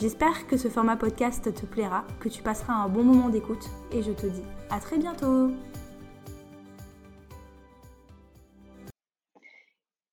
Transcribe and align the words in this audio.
J'espère 0.00 0.48
que 0.48 0.56
ce 0.56 0.68
format 0.68 0.96
podcast 0.96 1.54
te 1.54 1.66
plaira, 1.66 2.04
que 2.18 2.28
tu 2.28 2.42
passeras 2.42 2.74
un 2.74 2.88
bon 2.88 3.04
moment 3.04 3.28
d'écoute 3.28 3.70
et 3.92 4.02
je 4.02 4.10
te 4.10 4.26
dis 4.26 4.42
à 4.68 4.80
très 4.80 4.98
bientôt 4.98 5.52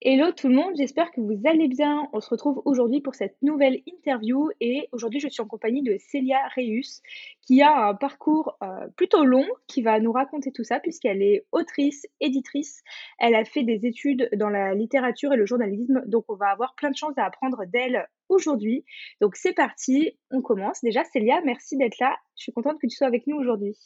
Hello 0.04 0.32
tout 0.32 0.48
le 0.48 0.56
monde, 0.56 0.74
j'espère 0.78 1.12
que 1.12 1.22
vous 1.22 1.40
allez 1.46 1.68
bien. 1.68 2.10
On 2.12 2.22
se 2.22 2.30
retrouve 2.30 2.60
aujourd'hui 2.66 3.02
pour 3.02 3.14
cette 3.14 3.40
nouvelle 3.44 3.84
interview 3.86 4.50
et 4.60 4.90
aujourd'hui 4.94 5.20
je 5.20 5.28
suis 5.28 5.44
en 5.44 5.46
compagnie 5.46 5.84
de 5.84 5.96
Célia 6.00 6.40
Reus 6.58 7.04
qui 7.46 7.62
a 7.62 7.90
un 7.90 7.94
parcours 7.94 8.58
euh, 8.64 8.88
plutôt 8.96 9.24
long 9.24 9.46
qui 9.68 9.84
va 9.84 10.00
nous 10.00 10.12
raconter 10.12 10.52
tout 10.52 10.64
ça 10.64 10.80
puisqu'elle 10.80 11.22
est 11.22 11.46
autrice, 11.52 12.08
éditrice. 12.20 12.82
Elle 13.20 13.36
a 13.36 13.46
fait 13.46 13.62
des 13.62 13.86
études 13.86 14.28
dans 14.34 14.50
la 14.50 14.74
littérature 14.74 15.34
et 15.34 15.38
le 15.38 15.46
journalisme 15.46 16.02
donc 16.08 16.26
on 16.30 16.36
va 16.36 16.48
avoir 16.48 16.74
plein 16.74 16.90
de 16.90 16.98
choses 16.98 17.14
à 17.18 17.26
apprendre 17.26 17.66
d'elle 17.72 18.08
aujourd'hui. 18.28 18.84
Donc 19.22 19.36
c'est 19.36 19.54
parti, 19.54 20.18
on 20.32 20.42
commence. 20.42 20.82
Déjà 20.82 21.04
Célia, 21.04 21.42
merci 21.46 21.78
d'être 21.78 22.00
là. 22.00 22.18
Je 22.36 22.42
suis 22.42 22.52
contente 22.52 22.82
que 22.82 22.88
tu 22.88 22.96
sois 22.96 23.06
avec 23.06 23.28
nous 23.28 23.38
aujourd'hui. 23.38 23.78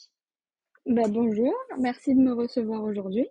Bah, 0.85 1.09
bonjour, 1.09 1.53
merci 1.77 2.15
de 2.15 2.21
me 2.21 2.31
recevoir 2.31 2.85
aujourd'hui. 2.85 3.27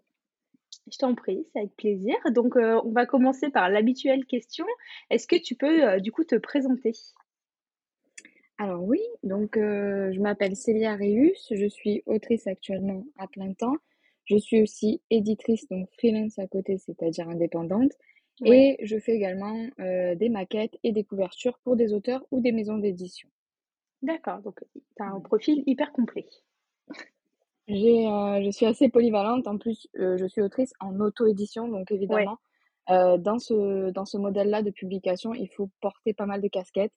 Je 0.90 0.98
t'en 0.98 1.14
prie, 1.14 1.46
c'est 1.52 1.60
avec 1.60 1.76
plaisir. 1.76 2.14
Donc, 2.32 2.56
euh, 2.56 2.80
on 2.84 2.90
va 2.90 3.06
commencer 3.06 3.50
par 3.50 3.68
l'habituelle 3.68 4.24
question. 4.24 4.66
Est-ce 5.10 5.26
que 5.26 5.36
tu 5.36 5.54
peux, 5.54 5.84
euh, 5.84 6.00
du 6.00 6.12
coup, 6.12 6.24
te 6.24 6.36
présenter? 6.36 6.92
Alors 8.56 8.84
oui, 8.84 9.00
donc 9.24 9.56
euh, 9.56 10.12
je 10.12 10.20
m'appelle 10.20 10.54
Célia 10.54 10.94
Reus, 10.94 11.48
je 11.50 11.66
suis 11.66 12.04
autrice 12.06 12.46
actuellement 12.46 13.04
à 13.18 13.26
plein 13.26 13.52
temps. 13.52 13.74
Je 14.26 14.36
suis 14.36 14.62
aussi 14.62 15.02
éditrice, 15.10 15.68
donc 15.68 15.88
freelance 15.98 16.38
à 16.38 16.46
côté, 16.46 16.78
c'est-à-dire 16.78 17.28
indépendante. 17.28 17.90
Et 18.44 18.76
je 18.82 18.98
fais 18.98 19.12
également 19.12 19.68
des 19.78 20.28
maquettes 20.28 20.76
et 20.82 20.92
des 20.92 21.04
couvertures 21.04 21.58
pour 21.62 21.76
des 21.76 21.92
auteurs 21.92 22.24
ou 22.30 22.40
des 22.40 22.52
maisons 22.52 22.78
d'édition. 22.78 23.28
D'accord, 24.02 24.40
donc 24.40 24.60
tu 24.72 25.02
as 25.02 25.06
un 25.06 25.20
profil 25.20 25.62
hyper 25.66 25.92
complet. 25.92 26.26
J'ai, 27.66 28.06
euh, 28.06 28.42
je 28.44 28.50
suis 28.50 28.66
assez 28.66 28.88
polyvalente. 28.88 29.46
En 29.46 29.58
plus, 29.58 29.88
euh, 29.98 30.16
je 30.18 30.26
suis 30.26 30.42
autrice 30.42 30.72
en 30.80 31.00
auto-édition, 31.00 31.68
donc 31.68 31.90
évidemment, 31.90 32.38
euh, 32.90 33.16
dans 33.16 33.38
ce, 33.38 33.90
dans 33.90 34.04
ce 34.04 34.18
modèle-là 34.18 34.62
de 34.62 34.70
publication, 34.70 35.34
il 35.34 35.48
faut 35.48 35.70
porter 35.80 36.12
pas 36.12 36.26
mal 36.26 36.42
de 36.42 36.48
casquettes. 36.48 36.92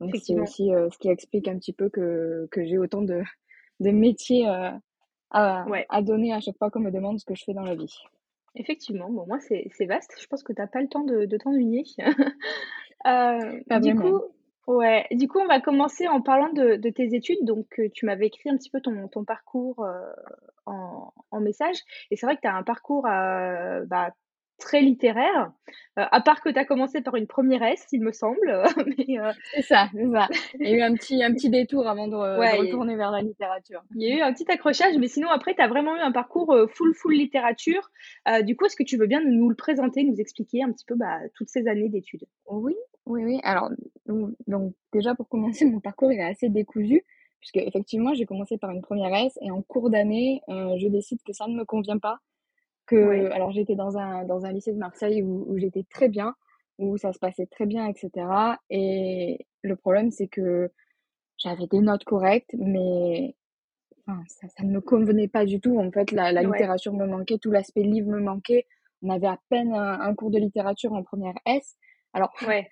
Donc, 0.00 0.16
c'est 0.16 0.38
aussi 0.38 0.68
ce 0.68 0.98
qui 0.98 1.08
explique 1.08 1.46
un 1.46 1.58
petit 1.58 1.74
peu 1.74 1.90
que, 1.90 2.48
que 2.50 2.64
j'ai 2.64 2.78
autant 2.78 3.02
de, 3.02 3.22
de 3.80 3.90
métiers 3.90 4.46
à, 4.46 4.80
à 5.30 6.02
donner 6.02 6.32
à 6.32 6.40
chaque 6.40 6.56
fois 6.56 6.70
qu'on 6.70 6.80
me 6.80 6.90
demande 6.90 7.18
ce 7.20 7.26
que 7.26 7.34
je 7.34 7.44
fais 7.44 7.52
dans 7.52 7.64
la 7.64 7.74
vie. 7.74 7.94
Effectivement, 8.54 9.10
bon, 9.10 9.26
moi, 9.26 9.38
c'est 9.40 9.84
vaste. 9.84 10.16
Je 10.18 10.26
pense 10.26 10.42
que 10.42 10.54
tu 10.54 10.60
n'as 10.60 10.68
pas 10.68 10.80
le 10.80 10.88
temps 10.88 11.04
de, 11.04 11.26
de 11.26 11.36
t'ennuyer. 11.36 11.84
du 13.80 13.94
coup, 13.94 14.22
Ouais, 14.70 15.04
du 15.10 15.26
coup, 15.26 15.40
on 15.40 15.48
va 15.48 15.60
commencer 15.60 16.06
en 16.06 16.20
parlant 16.20 16.52
de, 16.52 16.76
tes 16.90 17.12
études. 17.16 17.44
Donc, 17.44 17.66
euh, 17.80 17.88
tu 17.92 18.06
m'avais 18.06 18.28
écrit 18.28 18.50
un 18.50 18.56
petit 18.56 18.70
peu 18.70 18.80
ton, 18.80 19.08
ton 19.08 19.24
parcours 19.24 19.84
euh, 19.84 20.12
en, 20.64 21.40
message. 21.40 21.78
Et 22.12 22.16
c'est 22.16 22.24
vrai 22.24 22.36
que 22.36 22.42
tu 22.42 22.46
as 22.46 22.54
un 22.54 22.62
parcours 22.62 23.04
euh, 23.08 23.84
bah, 23.86 24.12
très 24.58 24.80
littéraire, 24.80 25.50
à 25.96 26.20
part 26.20 26.40
que 26.40 26.50
tu 26.50 26.58
as 26.58 26.64
commencé 26.64 27.00
par 27.00 27.16
une 27.16 27.26
première 27.26 27.64
S, 27.64 27.84
il 27.90 28.00
me 28.00 28.12
semble. 28.12 28.62
C'est 29.54 29.62
ça, 29.62 29.88
c'est 29.92 30.08
ça. 30.12 30.28
Il 30.60 30.68
y 30.68 30.72
a 30.72 30.76
eu 30.76 30.82
un 30.82 30.94
petit, 30.94 31.24
un 31.24 31.32
petit 31.32 31.50
détour 31.50 31.88
avant 31.88 32.06
de, 32.06 32.14
retourner 32.14 32.94
vers 32.94 33.10
la 33.10 33.22
littérature. 33.22 33.82
Il 33.96 34.06
y 34.06 34.12
a 34.12 34.16
eu 34.18 34.20
un 34.20 34.32
petit 34.32 34.48
accrochage, 34.52 34.94
mais 34.98 35.08
sinon, 35.08 35.30
après, 35.30 35.54
tu 35.54 35.62
as 35.62 35.68
vraiment 35.68 35.96
eu 35.96 36.00
un 36.00 36.12
parcours 36.12 36.56
full, 36.72 36.94
full 36.94 37.14
littérature. 37.14 37.90
du 38.42 38.54
coup, 38.54 38.66
est-ce 38.66 38.76
que 38.76 38.84
tu 38.84 38.98
veux 38.98 39.08
bien 39.08 39.20
nous 39.24 39.48
le 39.48 39.56
présenter, 39.56 40.04
nous 40.04 40.20
expliquer 40.20 40.62
un 40.62 40.70
petit 40.70 40.84
peu 40.84 40.94
bah, 40.94 41.18
toutes 41.34 41.48
ces 41.48 41.66
années 41.66 41.88
d'études? 41.88 42.26
Oui, 42.46 42.76
oui, 43.10 43.24
oui. 43.24 43.40
Alors, 43.42 43.70
donc, 44.46 44.74
déjà 44.92 45.14
pour 45.14 45.28
commencer, 45.28 45.64
mon 45.70 45.80
parcours 45.80 46.12
il 46.12 46.18
est 46.18 46.24
assez 46.24 46.48
décousu, 46.48 47.04
puisque 47.40 47.56
effectivement, 47.56 48.14
j'ai 48.14 48.26
commencé 48.26 48.58
par 48.58 48.70
une 48.70 48.82
première 48.82 49.14
S 49.14 49.38
et 49.42 49.50
en 49.50 49.62
cours 49.62 49.90
d'année, 49.90 50.42
euh, 50.48 50.76
je 50.78 50.88
décide 50.88 51.20
que 51.24 51.32
ça 51.32 51.46
ne 51.46 51.54
me 51.54 51.64
convient 51.64 51.98
pas. 51.98 52.18
Que, 52.86 53.30
alors, 53.30 53.52
j'étais 53.52 53.76
dans 53.76 53.98
un, 53.98 54.24
dans 54.24 54.44
un 54.44 54.52
lycée 54.52 54.72
de 54.72 54.78
Marseille 54.78 55.22
où, 55.22 55.44
où 55.48 55.58
j'étais 55.58 55.84
très 55.88 56.08
bien, 56.08 56.34
où 56.78 56.96
ça 56.96 57.12
se 57.12 57.20
passait 57.20 57.46
très 57.46 57.66
bien, 57.66 57.86
etc. 57.86 58.10
Et 58.68 59.46
le 59.62 59.76
problème, 59.76 60.10
c'est 60.10 60.26
que 60.26 60.72
j'avais 61.38 61.68
des 61.68 61.80
notes 61.80 62.04
correctes, 62.04 62.54
mais 62.58 63.36
enfin, 64.06 64.20
ça, 64.26 64.48
ça 64.48 64.64
ne 64.64 64.72
me 64.72 64.80
convenait 64.80 65.28
pas 65.28 65.44
du 65.44 65.60
tout. 65.60 65.78
En 65.78 65.90
fait, 65.92 66.10
la, 66.10 66.32
la 66.32 66.42
littérature 66.42 66.92
me 66.92 67.06
manquait, 67.06 67.38
tout 67.38 67.52
l'aspect 67.52 67.82
livre 67.82 68.08
me 68.08 68.20
manquait. 68.20 68.66
On 69.02 69.10
avait 69.10 69.28
à 69.28 69.38
peine 69.48 69.72
un, 69.72 70.00
un, 70.00 70.14
cours 70.14 70.30
de 70.30 70.38
littérature 70.38 70.92
en 70.92 71.02
première 71.02 71.34
S. 71.46 71.76
Alors, 72.12 72.32
ouais. 72.46 72.68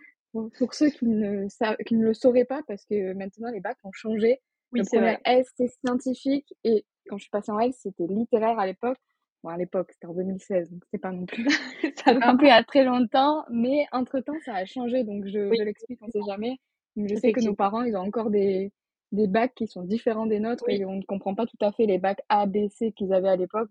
Pour, 0.59 0.75
ceux 0.75 0.91
qui 0.91 1.06
ne, 1.06 1.47
qui 1.84 1.97
ne 1.97 2.04
le 2.04 2.15
sauraient 2.15 2.44
pas, 2.44 2.62
parce 2.66 2.84
que 2.84 3.12
maintenant 3.15 3.50
les 3.50 3.60
bacs 3.60 3.78
ont 3.84 3.93
changé. 3.93 4.41
Oui, 4.72 4.81
le 4.81 4.87
premier 4.87 5.19
S, 5.25 5.49
c'est 5.56 5.69
scientifique, 5.69 6.54
et 6.65 6.84
quand 7.09 7.16
je 7.16 7.22
suis 7.22 7.31
passée 7.31 7.53
en 7.53 7.59
L, 7.59 7.72
c'était 7.72 8.06
littéraire 8.06 8.59
à 8.59 8.66
l'époque. 8.66 8.99
Bon, 9.43 9.50
à 9.50 9.56
l'époque, 9.56 9.91
c'était 9.93 10.06
en 10.06 10.15
2016, 10.15 10.71
donc 10.71 10.84
c'était 10.84 11.00
pas 11.00 11.12
non 11.12 11.25
plus, 11.25 11.49
ça 12.04 12.15
pas 12.21 12.32
non 12.32 12.37
plus 12.37 12.49
à 12.49 12.62
très 12.65 12.84
longtemps, 12.84 13.44
mais 13.50 13.87
entre-temps, 13.93 14.38
ça 14.44 14.54
a 14.54 14.65
changé, 14.65 15.04
donc 15.04 15.26
je, 15.26 15.54
je 15.54 15.62
l'explique, 15.62 16.00
on 16.03 16.09
sait 16.09 16.21
jamais. 16.26 16.59
je 16.97 17.15
sais 17.15 17.32
que 17.32 17.41
nos 17.41 17.55
parents, 17.55 17.82
ils 17.82 17.97
ont 17.97 18.00
encore 18.00 18.31
des, 18.31 18.72
des 19.12 19.26
bacs 19.26 19.55
qui 19.55 19.66
sont 19.66 19.82
différents 19.82 20.26
des 20.26 20.41
nôtres, 20.41 20.65
et 20.69 20.84
on 20.84 20.97
ne 20.97 21.03
comprend 21.03 21.34
pas 21.34 21.47
tout 21.47 21.56
à 21.60 21.72
fait 21.72 21.87
les 21.87 21.99
bacs 21.99 22.20
A, 22.28 22.47
B, 22.47 22.69
C 22.69 22.93
qu'ils 22.93 23.12
avaient 23.12 23.28
à 23.28 23.37
l'époque. 23.37 23.70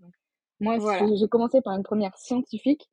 Moi, 0.59 0.77
j'ai 1.15 1.27
commencé 1.27 1.61
par 1.61 1.75
une 1.75 1.83
première 1.83 2.17
scientifique, 2.17 2.89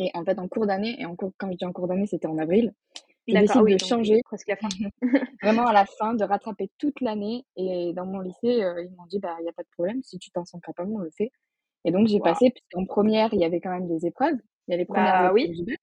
et 0.00 0.10
en 0.14 0.24
fait, 0.24 0.38
en 0.38 0.48
cours 0.48 0.66
d'année, 0.66 0.96
et 0.98 1.04
en 1.04 1.14
cours, 1.14 1.30
quand 1.38 1.50
je 1.52 1.56
dis 1.58 1.64
en 1.66 1.72
cours 1.72 1.86
d'année, 1.86 2.06
c'était 2.06 2.26
en 2.26 2.38
avril, 2.38 2.72
je 3.28 3.38
décide 3.38 3.64
de 3.64 3.78
changer. 3.78 4.20
Presque 4.24 4.48
la 4.48 4.56
fin. 4.56 4.68
vraiment 5.42 5.66
à 5.66 5.74
la 5.74 5.84
fin, 5.84 6.14
de 6.14 6.24
rattraper 6.24 6.70
toute 6.78 7.00
l'année. 7.02 7.44
Et 7.56 7.92
dans 7.94 8.06
mon 8.06 8.20
lycée, 8.20 8.62
euh, 8.62 8.82
ils 8.82 8.90
m'ont 8.96 9.06
dit, 9.06 9.18
bah, 9.18 9.36
il 9.40 9.42
n'y 9.42 9.48
a 9.48 9.52
pas 9.52 9.62
de 9.62 9.68
problème, 9.76 10.02
si 10.02 10.18
tu 10.18 10.30
t'en 10.30 10.46
sens 10.46 10.60
capable, 10.62 10.90
on 10.90 10.98
le 10.98 11.10
fait. 11.10 11.30
Et 11.84 11.92
donc, 11.92 12.08
j'ai 12.08 12.18
passé, 12.18 12.50
puisqu'en 12.50 12.86
première, 12.86 13.32
il 13.34 13.40
y 13.40 13.44
avait 13.44 13.60
quand 13.60 13.70
même 13.70 13.88
des 13.88 14.06
épreuves. 14.06 14.38
Il 14.68 14.72
y 14.72 14.74
a 14.74 14.78
les 14.78 14.86
premières 14.86 15.22
bah, 15.22 15.32
oui. 15.32 15.50
du 15.50 15.64
bac. 15.64 15.80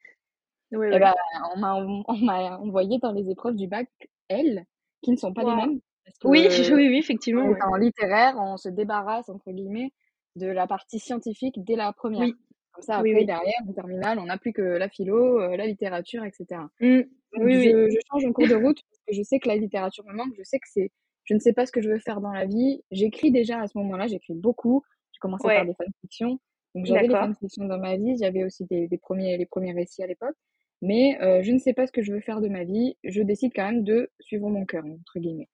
Oui, 0.71 0.87
et 0.91 0.99
bah, 0.99 1.13
on 1.55 1.59
m'a 1.59 2.57
envoyé 2.57 2.97
dans 2.97 3.11
les 3.11 3.29
épreuves 3.29 3.55
du 3.55 3.67
bac 3.67 3.87
L, 4.29 4.65
qui 5.03 5.11
ne 5.11 5.15
sont 5.15 5.33
pas 5.33 5.43
les 5.43 5.55
mêmes. 5.55 5.79
oui, 6.23 6.47
oui, 6.49 6.87
oui, 6.89 6.97
effectivement. 6.97 7.53
En 7.61 7.75
littéraire, 7.75 8.35
on 8.37 8.57
se 8.57 8.69
débarrasse, 8.69 9.29
entre 9.29 9.51
guillemets, 9.51 9.91
de 10.35 10.47
la 10.47 10.65
partie 10.65 10.99
scientifique 10.99 11.55
dès 11.63 11.75
la 11.75 11.93
première. 11.93 12.27
Comme 12.77 12.83
ça, 12.83 12.97
après, 12.97 13.25
derrière, 13.25 13.61
en 13.67 13.73
terminale, 13.73 14.19
on 14.19 14.25
n'a 14.25 14.37
plus 14.37 14.53
que 14.53 14.61
la 14.61 14.87
philo, 14.87 15.41
euh, 15.41 15.57
la 15.57 15.65
littérature, 15.65 16.23
etc. 16.23 16.61
Mmh. 16.79 16.99
oui, 17.39 17.63
je, 17.63 17.89
je, 17.89 17.97
change 18.11 18.23
en 18.23 18.31
cours 18.31 18.47
de 18.47 18.53
route 18.53 18.79
parce 18.83 19.01
que 19.07 19.13
je 19.15 19.23
sais 19.23 19.39
que 19.39 19.47
la 19.47 19.55
littérature 19.55 20.05
me 20.05 20.13
manque, 20.13 20.33
je 20.37 20.43
sais 20.43 20.59
que 20.59 20.67
c'est, 20.71 20.91
je 21.23 21.33
ne 21.33 21.39
sais 21.39 21.53
pas 21.53 21.65
ce 21.65 21.71
que 21.71 21.81
je 21.81 21.89
veux 21.89 21.97
faire 21.97 22.21
dans 22.21 22.31
la 22.31 22.45
vie. 22.45 22.83
J'écris 22.91 23.31
déjà 23.31 23.61
à 23.61 23.67
ce 23.67 23.75
moment-là, 23.79 24.05
j'écris 24.05 24.35
beaucoup. 24.35 24.83
J'ai 25.11 25.17
commencé 25.19 25.47
à 25.47 25.49
faire 25.49 25.65
des 25.65 25.73
fanfictions. 25.73 26.39
Donc 26.75 26.85
j'avais 26.85 27.07
des 27.07 27.15
fanfictions 27.15 27.65
dans 27.65 27.79
ma 27.79 27.97
vie, 27.97 28.15
j'avais 28.19 28.43
aussi 28.43 28.65
des, 28.65 28.87
des, 28.87 28.97
premiers, 28.99 29.35
les 29.37 29.47
premiers 29.47 29.73
récits 29.73 30.03
à 30.03 30.07
l'époque. 30.07 30.35
Mais 30.83 31.19
euh, 31.23 31.41
je 31.41 31.51
ne 31.51 31.57
sais 31.57 31.73
pas 31.73 31.87
ce 31.87 31.91
que 31.91 32.03
je 32.03 32.13
veux 32.13 32.19
faire 32.19 32.41
de 32.41 32.47
ma 32.47 32.63
vie. 32.63 32.95
Je 33.03 33.23
décide 33.23 33.53
quand 33.55 33.65
même 33.65 33.83
de 33.83 34.11
suivre 34.19 34.47
mon 34.51 34.65
cœur, 34.65 34.85
entre 34.85 35.17
guillemets. 35.17 35.49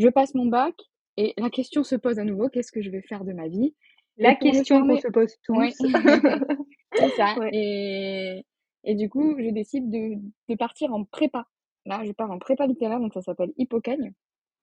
Je 0.00 0.08
passe 0.08 0.34
mon 0.34 0.46
bac 0.46 0.74
et 1.16 1.34
la 1.38 1.50
question 1.50 1.84
se 1.84 1.94
pose 1.94 2.18
à 2.18 2.24
nouveau, 2.24 2.48
qu'est-ce 2.48 2.72
que 2.72 2.82
je 2.82 2.90
vais 2.90 3.02
faire 3.02 3.24
de 3.24 3.32
ma 3.32 3.46
vie? 3.46 3.76
La 4.16 4.34
question 4.34 4.86
qu'on 4.86 4.98
se 4.98 5.08
pose 5.08 5.36
tous. 5.44 5.78
c'est 6.94 7.10
ça. 7.10 7.34
Et, 7.52 8.44
et 8.84 8.94
du 8.94 9.08
coup, 9.08 9.36
je 9.38 9.50
décide 9.50 9.90
de, 9.90 10.16
de, 10.48 10.54
partir 10.56 10.92
en 10.92 11.04
prépa. 11.04 11.46
Là, 11.86 12.02
je 12.04 12.12
pars 12.12 12.30
en 12.30 12.38
prépa 12.38 12.66
littéraire, 12.66 13.00
donc 13.00 13.14
ça 13.14 13.22
s'appelle 13.22 13.52
Hippocagne. 13.56 14.12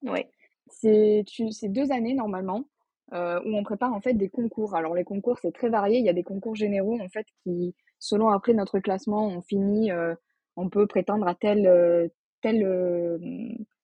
Ouais. 0.03 0.29
C'est 0.67 1.23
deux 1.63 1.91
années 1.91 2.13
normalement 2.13 2.65
euh, 3.13 3.39
où 3.45 3.55
on 3.55 3.63
prépare 3.63 3.93
en 3.93 4.01
fait 4.01 4.13
des 4.13 4.29
concours. 4.29 4.75
Alors 4.75 4.95
les 4.95 5.03
concours, 5.03 5.37
c'est 5.39 5.51
très 5.51 5.69
varié. 5.69 5.99
Il 5.99 6.05
y 6.05 6.09
a 6.09 6.13
des 6.13 6.23
concours 6.23 6.55
généraux 6.55 6.99
en 6.99 7.09
fait 7.09 7.27
qui, 7.43 7.75
selon 7.99 8.29
après 8.29 8.53
notre 8.53 8.79
classement, 8.79 9.27
on 9.27 9.41
finit, 9.41 9.91
euh, 9.91 10.15
on 10.55 10.69
peut 10.69 10.87
prétendre 10.87 11.27
à 11.27 11.35
telle, 11.35 11.67
euh, 11.67 12.07
telle, 12.41 12.63
euh, 12.63 13.17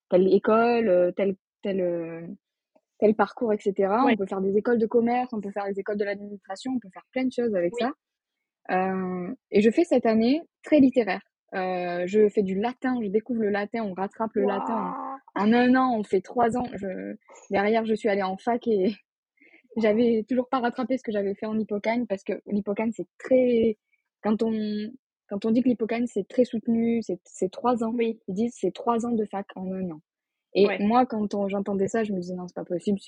telle 0.09 0.33
école, 0.33 1.13
telle, 1.15 1.35
telle 1.61 2.35
tel 2.99 3.15
parcours, 3.15 3.53
etc. 3.53 3.93
On 4.05 4.15
peut 4.15 4.25
faire 4.25 4.41
des 4.41 4.57
écoles 4.57 4.79
de 4.79 4.85
commerce, 4.85 5.31
on 5.33 5.41
peut 5.41 5.51
faire 5.51 5.65
des 5.65 5.79
écoles 5.79 5.97
de 5.97 6.03
l'administration, 6.03 6.71
on 6.75 6.79
peut 6.79 6.89
faire 6.91 7.05
plein 7.11 7.25
de 7.25 7.31
choses 7.31 7.55
avec 7.55 7.73
ça. 7.79 7.91
Euh, 8.71 9.33
et 9.51 9.61
je 9.61 9.69
fais 9.71 9.83
cette 9.83 10.05
année 10.05 10.41
très 10.63 10.79
littéraire. 10.79 11.21
Euh, 11.55 12.03
je 12.07 12.27
fais 12.29 12.43
du 12.43 12.55
latin, 12.59 12.99
je 13.01 13.07
découvre 13.07 13.41
le 13.41 13.49
latin, 13.49 13.83
on 13.83 13.93
rattrape 13.93 14.33
le 14.33 14.43
latin. 14.43 14.93
En, 15.35 15.53
un 15.53 15.75
an, 15.75 15.97
on 15.97 16.03
fait 16.03 16.21
trois 16.21 16.57
ans. 16.57 16.67
Je... 16.73 17.15
Derrière, 17.49 17.85
je 17.85 17.93
suis 17.93 18.09
allée 18.09 18.23
en 18.23 18.37
fac 18.37 18.67
et, 18.67 18.95
j'avais 19.77 20.25
toujours 20.27 20.49
pas 20.49 20.59
rattrapé 20.59 20.97
ce 20.97 21.03
que 21.03 21.11
j'avais 21.11 21.35
fait 21.35 21.45
en 21.45 21.57
Hippocagne 21.57 22.05
parce 22.05 22.23
que 22.23 22.33
l'Hippocagne, 22.47 22.91
c'est 22.95 23.07
très. 23.17 23.77
Quand 24.21 24.43
on, 24.43 24.51
quand 25.29 25.45
on 25.45 25.51
dit 25.51 25.61
que 25.61 25.69
l'Hippocagne, 25.69 26.07
c'est 26.07 26.27
très 26.27 26.43
soutenu, 26.43 27.01
c'est 27.01 27.51
trois 27.51 27.83
ans. 27.83 27.93
Oui. 27.93 28.19
Ils 28.27 28.33
disent 28.33 28.55
c'est 28.59 28.73
trois 28.73 29.05
ans 29.05 29.11
de 29.11 29.25
fac 29.25 29.45
en 29.55 29.71
un 29.71 29.91
an. 29.91 30.01
Et 30.53 30.67
moi, 30.79 31.05
quand 31.05 31.47
j'entendais 31.49 31.87
ça, 31.87 32.03
je 32.03 32.11
me 32.11 32.19
disais 32.19 32.33
non, 32.33 32.47
c'est 32.47 32.55
pas 32.55 32.65
possible. 32.65 32.99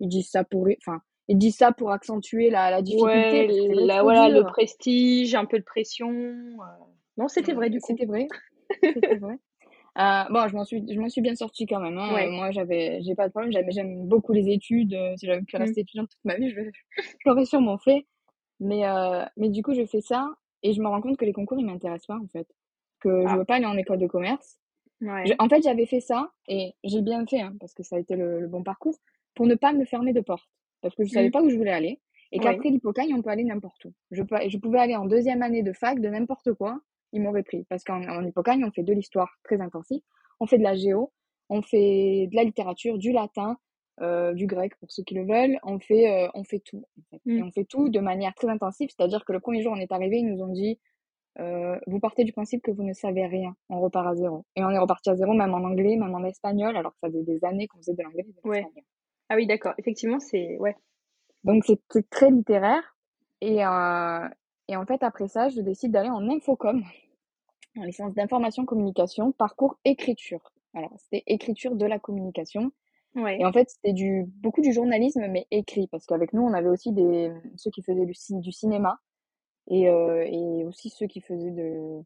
Ils 0.00 0.08
disent 0.08 0.30
ça 0.30 0.44
pour. 0.44 0.68
Enfin, 0.86 1.00
ils 1.28 1.38
disent 1.38 1.56
ça 1.56 1.72
pour 1.72 1.92
accentuer 1.92 2.50
la, 2.50 2.70
la 2.70 2.82
difficulté. 2.82 3.46
Ouais, 3.70 4.00
voilà, 4.02 4.28
le 4.28 4.44
prestige, 4.44 5.34
un 5.34 5.44
peu 5.44 5.58
de 5.58 5.64
pression. 5.64 6.10
Euh. 6.10 6.84
Non, 7.16 7.28
c'était 7.28 7.52
vrai 7.52 7.70
du 7.70 7.80
coup. 7.80 7.86
C'était 7.88 8.06
vrai. 8.06 8.28
C'était 8.82 9.16
vrai. 9.16 9.38
Euh, 9.98 10.22
bon, 10.30 10.46
je 10.46 10.54
m'en 10.54 10.64
suis, 10.64 10.84
je 10.92 11.00
m'en 11.00 11.08
suis 11.08 11.20
bien 11.22 11.34
sortie 11.34 11.66
quand 11.66 11.80
même. 11.80 11.98
Hein. 11.98 12.14
Ouais. 12.14 12.28
Moi, 12.28 12.50
j'avais, 12.52 13.00
j'ai 13.02 13.14
pas 13.16 13.26
de 13.26 13.32
problème. 13.32 13.50
J'aime, 13.70 14.06
beaucoup 14.06 14.32
les 14.32 14.48
études. 14.48 14.94
Euh, 14.94 15.14
si 15.16 15.26
j'avais 15.26 15.42
pu 15.42 15.56
Mmh. 15.56 15.60
rester 15.60 15.80
étudiante 15.80 16.08
toute 16.10 16.24
ma 16.24 16.36
vie, 16.36 16.50
je, 16.50 16.60
je 16.96 17.02
l'aurais 17.26 17.44
sûrement 17.46 17.78
fait. 17.78 18.06
Mais, 18.60 18.86
euh, 18.86 19.24
mais 19.36 19.48
du 19.48 19.62
coup, 19.62 19.74
je 19.74 19.84
fais 19.86 20.00
ça 20.00 20.30
et 20.62 20.72
je 20.72 20.80
me 20.80 20.86
rends 20.88 21.00
compte 21.00 21.16
que 21.16 21.24
les 21.24 21.32
concours, 21.32 21.58
ils 21.58 21.66
m'intéressent 21.66 22.06
pas 22.06 22.18
en 22.22 22.28
fait. 22.28 22.46
Que 23.00 23.22
je 23.22 23.26
Ah. 23.28 23.36
veux 23.38 23.44
pas 23.44 23.56
aller 23.56 23.66
en 23.66 23.76
école 23.76 23.98
de 23.98 24.06
commerce. 24.06 24.58
Ouais. 25.00 25.26
Je- 25.26 25.34
en 25.38 25.48
fait, 25.48 25.62
j'avais 25.62 25.86
fait 25.86 26.00
ça 26.00 26.30
et 26.46 26.74
j'ai 26.84 27.02
bien 27.02 27.26
fait 27.26 27.40
hein, 27.40 27.54
parce 27.58 27.74
que 27.74 27.82
ça 27.82 27.96
a 27.96 27.98
été 27.98 28.14
le, 28.16 28.40
le 28.40 28.46
bon 28.48 28.62
parcours 28.62 28.96
pour 29.34 29.46
ne 29.46 29.54
pas 29.56 29.72
me 29.72 29.84
fermer 29.84 30.12
de 30.12 30.20
porte. 30.20 30.48
Parce 30.82 30.94
que 30.94 31.04
je 31.04 31.10
savais 31.12 31.28
Mmh. 31.28 31.32
pas 31.32 31.42
où 31.42 31.50
je 31.50 31.56
voulais 31.56 31.72
aller 31.72 32.00
et 32.32 32.38
Ouais. 32.38 32.44
qu'après 32.44 32.68
l'hypocagne, 32.70 33.14
on 33.14 33.22
peut 33.22 33.30
aller 33.30 33.44
n'importe 33.44 33.84
où. 33.86 33.92
Je, 34.10 34.22
peux, 34.22 34.36
je 34.48 34.58
pouvais 34.58 34.78
aller 34.78 34.96
en 34.96 35.06
deuxième 35.06 35.42
année 35.42 35.62
de 35.62 35.72
fac 35.72 35.98
de 36.00 36.08
n'importe 36.08 36.52
quoi, 36.54 36.78
ils 37.12 37.22
m'auraient 37.22 37.42
pris. 37.42 37.64
Parce 37.70 37.84
qu'en 37.84 38.02
en 38.08 38.24
hypocagne, 38.24 38.64
on 38.64 38.70
fait 38.70 38.82
de 38.82 38.92
l'histoire 38.92 39.30
très 39.44 39.60
intensive, 39.60 40.00
on 40.40 40.46
fait 40.46 40.58
de 40.58 40.62
la 40.62 40.74
géo, 40.74 41.12
on 41.48 41.62
fait 41.62 42.28
de 42.30 42.36
la 42.36 42.44
littérature, 42.44 42.98
du 42.98 43.12
latin, 43.12 43.56
euh, 44.02 44.32
du 44.34 44.46
grec 44.46 44.76
pour 44.78 44.90
ceux 44.92 45.02
qui 45.02 45.14
le 45.14 45.24
veulent. 45.24 45.58
On 45.64 45.78
fait, 45.80 46.08
euh, 46.08 46.28
on 46.34 46.44
fait 46.44 46.60
tout. 46.60 46.84
en 46.98 47.02
fait. 47.10 47.20
Et 47.38 47.42
on 47.42 47.50
fait 47.50 47.64
tout 47.64 47.88
de 47.88 47.98
manière 47.98 48.34
très 48.34 48.48
intensive. 48.48 48.88
C'est-à-dire 48.96 49.24
que 49.24 49.32
le 49.32 49.40
premier 49.40 49.62
jour, 49.62 49.72
on 49.74 49.80
est 49.80 49.90
arrivé, 49.90 50.18
ils 50.18 50.26
nous 50.26 50.42
ont 50.42 50.52
dit 50.52 50.78
euh, 51.40 51.78
vous 51.86 52.00
partez 52.00 52.24
du 52.24 52.32
principe 52.32 52.62
que 52.62 52.70
vous 52.72 52.82
ne 52.82 52.92
savez 52.92 53.24
rien, 53.26 53.54
on 53.70 53.80
repart 53.80 54.06
à 54.08 54.14
zéro. 54.16 54.44
Et 54.56 54.64
on 54.64 54.70
est 54.70 54.78
reparti 54.78 55.08
à 55.10 55.14
zéro, 55.16 55.32
même 55.34 55.54
en 55.54 55.58
anglais, 55.64 55.96
même 55.96 56.14
en 56.14 56.24
espagnol, 56.24 56.76
alors 56.76 56.92
que 56.92 56.98
ça 57.00 57.08
faisait 57.08 57.22
des 57.22 57.44
années 57.44 57.66
qu'on 57.68 57.78
faisait 57.78 57.94
de 57.94 58.02
l'anglais 58.02 58.24
et 58.28 58.32
de 58.32 58.48
Ouais. 58.48 58.64
Ah 59.28 59.36
oui, 59.36 59.46
d'accord. 59.46 59.74
Effectivement, 59.78 60.20
c'est. 60.20 60.56
Ouais. 60.58 60.76
Donc 61.44 61.64
c'est 61.66 61.80
c'est 61.90 62.08
très 62.10 62.30
littéraire. 62.30 62.96
Et, 63.40 63.64
euh, 63.64 64.28
et 64.68 64.76
en 64.76 64.84
fait, 64.86 65.02
après 65.02 65.28
ça, 65.28 65.48
je 65.48 65.60
décide 65.60 65.92
d'aller 65.92 66.08
en 66.10 66.28
infocom, 66.28 66.82
en 67.76 67.84
licence 67.84 68.14
d'information 68.14 68.64
communication, 68.66 69.32
parcours 69.32 69.78
écriture. 69.84 70.52
Alors, 70.74 70.92
c'était 70.98 71.22
écriture 71.26 71.76
de 71.76 71.86
la 71.86 71.98
communication. 71.98 72.72
Ouais. 73.14 73.40
Et 73.40 73.44
en 73.46 73.52
fait, 73.52 73.70
c'était 73.70 73.92
du, 73.92 74.24
beaucoup 74.26 74.60
du 74.60 74.72
journalisme, 74.72 75.26
mais 75.28 75.46
écrit, 75.50 75.88
parce 75.88 76.06
qu'avec 76.06 76.32
nous, 76.32 76.42
on 76.42 76.52
avait 76.52 76.68
aussi 76.68 76.92
des, 76.92 77.32
ceux 77.56 77.70
qui 77.70 77.82
faisaient 77.82 78.06
du, 78.06 78.14
ci- 78.14 78.38
du 78.40 78.52
cinéma, 78.52 78.98
et, 79.68 79.88
euh, 79.88 80.24
et 80.26 80.64
aussi 80.64 80.90
ceux 80.90 81.06
qui 81.06 81.20
faisaient 81.20 81.50
de, 81.52 82.00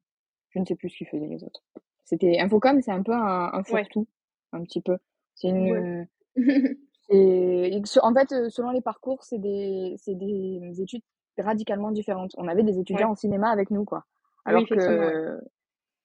je 0.50 0.58
ne 0.58 0.64
sais 0.64 0.76
plus 0.76 0.90
ce 0.90 0.98
qu'ils 0.98 1.08
faisaient 1.08 1.26
les 1.26 1.44
autres. 1.44 1.62
C'était 2.04 2.38
Infocom, 2.40 2.80
c'est 2.82 2.92
un 2.92 3.02
peu 3.02 3.12
un, 3.12 3.52
un 3.52 3.58
Ouais. 3.58 3.64
fourre-tout, 3.64 4.06
un 4.52 4.62
petit 4.64 4.80
peu. 4.82 4.98
C'est 5.34 5.48
une, 5.48 5.70
Ouais. 5.72 6.08
et 7.12 7.82
en 8.03 8.14
fait, 8.14 8.32
euh, 8.32 8.49
selon 8.50 8.70
les 8.70 8.81
parcours, 8.81 9.23
c'est 9.25 9.38
des, 9.38 9.94
c'est 9.99 10.14
des 10.14 10.81
études 10.81 11.03
radicalement 11.38 11.91
différentes. 11.93 12.32
On 12.38 12.49
avait 12.49 12.62
des 12.62 12.79
étudiants 12.79 13.09
Ouais. 13.09 13.12
en 13.12 13.14
cinéma 13.17 13.50
avec 13.50 13.70
nous, 13.70 13.85
quoi. 13.85 14.05
Oui, 14.47 14.50
Alors 14.50 14.62
ouais. 14.62 14.67
que, 14.76 15.38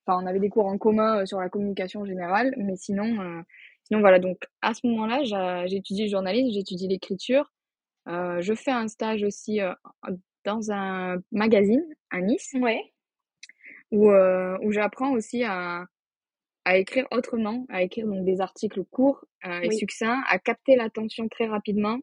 enfin, 0.06 0.24
on 0.24 0.27
avait 0.27 0.39
des 0.39 0.50
cours 0.50 0.68
en 0.68 0.77
commun 0.77 1.21
euh, 1.21 1.25
sur 1.25 1.39
la 1.39 1.50
communication 1.50 2.06
générale, 2.06 2.54
mais 2.57 2.75
sinon, 2.77 3.21
euh, 3.21 3.42
sinon 3.86 4.00
voilà. 4.01 4.19
Donc, 4.19 4.38
à 4.62 4.74
ce 4.74 4.88
moment-là, 4.88 5.65
j'étudie 5.68 6.04
le 6.06 6.09
journalisme, 6.09 6.51
j'étudie 6.54 6.88
l'écriture. 6.88 7.51
Euh, 8.07 8.42
je 8.42 8.53
fais 8.53 8.71
un 8.71 8.88
stage 8.88 9.24
aussi 9.24 9.62
euh, 9.62 9.74
dans 10.45 10.71
un 10.71 11.18
magazine 11.31 11.83
à 12.12 12.21
Nice 12.21 12.53
Ouais. 12.56 12.81
où, 13.92 14.12
où 14.12 14.71
j'apprends 14.71 15.12
aussi 15.12 15.44
à, 15.44 15.86
à 16.67 16.77
écrire 16.77 17.07
autrement, 17.11 17.65
à 17.69 17.81
écrire 17.81 18.05
donc 18.05 18.25
des 18.25 18.41
articles 18.41 18.83
courts 18.83 19.23
euh, 19.45 19.61
et 19.61 19.69
Oui. 19.69 19.77
succincts, 19.77 20.21
à 20.27 20.37
capter 20.37 20.75
l'attention 20.75 21.29
très 21.29 21.47
rapidement. 21.47 21.97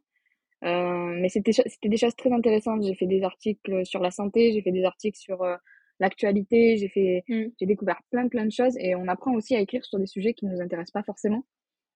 Euh, 0.65 1.13
mais 1.21 1.29
c'était 1.29 1.53
c'était 1.53 1.91
des 1.91 1.99
choses 1.99 2.17
très 2.17 2.33
intéressantes. 2.33 2.83
J'ai 2.83 2.95
fait 2.95 3.07
des 3.07 3.23
articles 3.23 3.85
sur 3.85 4.01
la 4.01 4.11
santé, 4.11 4.53
j'ai 4.55 4.63
fait 4.63 4.73
des 4.73 4.85
articles 4.85 5.19
sur 5.19 5.43
euh, 5.43 5.57
l'actualité, 6.01 6.79
j'ai 6.79 6.89
fait 6.89 7.25
Mm. 7.29 7.49
j'ai 7.61 7.67
découvert 7.67 8.01
plein 8.11 8.27
plein 8.29 8.47
de 8.47 8.53
choses 8.53 8.75
et 8.79 8.95
on 8.95 9.07
apprend 9.07 9.35
aussi 9.35 9.55
à 9.55 9.61
écrire 9.61 9.85
sur 9.85 9.99
des 9.99 10.07
sujets 10.07 10.33
qui 10.33 10.47
nous 10.47 10.59
intéressent 10.63 10.93
pas 10.93 11.03
forcément. 11.03 11.45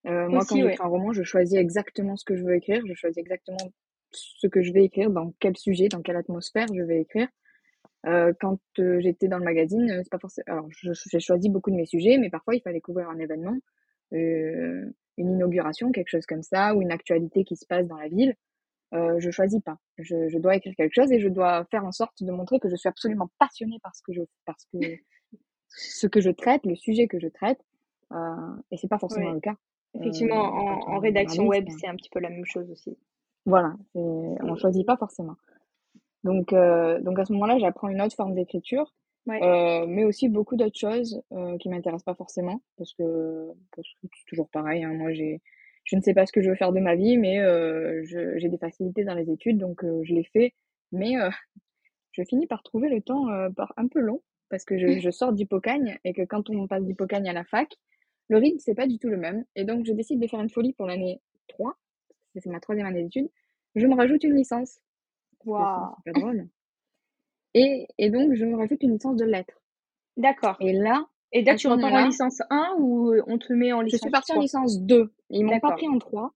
Moi, 0.05 0.45
quand 0.47 0.57
ouais. 0.57 0.71
j'écris 0.71 0.77
un 0.87 0.89
roman, 0.89 1.13
je 1.13 1.23
choisis 1.23 1.59
exactement 1.59 2.17
ce 2.17 2.25
que 2.25 2.37
je 2.37 2.45
veux 2.45 2.55
écrire, 2.55 2.83
je 2.87 2.95
choisis 2.95 3.19
exactement 3.19 3.73
ce 4.13 4.47
que 4.47 4.63
je 4.63 4.73
vais 4.73 4.85
écrire, 4.85 5.11
dans 5.11 5.35
quel 5.41 5.57
sujet, 5.57 5.89
dans 5.89 6.03
quelle 6.03 6.17
atmosphère 6.17 6.67
je 6.75 6.83
vais 6.83 7.01
écrire. 7.01 7.29
Euh, 8.07 8.33
quand 8.41 8.59
euh, 8.79 9.01
j'étais 9.01 9.29
dans 9.29 9.39
le 9.39 9.45
magazine, 9.45 9.91
euh, 9.91 10.01
c'est 10.03 10.11
pas 10.11 10.19
forcément. 10.19 10.45
Alors, 10.47 10.69
j'ai 10.71 11.21
choisi 11.21 11.49
beaucoup 11.51 11.71
de 11.71 11.77
mes 11.77 11.87
sujets, 11.87 12.17
mais 12.19 12.31
parfois 12.31 12.55
il 12.55 12.61
fallait 12.63 12.81
couvrir 12.81 13.09
un 13.11 13.19
événement, 13.19 13.57
une 14.13 14.93
inauguration, 15.17 15.91
quelque 15.93 16.09
chose 16.09 16.27
comme 16.27 16.43
ça, 16.43 16.75
ou 16.75 16.83
une 16.83 16.93
actualité 16.93 17.45
qui 17.45 17.57
se 17.57 17.67
passe 17.67 17.87
dans 17.87 17.97
la 17.97 18.09
ville. 18.09 18.35
Je 18.93 19.31
choisis 19.31 19.61
pas. 19.61 19.79
Je, 19.99 20.29
je 20.29 20.39
dois 20.39 20.57
écrire 20.57 20.75
quelque 20.77 20.95
chose 20.95 21.13
et 21.13 21.19
je 21.21 21.29
dois 21.29 21.65
faire 21.71 21.85
en 21.85 21.93
sorte 21.93 22.23
de 22.23 22.31
montrer 22.31 22.59
que 22.61 22.69
je 22.71 22.77
suis 22.77 22.89
absolument 22.89 23.29
passionnée 23.39 23.79
par 23.83 23.95
ce 23.95 24.03
que 24.03 24.13
je, 24.13 24.23
parce 24.47 24.65
que 24.73 24.79
ce 25.69 26.07
que 26.07 26.21
je 26.21 26.31
traite, 26.31 26.65
le 26.65 26.75
sujet 26.77 27.07
que 27.09 27.19
je 27.19 27.29
traite. 27.29 27.61
Et 28.71 28.77
c'est 28.79 28.89
pas 28.89 28.99
forcément 28.99 29.27
Ouais. 29.29 29.35
le 29.35 29.41
cas. 29.41 29.57
Effectivement, 29.95 30.37
en, 30.41 30.89
en 30.89 30.97
on 30.97 30.99
rédaction 31.01 31.47
web, 31.47 31.65
mais- 31.67 31.75
c'est 31.81 31.89
un 31.89 31.97
petit 31.97 32.11
peu 32.11 32.21
la 32.21 32.31
même 32.31 32.45
chose 32.47 32.71
aussi. 32.71 32.97
Voilà, 33.45 33.75
on 33.95 34.55
choisit 34.57 34.87
pas 34.87 34.97
forcément. 34.97 35.37
Donc, 36.25 36.53
euh, 36.53 37.01
donc 37.01 37.19
à 37.19 37.25
ce 37.25 37.33
moment-là, 37.33 37.59
j'apprends 37.59 37.89
une 37.89 38.01
autre 38.03 38.15
forme 38.17 38.35
d'écriture, 38.35 38.93
Ouais. 39.27 39.43
euh, 39.43 39.87
mais 39.87 40.05
aussi 40.05 40.29
beaucoup 40.29 40.57
d'autres 40.57 40.79
choses 40.79 41.23
euh, 41.33 41.57
qui 41.59 41.69
m'intéressent 41.69 42.05
pas 42.05 42.15
forcément, 42.15 42.63
parce 42.79 42.95
que, 42.95 43.49
parce 43.77 43.87
que 44.03 44.09
c'est 44.17 44.25
toujours 44.27 44.49
pareil. 44.49 44.85
hein, 44.85 44.95
moi, 44.95 45.13
j'ai, 45.13 45.41
je 45.85 45.97
ne 45.97 46.01
sais 46.01 46.15
pas 46.15 46.25
ce 46.27 46.33
que 46.33 46.41
je 46.43 46.49
veux 46.51 46.57
faire 46.57 46.73
de 46.73 46.81
ma 46.81 46.95
vie, 46.97 47.19
mais 47.19 47.39
euh, 47.41 48.03
je- 48.05 48.39
j'ai 48.39 48.49
des 48.49 48.59
facilités 48.59 49.05
dans 49.05 49.15
les 49.15 49.31
études, 49.31 49.59
donc 49.59 49.85
je 50.03 50.15
les 50.15 50.25
fais. 50.25 50.55
Mais 50.93 51.13
je 52.13 52.23
finis 52.25 52.47
par 52.47 52.63
trouver 52.63 52.89
le 52.89 53.01
temps 53.03 53.27
par 53.57 53.73
un 53.77 53.87
peu 53.89 54.01
long, 54.01 54.23
parce 54.49 54.65
que 54.65 54.79
je, 54.79 54.99
je 54.99 55.11
sors 55.11 55.33
d'Hippocagne 55.33 55.99
et 56.05 56.13
que 56.15 56.23
quand 56.23 56.49
on 56.51 56.67
passe 56.67 56.85
d'Hippocagne 56.85 57.29
à 57.29 57.33
la 57.33 57.45
fac, 57.45 57.69
le 58.29 58.39
rythme 58.39 58.59
c'est 58.59 58.75
pas 58.75 58.87
du 58.87 58.99
tout 58.99 59.09
le 59.09 59.17
même. 59.19 59.45
Et 59.57 59.65
donc 59.65 59.85
je 59.87 59.93
décide 59.93 60.21
de 60.21 60.27
faire 60.27 60.41
une 60.41 60.51
folie 60.51 60.73
pour 60.73 60.87
l'année 60.87 61.21
3, 61.49 61.75
c'est 62.35 62.47
ma 62.47 62.61
troisième 62.61 62.87
année 62.87 63.03
d'études. 63.03 63.29
Je 63.75 63.87
me 63.87 63.95
rajoute 63.95 64.25
une 64.25 64.35
licence. 64.37 64.81
Waouh. 65.45 65.95
c'est 66.05 66.13
pas 66.13 66.21
drôle. 66.21 66.49
Et, 67.55 67.87
et 67.99 68.11
donc 68.11 68.35
je 68.35 68.45
me 68.45 68.57
rajoute 68.57 68.83
une 68.83 68.93
licence 68.93 69.17
de 69.17 69.25
lettres. 69.25 69.61
D'accord. 70.17 70.57
Et 70.61 70.73
là, 70.73 71.07
Et 71.33 71.43
là, 71.43 71.55
tu 71.57 71.69
repars 71.69 71.93
en 71.93 72.07
licence 72.07 72.41
1 72.51 72.77
ou 72.79 73.15
on 73.27 73.39
te 73.39 73.53
met 73.53 73.73
en 73.73 73.81
je 73.81 73.85
licence 73.87 74.01
suis 74.01 74.11
partie 74.11 74.33
en 74.33 74.37
3 74.37 74.43
licence 74.43 74.81
2. 74.83 75.13
Ils 75.31 75.45
m'ont 75.45 75.61
pas 75.61 75.73
pris 75.73 75.89
en 75.89 75.99
3 75.99 76.35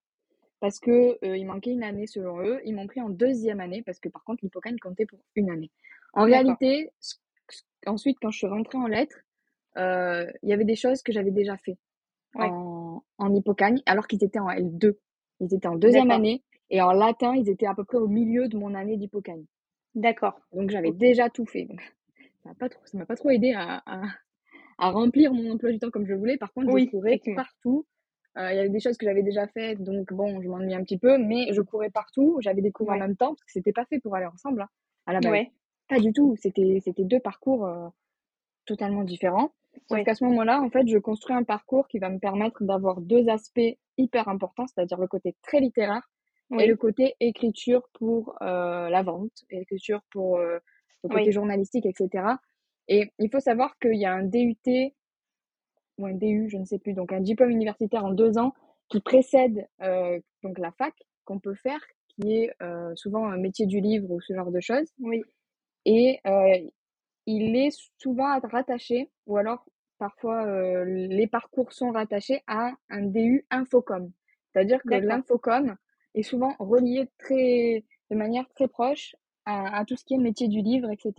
parce 0.60 0.78
que 0.78 1.18
euh, 1.24 1.36
il 1.36 1.44
manquait 1.46 1.72
une 1.72 1.82
année 1.82 2.06
selon 2.06 2.40
eux. 2.40 2.60
Ils 2.64 2.74
m'ont 2.74 2.86
pris 2.86 3.00
en 3.00 3.10
deuxième 3.10 3.60
année 3.60 3.82
parce 3.82 3.98
que 3.98 4.08
par 4.08 4.22
contre 4.24 4.40
l'hypocagne 4.44 4.78
comptait 4.78 5.06
pour 5.06 5.18
une 5.34 5.50
année. 5.50 5.70
En 6.14 6.24
réalité, 6.24 6.90
ensuite 7.86 8.18
quand 8.20 8.30
je 8.30 8.38
suis 8.38 8.46
rentrée 8.46 8.78
en 8.78 8.86
lettres, 8.86 9.16
euh, 9.78 10.30
il 10.42 10.48
y 10.50 10.52
avait 10.52 10.64
des 10.64 10.76
choses 10.76 11.02
que 11.02 11.12
j'avais 11.12 11.30
déjà 11.30 11.56
fait 11.56 11.76
Ouais. 12.34 12.46
en, 12.48 13.02
en 13.18 13.34
hypocagne 13.34 13.82
alors 13.84 14.06
qu'ils 14.06 14.24
étaient 14.24 14.38
en 14.38 14.48
L2. 14.48 14.94
Ils 15.40 15.54
étaient 15.54 15.68
en 15.68 15.76
deuxième 15.76 16.10
année 16.10 16.42
et 16.72 16.82
en 16.82 16.92
latin 16.92 17.34
ils 17.36 17.48
étaient 17.48 17.66
à 17.66 17.74
peu 17.74 17.84
près 17.84 17.98
au 17.98 18.08
milieu 18.08 18.48
de 18.48 18.56
mon 18.56 18.74
année 18.74 18.96
d'hypocagne. 18.96 19.44
D'accord. 19.94 20.40
Donc 20.52 20.70
j'avais 20.70 20.90
déjà 20.92 21.30
tout 21.30 21.46
fait. 21.46 21.64
Donc, 21.66 21.80
ça 22.42 22.48
m'a 22.48 22.54
pas 22.56 22.68
trop, 22.68 22.82
ça 22.86 22.98
m'a 22.98 23.06
pas 23.06 23.14
trop 23.16 23.30
aidé 23.30 23.52
à, 23.52 23.82
à, 23.86 24.02
à 24.78 24.90
remplir 24.90 25.32
mon 25.32 25.52
emploi 25.52 25.70
du 25.70 25.78
temps 25.78 25.90
comme 25.90 26.06
je 26.06 26.14
voulais. 26.14 26.38
Par 26.38 26.52
contre, 26.52 26.68
je 26.68 26.72
Oui, 26.74 26.90
courais 26.90 27.10
effectivement. 27.12 27.42
partout. 27.44 27.86
Euh, 28.38 28.50
Il 28.52 28.56
y 28.56 28.60
avait 28.60 28.70
des 28.70 28.80
choses 28.80 28.96
que 28.96 29.04
j'avais 29.06 29.22
déjà 29.22 29.46
faites, 29.48 29.82
donc 29.82 30.12
bon, 30.12 30.40
je 30.40 30.48
m'ennuie 30.48 30.74
un 30.74 30.82
petit 30.82 30.98
peu, 30.98 31.18
mais 31.18 31.52
je 31.52 31.60
courais 31.60 31.90
partout. 31.90 32.38
J'avais 32.40 32.62
des 32.62 32.72
cours 32.72 32.88
en 32.90 32.98
même 32.98 33.16
temps 33.16 33.28
parce 33.34 33.44
que 33.44 33.52
c'était 33.52 33.72
pas 33.72 33.84
fait 33.84 34.00
pour 34.00 34.16
aller 34.16 34.26
ensemble 34.26 34.62
hein, 34.62 34.68
à 35.06 35.12
la 35.12 35.20
base. 35.20 35.30
Ouais. 35.32 35.52
Pas 35.88 36.00
du 36.00 36.12
tout. 36.12 36.34
C'était 36.40 36.80
c'était 36.82 37.04
deux 37.04 37.20
parcours 37.20 37.66
euh, 37.66 37.88
totalement 38.64 39.04
différents. 39.04 39.52
Sauf 39.88 39.98
Ouais. 39.98 40.04
qu'à 40.04 40.14
ce 40.14 40.24
moment-là, 40.24 40.60
en 40.62 40.70
fait, 40.70 40.86
je 40.88 40.98
construis 40.98 41.34
un 41.36 41.44
parcours 41.44 41.88
qui 41.88 41.98
va 41.98 42.08
me 42.10 42.18
permettre 42.18 42.62
d'avoir 42.64 43.00
deux 43.00 43.28
aspects 43.28 43.76
hyper 43.98 44.28
importants, 44.28 44.66
c'est-à-dire 44.66 44.98
le 44.98 45.06
côté 45.08 45.36
très 45.42 45.60
littéraire 45.60 46.08
et 46.58 46.66
le 46.66 46.76
côté 46.76 47.14
écriture 47.20 47.88
pour 47.94 48.36
euh, 48.42 48.88
la 48.88 49.02
vente, 49.02 49.44
écriture 49.50 50.02
pour 50.10 50.38
euh, 50.38 50.58
le 51.04 51.08
côté 51.08 51.26
Oui. 51.26 51.32
journalistique, 51.32 51.86
etc. 51.86 52.24
Et 52.88 53.12
il 53.18 53.30
faut 53.30 53.40
savoir 53.40 53.78
qu'il 53.78 53.94
y 53.96 54.04
a 54.04 54.12
un 54.12 54.24
DUT 54.24 54.56
ou 55.98 56.06
un 56.06 56.12
DU, 56.12 56.48
je 56.48 56.56
ne 56.56 56.64
sais 56.64 56.78
plus, 56.78 56.94
donc 56.94 57.12
un 57.12 57.20
diplôme 57.20 57.50
universitaire 57.50 58.04
en 58.04 58.12
deux 58.12 58.38
ans 58.38 58.54
qui 58.88 59.00
précède 59.00 59.66
euh, 59.82 60.18
donc 60.42 60.58
la 60.58 60.72
fac 60.72 60.94
qu'on 61.24 61.38
peut 61.38 61.54
faire, 61.54 61.80
qui 62.08 62.34
est 62.34 62.52
euh, 62.62 62.94
souvent 62.94 63.26
un 63.26 63.38
métier 63.38 63.66
du 63.66 63.80
livre 63.80 64.10
ou 64.10 64.20
ce 64.20 64.34
genre 64.34 64.50
de 64.50 64.60
choses. 64.60 64.90
Oui. 65.00 65.22
Et 65.84 66.20
euh, 66.26 66.58
il 67.26 67.56
est 67.56 67.76
souvent 67.98 68.38
rattaché, 68.40 69.10
ou 69.26 69.36
alors 69.36 69.64
parfois 69.98 70.44
euh, 70.46 70.84
les 70.84 71.26
parcours 71.26 71.72
sont 71.72 71.92
rattachés 71.92 72.42
à 72.46 72.72
un 72.90 73.02
DU 73.02 73.46
Infocom. 73.50 74.10
C'est-à-dire 74.52 74.82
que 74.82 74.94
l'infocom, 74.94 75.76
est 76.14 76.22
souvent 76.22 76.54
relié 76.58 77.08
très, 77.18 77.84
de 78.10 78.16
manière 78.16 78.48
très 78.54 78.68
proche 78.68 79.16
à, 79.44 79.78
à 79.78 79.84
tout 79.84 79.96
ce 79.96 80.04
qui 80.04 80.14
est 80.14 80.18
métier 80.18 80.48
du 80.48 80.60
livre, 80.60 80.90
etc. 80.90 81.12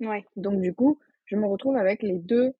Ouais. 0.00 0.24
Donc 0.36 0.60
du 0.60 0.72
coup, 0.74 0.98
je 1.26 1.36
me 1.36 1.46
retrouve 1.46 1.76
avec 1.76 2.02
les 2.02 2.18
deux, 2.18 2.52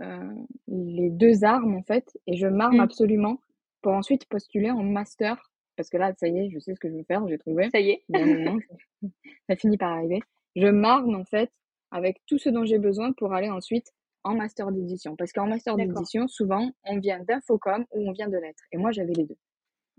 euh, 0.00 0.30
les 0.68 1.10
deux 1.10 1.44
armes 1.44 1.74
en 1.74 1.82
fait, 1.82 2.16
et 2.26 2.36
je 2.36 2.46
m'arme 2.46 2.76
Mm. 2.76 2.80
absolument 2.80 3.38
pour 3.82 3.92
ensuite 3.92 4.26
postuler 4.26 4.70
en 4.70 4.82
master, 4.82 5.50
parce 5.76 5.90
que 5.90 5.96
là, 5.96 6.12
ça 6.18 6.28
y 6.28 6.38
est, 6.38 6.50
je 6.50 6.58
sais 6.58 6.74
ce 6.74 6.80
que 6.80 6.88
je 6.88 6.94
veux 6.94 7.04
faire, 7.04 7.26
j'ai 7.28 7.38
trouvé. 7.38 7.68
Ça 7.70 7.80
y 7.80 7.90
est. 7.90 8.04
Moment, 8.08 8.58
ça- 9.48 9.56
finit 9.56 9.76
par 9.78 9.92
arriver. 9.92 10.20
Je 10.54 10.66
m'arme 10.68 11.14
en 11.14 11.24
fait 11.24 11.50
avec 11.90 12.20
tout 12.26 12.38
ce 12.38 12.48
dont 12.48 12.64
j'ai 12.64 12.78
besoin 12.78 13.12
pour 13.12 13.32
aller 13.34 13.50
ensuite 13.50 13.92
en 14.24 14.34
master 14.34 14.72
d'édition. 14.72 15.14
Parce 15.16 15.32
qu'en 15.32 15.46
master 15.46 15.76
d'édition, 15.76 16.26
souvent, 16.26 16.70
on 16.84 16.98
vient 16.98 17.20
d'infocom 17.22 17.84
ou 17.92 18.08
on 18.08 18.12
vient 18.12 18.28
de 18.28 18.36
lettres. 18.38 18.64
Et 18.72 18.76
moi, 18.76 18.90
j'avais 18.90 19.12
les 19.12 19.24
deux. 19.24 19.36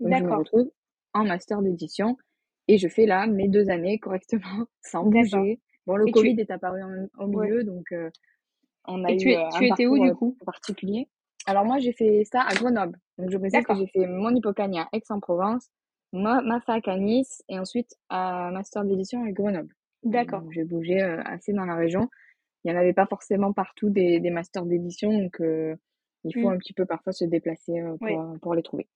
je 0.00 0.04
me 0.06 0.10
D'accord. 0.20 0.38
retrouve 0.40 0.70
en 1.14 1.24
master 1.24 1.62
d'édition 1.62 2.16
et 2.68 2.78
je 2.78 2.88
fais 2.88 3.06
là 3.06 3.26
mes 3.26 3.48
deux 3.48 3.70
années 3.70 3.98
correctement, 3.98 4.66
sans 4.82 5.04
bouger. 5.04 5.60
Bon, 5.86 5.96
le 5.96 6.04
Et 6.06 6.12
tu- 6.12 6.18
Covid 6.18 6.40
est 6.40 6.50
apparu 6.50 6.82
en- 6.82 7.08
au 7.24 7.28
Ouais. 7.28 7.46
milieu, 7.46 7.64
donc 7.64 7.90
euh, 7.92 8.10
on 8.84 9.04
a 9.04 9.10
Et 9.10 9.14
eu 9.14 9.18
tu, 9.18 9.30
es- 9.30 9.36
euh, 9.38 9.48
tu 9.56 9.64
un 9.64 9.66
étais 9.74 9.86
où 9.86 9.98
du 9.98 10.10
euh, 10.10 10.14
coup? 10.14 10.36
particulier. 10.44 11.08
Alors 11.46 11.64
moi, 11.64 11.78
j'ai 11.78 11.92
fait 11.92 12.24
ça 12.24 12.42
à 12.42 12.54
Grenoble. 12.54 12.98
Donc 13.16 13.30
je 13.30 13.38
précise 13.38 13.64
que 13.64 13.74
j'ai 13.74 13.86
fait 13.86 14.06
mon 14.06 14.34
Hippocanie 14.34 14.80
à 14.80 14.88
Aix-en-Provence, 14.92 15.70
ma, 16.12 16.42
ma 16.42 16.60
fac 16.60 16.86
à 16.88 16.96
Nice 16.98 17.42
et 17.48 17.58
ensuite 17.58 17.94
à 18.10 18.50
master 18.52 18.84
d'édition 18.84 19.24
à 19.24 19.30
Grenoble. 19.32 19.74
D'accord. 20.02 20.42
J'ai 20.50 20.64
bougé 20.64 21.02
euh, 21.02 21.22
assez 21.24 21.52
dans 21.54 21.64
la 21.64 21.74
région. 21.74 22.08
Il 22.64 22.70
n'y 22.70 22.76
en 22.76 22.80
avait 22.80 22.92
pas 22.92 23.06
forcément 23.06 23.52
partout 23.54 23.88
des, 23.88 24.20
des 24.20 24.30
masters 24.30 24.66
d'édition, 24.66 25.10
donc 25.16 25.40
euh, 25.40 25.74
il 26.24 26.34
faut 26.34 26.50
Mm. 26.50 26.54
un 26.54 26.58
petit 26.58 26.72
peu 26.74 26.84
parfois 26.84 27.12
se 27.12 27.24
déplacer 27.24 27.80
pour, 27.98 28.06
Oui. 28.08 28.38
pour 28.42 28.54
les 28.54 28.62
trouver. 28.62 28.86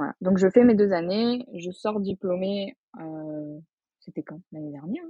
Voilà. 0.00 0.14
Donc 0.22 0.38
je 0.38 0.48
fais 0.48 0.64
mes 0.64 0.74
deux 0.74 0.92
années, 0.94 1.44
je 1.52 1.70
sors 1.70 2.00
diplômée, 2.00 2.74
euh, 2.98 3.58
c'était 3.98 4.22
quand? 4.22 4.40
L'année 4.50 4.70
dernière? 4.70 5.04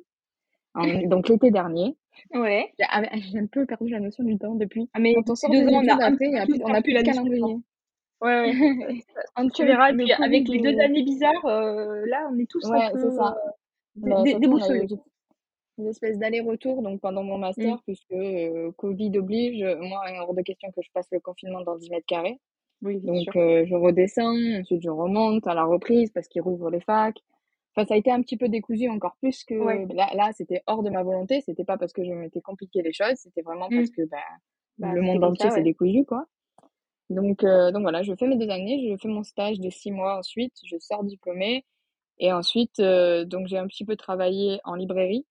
hein 0.75 0.83
En- 0.83 0.83
donc 1.09 1.29
l'été 1.29 1.53
dernier. 1.53 1.97
Ouais. 2.35 2.73
J'ai 2.77 2.87
ah, 2.91 3.03
j'ai 3.15 3.39
un 3.39 3.47
peu 3.47 3.67
perdu 3.67 3.89
la 3.89 4.01
notion 4.01 4.25
du 4.25 4.37
temps 4.37 4.57
depuis. 4.57 4.91
Ah, 4.93 4.99
mais 4.99 5.15
Quand 5.15 5.31
on 5.31 5.35
sort 5.37 5.49
des 5.53 5.61
deux 5.61 5.69
ans, 5.69 5.81
on 5.85 5.89
a 6.01 6.05
après, 6.07 6.29
y 6.29 6.37
a 6.37 6.45
plus- 6.45 6.61
on 6.65 6.73
la 6.73 6.81
notion 6.81 7.03
calendrier. 7.05 7.57
Ouais, 8.21 8.41
ouais. 8.41 9.05
Tu 9.55 9.65
verras, 9.65 9.93
le 9.93 9.99
puis 10.03 10.13
avec 10.13 10.49
les 10.49 10.59
deux 10.61 10.77
années 10.81 11.05
bizarres, 11.05 11.47
euh, 11.47 12.05
là, 12.07 12.29
on 12.33 12.37
est 12.41 12.51
tous 12.51 12.69
Ouais, 12.69 12.87
un 12.87 12.91
peu 12.91 13.11
ça. 13.13 13.37
euh, 13.47 13.51
Bah, 13.95 14.17
on 14.19 14.25
a 14.35 14.39
déboussolés. 14.41 14.87
eu 14.93 14.97
une 15.79 15.87
espèce 15.87 16.19
d'aller-retour 16.19 16.83
donc 16.83 17.01
pendant 17.01 17.23
mon 17.23 17.39
master, 17.39 17.77
Mm. 17.77 17.81
puisque 17.87 18.11
euh, 18.13 18.73
Covid 18.73 19.17
oblige, 19.19 19.65
moi, 19.83 20.03
hors 20.19 20.35
de 20.35 20.43
question 20.43 20.73
que 20.73 20.83
je 20.83 20.91
passe 20.93 21.07
le 21.13 21.21
confinement 21.21 21.61
dans 21.63 21.77
10 21.77 21.91
mètres 21.91 22.07
carrés. 22.09 22.41
Oui, 22.83 23.01
Donc, 23.03 23.37
euh, 23.37 23.65
je 23.67 23.75
redescends, 23.75 24.35
ensuite 24.61 24.83
je 24.83 24.89
remonte 24.91 25.47
à 25.47 25.55
la 25.55 25.65
reprise 25.65 26.11
parce 26.13 26.29
qu'ils 26.29 26.43
rouvrent 26.43 26.71
les 26.71 26.81
facs. 26.81 27.19
Enfin, 27.77 27.87
ça 27.87 27.95
a 27.95 27.97
été 27.97 28.11
un 28.11 28.21
petit 28.23 28.37
peu 28.37 28.49
décousu 28.49 28.89
encore 28.89 29.17
plus 29.21 29.45
que 29.45 29.55
Ouais. 29.55 29.87
là, 29.95 30.09
là 30.15 30.31
c'était 30.33 30.63
hors 30.67 30.83
de 30.83 30.91
ma 30.91 31.03
volonté. 31.03 31.41
C'était 31.43 31.65
pas 31.65 31.79
parce 31.79 31.93
que 31.93 32.05
je 32.05 32.13
m'étais 32.13 32.41
compliqué 32.41 32.83
les 32.83 32.93
choses, 32.93 33.15
c'était 33.17 33.43
vraiment 33.43 33.69
Mm. 33.71 33.77
parce 33.77 33.91
que 33.91 34.03
bah, 34.11 34.19
Bah, 34.79 34.93
le 34.95 35.03
monde 35.03 35.23
entier 35.25 35.51
s'est 35.51 35.61
ouais. 35.61 35.63
décousu, 35.63 36.05
quoi. 36.07 36.27
Donc, 37.11 37.45
euh, 37.45 37.73
donc 37.73 37.83
voilà, 37.83 38.03
je 38.03 38.15
fais 38.15 38.27
mes 38.27 38.37
deux 38.37 38.51
années, 38.51 38.89
je 38.91 38.97
fais 38.97 39.09
mon 39.09 39.23
stage 39.25 39.61
de 39.61 39.71
six 39.71 39.91
mois 39.93 40.19
ensuite, 40.19 40.55
je 40.65 40.77
sors 40.79 41.05
diplômée. 41.05 41.65
Et 42.19 42.33
ensuite, 42.33 42.81
euh, 42.81 43.25
donc 43.25 43.49
j'ai 43.49 43.59
un 43.59 43.67
petit 43.69 43.85
peu 43.85 43.97
travaillé 43.97 44.61
en 44.65 44.75
librairie. 44.77 45.27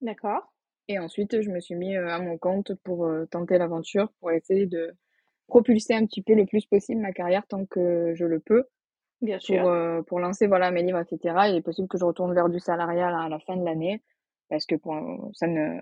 D'accord. 0.00 0.52
Et 0.88 0.98
ensuite, 0.98 1.40
je 1.42 1.50
me 1.50 1.60
suis 1.60 1.74
mis 1.74 1.96
euh, 1.96 2.08
à 2.08 2.18
mon 2.18 2.36
compte 2.38 2.72
pour 2.82 3.06
euh, 3.06 3.26
tenter 3.26 3.58
l'aventure, 3.58 4.12
pour 4.20 4.30
essayer 4.32 4.66
de 4.66 4.92
propulser 5.48 5.94
un 5.94 6.06
petit 6.06 6.22
peu 6.22 6.34
le 6.34 6.46
plus 6.46 6.66
possible 6.66 7.00
ma 7.00 7.12
carrière 7.12 7.46
tant 7.48 7.66
que 7.66 8.14
je 8.14 8.24
le 8.24 8.38
peux, 8.40 8.64
Bien 9.20 9.38
pour, 9.38 9.44
sûr. 9.46 9.66
euh, 9.66 10.02
pour 10.02 10.20
lancer 10.20 10.46
voilà, 10.46 10.70
mes 10.70 10.82
livres, 10.84 11.00
etc. 11.00 11.36
Il 11.48 11.56
est 11.56 11.62
possible 11.62 11.88
que 11.88 11.98
je 11.98 12.04
retourne 12.04 12.34
vers 12.34 12.48
du 12.48 12.60
salarial 12.60 13.14
à 13.14 13.28
la 13.28 13.40
fin 13.40 13.56
de 13.56 13.64
l'année, 13.64 14.02
parce 14.48 14.66
que 14.66 14.76
pour, 14.76 14.94
ça 15.34 15.46
ne, 15.48 15.80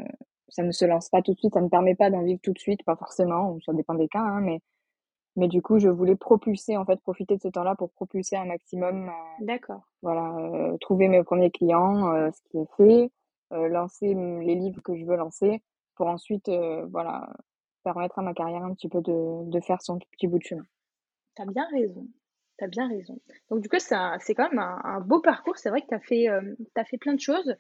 ça 0.49 0.63
ne 0.63 0.71
se 0.73 0.85
lance 0.87 1.09
pas 1.11 1.23
tout 1.23 1.35
de 1.35 1.39
suite, 1.39 1.55
ça 1.55 1.61
ne 1.61 1.69
permet 1.69 1.95
pas 1.95 2.11
d'en 2.11 2.23
vivre 2.23 2.41
tout 2.43 2.53
de 2.53 2.59
suite, 2.59 2.83
pas 2.85 2.97
forcément, 2.97 3.59
ça 3.67 3.73
dépend 3.75 3.95
des 3.95 4.09
cas, 4.09 4.21
hein, 4.21 4.41
mais, 4.41 4.61
mais 5.37 5.49
du 5.49 5.61
coup, 5.63 5.79
je 5.79 5.89
voulais 5.89 6.17
propulser, 6.17 6.77
en 6.77 6.85
fait, 6.87 7.01
profiter 7.03 7.37
de 7.37 7.43
ce 7.43 7.49
temps-là 7.49 7.75
pour 7.77 7.91
propulser 7.91 8.37
un 8.37 8.47
maximum, 8.47 9.09
euh, 9.09 9.13
D'accord. 9.41 9.83
voilà, 10.03 10.35
euh, 10.39 10.77
trouver 10.79 11.09
mes 11.09 11.23
premiers 11.25 11.51
clients, 11.51 12.15
euh, 12.15 12.31
ce 12.31 12.41
qui 12.51 12.59
est 12.59 12.77
fait, 12.77 13.11
euh, 13.53 13.69
lancer 13.69 14.15
les 14.15 14.55
livres 14.55 14.81
que 14.83 14.97
je 14.97 15.05
veux 15.05 15.17
lancer, 15.17 15.63
pour 15.97 16.07
ensuite, 16.07 16.49
euh, 16.49 16.87
voilà, 16.91 17.29
permettre 17.87 18.19
à 18.19 18.23
ma 18.23 18.35
carrière 18.35 18.65
un 18.65 18.75
petit 18.75 18.89
peu 18.89 19.01
de, 19.01 19.49
de 19.49 19.61
faire 19.61 19.81
son 19.81 19.99
petit 19.99 20.27
bout 20.27 20.39
de 20.39 20.43
chemin. 20.45 20.65
T'as 21.37 21.47
bien 21.47 21.67
raison. 21.71 22.05
T'as 22.59 22.67
bien 22.67 22.89
raison. 22.89 23.21
Donc, 23.49 23.61
du 23.61 23.69
coup, 23.69 23.77
c'est 23.79 23.95
un- 23.95 24.19
c'est 24.19 24.35
quand 24.35 24.49
même 24.51 24.59
un, 24.59 24.81
un 24.83 25.01
beau 25.01 25.21
parcours. 25.21 25.57
C'est 25.59 25.69
vrai 25.69 25.83
que 25.83 25.87
t'as 25.89 26.01
fait, 26.01 26.29
euh, 26.29 26.41
t'as 26.75 26.85
fait 26.85 26.99
plein 26.99 27.15
de 27.15 27.21
choses. 27.21 27.55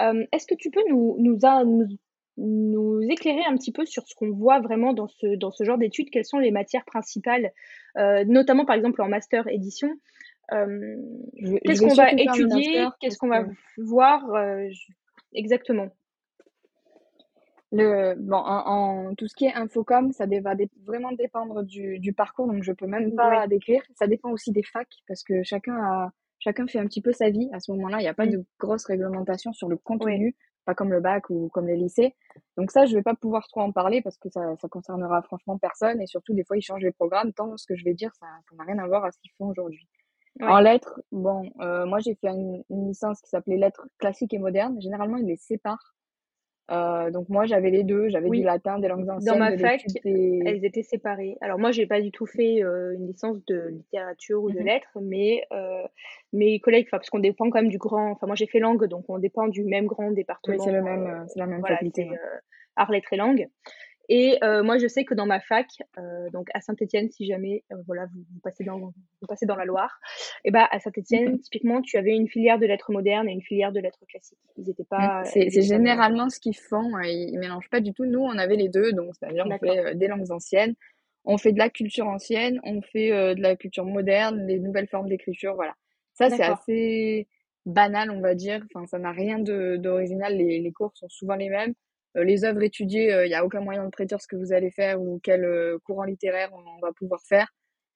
Euh, 0.00 0.24
Est-ce 0.32 0.46
que 0.46 0.54
tu 0.54 0.70
peux 0.70 0.82
nous, 0.88 1.16
nous, 1.18 1.38
a- 1.42 1.64
nous, 1.64 1.86
nous 2.38 3.02
éclairer 3.02 3.44
un 3.46 3.54
petit 3.56 3.72
peu 3.72 3.84
sur 3.84 4.06
ce 4.06 4.14
qu'on 4.14 4.30
voit 4.30 4.60
vraiment 4.60 4.92
dans 4.94 5.08
ce, 5.08 5.36
dans 5.36 5.50
ce 5.50 5.64
genre 5.64 5.76
d'études? 5.78 6.08
Quelles 6.10 6.24
sont 6.24 6.38
les 6.38 6.52
matières 6.52 6.84
principales, 6.86 7.52
euh, 7.98 8.24
notamment 8.24 8.64
par 8.64 8.76
exemple 8.76 9.02
en 9.02 9.08
master 9.08 9.46
édition? 9.48 9.90
Euh, 10.52 10.96
qu'est-ce 11.64 11.80
qu'on 11.82 11.94
va 11.96 12.04
étudier? 12.38 12.72
Qu'est-ce 13.00 13.18
qu'on 13.18 13.28
va 13.28 13.42
voir? 13.78 14.32
euh, 14.34 14.68
je- 14.70 14.92
exactement? 15.34 15.88
Le, 17.72 18.14
bon, 18.16 18.36
en, 18.36 19.08
en- 19.10 19.14
tout 19.14 19.26
ce 19.28 19.34
qui 19.34 19.46
est 19.46 19.54
infocom, 19.54 20.12
ça 20.12 20.26
va 20.26 20.54
vraiment 20.84 21.12
dépendre 21.12 21.62
du, 21.64 21.98
du 21.98 22.12
parcours, 22.12 22.46
donc 22.46 22.62
je 22.62 22.72
peux 22.72 22.86
même 22.86 23.06
Oui. 23.06 23.14
pas 23.16 23.46
décrire. 23.48 23.82
Ça 23.96 24.06
dépend 24.06 24.30
aussi 24.30 24.52
des 24.52 24.62
facs, 24.62 24.88
parce 25.08 25.22
que 25.24 25.42
chacun 25.42 25.74
a, 25.76 26.10
chacun 26.38 26.66
fait 26.66 26.78
un 26.78 26.86
petit 26.86 27.02
peu 27.02 27.12
sa 27.12 27.30
vie. 27.30 27.48
À 27.52 27.60
ce 27.60 27.72
moment-là, 27.72 27.98
il 27.98 28.02
n'y 28.02 28.08
a 28.08 28.14
pas 28.14 28.26
Mm. 28.26 28.30
de 28.30 28.44
grosse 28.58 28.84
réglementation 28.84 29.52
sur 29.52 29.68
le 29.68 29.76
contenu, 29.76 30.36
pas 30.64 30.74
comme 30.74 30.90
le 30.92 31.00
bac 31.00 31.28
ou 31.30 31.48
comme 31.48 31.66
les 31.66 31.76
lycées. 31.76 32.14
Donc 32.56 32.70
ça, 32.70 32.86
je 32.86 32.94
vais 32.94 33.02
pas 33.02 33.14
pouvoir 33.14 33.46
trop 33.48 33.60
en 33.62 33.72
parler 33.72 34.00
parce 34.02 34.16
que 34.18 34.28
ça, 34.30 34.54
ça 34.60 34.68
concernera 34.68 35.22
franchement 35.22 35.58
personne 35.58 36.00
et 36.00 36.06
surtout, 36.06 36.34
des 36.34 36.44
fois, 36.44 36.56
ils 36.56 36.62
changent 36.62 36.82
les 36.82 36.92
programmes, 36.92 37.32
tant 37.32 37.56
ce 37.56 37.66
que 37.66 37.74
je 37.76 37.84
vais 37.84 37.94
dire, 37.94 38.12
ça 38.14 38.26
ça 38.48 38.56
n'a 38.56 38.64
rien 38.64 38.78
à 38.78 38.86
voir 38.86 39.04
à 39.04 39.10
ce 39.12 39.18
qu'ils 39.18 39.30
font 39.38 39.46
aujourd'hui. 39.48 39.88
Ouais. 40.40 40.46
En 40.48 40.60
lettres, 40.60 41.00
bon, 41.12 41.50
euh, 41.60 41.86
moi, 41.86 41.98
j'ai 42.00 42.14
fait 42.14 42.28
une, 42.28 42.62
une 42.70 42.88
licence 42.88 43.20
qui 43.22 43.30
s'appelait 43.30 43.56
lettres 43.56 43.88
classiques 43.98 44.34
et 44.34 44.38
modernes. 44.38 44.80
Généralement, 44.82 45.16
ils 45.16 45.26
les 45.26 45.36
séparent. 45.36 45.94
Euh, 46.70 47.10
donc 47.10 47.28
moi, 47.28 47.46
j'avais 47.46 47.70
les 47.70 47.84
deux. 47.84 48.08
J'avais 48.08 48.26
du 48.28 48.30
Oui. 48.30 48.42
latin, 48.42 48.78
des 48.78 48.88
langues 48.88 49.06
Dans 49.06 49.16
anciennes, 49.16 49.38
ma 49.38 49.50
de 49.52 49.56
fac, 49.56 49.84
elles 50.04 50.64
étaient 50.64 50.82
séparées. 50.82 51.36
Alors 51.40 51.58
moi, 51.58 51.70
j'ai 51.70 51.86
pas 51.86 52.00
du 52.00 52.10
tout 52.10 52.26
fait 52.26 52.62
euh, 52.62 52.94
une 52.94 53.06
licence 53.06 53.44
de 53.46 53.68
littérature 53.68 54.42
ou 54.42 54.50
de 54.50 54.58
Mhm. 54.58 54.64
lettres, 54.66 54.98
mais 55.00 55.44
euh, 55.52 55.82
mes 56.32 56.58
collègues, 56.60 56.88
parce 56.90 57.08
qu'on 57.08 57.18
dépend 57.20 57.50
quand 57.50 57.60
même 57.62 57.70
du 57.70 57.78
grand, 57.78 58.10
enfin 58.12 58.26
moi 58.26 58.36
j'ai 58.36 58.46
fait 58.46 58.58
langue, 58.58 58.84
donc 58.86 59.04
on 59.08 59.18
dépend 59.18 59.46
du 59.48 59.64
même 59.64 59.86
grand 59.86 60.08
Oui, 60.08 60.14
département. 60.14 60.58
c'est 60.58 60.72
le 60.72 60.82
même, 60.82 61.24
c'est 61.28 61.38
la 61.38 61.46
même 61.46 61.60
voilà, 61.60 61.76
faculté. 61.76 62.08
arts, 62.76 62.90
lettres 62.90 63.12
et 63.12 63.16
langues. 63.16 63.48
Et 64.08 64.38
euh, 64.42 64.62
moi, 64.62 64.78
je 64.78 64.86
sais 64.86 65.04
que 65.04 65.14
dans 65.14 65.26
ma 65.26 65.40
fac, 65.40 65.66
euh, 65.98 66.30
donc 66.30 66.48
à 66.54 66.60
Saint-Étienne, 66.60 67.10
si 67.10 67.26
jamais, 67.26 67.64
euh, 67.72 67.76
voilà, 67.86 68.06
vous, 68.06 68.20
vous 68.32 68.40
passez 68.40 68.64
dans, 68.64 68.78
vous 68.78 69.26
passez 69.28 69.46
dans 69.46 69.56
la 69.56 69.64
Loire, 69.64 69.98
et 70.44 70.50
ben 70.50 70.66
à 70.70 70.78
Saint-Étienne, 70.78 71.38
typiquement, 71.40 71.82
tu 71.82 71.96
avais 71.96 72.14
une 72.14 72.28
filière 72.28 72.58
de 72.58 72.66
lettres 72.66 72.92
modernes 72.92 73.28
et 73.28 73.32
une 73.32 73.42
filière 73.42 73.72
de 73.72 73.80
lettres 73.80 74.04
classiques. 74.08 74.38
Ils 74.56 74.70
étaient 74.70 74.84
Mm. 74.84 74.86
pas, 74.86 75.24
C'est 75.24 75.50
généralement 75.62 76.28
ce 76.30 76.38
qu'ils 76.40 76.56
font. 76.56 76.98
Ils, 77.00 77.30
ils 77.32 77.38
mélangent 77.38 77.70
pas 77.70 77.80
du 77.80 77.92
tout. 77.92 78.04
Nous, 78.04 78.20
on 78.20 78.38
avait 78.38 78.56
les 78.56 78.68
deux. 78.68 78.92
Donc, 78.92 79.14
c'est-à-dire, 79.18 79.46
on 79.46 79.58
fait 79.58 79.78
euh, 79.78 79.94
des 79.94 80.06
langues 80.08 80.30
anciennes, 80.30 80.74
on 81.24 81.38
fait 81.38 81.52
de 81.52 81.58
la 81.58 81.70
culture 81.70 82.06
ancienne, 82.06 82.60
on 82.64 82.82
fait 82.82 83.12
euh, 83.12 83.34
de 83.34 83.42
la 83.42 83.56
culture 83.56 83.84
moderne, 83.84 84.46
les 84.46 84.58
nouvelles 84.60 84.88
formes 84.88 85.08
d'écriture. 85.08 85.54
Voilà. 85.54 85.74
Ça, 86.14 86.30
c'est 86.30 86.42
assez 86.42 87.28
banal, 87.66 88.10
on 88.10 88.20
va 88.20 88.34
dire. 88.34 88.64
Enfin, 88.72 88.86
ça 88.86 88.98
n'a 88.98 89.12
rien 89.12 89.38
de 89.38 89.76
d'original. 89.76 90.36
Les, 90.36 90.60
les 90.60 90.72
cours 90.72 90.92
sont 90.94 91.08
souvent 91.08 91.34
les 91.34 91.48
mêmes. 91.48 91.74
Euh, 92.16 92.24
les 92.24 92.44
œuvres 92.44 92.62
étudiées, 92.62 93.12
il 93.24 93.28
n'y 93.28 93.34
a 93.34 93.44
aucun 93.44 93.60
moyen 93.60 93.84
de 93.84 93.90
prédire 93.90 94.20
ce 94.20 94.26
que 94.26 94.36
vous 94.36 94.52
allez 94.52 94.70
faire 94.70 95.00
ou 95.00 95.20
quel 95.22 95.44
euh, 95.44 95.78
courant 95.84 96.04
littéraire 96.04 96.50
on, 96.52 96.80
va 96.80 96.92
pouvoir 96.92 97.20
faire. 97.28 97.48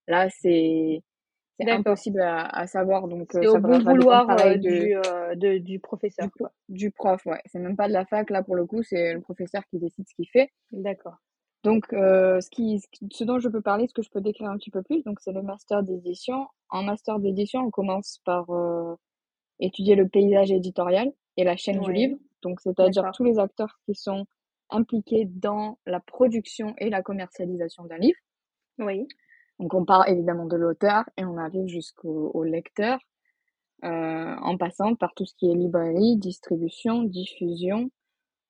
Là, 0.09 0.29
c'est 0.31 1.03
impossible 1.69 2.21
à, 2.21 2.47
à 2.47 2.67
savoir. 2.67 3.09
Donc, 3.09 3.35
euh, 3.35 3.41
C'est 3.43 3.49
au 3.49 3.59
bon 3.59 3.79
vouloir 3.81 4.29
euh, 4.31 4.55
de, 4.55 4.59
du, 4.59 4.97
euh, 4.97 5.35
de, 5.35 5.59
du 5.59 5.79
professeur, 5.79 6.29
quoi. 6.37 6.53
du 6.69 6.91
prof, 6.91 7.25
ouais. 7.27 7.41
C'est 7.47 7.59
même 7.59 7.77
pas 7.77 7.89
de 7.89 7.93
la 7.93 8.05
fac, 8.07 8.31
là, 8.31 8.43
pour 8.43 8.57
le 8.57 8.65
coup, 8.67 8.83
c'est 8.83 9.15
le 9.15 9.21
professeur 9.21 9.63
qui 9.71 9.79
décide 9.79 10.07
ce 10.09 10.15
qu'il 10.15 10.29
fait. 10.29 10.51
D'accord. 10.73 11.17
Donc, 11.63 11.93
euh, 11.93 12.41
ce 12.41 12.49
qui, 12.49 12.81
ce 13.13 13.25
dont 13.25 13.39
je 13.39 13.49
peux 13.49 13.61
parler, 13.61 13.87
ce 13.87 13.93
que 13.93 14.03
je 14.03 14.11
peux 14.11 14.23
décrire 14.23 14.49
un 14.49 14.57
petit 14.57 14.71
peu 14.71 14.83
plus, 14.83 15.03
donc 15.05 15.21
c'est 15.21 15.33
le 15.33 15.43
master 15.43 15.83
d'édition. 15.83 16.47
En 16.71 16.83
master 16.83 17.19
d'édition, 17.19 17.61
on 17.61 17.71
commence 17.71 18.21
par 18.25 18.49
euh, 18.51 18.95
étudier 19.59 19.95
le 19.95 20.09
paysage 20.09 20.51
éditorial 20.51 21.13
et 21.37 21.45
la 21.45 21.57
chaîne 21.57 21.81
du 21.81 21.93
livre. 21.93 22.17
Donc, 22.43 22.61
c'est-à-dire 22.61 23.03
tous 23.15 23.25
les 23.25 23.39
acteurs 23.39 23.79
qui 23.87 23.95
sont 23.95 24.27
impliqués 24.71 25.25
dans 25.27 25.79
la 25.87 26.01
production 26.01 26.75
et 26.79 26.91
la 26.91 27.03
commercialisation 27.03 27.85
d'un 27.85 27.99
livre. 27.99 28.19
Oui. 28.79 29.09
Donc, 29.59 29.75
on 29.75 29.85
part 29.85 30.09
évidemment 30.09 30.47
de 30.47 30.57
l'auteur 30.57 31.05
et 31.17 31.25
on 31.25 31.37
arrive 31.37 31.67
jusqu'au 31.67 32.31
au 32.33 32.45
lecteur, 32.45 32.99
euh, 33.85 34.37
en 34.41 34.57
passant 34.57 34.95
par 34.95 35.13
tout 35.15 35.27
ce 35.27 35.35
qui 35.35 35.51
est 35.51 35.55
librairie, 35.55 36.17
distribution, 36.17 37.03
diffusion, 37.03 37.91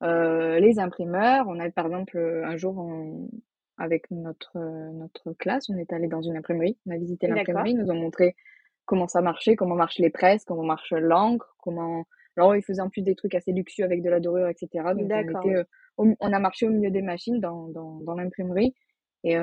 euh, 0.02 0.58
les 0.60 0.78
imprimeurs. 0.78 1.46
On 1.48 1.58
a 1.60 1.70
par 1.70 1.86
exemple 1.86 2.18
un 2.18 2.56
jour 2.56 2.76
on- 2.78 3.28
avec 3.78 4.10
notre 4.10 4.58
notre 4.58 5.32
classe, 5.32 5.68
on 5.70 5.76
est 5.78 5.92
allé 5.92 6.06
dans 6.06 6.20
une 6.22 6.36
imprimerie, 6.36 6.78
on 6.86 6.90
a 6.90 6.96
visité 6.98 7.26
l'imprimerie, 7.28 7.70
ils 7.72 7.78
nous 7.78 7.90
ont 7.90 7.94
montré 8.00 8.36
comment 8.84 9.08
ça 9.08 9.20
marchait, 9.22 9.56
comment 9.56 9.74
marchent 9.76 9.98
les 9.98 10.10
presses, 10.10 10.44
comment 10.44 10.64
marche 10.64 10.92
l'encre, 10.92 11.56
comment. 11.62 12.04
Alors, 12.36 12.56
ils 12.56 12.62
faisaient 12.62 12.82
en 12.82 12.88
plus 12.88 13.02
des 13.02 13.14
trucs 13.14 13.34
assez 13.34 13.52
luxueux 13.52 13.84
avec 13.84 14.02
de 14.02 14.10
la 14.10 14.20
dorure, 14.20 14.48
etc. 14.48 14.68
Donc, 14.96 15.10
on, 15.10 15.40
était, 15.40 15.64
on, 15.98 16.32
a 16.32 16.38
marché 16.38 16.66
au 16.66 16.70
milieu 16.70 16.90
des 16.90 17.02
machines 17.02 17.40
dans, 17.40 17.68
dans, 17.68 18.00
dans 18.00 18.14
l'imprimerie 18.14 18.74
et 19.24 19.36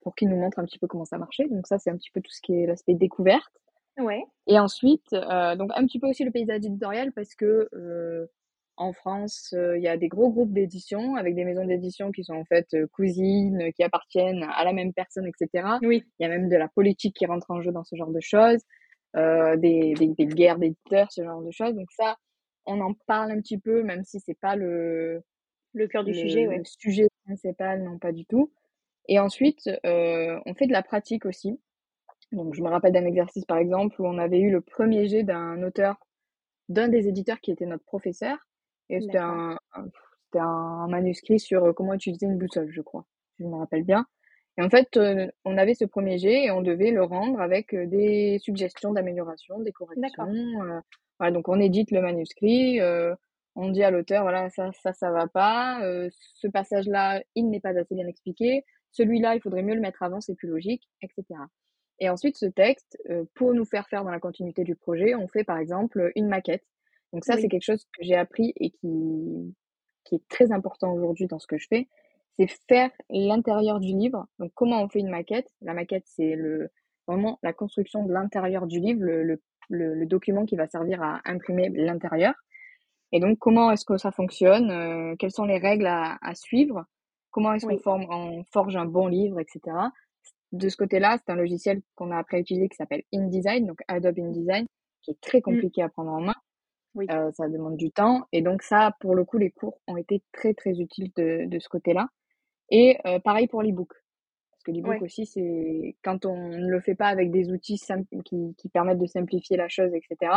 pour 0.00 0.14
qu'ils 0.14 0.28
nous 0.28 0.36
montrent 0.36 0.58
un 0.58 0.64
petit 0.64 0.78
peu 0.78 0.86
comment 0.86 1.04
ça 1.04 1.18
marchait. 1.18 1.46
Donc, 1.48 1.66
ça, 1.66 1.78
c'est 1.78 1.90
un 1.90 1.96
petit 1.96 2.10
peu 2.10 2.20
tout 2.20 2.30
ce 2.30 2.40
qui 2.40 2.54
est 2.54 2.66
l'aspect 2.66 2.94
découverte. 2.94 3.52
Ouais. 3.98 4.24
Et 4.46 4.58
ensuite, 4.58 5.10
donc 5.10 5.70
un 5.74 5.84
petit 5.84 5.98
peu 5.98 6.08
aussi 6.08 6.24
le 6.24 6.30
paysage 6.30 6.64
éditorial 6.64 7.12
parce 7.12 7.34
que 7.34 7.68
en 8.78 8.92
France, 8.92 9.52
euh, 9.56 9.76
il 9.76 9.82
y 9.82 9.88
a 9.88 9.96
des 9.96 10.08
gros 10.08 10.30
groupes 10.30 10.52
d'édition 10.52 11.16
avec 11.16 11.34
des 11.34 11.44
maisons 11.44 11.66
d'édition 11.66 12.12
qui 12.12 12.24
sont 12.24 12.34
en 12.34 12.44
fait 12.44 12.66
euh, 12.74 12.86
cousines, 12.92 13.72
qui 13.74 13.82
appartiennent 13.82 14.44
à 14.54 14.64
la 14.64 14.72
même 14.72 14.92
personne, 14.92 15.26
etc. 15.26 15.66
Oui. 15.82 16.04
Il 16.18 16.22
y 16.22 16.26
a 16.26 16.28
même 16.28 16.48
de 16.48 16.56
la 16.56 16.68
politique 16.68 17.16
qui 17.16 17.26
rentre 17.26 17.50
en 17.50 17.60
jeu 17.60 17.72
dans 17.72 17.84
ce 17.84 17.96
genre 17.96 18.10
de 18.12 18.20
choses, 18.20 18.60
euh, 19.16 19.56
des, 19.56 19.94
des, 19.94 20.14
des, 20.16 20.26
guerres 20.26 20.58
d'éditeurs, 20.58 21.10
ce 21.10 21.24
genre 21.24 21.42
de 21.42 21.50
choses. 21.50 21.74
Donc 21.74 21.90
ça, 21.90 22.16
on 22.68 22.80
en 22.80 22.94
parle 23.06 23.32
un 23.32 23.40
petit 23.40 23.58
peu, 23.58 23.82
même 23.82 24.04
si 24.04 24.20
c'est 24.20 24.38
pas 24.38 24.56
le 24.56 25.22
le 25.74 25.86
cœur 25.86 26.04
du 26.04 26.14
sujet, 26.14 26.46
ouais. 26.46 26.58
le 26.58 26.64
sujet 26.64 27.08
principal, 27.24 27.82
non 27.82 27.98
pas 27.98 28.12
du 28.12 28.24
tout. 28.24 28.50
Et 29.06 29.18
ensuite, 29.18 29.68
euh, 29.86 30.38
on 30.46 30.54
fait 30.54 30.66
de 30.66 30.72
la 30.72 30.82
pratique 30.82 31.24
aussi. 31.26 31.60
Donc 32.32 32.54
je 32.54 32.62
me 32.62 32.68
rappelle 32.68 32.92
d'un 32.92 33.06
exercice 33.06 33.44
par 33.46 33.58
exemple 33.58 34.00
où 34.00 34.06
on 34.06 34.18
avait 34.18 34.40
eu 34.40 34.50
le 34.50 34.60
premier 34.60 35.08
jet 35.08 35.22
d'un 35.22 35.62
auteur, 35.62 35.96
d'un 36.68 36.88
des 36.88 37.08
éditeurs 37.08 37.40
qui 37.40 37.50
était 37.50 37.64
notre 37.64 37.84
professeur 37.84 38.36
et 38.90 39.00
c'était 39.00 39.18
un, 39.18 39.56
un 40.34 40.88
manuscrit 40.88 41.40
sur 41.40 41.64
euh, 41.64 41.72
comment 41.72 41.94
utiliser 41.94 42.26
une 42.26 42.38
boussole, 42.38 42.70
je 42.70 42.82
crois, 42.82 43.06
je 43.38 43.44
me 43.44 43.56
rappelle 43.56 43.84
bien. 43.84 44.06
Et 44.58 44.62
en 44.62 44.68
fait, 44.68 44.96
euh, 44.96 45.28
on 45.44 45.56
avait 45.56 45.74
ce 45.74 45.84
premier 45.84 46.18
jet 46.18 46.44
et 46.44 46.50
on 46.50 46.60
devait 46.60 46.90
le 46.90 47.04
rendre 47.04 47.40
avec 47.40 47.74
des 47.74 48.38
suggestions 48.42 48.92
d'amélioration, 48.92 49.60
des 49.60 49.72
corrections. 49.72 50.26
Voilà, 51.18 51.32
donc 51.32 51.48
on 51.48 51.60
édite 51.60 51.90
le 51.90 52.00
manuscrit, 52.00 52.80
on 53.56 53.70
dit 53.70 53.82
à 53.82 53.90
l'auteur, 53.90 54.22
voilà, 54.22 54.50
ça, 54.50 54.70
ça, 54.82 54.92
ça 54.92 55.10
va 55.10 55.26
pas, 55.26 55.80
ce 56.10 56.48
passage-là, 56.48 57.22
il 57.34 57.50
n'est 57.50 57.60
pas 57.60 57.76
assez 57.78 57.94
bien 57.94 58.06
expliqué, 58.06 58.64
celui-là, 58.92 59.34
il 59.34 59.40
faudrait 59.40 59.62
mieux 59.62 59.74
le 59.74 59.80
mettre 59.80 60.02
avant, 60.02 60.20
c'est 60.20 60.34
plus 60.34 60.48
logique, 60.48 60.88
etc. 61.02 61.24
Et 62.00 62.08
ensuite, 62.08 62.36
ce 62.36 62.46
texte, 62.46 62.96
pour 63.34 63.54
nous 63.54 63.64
faire 63.64 63.88
faire 63.88 64.04
dans 64.04 64.10
la 64.10 64.20
continuité 64.20 64.62
du 64.64 64.76
projet, 64.76 65.14
on 65.14 65.26
fait 65.26 65.44
par 65.44 65.58
exemple 65.58 66.12
une 66.14 66.28
maquette 66.28 66.64
donc 67.12 67.24
ça, 67.24 67.36
c'est 67.36 67.48
quelque 67.48 67.64
chose 67.64 67.84
que 67.84 68.04
j'ai 68.04 68.16
appris 68.16 68.52
et 68.56 68.70
qui, 68.70 69.54
qui 70.04 70.14
est 70.16 70.28
très 70.28 70.52
important 70.52 70.92
aujourd'hui 70.92 71.26
dans 71.26 71.38
ce 71.38 71.46
que 71.46 71.58
je 71.58 71.66
fais, 71.68 71.88
c'est 72.38 72.50
faire 72.68 72.90
l'intérieur 73.10 73.80
du 73.80 73.94
livre. 73.94 74.26
Donc 74.38 74.52
comment 74.54 74.82
on 74.82 74.88
fait 74.88 75.00
une 75.00 75.10
maquette? 75.10 75.48
La 75.62 75.74
maquette, 75.74 76.04
c'est 76.06 76.34
le, 76.34 76.70
vraiment 77.06 77.38
la 77.42 77.52
construction 77.52 78.04
de 78.04 78.12
l'intérieur 78.12 78.66
du 78.66 78.78
livre, 78.78 79.02
le, 79.02 79.22
le, 79.24 79.40
le, 79.68 80.06
document 80.06 80.46
qui 80.46 80.56
va 80.56 80.66
servir 80.66 81.02
à 81.02 81.20
imprimer 81.24 81.68
l'intérieur. 81.70 82.34
Et 83.12 83.20
donc 83.20 83.38
comment 83.38 83.70
est-ce 83.70 83.84
que 83.84 83.96
ça 83.96 84.10
fonctionne 84.10 84.70
euh, 84.70 85.16
Quelles 85.18 85.32
sont 85.32 85.44
les 85.44 85.58
règles 85.58 85.86
à, 85.86 86.18
à 86.22 86.34
suivre 86.34 86.84
Comment 87.30 87.52
est-ce 87.52 87.66
qu'on 87.66 87.78
forme, 87.78 88.06
on 88.10 88.44
forge 88.52 88.76
un 88.76 88.86
bon 88.86 89.06
livre, 89.06 89.38
etc. 89.40 89.76
De 90.52 90.68
ce 90.68 90.76
côté-là, 90.76 91.18
c'est 91.18 91.30
un 91.30 91.36
logiciel 91.36 91.82
qu'on 91.94 92.10
a 92.10 92.18
appris 92.18 92.36
à 92.36 92.40
utiliser 92.40 92.68
qui 92.68 92.76
s'appelle 92.76 93.02
InDesign, 93.12 93.66
donc 93.66 93.80
Adobe 93.86 94.18
InDesign, 94.18 94.66
qui 95.02 95.10
est 95.10 95.20
très 95.20 95.38
mmh. 95.38 95.42
compliqué 95.42 95.82
à 95.82 95.88
prendre 95.88 96.10
en 96.10 96.20
main. 96.20 96.34
Oui. 96.94 97.06
Euh, 97.10 97.30
ça 97.32 97.48
demande 97.48 97.76
du 97.76 97.90
temps. 97.90 98.26
Et 98.32 98.40
donc 98.42 98.62
ça, 98.62 98.92
pour 99.00 99.14
le 99.14 99.24
coup, 99.24 99.38
les 99.38 99.50
cours 99.50 99.78
ont 99.86 99.96
été 99.96 100.22
très, 100.32 100.54
très 100.54 100.80
utiles 100.80 101.12
de, 101.16 101.44
de 101.46 101.58
ce 101.58 101.68
côté-là. 101.68 102.08
Et 102.70 102.98
euh, 103.06 103.18
pareil 103.18 103.46
pour 103.46 103.62
l'e-book. 103.62 103.92
Que 104.68 104.76
l'e-book 104.76 105.02
aussi, 105.02 105.24
c'est 105.24 105.96
quand 106.02 106.26
on 106.26 106.48
ne 106.48 106.68
le 106.68 106.80
fait 106.80 106.94
pas 106.94 107.08
avec 107.08 107.30
des 107.30 107.50
outils 107.50 107.80
qui, 108.24 108.54
qui 108.56 108.68
permettent 108.68 108.98
de 108.98 109.06
simplifier 109.06 109.56
la 109.56 109.68
chose, 109.68 109.90
etc. 109.94 110.32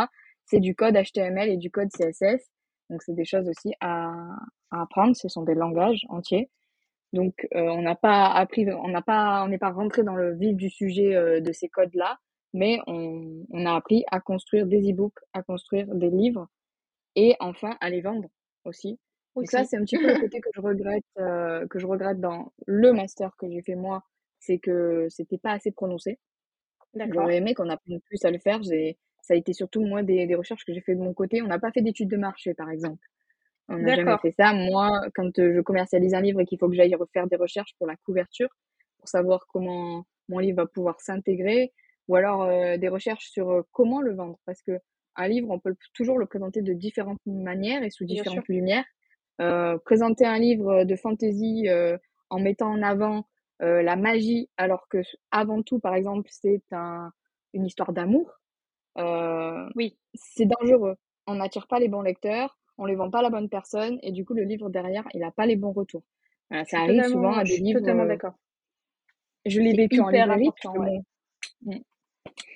C'est 0.46 0.60
du 0.60 0.74
code 0.74 0.94
HTML 0.94 1.50
et 1.50 1.56
du 1.56 1.70
code 1.70 1.88
CSS. 1.90 2.50
Donc 2.88 3.02
c'est 3.02 3.14
des 3.14 3.24
choses 3.24 3.48
aussi 3.48 3.74
à, 3.80 4.10
à 4.70 4.82
apprendre. 4.82 5.14
Ce 5.16 5.28
sont 5.28 5.42
des 5.42 5.54
langages 5.54 6.02
entiers. 6.08 6.50
Donc 7.12 7.46
euh, 7.54 7.60
on 7.60 7.82
n'a 7.82 7.94
pas 7.94 8.26
appris, 8.26 8.66
on 8.72 8.88
n'a 8.88 9.02
pas, 9.02 9.44
on 9.44 9.48
n'est 9.48 9.58
pas 9.58 9.70
rentré 9.70 10.02
dans 10.02 10.16
le 10.16 10.34
vif 10.34 10.56
du 10.56 10.70
sujet 10.70 11.14
euh, 11.14 11.40
de 11.40 11.52
ces 11.52 11.68
codes-là 11.68 12.18
mais 12.52 12.80
on, 12.86 13.44
on 13.50 13.66
a 13.66 13.74
appris 13.74 14.04
à 14.10 14.20
construire 14.20 14.66
des 14.66 14.90
e-books, 14.90 15.18
à 15.32 15.42
construire 15.42 15.86
des 15.94 16.10
livres 16.10 16.48
et 17.14 17.36
enfin 17.40 17.76
à 17.80 17.90
les 17.90 18.00
vendre 18.00 18.28
aussi. 18.64 18.98
Donc 19.34 19.48
ça, 19.48 19.64
c'est 19.64 19.78
un 19.78 19.84
petit 19.84 19.96
peu 19.96 20.06
le 20.06 20.20
côté 20.20 20.40
que 20.40 20.50
je 20.54 20.60
regrette, 20.60 21.04
euh, 21.18 21.66
que 21.68 21.78
je 21.78 21.86
regrette 21.86 22.20
dans 22.20 22.52
le 22.66 22.92
master 22.92 23.34
que 23.38 23.50
j'ai 23.50 23.62
fait 23.62 23.74
moi, 23.74 24.02
c'est 24.42 24.58
que 24.58 25.06
c'était 25.08 25.38
pas 25.38 25.52
assez 25.52 25.70
prononcé. 25.70 26.18
J'aurais 26.94 27.36
aimé 27.36 27.54
qu'on 27.54 27.70
apprenne 27.70 28.00
plus 28.02 28.22
à 28.24 28.30
le 28.30 28.38
faire. 28.38 28.62
J'ai, 28.62 28.98
ça 29.22 29.34
a 29.34 29.36
été 29.36 29.52
surtout 29.52 29.82
moi 29.82 30.02
des, 30.02 30.26
des 30.26 30.34
recherches 30.34 30.64
que 30.64 30.74
j'ai 30.74 30.82
fait 30.82 30.94
de 30.94 31.00
mon 31.00 31.14
côté. 31.14 31.40
On 31.40 31.46
n'a 31.46 31.58
pas 31.58 31.72
fait 31.72 31.80
d'études 31.80 32.10
de 32.10 32.16
marché, 32.16 32.52
par 32.54 32.70
exemple. 32.70 33.06
On 33.68 33.78
n'a 33.78 33.94
jamais 33.94 34.18
fait 34.20 34.32
ça. 34.32 34.52
Moi, 34.52 34.90
quand 35.14 35.38
euh, 35.38 35.54
je 35.54 35.60
commercialise 35.60 36.12
un 36.14 36.20
livre 36.20 36.40
et 36.40 36.44
qu'il 36.44 36.58
faut 36.58 36.68
que 36.68 36.74
j'aille 36.74 36.94
refaire 36.94 37.26
des 37.26 37.36
recherches 37.36 37.74
pour 37.78 37.86
la 37.86 37.96
couverture, 38.04 38.50
pour 38.98 39.08
savoir 39.08 39.46
comment 39.48 40.04
mon 40.28 40.38
livre 40.38 40.56
va 40.56 40.66
pouvoir 40.66 41.00
s'intégrer, 41.00 41.72
ou 42.08 42.16
alors 42.16 42.42
euh, 42.42 42.76
des 42.76 42.88
recherches 42.88 43.30
sur 43.30 43.50
euh, 43.50 43.62
comment 43.72 44.00
le 44.00 44.14
vendre 44.14 44.38
parce 44.44 44.62
que 44.62 44.72
un 45.16 45.28
livre 45.28 45.50
on 45.50 45.58
peut 45.58 45.74
toujours 45.94 46.18
le 46.18 46.26
présenter 46.26 46.62
de 46.62 46.72
différentes 46.72 47.20
manières 47.26 47.82
et 47.82 47.90
sous 47.90 48.04
différentes 48.04 48.48
lumières 48.48 48.84
euh, 49.40 49.78
présenter 49.84 50.24
un 50.24 50.38
livre 50.38 50.84
de 50.84 50.96
fantasy 50.96 51.68
en 52.30 52.38
mettant 52.38 52.70
en 52.70 52.82
avant 52.82 53.26
la 53.62 53.96
magie 53.96 54.48
alors 54.56 54.88
que 54.88 54.98
avant 55.30 55.62
tout 55.62 55.78
par 55.78 55.94
exemple 55.94 56.28
c'est 56.30 56.62
un 56.72 57.12
une 57.52 57.64
histoire 57.64 57.92
d'amour 57.92 58.40
oui 59.76 59.96
c'est 60.14 60.46
dangereux 60.46 60.96
on 61.26 61.36
n'attire 61.36 61.68
pas 61.68 61.78
les 61.78 61.88
bons 61.88 62.02
lecteurs 62.02 62.58
on 62.76 62.86
les 62.86 62.96
vend 62.96 63.10
pas 63.10 63.20
à 63.20 63.22
la 63.22 63.30
bonne 63.30 63.48
personne 63.48 63.98
et 64.02 64.10
du 64.10 64.24
coup 64.24 64.34
le 64.34 64.42
livre 64.42 64.68
derrière 64.68 65.06
il 65.14 65.22
a 65.22 65.30
pas 65.30 65.46
les 65.46 65.56
bons 65.56 65.72
retours 65.72 66.02
ça 66.50 66.80
arrive 66.80 67.04
souvent 67.04 67.34
à 67.34 67.44
des 67.44 67.58
livres 67.58 67.80
totalement 67.80 68.06
d'accord 68.06 68.34
je 69.46 69.60
l'ai 69.60 69.74
vécu 69.74 70.00
en 70.00 70.08
librairie 70.08 70.50
mmh. 71.62 71.78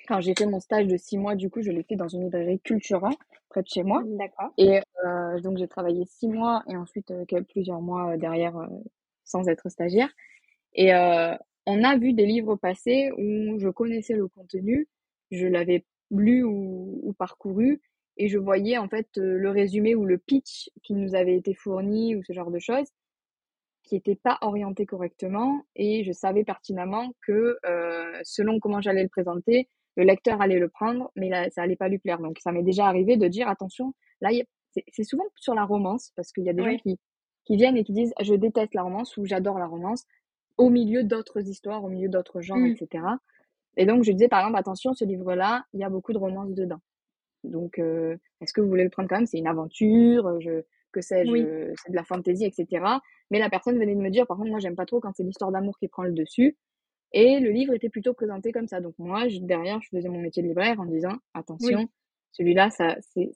Quand 0.07 0.21
j'ai 0.21 0.33
fait 0.37 0.45
mon 0.45 0.61
stage 0.61 0.87
de 0.87 0.95
six 0.95 1.17
mois, 1.17 1.35
du 1.35 1.49
coup, 1.49 1.61
je 1.61 1.69
l'ai 1.69 1.83
fait 1.83 1.97
dans 1.97 2.07
une 2.07 2.23
librairie 2.23 2.59
Cultura, 2.61 3.09
près 3.49 3.61
de 3.61 3.67
chez 3.67 3.83
moi. 3.83 4.01
D'accord. 4.05 4.53
Et 4.57 4.79
euh, 5.05 5.41
donc, 5.41 5.57
j'ai 5.57 5.67
travaillé 5.67 6.05
six 6.05 6.29
mois 6.29 6.63
et 6.69 6.77
ensuite 6.77 7.11
euh, 7.11 7.25
plusieurs 7.49 7.81
mois 7.81 8.13
euh, 8.13 8.17
derrière 8.17 8.55
sans 9.25 9.47
être 9.49 9.67
stagiaire. 9.69 10.09
Et 10.77 10.93
on 11.65 11.83
a 11.83 11.97
vu 11.97 12.13
des 12.13 12.25
livres 12.25 12.55
passer 12.55 13.11
où 13.17 13.59
je 13.59 13.69
connaissais 13.69 14.13
le 14.13 14.27
contenu, 14.27 14.87
je 15.31 15.47
l'avais 15.47 15.85
lu 16.11 16.43
ou, 16.43 17.01
ou, 17.03 17.13
parcouru 17.13 17.81
et 18.15 18.29
je 18.29 18.37
voyais 18.37 18.77
en 18.77 18.87
fait 18.87 19.09
le 19.15 19.49
résumé 19.49 19.93
ou 19.95 20.05
le 20.05 20.17
pitch 20.17 20.69
qui 20.83 20.93
nous 20.93 21.15
avait 21.15 21.35
été 21.35 21.53
fourni 21.53 22.15
ou 22.15 22.23
ce 22.23 22.31
genre 22.31 22.51
de 22.51 22.59
choses 22.59 22.87
qui 23.83 23.95
n'était 23.95 24.15
pas 24.15 24.37
orienté 24.41 24.85
correctement 24.85 25.65
et 25.75 26.03
je 26.03 26.11
savais 26.11 26.43
pertinemment 26.43 27.11
que 27.25 27.57
selon 28.23 28.59
comment 28.59 28.81
j'allais 28.81 29.03
le 29.03 29.09
présenter, 29.09 29.67
le 29.97 30.03
lecteur 30.03 30.39
allait 30.41 30.59
le 30.59 30.69
prendre, 30.69 31.11
mais 31.15 31.27
là, 31.27 31.49
ça 31.49 31.63
allait 31.63 31.75
pas 31.75 31.89
lui 31.89 31.97
plaire. 31.97 32.19
Donc, 32.19 32.37
ça 32.39 32.51
m'est 32.51 32.63
déjà 32.63 32.85
arrivé 32.85 33.17
de 33.17 33.27
dire, 33.27 33.49
attention, 33.49 33.93
là, 34.21 34.29
c'est 34.91 35.03
souvent 35.03 35.25
sur 35.35 35.55
la 35.55 35.65
romance, 35.65 36.11
parce 36.15 36.31
qu'il 36.31 36.43
y 36.43 36.49
a 36.49 36.53
des 36.53 36.63
gens 36.63 36.77
qui, 36.77 36.99
qui 37.45 37.57
viennent 37.57 37.77
et 37.77 37.83
qui 37.83 37.93
disent, 37.93 38.13
je 38.21 38.35
déteste 38.35 38.75
la 38.75 38.83
romance 38.83 39.17
ou 39.17 39.25
j'adore 39.25 39.57
la 39.57 39.65
romance, 39.65 40.05
au 40.57 40.69
milieu 40.69 41.03
d'autres 41.03 41.47
histoires, 41.47 41.83
au 41.83 41.89
milieu 41.89 42.09
d'autres 42.09 42.41
genres, 42.41 42.57
mmh. 42.57 42.75
etc. 42.79 43.03
Et 43.77 43.85
donc, 43.85 44.03
je 44.03 44.11
disais, 44.11 44.27
par 44.27 44.39
exemple, 44.39 44.57
attention, 44.57 44.93
ce 44.93 45.05
livre-là, 45.05 45.65
il 45.73 45.79
y 45.79 45.83
a 45.83 45.89
beaucoup 45.89 46.13
de 46.13 46.17
romance 46.17 46.53
dedans. 46.53 46.79
Donc, 47.43 47.79
euh, 47.79 48.17
est-ce 48.41 48.53
que 48.53 48.61
vous 48.61 48.67
voulez 48.67 48.83
le 48.83 48.89
prendre 48.89 49.07
quand 49.07 49.17
même? 49.17 49.27
C'est 49.27 49.37
une 49.37 49.47
aventure, 49.47 50.39
je, 50.41 50.63
que 50.91 51.01
sais-je, 51.01 51.73
c'est 51.83 51.91
de 51.91 51.95
la 51.95 52.03
fantaisie, 52.03 52.45
etc. 52.45 52.83
Mais 53.29 53.39
la 53.39 53.49
personne 53.49 53.77
venait 53.77 53.95
de 53.95 54.01
me 54.01 54.09
dire, 54.09 54.25
par 54.25 54.37
contre, 54.37 54.49
moi, 54.49 54.59
j'aime 54.59 54.75
pas 54.75 54.85
trop 54.85 54.99
quand 54.99 55.11
c'est 55.15 55.23
l'histoire 55.23 55.51
d'amour 55.51 55.77
qui 55.77 55.87
prend 55.87 56.03
le 56.03 56.11
dessus. 56.11 56.57
Et 57.13 57.39
le 57.39 57.51
livre 57.51 57.73
était 57.73 57.89
plutôt 57.89 58.13
présenté 58.13 58.51
comme 58.51 58.67
ça. 58.67 58.81
Donc 58.81 58.95
moi, 58.97 59.25
derrière, 59.41 59.79
je 59.81 59.89
faisais 59.89 60.09
mon 60.09 60.19
métier 60.19 60.43
de 60.43 60.47
libraire 60.47 60.79
en 60.79 60.85
disant 60.85 61.13
attention, 61.33 61.87
celui-là, 62.31 62.69
ça, 62.69 62.97
c'est 63.13 63.31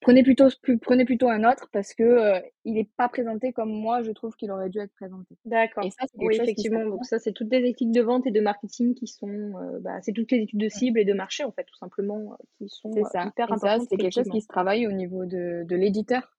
prenez 0.00 0.22
plutôt 0.22 0.48
prenez 0.80 1.04
plutôt 1.04 1.28
un 1.28 1.44
autre 1.44 1.68
parce 1.72 1.94
que 1.94 2.02
euh, 2.02 2.40
il 2.64 2.74
n'est 2.74 2.88
pas 2.96 3.08
présenté 3.08 3.52
comme 3.52 3.70
moi 3.70 4.02
je 4.02 4.10
trouve 4.12 4.34
qu'il 4.36 4.50
aurait 4.50 4.70
dû 4.70 4.78
être 4.78 4.92
présenté. 4.94 5.36
D'accord. 5.44 5.84
Et 5.84 5.90
ça, 5.90 6.06
oui, 6.16 6.36
effectivement. 6.40 6.84
Donc 6.84 7.04
ça, 7.04 7.18
c'est 7.18 7.32
toutes 7.32 7.48
des 7.48 7.64
études 7.68 7.92
de 7.92 8.00
vente 8.00 8.26
et 8.26 8.30
de 8.30 8.40
marketing 8.40 8.94
qui 8.94 9.06
sont, 9.06 9.28
euh, 9.28 9.78
bah, 9.80 10.00
c'est 10.02 10.12
toutes 10.12 10.30
les 10.32 10.38
études 10.38 10.60
de 10.60 10.68
cible 10.68 10.98
et 10.98 11.04
de 11.04 11.12
marché 11.12 11.44
en 11.44 11.52
fait, 11.52 11.64
tout 11.64 11.76
simplement, 11.76 12.32
euh, 12.32 12.44
qui 12.58 12.68
sont 12.68 12.92
ça. 13.04 13.26
hyper 13.26 13.52
et 13.52 13.58
Ça, 13.58 13.78
c'est 13.88 13.96
quelque 13.96 14.14
chose 14.14 14.30
qui 14.30 14.40
se 14.40 14.48
travaille 14.48 14.86
au 14.86 14.92
niveau 14.92 15.26
de, 15.26 15.64
de 15.64 15.76
l'éditeur. 15.76 16.36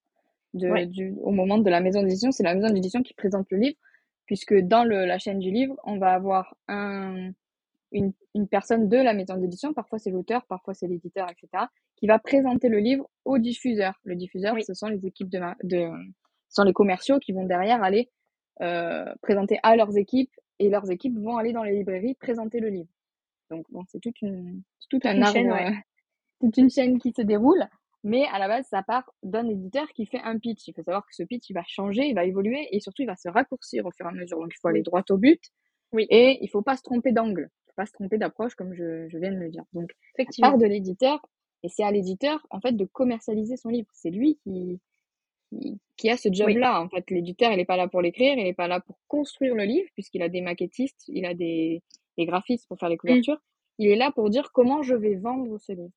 De, 0.54 0.84
du, 0.84 1.16
au 1.22 1.32
moment 1.32 1.60
de 1.60 1.70
la 1.70 1.80
maison 1.80 2.02
d'édition, 2.04 2.32
c'est 2.34 2.44
la 2.44 2.54
maison 2.54 2.70
d'édition 2.70 3.02
qui 3.02 3.14
présente 3.14 3.48
le 3.52 3.58
livre 3.58 3.78
puisque 4.26 4.54
dans 4.54 4.84
le, 4.84 5.06
la 5.06 5.18
chaîne 5.18 5.40
du 5.40 5.52
livre, 5.52 5.76
on 5.84 5.98
va 5.98 6.14
avoir 6.14 6.56
un, 6.68 7.32
une, 7.92 8.14
une 8.36 8.48
personne 8.48 8.90
de 8.90 8.98
la 8.98 9.14
maison 9.14 9.36
d'édition, 9.36 9.74
parfois 9.74 10.00
c'est 10.00 10.12
l'auteur, 10.12 10.46
parfois 10.46 10.74
c'est 10.74 10.88
l'éditeur, 10.88 11.30
etc., 11.30 11.66
qui 11.96 12.08
va 12.08 12.20
présenter 12.20 12.70
le 12.70 12.80
livre 12.80 13.10
au 13.26 13.38
diffuseur. 13.38 13.94
Le 14.04 14.16
diffuseur, 14.16 14.56
ce 14.66 14.74
sont 14.74 14.88
les 14.88 15.06
équipes 15.06 15.30
de, 15.30 15.40
de, 15.64 15.90
ce 16.50 16.56
sont 16.56 16.64
les 16.64 16.74
commerciaux 16.74 17.20
qui 17.20 17.32
vont 17.32 17.46
derrière 17.46 17.84
aller 17.84 18.10
euh, 18.62 19.06
présenter 19.22 19.60
à 19.64 19.76
leurs 19.76 19.98
équipes 19.98 20.32
et 20.60 20.70
leurs 20.70 20.90
équipes 20.92 21.18
vont 21.18 21.38
aller 21.38 21.54
dans 21.54 21.64
les 21.64 21.74
librairies 21.74 22.16
présenter 22.16 22.60
le 22.60 22.70
livre. 22.70 22.90
Donc 23.50 23.66
bon, 23.72 23.84
c'est 23.88 24.00
toute 24.00 24.22
une, 24.22 24.62
tout 24.90 25.00
un 25.04 25.22
arbre, 25.22 25.40
toute 26.42 26.58
une 26.58 26.70
chaîne 26.70 27.00
qui 27.00 27.12
se 27.12 27.22
déroule. 27.22 27.64
Mais 28.04 28.26
à 28.34 28.40
la 28.40 28.48
base, 28.48 28.66
ça 28.68 28.82
part 28.82 29.12
d'un 29.22 29.48
éditeur 29.48 29.88
qui 29.90 30.06
fait 30.06 30.22
un 30.24 30.40
pitch. 30.40 30.68
Il 30.68 30.74
faut 30.74 30.82
savoir 30.82 31.06
que 31.06 31.14
ce 31.14 31.24
pitch, 31.24 31.50
il 31.50 31.54
va 31.54 31.64
changer, 31.68 32.08
il 32.08 32.16
va 32.16 32.26
évoluer 32.26 32.68
et 32.72 32.80
surtout, 32.80 33.04
il 33.04 33.08
va 33.08 33.16
se 33.16 33.30
raccourcir 33.30 33.86
au 33.86 33.92
fur 33.92 34.06
et 34.08 34.10
à 34.10 34.12
mesure. 34.12 34.40
Donc, 34.40 34.52
il 34.52 34.60
faut 34.60 34.70
aller 34.70 34.82
droit 34.82 35.04
au 35.10 35.18
but. 35.18 35.42
Oui. 35.94 36.08
Et 36.10 36.40
il 36.42 36.50
faut 36.50 36.64
pas 36.64 36.78
se 36.78 36.82
tromper 36.82 37.12
d'angle. 37.12 37.50
Pas 37.76 37.86
se 37.86 37.94
tromper 37.94 38.18
d'approche, 38.18 38.56
comme 38.56 38.74
je, 38.74 39.08
je, 39.10 39.18
viens 39.18 39.32
de 39.32 39.38
le 39.38 39.50
dire. 39.50 39.64
Donc, 39.74 39.92
Effectivement. 40.16 40.52
part 40.52 40.58
de 40.58 40.66
l'éditeur 40.66 41.22
et 41.64 41.70
c'est 41.70 41.84
à 41.84 41.92
l'éditeur, 41.92 42.46
en 42.50 42.60
fait, 42.60 42.74
de 42.74 42.86
commercialiser 42.86 43.56
son 43.56 43.70
livre. 43.70 43.88
C'est 43.94 44.10
lui 44.10 44.40
qui, 44.44 44.80
qui, 45.98 46.10
a 46.10 46.18
ce 46.18 46.30
job-là. 46.32 46.82
En 46.82 46.90
fait, 46.90 47.10
l'éditeur, 47.12 47.52
il 47.52 47.58
n'est 47.58 47.66
pas 47.66 47.78
là 47.78 47.88
pour 47.88 48.02
l'écrire, 48.02 48.34
il 48.38 48.44
n'est 48.44 48.54
pas 48.54 48.68
là 48.68 48.80
pour 48.80 48.98
construire 49.08 49.56
le 49.56 49.64
livre, 49.64 49.88
puisqu'il 49.94 50.24
a 50.24 50.30
des 50.30 50.42
maquettistes, 50.42 51.04
il 51.08 51.26
a 51.26 51.34
des, 51.34 51.84
des 52.18 52.26
graphistes 52.26 52.68
pour 52.68 52.80
faire 52.80 52.90
les 52.90 52.96
mmh. 52.96 53.00
couvertures. 53.00 53.42
Il 53.78 53.90
est 53.90 53.96
là 53.96 54.12
pour 54.12 54.30
dire 54.30 54.52
comment 54.52 54.82
je 54.82 54.96
vais 54.96 55.16
vendre 55.16 55.58
ce 55.60 55.74
livre. 55.74 55.92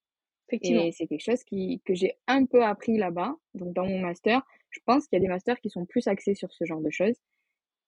Et 0.52 0.92
c'est 0.92 1.06
quelque 1.06 1.24
chose 1.24 1.42
qui, 1.42 1.80
que 1.84 1.94
j'ai 1.94 2.14
un 2.26 2.44
peu 2.44 2.62
appris 2.62 2.96
là-bas. 2.96 3.34
Donc, 3.54 3.72
dans 3.72 3.86
mon 3.86 3.98
master, 3.98 4.42
je 4.70 4.80
pense 4.84 5.06
qu'il 5.06 5.16
y 5.16 5.20
a 5.20 5.20
des 5.20 5.28
masters 5.28 5.58
qui 5.60 5.70
sont 5.70 5.86
plus 5.86 6.06
axés 6.06 6.34
sur 6.34 6.52
ce 6.52 6.64
genre 6.64 6.80
de 6.80 6.90
choses. 6.90 7.16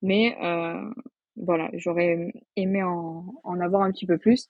Mais 0.03 0.37
euh, 0.42 0.90
voilà, 1.37 1.70
j'aurais 1.75 2.33
aimé 2.57 2.83
en, 2.83 3.25
en, 3.44 3.61
avoir 3.61 3.83
un 3.83 3.92
petit 3.92 4.07
peu 4.07 4.18
plus. 4.18 4.49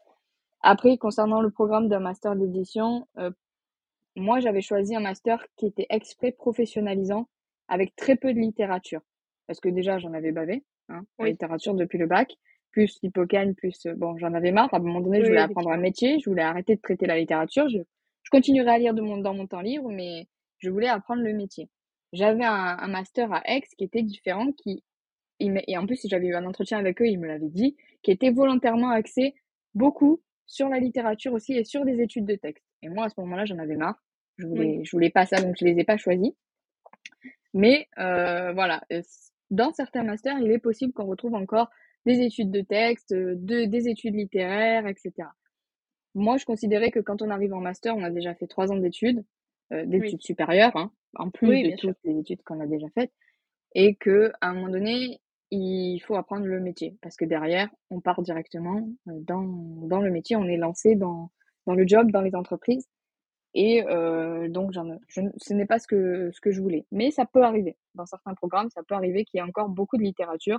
Après, 0.62 0.96
concernant 0.99 1.40
le 1.40 1.51
programme 1.51 1.88
d'un 1.88 2.01
master 2.01 2.37
d'édition, 2.37 3.07
euh, 3.18 3.31
moi, 4.16 4.40
j'avais 4.40 4.62
choisi 4.62 4.96
un 4.96 5.01
master 5.01 5.44
qui 5.57 5.66
était 5.66 5.87
exprès 5.90 6.33
professionnalisant 6.33 7.29
avec 7.68 7.94
très 7.96 8.16
peu 8.16 8.33
de 8.33 8.38
littérature. 8.38 9.03
Parce 9.46 9.61
que 9.61 9.68
déjà, 9.68 9.99
j'en 9.99 10.12
avais 10.14 10.33
bavé, 10.33 10.64
hein, 10.88 11.03
la 11.18 11.27
littérature 11.27 11.75
depuis 11.75 11.99
le 11.99 12.07
bac, 12.07 12.33
plus 12.70 12.99
l'hippocane, 13.03 13.55
plus, 13.55 13.87
euh, 13.87 13.94
bon, 13.94 14.16
j'en 14.18 14.33
avais 14.35 14.53
marre. 14.53 14.72
À 14.72 14.79
un 14.79 14.81
moment 14.81 15.01
donné, 15.01 15.20
je 15.20 15.27
voulais 15.27 15.40
apprendre 15.40 15.70
un 15.70 15.77
métier, 15.77 16.18
je 16.18 16.29
voulais 16.29 16.42
arrêter 16.42 16.77
de 16.77 16.81
traiter 16.81 17.07
la 17.07 17.18
littérature. 17.18 17.68
Je, 17.68 17.79
je 18.22 18.31
continuerai 18.31 18.70
à 18.70 18.79
lire 18.79 18.94
de 18.94 19.03
mon, 19.03 19.18
dans 19.18 19.35
mon 19.35 19.46
temps 19.46 19.61
libre, 19.61 19.90
mais 19.90 20.27
je 20.59 20.70
voulais 20.70 20.88
apprendre 20.88 21.22
le 21.22 21.33
métier. 21.33 21.68
J'avais 22.12 22.44
un, 22.44 22.77
un, 22.79 22.88
master 22.88 23.33
à 23.33 23.42
Aix 23.46 23.62
qui 23.77 23.85
était 23.85 24.03
différent, 24.03 24.53
qui, 24.53 24.83
et 25.40 25.77
en 25.77 25.87
plus, 25.87 26.01
j'avais 26.07 26.29
eu 26.29 26.35
un 26.35 26.46
entretien 26.46 26.79
avec 26.79 27.01
eux, 27.03 27.07
ils 27.07 27.18
me 27.18 27.27
l'avaient 27.27 27.49
dit, 27.49 27.77
qui 28.03 28.11
était 28.11 28.31
volontairement 28.31 28.90
axé 28.90 29.35
beaucoup 29.75 30.22
sur 30.46 30.68
la 30.68 30.79
littérature 30.79 31.33
aussi 31.33 31.55
et 31.55 31.64
sur 31.64 31.85
des 31.85 32.01
études 32.01 32.25
de 32.25 32.37
texte. 32.37 32.64
Et 32.83 32.88
moi, 32.88 33.07
à 33.07 33.09
ce 33.09 33.20
moment-là, 33.20 33.44
j'en 33.44 33.59
avais 33.59 33.77
marre. 33.77 34.03
Je 34.38 34.46
voulais, 34.46 34.81
je 34.85 34.90
voulais 34.90 35.11
pas 35.11 35.27
ça, 35.27 35.40
donc 35.40 35.57
je 35.59 35.64
les 35.64 35.79
ai 35.79 35.85
pas 35.85 35.96
choisis. 35.96 36.33
Mais 37.55 37.88
euh, 37.99 38.53
voilà, 38.53 38.83
dans 39.51 39.72
certains 39.72 40.05
masters, 40.05 40.38
il 40.38 40.51
est 40.51 40.59
possible 40.59 40.92
qu'on 40.92 41.07
retrouve 41.07 41.35
encore 41.35 41.70
des 42.05 42.20
études 42.20 42.51
de 42.51 42.61
texte, 42.61 43.12
de, 43.12 43.64
des 43.64 43.88
études 43.88 44.14
littéraires, 44.14 44.87
etc 44.87 45.27
moi, 46.16 46.38
je 46.38 46.46
considérais 46.46 46.90
que 46.90 46.99
quand 46.99 47.20
on 47.20 47.31
arrive 47.31 47.53
en 47.53 47.61
master, 47.61 47.94
on 47.94 48.03
a 48.03 48.11
déjà 48.11 48.35
fait 48.35 48.46
trois 48.46 48.72
ans 48.72 48.77
d'études, 48.77 49.22
euh, 49.72 49.85
d'études 49.85 50.22
supérieures, 50.22 50.75
hein, 50.75 50.90
en 51.14 51.31
plus 51.31 51.62
de 51.62 51.77
toutes 51.77 51.99
les 52.05 52.18
études 52.18 52.42
qu'on 52.42 52.59
a 52.61 52.66
déjà 52.66 52.88
faites, 52.94 53.12
et 53.75 53.94
que 53.94 54.33
à 54.40 54.49
un 54.49 54.55
moment 54.55 54.70
donné, 54.70 55.20
il 55.51 56.01
faut 56.01 56.17
apprendre 56.17 56.47
le 56.47 56.61
métier, 56.61 56.97
parce 57.03 57.17
que 57.17 57.25
derrière, 57.25 57.69
on 57.91 58.01
part 58.01 58.21
directement 58.23 58.89
euh, 59.09 59.13
dans, 59.21 59.43
dans 59.43 60.01
le 60.01 60.11
métier, 60.11 60.37
on 60.37 60.45
est 60.45 60.57
lancé 60.57 60.97
dans, 60.97 61.31
dans 61.67 61.75
le 61.75 61.87
job, 61.87 62.11
dans 62.11 62.23
les 62.23 62.35
entreprises, 62.35 62.89
et 63.55 63.85
euh, 63.87 64.49
donc 64.49 64.73
je, 64.73 64.81
ce 65.37 65.55
n'est 65.55 65.67
pas 65.67 65.79
ce 65.79 65.87
que, 65.87 66.31
ce 66.33 66.41
que 66.41 66.51
je 66.51 66.61
voulais. 66.61 66.85
Mais 66.93 67.11
ça 67.11 67.25
peut 67.25 67.43
arriver. 67.43 67.77
Dans 67.95 68.05
certains 68.05 68.35
programmes, 68.35 68.69
ça 68.71 68.83
peut 68.83 68.95
arriver 68.95 69.25
qu'il 69.25 69.39
y 69.39 69.41
ait 69.41 69.47
encore 69.47 69.69
beaucoup 69.69 69.97
de 69.97 70.03
littérature, 70.03 70.59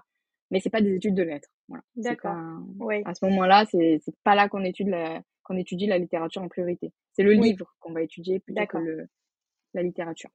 mais 0.50 0.60
c'est 0.60 0.70
pas 0.70 0.82
des 0.82 0.96
études 0.96 1.14
de 1.16 1.24
lettres. 1.24 1.50
Voilà. 1.68 1.84
D'accord. 1.96 2.38
À 3.06 3.14
ce 3.14 3.26
moment-là, 3.26 3.66
c'est, 3.70 4.00
c'est 4.04 4.16
pas 4.24 4.34
là 4.36 4.50
qu'on 4.50 4.64
étudie 4.64 4.90
la 4.90 5.22
qu'on 5.44 5.58
étudie 5.58 5.88
la 5.88 5.98
littérature 5.98 6.42
en 6.42 6.50
priorité. 6.50 6.92
C'est 7.14 7.24
le 7.24 7.32
livre 7.32 7.74
qu'on 7.80 7.94
va 7.94 8.02
étudier 8.02 8.40
plutôt 8.40 8.66
que 8.66 8.78
le, 8.78 9.08
la 9.74 9.82
littérature. 9.82 10.30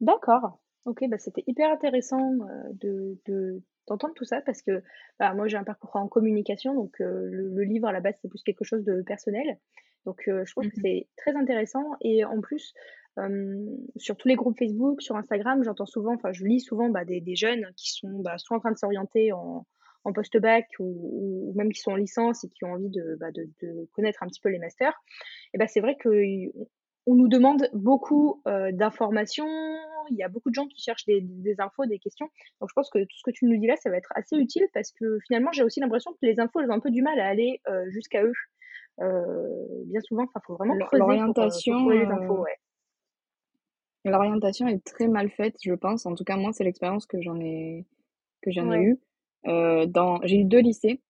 D'accord. 0.00 0.58
Ok, 0.86 1.04
bah 1.08 1.18
c'était 1.18 1.44
hyper 1.46 1.70
intéressant 1.70 2.32
euh, 2.48 3.16
de, 3.26 3.62
d'entendre 3.90 4.14
tout 4.14 4.24
ça 4.24 4.40
parce 4.40 4.62
que 4.62 4.82
bah, 5.18 5.34
moi 5.34 5.48
j'ai 5.48 5.56
un 5.56 5.64
parcours 5.64 5.96
en 5.96 6.08
communication, 6.08 6.74
donc 6.74 7.00
euh, 7.00 7.28
le, 7.30 7.62
livre 7.64 7.88
à 7.88 7.92
la 7.92 8.00
base 8.00 8.14
c'est 8.22 8.28
plus 8.28 8.42
quelque 8.42 8.64
chose 8.64 8.84
de 8.84 9.02
personnel. 9.02 9.58
Donc 10.06 10.28
euh, 10.28 10.44
je 10.46 10.52
trouve 10.52 10.64
que 10.64 10.68
mmh 10.68 10.82
c'est 10.82 11.08
très 11.18 11.36
intéressant 11.36 11.84
et 12.00 12.24
en 12.24 12.40
plus 12.40 12.72
sur 13.96 14.16
tous 14.16 14.28
les 14.28 14.36
groupes 14.36 14.58
Facebook, 14.58 15.02
sur 15.02 15.14
Instagram, 15.14 15.62
j'entends 15.62 15.84
souvent, 15.84 16.14
enfin 16.14 16.32
je 16.32 16.42
lis 16.44 16.60
souvent 16.60 16.88
bah, 16.88 17.04
des, 17.04 17.20
des, 17.20 17.36
jeunes 17.36 17.66
qui 17.76 17.92
sont 17.92 18.20
bah, 18.20 18.38
soit 18.38 18.56
en 18.56 18.60
train 18.60 18.70
de 18.70 18.78
s'orienter 18.78 19.30
en, 19.32 19.66
en 20.04 20.12
post-bac 20.14 20.66
ou, 20.78 21.52
même 21.54 21.70
qui 21.70 21.80
sont 21.80 21.90
en 21.90 21.96
licence 21.96 22.44
et 22.44 22.48
qui 22.48 22.64
ont 22.64 22.72
envie 22.72 22.88
de, 22.88 23.18
bah, 23.20 23.30
de, 23.30 23.46
de 23.60 23.86
connaître 23.92 24.22
un 24.22 24.26
petit 24.26 24.40
peu 24.40 24.48
les 24.48 24.58
masters, 24.58 24.94
et 25.52 25.58
ben 25.58 25.68
c'est 25.68 25.80
vrai 25.80 25.96
que 25.96 26.08
on 27.06 27.14
nous 27.14 27.28
demande 27.28 27.68
beaucoup 27.72 28.42
euh, 28.46 28.72
d'informations. 28.72 29.48
Il 30.10 30.16
y 30.16 30.22
a 30.22 30.28
beaucoup 30.28 30.50
de 30.50 30.54
gens 30.54 30.66
qui 30.66 30.80
cherchent 30.80 31.04
des, 31.06 31.20
des, 31.20 31.60
infos, 31.60 31.86
des 31.86 31.98
questions. 31.98 32.28
Donc 32.60 32.68
je 32.68 32.74
pense 32.74 32.90
que 32.90 32.98
tout 32.98 33.16
ce 33.16 33.22
que 33.24 33.30
tu 33.30 33.46
nous 33.46 33.58
dis 33.58 33.66
là, 33.66 33.76
ça 33.76 33.90
va 33.90 33.96
être 33.96 34.12
assez 34.14 34.36
utile 34.36 34.66
parce 34.74 34.92
que 34.92 35.18
finalement, 35.26 35.52
j'ai 35.52 35.62
aussi 35.62 35.80
l'impression 35.80 36.12
que 36.12 36.18
les 36.22 36.40
infos, 36.40 36.60
elles 36.60 36.70
ont 36.70 36.74
un 36.74 36.80
peu 36.80 36.90
du 36.90 37.02
mal 37.02 37.18
à 37.20 37.26
aller 37.26 37.60
euh, 37.68 37.90
jusqu'à 37.90 38.22
eux. 38.24 38.32
Euh, 39.00 39.84
bien 39.86 40.00
souvent, 40.00 40.24
il 40.24 40.40
faut 40.46 40.54
vraiment 40.54 40.76
creuser 40.78 40.98
l'orientation. 40.98 41.86
Ouais. 41.86 42.56
L'orientation 44.04 44.66
est 44.66 44.84
très 44.84 45.08
mal 45.08 45.30
faite, 45.30 45.56
je 45.62 45.74
pense. 45.74 46.06
En 46.06 46.14
tout 46.14 46.24
cas, 46.24 46.36
moi, 46.36 46.52
c'est 46.52 46.64
l'expérience 46.64 47.06
que 47.06 47.20
j'en 47.20 47.38
ai 47.40 47.86
que 48.42 48.50
j'en 48.50 48.72
ai 48.72 48.78
eue. 48.78 48.98
Euh, 49.46 49.86
dans, 49.86 50.20
j'ai 50.24 50.40
eu 50.40 50.44
deux 50.44 50.60
lycées 50.60 51.00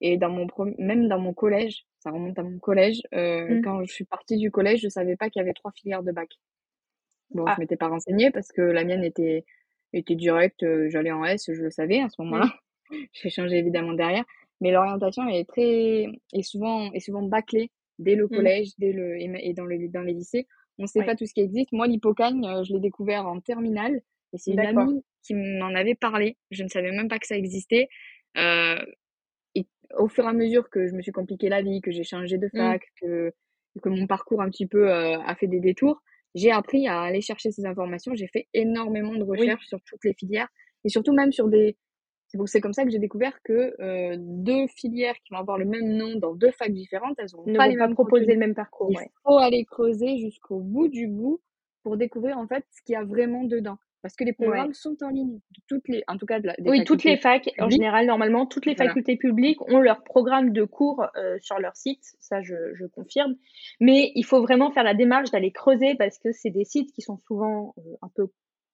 et 0.00 0.16
dans 0.16 0.30
mon 0.30 0.46
même 0.78 1.08
dans 1.08 1.18
mon 1.18 1.32
collège, 1.32 1.86
ça 1.98 2.10
remonte 2.10 2.38
à 2.38 2.42
mon 2.42 2.58
collège. 2.58 3.02
Euh, 3.14 3.56
mmh. 3.56 3.62
Quand 3.62 3.84
je 3.84 3.92
suis 3.92 4.04
partie 4.04 4.36
du 4.36 4.50
collège, 4.50 4.80
je 4.80 4.88
savais 4.88 5.16
pas 5.16 5.30
qu'il 5.30 5.40
y 5.40 5.42
avait 5.42 5.54
trois 5.54 5.72
filières 5.72 6.02
de 6.02 6.12
bac. 6.12 6.28
Bon, 7.30 7.44
ah. 7.46 7.54
je 7.56 7.60
m'étais 7.60 7.76
pas 7.76 7.88
renseignée 7.88 8.30
parce 8.30 8.52
que 8.52 8.62
la 8.62 8.84
mienne 8.84 9.04
était 9.04 9.44
était 9.92 10.14
directe. 10.14 10.62
Euh, 10.62 10.88
j'allais 10.90 11.12
en 11.12 11.24
S, 11.24 11.50
je 11.52 11.62
le 11.62 11.70
savais 11.70 12.00
à 12.00 12.08
ce 12.08 12.20
moment-là. 12.22 12.52
J'ai 13.12 13.30
changé 13.30 13.56
évidemment 13.58 13.94
derrière, 13.94 14.24
mais 14.60 14.70
l'orientation 14.70 15.26
est 15.28 15.48
très 15.48 16.06
est 16.32 16.42
souvent 16.42 16.92
est 16.92 17.00
souvent 17.00 17.22
bâclée 17.22 17.70
dès 17.98 18.14
le 18.14 18.26
mmh. 18.26 18.28
collège, 18.28 18.68
dès 18.78 18.92
le 18.92 19.16
et 19.18 19.52
dans 19.54 19.64
le 19.64 19.88
dans 19.88 20.02
les 20.02 20.12
lycées. 20.12 20.46
On 20.78 20.86
sait 20.86 21.04
pas 21.04 21.14
tout 21.14 21.24
ce 21.24 21.32
qui 21.32 21.40
existe. 21.40 21.70
Moi, 21.70 21.86
l'hypocagne, 21.86 22.44
euh, 22.44 22.64
je 22.64 22.72
l'ai 22.72 22.80
découvert 22.80 23.26
en 23.26 23.40
terminale 23.40 24.02
et 24.32 24.38
c'est 24.38 24.50
une 24.50 24.60
amie 24.60 25.04
qui 25.22 25.34
m'en 25.34 25.72
avait 25.72 25.94
parlé. 25.94 26.36
Je 26.50 26.64
ne 26.64 26.68
savais 26.68 26.90
même 26.90 27.06
pas 27.06 27.20
que 27.20 27.28
ça 27.28 27.36
existait. 27.36 27.88
Euh, 28.36 28.84
et 29.54 29.66
au 29.96 30.08
fur 30.08 30.24
et 30.24 30.28
à 30.28 30.32
mesure 30.32 30.68
que 30.70 30.88
je 30.88 30.94
me 30.94 31.00
suis 31.00 31.12
compliqué 31.12 31.48
la 31.48 31.62
vie, 31.62 31.80
que 31.80 31.92
j'ai 31.92 32.02
changé 32.02 32.38
de 32.38 32.48
mmh. 32.52 32.58
fac, 32.58 32.82
que, 33.00 33.32
que 33.80 33.88
mon 33.88 34.08
parcours 34.08 34.42
un 34.42 34.50
petit 34.50 34.66
peu 34.66 34.92
a 34.92 35.34
fait 35.36 35.46
des 35.46 35.60
détours, 35.60 36.02
j'ai 36.34 36.50
appris 36.50 36.88
à 36.88 37.00
aller 37.02 37.20
chercher 37.20 37.50
ces 37.50 37.64
informations. 37.66 38.14
J'ai 38.14 38.28
fait 38.28 38.48
énormément 38.54 39.14
de 39.14 39.22
recherches 39.22 39.66
sur 39.66 39.80
toutes 39.82 40.04
les 40.04 40.14
filières 40.14 40.48
et 40.84 40.88
surtout 40.88 41.12
même 41.12 41.32
sur 41.32 41.48
des. 41.48 41.76
C'est 42.46 42.60
comme 42.60 42.72
ça 42.72 42.84
que 42.84 42.90
j'ai 42.90 42.98
découvert 42.98 43.40
que 43.44 43.80
euh, 43.80 44.16
deux 44.18 44.66
filières 44.66 45.14
qui 45.24 45.32
vont 45.32 45.38
avoir 45.38 45.56
le 45.56 45.66
même 45.66 45.96
nom 45.96 46.16
dans 46.16 46.34
deux 46.34 46.50
facs 46.50 46.72
différentes, 46.72 47.14
elles 47.18 47.36
ont 47.36 47.44
pas 47.54 47.68
les 47.68 47.76
mêmes 47.76 47.94
proposer 47.94 48.26
le 48.26 48.38
même 48.38 48.56
parcours. 48.56 48.90
Il 48.90 48.98
faut 49.22 49.38
aller 49.38 49.64
creuser 49.64 50.18
jusqu'au 50.18 50.58
bout 50.58 50.88
du 50.88 51.06
bout 51.06 51.40
pour 51.84 51.96
découvrir 51.96 52.36
en 52.38 52.48
fait 52.48 52.64
ce 52.72 52.82
qu'il 52.82 52.94
y 52.94 52.96
a 52.96 53.04
vraiment 53.04 53.44
dedans. 53.44 53.78
Parce 54.04 54.16
que 54.16 54.24
les 54.24 54.34
programmes 54.34 54.74
sont 54.74 55.02
en 55.02 55.08
ligne. 55.08 55.40
Toutes 55.66 55.88
les, 55.88 56.04
en 56.08 56.18
tout 56.18 56.26
cas, 56.26 56.38
de 56.38 56.48
la, 56.48 56.54
oui, 56.66 56.84
toutes 56.84 57.04
les 57.04 57.16
facs, 57.16 57.48
en 57.58 57.70
général, 57.70 58.04
normalement, 58.04 58.44
toutes 58.44 58.66
les 58.66 58.76
facultés 58.76 59.16
publiques 59.16 59.62
ont 59.70 59.80
leur 59.80 60.04
programme 60.04 60.52
de 60.52 60.62
cours 60.64 61.06
euh, 61.16 61.38
sur 61.40 61.58
leur 61.58 61.74
site. 61.74 62.14
Ça, 62.20 62.42
je, 62.42 62.54
je, 62.74 62.84
confirme. 62.84 63.34
Mais 63.80 64.12
il 64.14 64.24
faut 64.26 64.42
vraiment 64.42 64.70
faire 64.70 64.84
la 64.84 64.92
démarche 64.92 65.30
d'aller 65.30 65.52
creuser 65.52 65.94
parce 65.94 66.18
que 66.18 66.32
c'est 66.32 66.50
des 66.50 66.66
sites 66.66 66.92
qui 66.92 67.00
sont 67.00 67.16
souvent 67.26 67.74
euh, 67.78 67.96
un 68.02 68.10
peu 68.14 68.28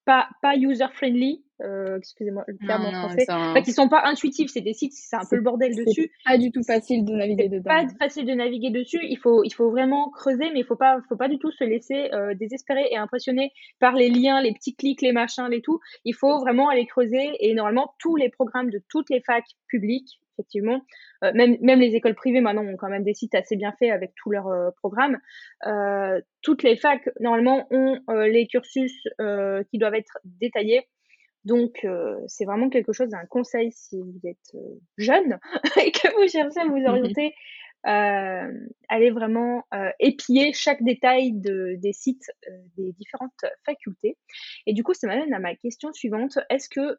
pas, 0.05 0.29
pas 0.43 0.57
user-friendly, 0.57 1.45
euh, 1.63 1.99
excusez-moi 1.99 2.45
le 2.47 2.57
terme 2.67 2.87
en 2.87 2.91
français, 2.91 3.27
enfin, 3.29 3.61
qui 3.63 3.73
sont 3.73 3.89
pas 3.89 4.03
intuitifs, 4.05 4.51
c'est 4.51 4.61
des 4.61 4.73
sites, 4.73 4.93
c'est 4.95 5.17
un 5.17 5.27
peu 5.29 5.37
le 5.37 5.43
bordel 5.43 5.75
dessus. 5.77 6.11
Pas 6.25 6.39
du 6.39 6.51
tout 6.51 6.63
facile 6.63 7.05
de 7.05 7.13
naviguer 7.13 7.49
dedans. 7.49 7.71
Pas 7.71 7.87
facile 7.99 8.27
de 8.27 8.33
naviguer 8.33 8.71
dessus. 8.71 9.01
Il 9.03 9.19
faut, 9.19 9.45
il 9.45 9.53
faut 9.53 9.71
vraiment 9.71 10.11
creuser, 10.11 10.51
mais 10.53 10.61
il 10.61 10.65
faut 10.65 10.77
pas, 10.77 10.99
faut 11.09 11.17
pas 11.17 11.29
du 11.29 11.39
tout 11.39 11.51
se 11.51 11.65
laisser 11.65 12.11
euh, 12.13 12.35
désespérer 12.35 12.87
et 12.91 12.97
impressionner 12.97 13.53
par 13.79 13.95
les 13.95 14.09
liens, 14.09 14.41
les 14.41 14.53
petits 14.53 14.75
clics, 14.75 15.03
les 15.03 15.13
machins, 15.13 15.49
les 15.51 15.61
tout. 15.61 15.81
Il 16.05 16.15
faut 16.15 16.39
vraiment 16.41 16.69
aller 16.69 16.87
creuser 16.87 17.31
et 17.41 17.55
normalement 17.55 17.95
tous 17.99 18.17
les 18.17 18.31
programmes 18.31 18.71
de 18.71 18.83
toutes 18.89 19.11
les 19.11 19.21
facs 19.21 19.51
publiques 19.69 20.21
effectivement. 20.41 20.83
Euh, 21.25 21.33
même, 21.35 21.57
même 21.61 21.81
les 21.81 21.95
écoles 21.95 22.15
privées 22.15 22.41
maintenant 22.41 22.65
ont 22.65 22.77
quand 22.77 22.89
même 22.89 23.05
des 23.05 23.15
sites 23.15 23.35
assez 23.35 23.57
bien 23.57 23.73
faits 23.79 23.91
avec 23.91 24.13
tous 24.17 24.31
leurs 24.31 24.49
euh, 24.49 24.71
programmes. 24.79 25.19
Euh, 25.67 26.21
toutes 26.43 26.63
les 26.63 26.77
facs 26.77 27.09
normalement 27.21 27.67
ont 27.71 28.01
les 28.09 28.47
cursus 28.47 28.93
qui 29.71 29.79
doivent 29.79 29.95
être 29.95 30.19
détaillés. 30.25 30.87
Donc 31.45 31.87
c'est 32.27 32.45
vraiment 32.45 32.69
quelque 32.69 32.93
chose, 32.93 33.13
un 33.15 33.27
conseil 33.27 33.73
si 33.73 33.99
vous 33.99 34.21
êtes 34.25 34.57
jeune 34.99 35.39
et 35.85 35.91
que 35.91 36.09
vous 36.15 36.29
cherchez 36.29 36.61
à 36.61 36.67
vous 36.67 36.85
orienter 36.87 37.35
aller 37.85 39.11
vraiment 39.11 39.65
euh, 39.75 39.91
épier 40.01 40.53
chaque 40.53 40.83
détail 40.83 41.33
de, 41.33 41.77
des 41.79 41.93
sites 41.93 42.31
euh, 42.49 42.53
des 42.77 42.93
différentes 42.93 43.45
facultés. 43.65 44.17
Et 44.67 44.73
du 44.73 44.83
coup, 44.83 44.95
ça 44.95 45.07
m'amène 45.07 45.33
à 45.33 45.39
ma 45.39 45.55
question 45.55 45.93
suivante. 45.93 46.39
Est-ce 46.51 46.69
que 46.69 46.99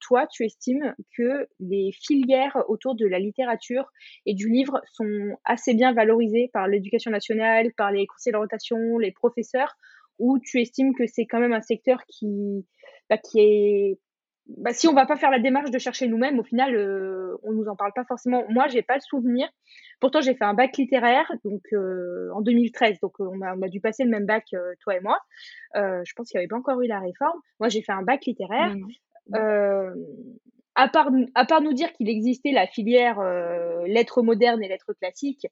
toi, 0.00 0.26
tu 0.26 0.44
estimes 0.44 0.94
que 1.16 1.48
les 1.58 1.90
filières 1.92 2.62
autour 2.68 2.94
de 2.94 3.06
la 3.06 3.18
littérature 3.18 3.90
et 4.26 4.34
du 4.34 4.50
livre 4.50 4.82
sont 4.92 5.38
assez 5.44 5.72
bien 5.72 5.94
valorisées 5.94 6.50
par 6.52 6.68
l'éducation 6.68 7.10
nationale, 7.10 7.72
par 7.72 7.90
les 7.90 8.06
conseils 8.06 8.34
rotation, 8.34 8.98
les 8.98 9.10
professeurs, 9.10 9.74
ou 10.18 10.38
tu 10.38 10.60
estimes 10.60 10.94
que 10.94 11.06
c'est 11.06 11.24
quand 11.24 11.40
même 11.40 11.54
un 11.54 11.62
secteur 11.62 12.04
qui, 12.06 12.66
bah, 13.08 13.16
qui 13.16 13.40
est 13.40 13.98
bah, 14.56 14.72
si 14.72 14.88
on 14.88 14.94
va 14.94 15.04
pas 15.04 15.16
faire 15.16 15.30
la 15.30 15.38
démarche 15.38 15.70
de 15.70 15.78
chercher 15.78 16.08
nous-mêmes, 16.08 16.38
au 16.38 16.42
final, 16.42 16.74
euh, 16.74 17.36
on 17.42 17.52
nous 17.52 17.68
en 17.68 17.76
parle 17.76 17.92
pas 17.94 18.04
forcément. 18.04 18.44
Moi, 18.48 18.66
j'ai 18.68 18.82
pas 18.82 18.94
le 18.94 19.00
souvenir. 19.00 19.48
Pourtant, 20.00 20.20
j'ai 20.20 20.34
fait 20.34 20.44
un 20.44 20.54
bac 20.54 20.76
littéraire, 20.76 21.30
donc 21.44 21.62
euh, 21.72 22.30
en 22.34 22.40
2013. 22.40 22.98
Donc, 23.00 23.20
euh, 23.20 23.28
on 23.30 23.42
a, 23.42 23.54
on 23.54 23.62
a 23.62 23.68
dû 23.68 23.80
passer 23.80 24.04
le 24.04 24.10
même 24.10 24.24
bac, 24.24 24.44
euh, 24.54 24.72
toi 24.80 24.96
et 24.96 25.00
moi. 25.00 25.18
Euh, 25.76 26.00
je 26.04 26.12
pense 26.14 26.30
qu'il 26.30 26.38
n'y 26.38 26.42
avait 26.42 26.48
pas 26.48 26.56
encore 26.56 26.80
eu 26.80 26.86
la 26.86 27.00
réforme. 27.00 27.38
Moi, 27.60 27.68
j'ai 27.68 27.82
fait 27.82 27.92
un 27.92 28.02
bac 28.02 28.24
littéraire. 28.24 28.74
à 30.74 30.88
part, 30.88 31.10
à 31.34 31.44
part 31.44 31.60
nous 31.60 31.74
dire 31.74 31.92
qu'il 31.92 32.08
existait 32.08 32.52
la 32.52 32.66
filière 32.66 33.20
lettres 33.86 34.22
modernes 34.22 34.62
et 34.62 34.68
lettres 34.68 34.94
classiques, 34.94 35.46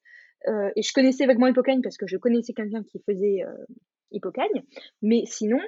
et 0.46 0.82
je 0.82 0.92
connaissais 0.94 1.26
vaguement 1.26 1.48
Hippocagne 1.48 1.82
parce 1.82 1.96
que 1.96 2.06
je 2.06 2.16
connaissais 2.16 2.52
quelqu'un 2.52 2.84
qui 2.84 3.02
faisait 3.04 3.42
Hippocagne, 4.12 4.62
mais 5.02 5.24
sinon, 5.26 5.58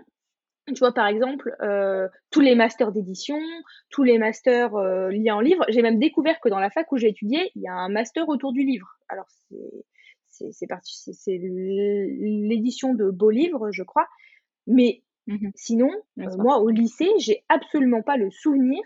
tu 0.72 0.80
vois, 0.80 0.92
par 0.92 1.06
exemple, 1.06 1.54
euh, 1.62 2.08
tous 2.30 2.40
les 2.40 2.54
masters 2.54 2.92
d'édition, 2.92 3.38
tous 3.90 4.02
les 4.02 4.18
masters 4.18 4.74
euh, 4.76 5.10
liés 5.10 5.30
en 5.30 5.40
livre. 5.40 5.64
J'ai 5.68 5.82
même 5.82 5.98
découvert 5.98 6.40
que 6.40 6.48
dans 6.48 6.58
la 6.58 6.70
fac 6.70 6.90
où 6.92 6.96
j'ai 6.96 7.08
étudié, 7.08 7.50
il 7.54 7.62
y 7.62 7.68
a 7.68 7.72
un 7.72 7.88
master 7.88 8.28
autour 8.28 8.52
du 8.52 8.62
livre. 8.62 8.98
Alors, 9.08 9.26
c'est 9.48 10.52
c'est 10.52 10.68
parti, 10.68 10.94
c'est 10.94 11.36
l'édition 11.36 12.94
de 12.94 13.10
beaux 13.10 13.30
livres, 13.30 13.70
je 13.72 13.82
crois. 13.82 14.06
Mais 14.68 15.02
mmh 15.26 15.48
sinon, 15.56 15.90
euh, 16.20 16.36
moi, 16.36 16.58
au 16.58 16.68
lycée, 16.68 17.10
j'ai 17.18 17.44
absolument 17.48 18.02
pas 18.02 18.16
le 18.16 18.30
souvenir 18.30 18.80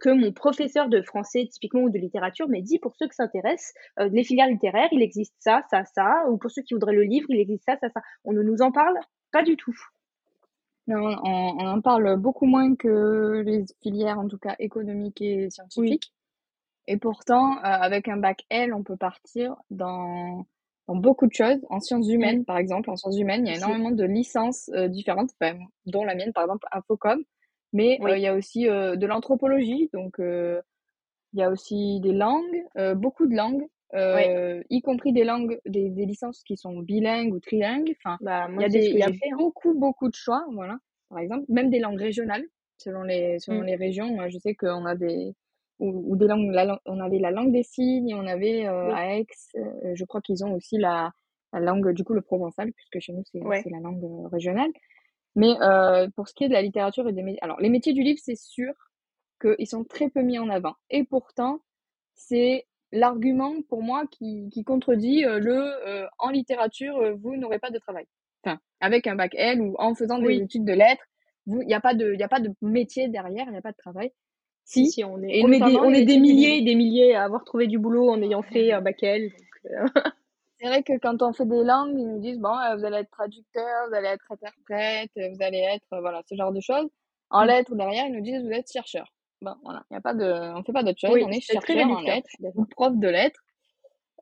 que 0.00 0.08
mon 0.08 0.32
professeur 0.32 0.88
de 0.88 1.02
français, 1.02 1.46
typiquement, 1.52 1.82
ou 1.82 1.90
de 1.90 1.98
littérature, 1.98 2.48
m'ait 2.48 2.62
dit, 2.62 2.78
pour 2.78 2.96
ceux 2.96 3.08
qui 3.08 3.14
s'intéressent, 3.14 3.74
les 3.98 4.24
filières 4.24 4.48
littéraires, 4.48 4.88
il 4.90 5.02
existe 5.02 5.34
ça, 5.38 5.64
ça, 5.70 5.84
ça, 5.84 6.24
ou 6.30 6.38
pour 6.38 6.50
ceux 6.50 6.62
qui 6.62 6.72
voudraient 6.72 6.94
le 6.94 7.02
livre, 7.02 7.26
il 7.28 7.38
existe 7.38 7.64
ça, 7.66 7.76
ça, 7.82 7.90
ça. 7.90 8.00
On 8.24 8.32
ne 8.32 8.42
nous 8.42 8.62
en 8.62 8.72
parle 8.72 8.98
pas 9.32 9.42
du 9.42 9.54
tout. 9.58 9.76
Non, 10.86 11.16
on, 11.24 11.56
on, 11.58 11.66
en 11.66 11.80
parle 11.80 12.16
beaucoup 12.16 12.46
moins 12.46 12.76
que 12.76 13.42
les 13.44 13.64
filières, 13.82 14.18
en 14.18 14.28
tout 14.28 14.38
cas 14.38 14.54
économiques 14.58 15.20
et 15.20 15.50
scientifiques. 15.50 16.12
Et 16.86 16.96
pourtant, 16.96 17.58
euh, 17.58 17.62
avec 17.62 18.08
un 18.08 18.16
bac 18.16 18.44
L, 18.48 18.72
on 18.72 18.84
peut 18.84 18.96
partir 18.96 19.56
dans, 19.70 20.46
dans 20.86 20.94
beaucoup 20.94 21.26
de 21.26 21.32
choses. 21.32 21.58
En 21.68 21.80
sciences 21.80 22.08
humaines, 22.08 22.44
par 22.44 22.58
exemple, 22.58 22.90
en 22.90 22.96
sciences 22.96 23.18
humaines, 23.18 23.46
il 23.46 23.50
y 23.50 23.54
a 23.54 23.56
énormément 23.56 23.90
de 23.90 24.04
licences 24.04 24.70
euh, 24.74 24.86
différentes, 24.86 25.30
dont 25.86 26.04
la 26.04 26.14
mienne, 26.14 26.32
par 26.32 26.44
exemple, 26.44 26.66
Infocom. 26.70 27.22
Mais 27.72 27.98
euh, 28.02 28.16
il 28.16 28.22
y 28.22 28.28
a 28.28 28.34
aussi 28.34 28.64
de 28.64 29.06
l'anthropologie, 29.06 29.90
donc 29.92 30.16
il 30.20 30.62
y 31.34 31.42
a 31.42 31.50
aussi 31.50 32.00
des 32.00 32.12
langues, 32.12 32.64
beaucoup 32.94 33.26
de 33.26 33.34
langues 33.34 33.66
euh, 33.94 34.62
y 34.70 34.82
compris 34.82 35.12
des 35.12 35.24
langues, 35.24 35.60
des, 35.66 35.90
des, 35.90 36.06
licences 36.06 36.42
qui 36.42 36.56
sont 36.56 36.80
bilingues 36.80 37.32
ou 37.32 37.40
trilingues. 37.40 37.94
Enfin, 37.98 38.18
bah, 38.20 38.48
il 38.52 38.60
y 38.60 38.64
a, 38.64 38.68
des, 38.68 38.86
y 38.90 39.02
a 39.02 39.06
hein. 39.06 39.36
beaucoup, 39.38 39.78
beaucoup 39.78 40.08
de 40.08 40.14
choix, 40.14 40.44
voilà. 40.52 40.76
Par 41.08 41.20
exemple, 41.20 41.44
même 41.48 41.70
des 41.70 41.78
langues 41.78 42.00
régionales, 42.00 42.44
selon 42.78 43.02
les, 43.02 43.38
selon 43.38 43.60
mmh. 43.60 43.66
les 43.66 43.76
régions. 43.76 44.06
Moi, 44.08 44.28
je 44.28 44.38
sais 44.38 44.54
qu'on 44.54 44.84
a 44.86 44.96
des, 44.96 45.34
ou, 45.78 46.12
ou 46.12 46.16
des 46.16 46.26
langues, 46.26 46.50
la, 46.50 46.80
on 46.86 47.00
avait 47.00 47.18
la 47.18 47.30
langue 47.30 47.52
des 47.52 47.62
signes, 47.62 48.14
on 48.14 48.26
avait 48.26 48.66
euh, 48.66 48.92
à 48.92 49.16
Aix, 49.16 49.26
euh, 49.56 49.92
je 49.94 50.04
crois 50.04 50.20
qu'ils 50.20 50.44
ont 50.44 50.54
aussi 50.54 50.78
la, 50.78 51.12
la 51.52 51.60
langue, 51.60 51.92
du 51.92 52.04
coup, 52.04 52.14
le 52.14 52.22
provençal, 52.22 52.72
puisque 52.72 52.98
chez 53.00 53.12
nous, 53.12 53.22
c'est 53.32 53.70
la 53.70 53.80
langue 53.80 54.04
euh, 54.04 54.28
régionale. 54.28 54.70
Mais 55.34 55.54
euh, 55.60 56.08
pour 56.16 56.28
ce 56.28 56.34
qui 56.34 56.44
est 56.44 56.48
de 56.48 56.54
la 56.54 56.62
littérature 56.62 57.08
et 57.08 57.12
des 57.12 57.22
métiers, 57.22 57.42
alors 57.42 57.60
les 57.60 57.68
métiers 57.68 57.92
du 57.92 58.02
livre, 58.02 58.18
c'est 58.22 58.38
sûr 58.38 58.72
qu'ils 59.40 59.66
sont 59.66 59.84
très 59.84 60.08
peu 60.08 60.22
mis 60.22 60.38
en 60.38 60.48
avant. 60.48 60.74
Et 60.90 61.04
pourtant, 61.04 61.60
c'est 62.14 62.66
l'argument 62.92 63.54
pour 63.68 63.82
moi 63.82 64.04
qui, 64.10 64.48
qui 64.50 64.64
contredit 64.64 65.24
euh, 65.24 65.38
le 65.38 65.56
euh, 65.86 66.06
en 66.18 66.30
littérature, 66.30 66.96
euh, 66.98 67.14
vous 67.14 67.36
n'aurez 67.36 67.58
pas 67.58 67.70
de 67.70 67.78
travail. 67.78 68.06
Enfin, 68.44 68.58
avec 68.80 69.06
un 69.06 69.16
bac 69.16 69.34
L 69.34 69.60
ou 69.60 69.74
en 69.78 69.94
faisant 69.94 70.18
des 70.18 70.36
études 70.36 70.64
de 70.64 70.72
lettres, 70.72 71.04
il 71.46 71.58
n'y 71.58 71.74
a, 71.74 71.80
pas 71.80 71.94
de, 71.94 72.14
y 72.14 72.22
a 72.22 72.28
pas 72.28 72.40
de 72.40 72.52
métier 72.60 73.08
derrière, 73.08 73.46
il 73.46 73.52
n'y 73.52 73.58
a 73.58 73.62
pas 73.62 73.72
de 73.72 73.76
travail. 73.76 74.12
Si, 74.64 74.86
si 74.90 75.04
on 75.04 75.22
est, 75.22 75.44
on 75.44 75.52
est 75.52 75.60
des, 75.60 75.76
on 75.76 75.92
est 75.92 76.04
des 76.04 76.18
milliers 76.18 76.58
et 76.58 76.62
des 76.62 76.74
milliers 76.74 77.14
à 77.14 77.24
avoir 77.24 77.44
trouvé 77.44 77.68
du 77.68 77.78
boulot 77.78 78.10
en 78.10 78.20
ayant 78.20 78.42
fait 78.42 78.72
un 78.72 78.80
bac 78.80 79.02
L. 79.02 79.30
C'est 80.58 80.66
vrai 80.66 80.82
que 80.82 80.98
quand 80.98 81.22
on 81.22 81.32
fait 81.32 81.44
des 81.44 81.62
langues, 81.62 81.94
ils 81.96 82.06
nous 82.06 82.18
disent 82.18 82.38
bon, 82.38 82.54
vous 82.76 82.84
allez 82.84 82.96
être 82.96 83.10
traducteur, 83.10 83.88
vous 83.88 83.94
allez 83.94 84.08
être 84.08 84.24
interprète, 84.30 85.10
vous 85.14 85.42
allez 85.44 85.64
être 85.74 85.86
voilà 86.00 86.22
ce 86.28 86.34
genre 86.34 86.52
de 86.52 86.60
choses. 86.60 86.88
En 87.30 87.44
mm. 87.44 87.46
lettres 87.46 87.74
derrière, 87.74 88.06
ils 88.06 88.14
nous 88.14 88.22
disent 88.22 88.42
vous 88.42 88.52
êtes 88.52 88.70
chercheur. 88.72 89.06
Bon, 89.42 89.54
voilà, 89.62 89.84
y 89.90 89.94
a 89.94 90.00
pas 90.00 90.14
de, 90.14 90.24
on 90.24 90.62
fait 90.62 90.72
pas 90.72 90.82
d'autre 90.82 90.98
chose, 90.98 91.18
on 91.22 91.30
est 91.30 91.40
chercheur 91.40 91.90
en 91.90 92.00
lettres, 92.00 92.30
prof 92.70 92.96
de 92.96 93.08
lettres. 93.08 93.40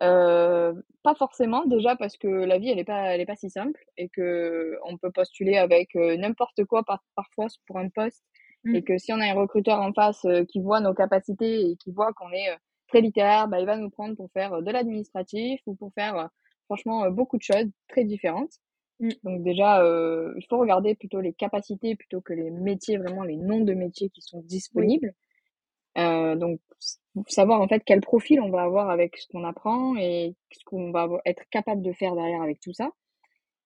Euh, 0.03 0.74
pas 1.05 1.14
forcément, 1.14 1.64
déjà 1.66 1.94
parce 1.94 2.16
que 2.16 2.27
la 2.27 2.59
vie, 2.59 2.68
elle 2.70 2.81
est 2.81 2.85
pas, 2.85 3.14
elle 3.14 3.20
est 3.20 3.27
pas 3.27 3.37
si 3.37 3.48
simple 3.48 3.81
et 3.96 4.09
que 4.09 4.77
on 4.85 4.98
peut 4.98 5.12
postuler 5.12 5.57
avec 5.57 5.94
euh, 5.94 6.16
n'importe 6.16 6.64
quoi 6.64 6.83
par, 6.83 7.05
parfois 7.14 7.46
pour 7.66 7.79
un 7.79 7.88
poste 7.88 8.24
et 8.66 8.81
mmh. 8.81 8.85
que 8.85 8.98
si 8.98 9.12
on 9.12 9.20
a 9.20 9.27
un 9.27 9.35
recruteur 9.35 9.81
en 9.81 9.92
face 9.92 10.24
euh, 10.24 10.44
qui 10.44 10.61
voit 10.61 10.81
nos 10.81 10.94
capacités 10.94 11.70
et 11.70 11.77
qui 11.77 11.92
voit 11.92 12.12
qu'on 12.14 12.33
est 12.33 12.57
très 12.88 13.03
littéraire, 13.03 13.46
bah, 13.46 13.61
il 13.61 13.66
va 13.66 13.77
nous 13.77 13.90
prendre 13.90 14.16
pour 14.16 14.31
faire 14.33 14.62
de 14.62 14.70
l'administratif 14.70 15.61
ou 15.66 15.77
pour 15.77 15.92
faire 15.94 16.29
franchement 16.64 17.09
beaucoup 17.11 17.37
de 17.37 17.42
choses 17.42 17.70
très 17.88 18.05
différentes. 18.05 18.55
Mmh. 19.01 19.11
Donc 19.25 19.43
déjà, 19.43 19.83
euh, 19.83 20.33
il 20.37 20.47
faut 20.49 20.59
regarder 20.59 20.95
plutôt 20.95 21.21
les 21.21 21.33
capacités 21.33 21.97
plutôt 21.97 22.21
que 22.21 22.33
les 22.33 22.51
métiers, 22.51 22.97
vraiment 22.97 23.25
les 23.25 23.37
noms 23.37 23.65
de 23.65 23.75
métiers 23.75 24.11
qui 24.11 24.23
sont 24.23 24.41
disponibles. 24.43 25.15
Euh, 25.97 26.35
donc 26.35 26.61
savoir 27.29 27.61
en 27.61 27.69
fait 27.69 27.83
quel 27.85 28.01
profil 28.01 28.41
on 28.41 28.51
va 28.51 28.63
avoir 28.63 28.91
avec 28.91 29.17
ce 29.17 29.29
qu'on 29.29 29.45
apprend 29.45 29.97
et 29.97 30.35
ce 30.51 30.65
qu'on 30.65 30.91
va 30.91 31.09
être 31.25 31.45
capable 31.51 31.83
de 31.83 31.93
faire 31.93 32.15
derrière 32.15 32.43
avec 32.43 32.61
tout 32.61 32.73
ça. 32.73 32.91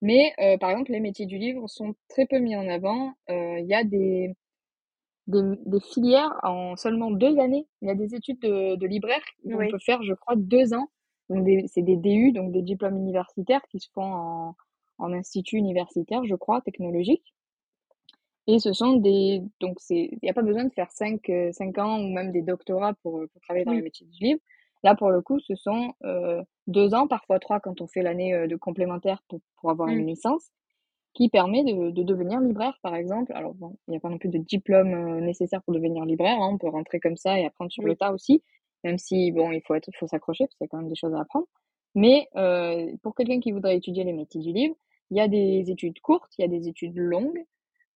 Mais 0.02 0.32
euh, 0.40 0.58
par 0.58 0.70
exemple, 0.70 0.92
les 0.92 1.00
métiers 1.00 1.26
du 1.26 1.38
livre 1.38 1.66
sont 1.68 1.94
très 2.08 2.26
peu 2.26 2.38
mis 2.38 2.56
en 2.56 2.68
avant. 2.68 3.14
Il 3.28 3.66
y 3.66 3.74
a 3.74 3.84
des, 3.84 4.34
des, 5.26 5.42
des, 5.66 5.80
filières 5.80 6.32
en 6.42 6.76
seulement 6.76 7.10
deux 7.10 7.38
années. 7.38 7.66
Il 7.82 7.88
y 7.88 7.90
a 7.90 7.94
des 7.94 8.14
études 8.14 8.40
de, 8.40 8.76
de 8.76 8.86
libraire 8.86 9.22
on 9.44 9.56
peut 9.56 9.78
faire, 9.84 10.02
je 10.02 10.14
crois, 10.14 10.36
deux 10.36 10.72
ans. 10.74 10.88
Donc 11.28 11.46
c'est 11.66 11.82
des 11.82 11.96
DU, 11.96 12.32
donc 12.32 12.52
des 12.52 12.62
diplômes 12.62 12.96
universitaires 12.96 13.60
qui 13.70 13.80
se 13.80 13.88
font 13.92 14.02
en 14.02 14.56
en 14.98 15.12
institut 15.12 15.56
universitaire, 15.56 16.24
je 16.24 16.34
crois, 16.34 16.60
technologique. 16.60 17.34
Et 18.46 18.58
ce 18.58 18.72
sont 18.72 18.96
des. 18.96 19.42
Donc, 19.60 19.78
il 19.90 20.18
n'y 20.22 20.30
a 20.30 20.34
pas 20.34 20.42
besoin 20.42 20.64
de 20.64 20.72
faire 20.72 20.90
5, 20.90 21.28
euh, 21.28 21.52
cinq 21.52 21.78
ans 21.78 22.00
ou 22.00 22.08
même 22.08 22.32
des 22.32 22.42
doctorats 22.42 22.94
pour, 23.02 23.20
pour 23.28 23.40
travailler 23.42 23.64
dans 23.64 23.72
les 23.72 23.82
métiers 23.82 24.06
du 24.06 24.24
livre. 24.24 24.40
Là, 24.82 24.94
pour 24.94 25.10
le 25.10 25.20
coup, 25.20 25.40
ce 25.40 25.54
sont 25.54 25.92
euh, 26.04 26.42
deux 26.66 26.94
ans, 26.94 27.08
parfois 27.08 27.38
trois 27.40 27.60
quand 27.60 27.80
on 27.80 27.86
fait 27.86 28.02
l'année 28.02 28.34
euh, 28.34 28.46
de 28.46 28.56
complémentaire 28.56 29.22
pour, 29.28 29.40
pour 29.56 29.70
avoir 29.70 29.88
une 29.88 30.04
mmh. 30.04 30.06
licence, 30.06 30.50
qui 31.14 31.28
permet 31.28 31.64
de, 31.64 31.90
de, 31.90 32.02
devenir 32.02 32.40
libraire, 32.40 32.78
par 32.82 32.94
exemple. 32.94 33.32
Alors, 33.34 33.54
bon, 33.54 33.76
il 33.88 33.92
n'y 33.92 33.96
a 33.96 34.00
pas 34.00 34.08
non 34.08 34.18
plus 34.18 34.28
de 34.28 34.38
diplôme 34.38 34.94
euh, 34.94 35.20
nécessaire 35.20 35.62
pour 35.62 35.74
devenir 35.74 36.04
libraire. 36.04 36.40
Hein. 36.40 36.50
On 36.52 36.58
peut 36.58 36.68
rentrer 36.68 37.00
comme 37.00 37.16
ça 37.16 37.38
et 37.38 37.44
apprendre 37.44 37.72
sur 37.72 37.82
le 37.82 37.96
tas 37.96 38.12
aussi, 38.12 38.42
même 38.84 38.98
si, 38.98 39.32
bon, 39.32 39.50
il 39.50 39.60
faut, 39.62 39.74
être, 39.74 39.88
il 39.88 39.96
faut 39.96 40.06
s'accrocher 40.06 40.44
parce 40.44 40.54
qu'il 40.54 40.64
y 40.64 40.68
a 40.68 40.68
quand 40.68 40.78
même 40.78 40.88
des 40.88 40.94
choses 40.94 41.14
à 41.14 41.20
apprendre. 41.20 41.46
Mais 41.94 42.28
euh, 42.36 42.92
pour 43.02 43.16
quelqu'un 43.16 43.40
qui 43.40 43.50
voudrait 43.50 43.76
étudier 43.76 44.04
les 44.04 44.12
métiers 44.12 44.40
du 44.40 44.52
livre, 44.52 44.76
il 45.10 45.16
y 45.16 45.20
a 45.20 45.28
des 45.28 45.70
études 45.70 46.00
courtes, 46.00 46.32
il 46.38 46.42
y 46.42 46.44
a 46.44 46.48
des 46.48 46.68
études 46.68 46.96
longues. 46.96 47.44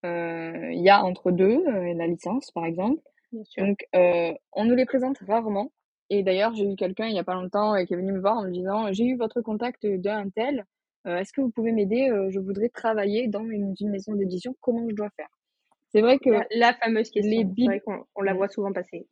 Euh, 0.05 0.73
il 0.73 0.83
y 0.83 0.91
a 0.91 1.05
entre 1.05 1.31
deux, 1.31 1.65
euh, 1.67 1.95
la 1.95 2.07
licence 2.07 2.51
par 2.51 2.65
exemple. 2.65 3.03
Donc, 3.57 3.87
euh, 3.95 4.33
on 4.53 4.65
nous 4.65 4.75
les 4.75 4.85
présente 4.85 5.19
rarement. 5.19 5.73
Et 6.11 6.23
d'ailleurs, 6.23 6.55
j'ai 6.55 6.71
eu 6.71 6.77
quelqu'un 6.77 7.07
il 7.07 7.15
y 7.15 7.19
a 7.19 7.25
pas 7.25 7.35
longtemps 7.35 7.75
qui 7.87 7.95
est 7.95 7.97
venu 7.97 8.13
me 8.13 8.21
voir 8.21 8.39
en 8.39 8.43
me 8.45 8.51
disant 8.51 8.93
J'ai 8.93 9.05
eu 9.05 9.17
votre 9.17 9.41
contact 9.41 9.87
d'un 9.87 10.29
tel. 10.31 10.67
Est-ce 11.05 11.33
que 11.33 11.41
vous 11.41 11.51
pouvez 11.51 11.73
m'aider 11.73 12.11
Je 12.31 12.39
voudrais 12.39 12.69
travailler 12.69 13.27
dans 13.27 13.45
une, 13.45 13.75
maison 13.83 14.15
d'édition. 14.15 14.55
Comment 14.61 14.89
je 14.89 14.95
dois 14.95 15.11
faire? 15.17 15.29
C'est 15.91 16.01
vrai 16.01 16.19
que 16.19 16.31
la, 16.57 16.75
fameuse 16.75 17.11
question, 17.11 17.31
les 17.57 17.81
on, 18.15 18.23
la 18.23 18.35
voit 18.35 18.49
souvent 18.49 18.73
passer. 18.73 19.07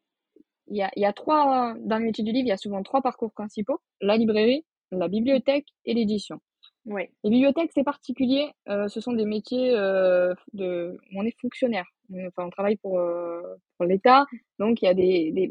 Il 0.69 0.77
y 0.77 0.83
a, 0.83 0.91
il 0.95 1.03
y 1.03 1.07
a 1.07 1.13
trois, 1.13 1.75
dans 1.81 1.99
le 1.99 2.05
métier 2.05 2.23
du 2.23 2.33
livre, 2.33 2.47
il 2.47 2.51
y 2.51 2.53
a 2.53 2.57
souvent 2.57 2.83
trois 2.83 3.03
parcours 3.03 3.33
principaux 3.33 3.81
la 4.01 4.17
librairie, 4.17 4.65
la 4.93 5.09
bibliothèque 5.09 5.67
et 5.85 5.95
l'édition. 5.95 6.41
Ouais. 6.87 7.11
Les 7.25 7.31
bibliothèques, 7.31 7.71
c'est 7.75 7.85
particulier. 7.85 8.51
Euh, 8.69 8.88
ce 8.88 9.01
sont 9.01 9.12
des 9.12 9.27
métiers 9.27 9.77
euh, 9.77 10.35
de, 10.55 10.99
où 11.12 11.21
on 11.21 11.25
est 11.25 11.38
fonctionnaire. 11.40 11.87
Enfin, 12.12 12.47
on 12.47 12.51
travaille 12.51 12.77
pour, 12.77 12.99
euh, 12.99 13.43
pour 13.77 13.87
l'État. 13.87 14.27
Donc, 14.59 14.83
il 14.83 14.87
y 14.87 14.88
a 14.88 14.95
des, 14.95 15.31
des, 15.33 15.51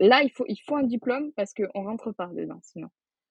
là, 0.00 0.22
il 0.22 0.30
faut, 0.30 0.44
il 0.48 0.56
faut 0.66 0.76
un 0.76 0.82
diplôme 0.82 1.32
parce 1.36 1.54
qu'on 1.54 1.84
rentre 1.84 2.12
pas 2.12 2.26
dedans, 2.26 2.60
sinon. 2.62 2.88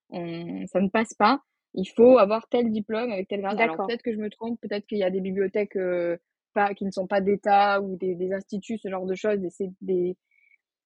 On, 0.10 0.66
ça 0.68 0.80
ne 0.80 0.90
passe 0.90 1.14
pas. 1.14 1.42
Il 1.74 1.86
faut 1.86 2.18
avoir 2.18 2.48
tel 2.48 2.72
diplôme 2.72 3.12
avec 3.12 3.28
tel 3.28 3.42
grade. 3.42 3.60
Alors, 3.60 3.86
peut-être 3.86 4.02
que 4.02 4.14
je 4.14 4.18
me 4.18 4.30
trompe. 4.30 4.60
Peut-être 4.62 4.86
qu'il 4.88 4.98
y 4.98 5.04
a 5.04 5.10
des 5.10 5.22
bibliothèques 5.22 5.76
euh, 5.76 6.18
pas, 6.54 6.74
qui 6.74 6.86
ne 6.86 6.92
sont 6.92 7.06
pas 7.06 7.22
d'État 7.22 7.82
ou 7.82 7.98
des, 7.98 8.16
des 8.16 8.32
instituts, 8.32 8.78
ce 8.78 8.88
genre 8.88 9.06
de 9.06 9.16
choses, 9.16 9.40
des, 9.40 9.50
des, 9.82 10.18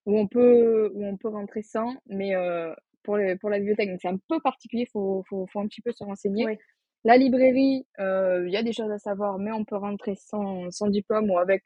où 0.07 0.17
on 0.17 0.27
peut, 0.27 0.91
où 0.95 1.05
on 1.05 1.15
peut 1.15 1.29
rentrer 1.29 1.61
sans. 1.61 1.95
Mais 2.07 2.33
euh, 3.07 3.35
pour, 3.35 3.39
pour 3.41 3.49
la 3.49 3.59
bibliothèque. 3.59 3.89
Donc, 3.89 3.99
c'est 4.01 4.09
un 4.09 4.19
peu 4.27 4.39
particulier, 4.39 4.83
il 4.83 4.91
faut, 4.91 5.23
faut, 5.27 5.45
faut, 5.47 5.59
un 5.59 5.67
petit 5.67 5.81
peu 5.81 5.91
se 5.91 6.03
renseigner. 6.03 6.59
La 7.05 7.15
librairie, 7.17 7.85
il 7.97 8.49
y 8.49 8.57
a 8.57 8.63
des 8.63 8.73
choses 8.73 8.91
à 8.91 8.97
savoir, 8.97 9.39
mais 9.39 9.51
on 9.51 9.63
peut 9.63 9.77
rentrer 9.77 10.15
sans, 10.15 10.69
sans 10.69 10.87
diplôme 10.87 11.29
ou 11.31 11.37
avec 11.37 11.63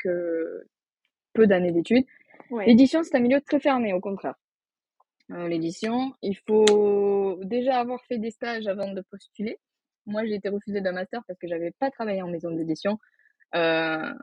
peu 1.33 1.47
d'années 1.47 1.71
d'études. 1.71 2.05
L'édition, 2.65 3.03
c'est 3.03 3.15
un 3.15 3.19
milieu 3.19 3.41
très 3.41 3.59
fermé, 3.59 3.93
au 3.93 3.99
contraire. 3.99 4.35
L'édition, 5.29 6.13
il 6.21 6.37
faut 6.45 7.39
déjà 7.43 7.79
avoir 7.79 8.03
fait 8.05 8.19
des 8.19 8.29
stages 8.29 8.67
avant 8.67 8.91
de 8.93 9.01
postuler. 9.01 9.57
Moi, 10.05 10.25
j'ai 10.25 10.35
été 10.35 10.49
refusée 10.49 10.81
d'un 10.81 10.91
master 10.91 11.21
parce 11.27 11.39
que 11.39 11.47
j'avais 11.47 11.71
pas 11.71 11.89
travaillé 11.89 12.21
en 12.21 12.27
maison 12.27 12.51
d'édition 12.51 12.99
euh, 13.55 14.13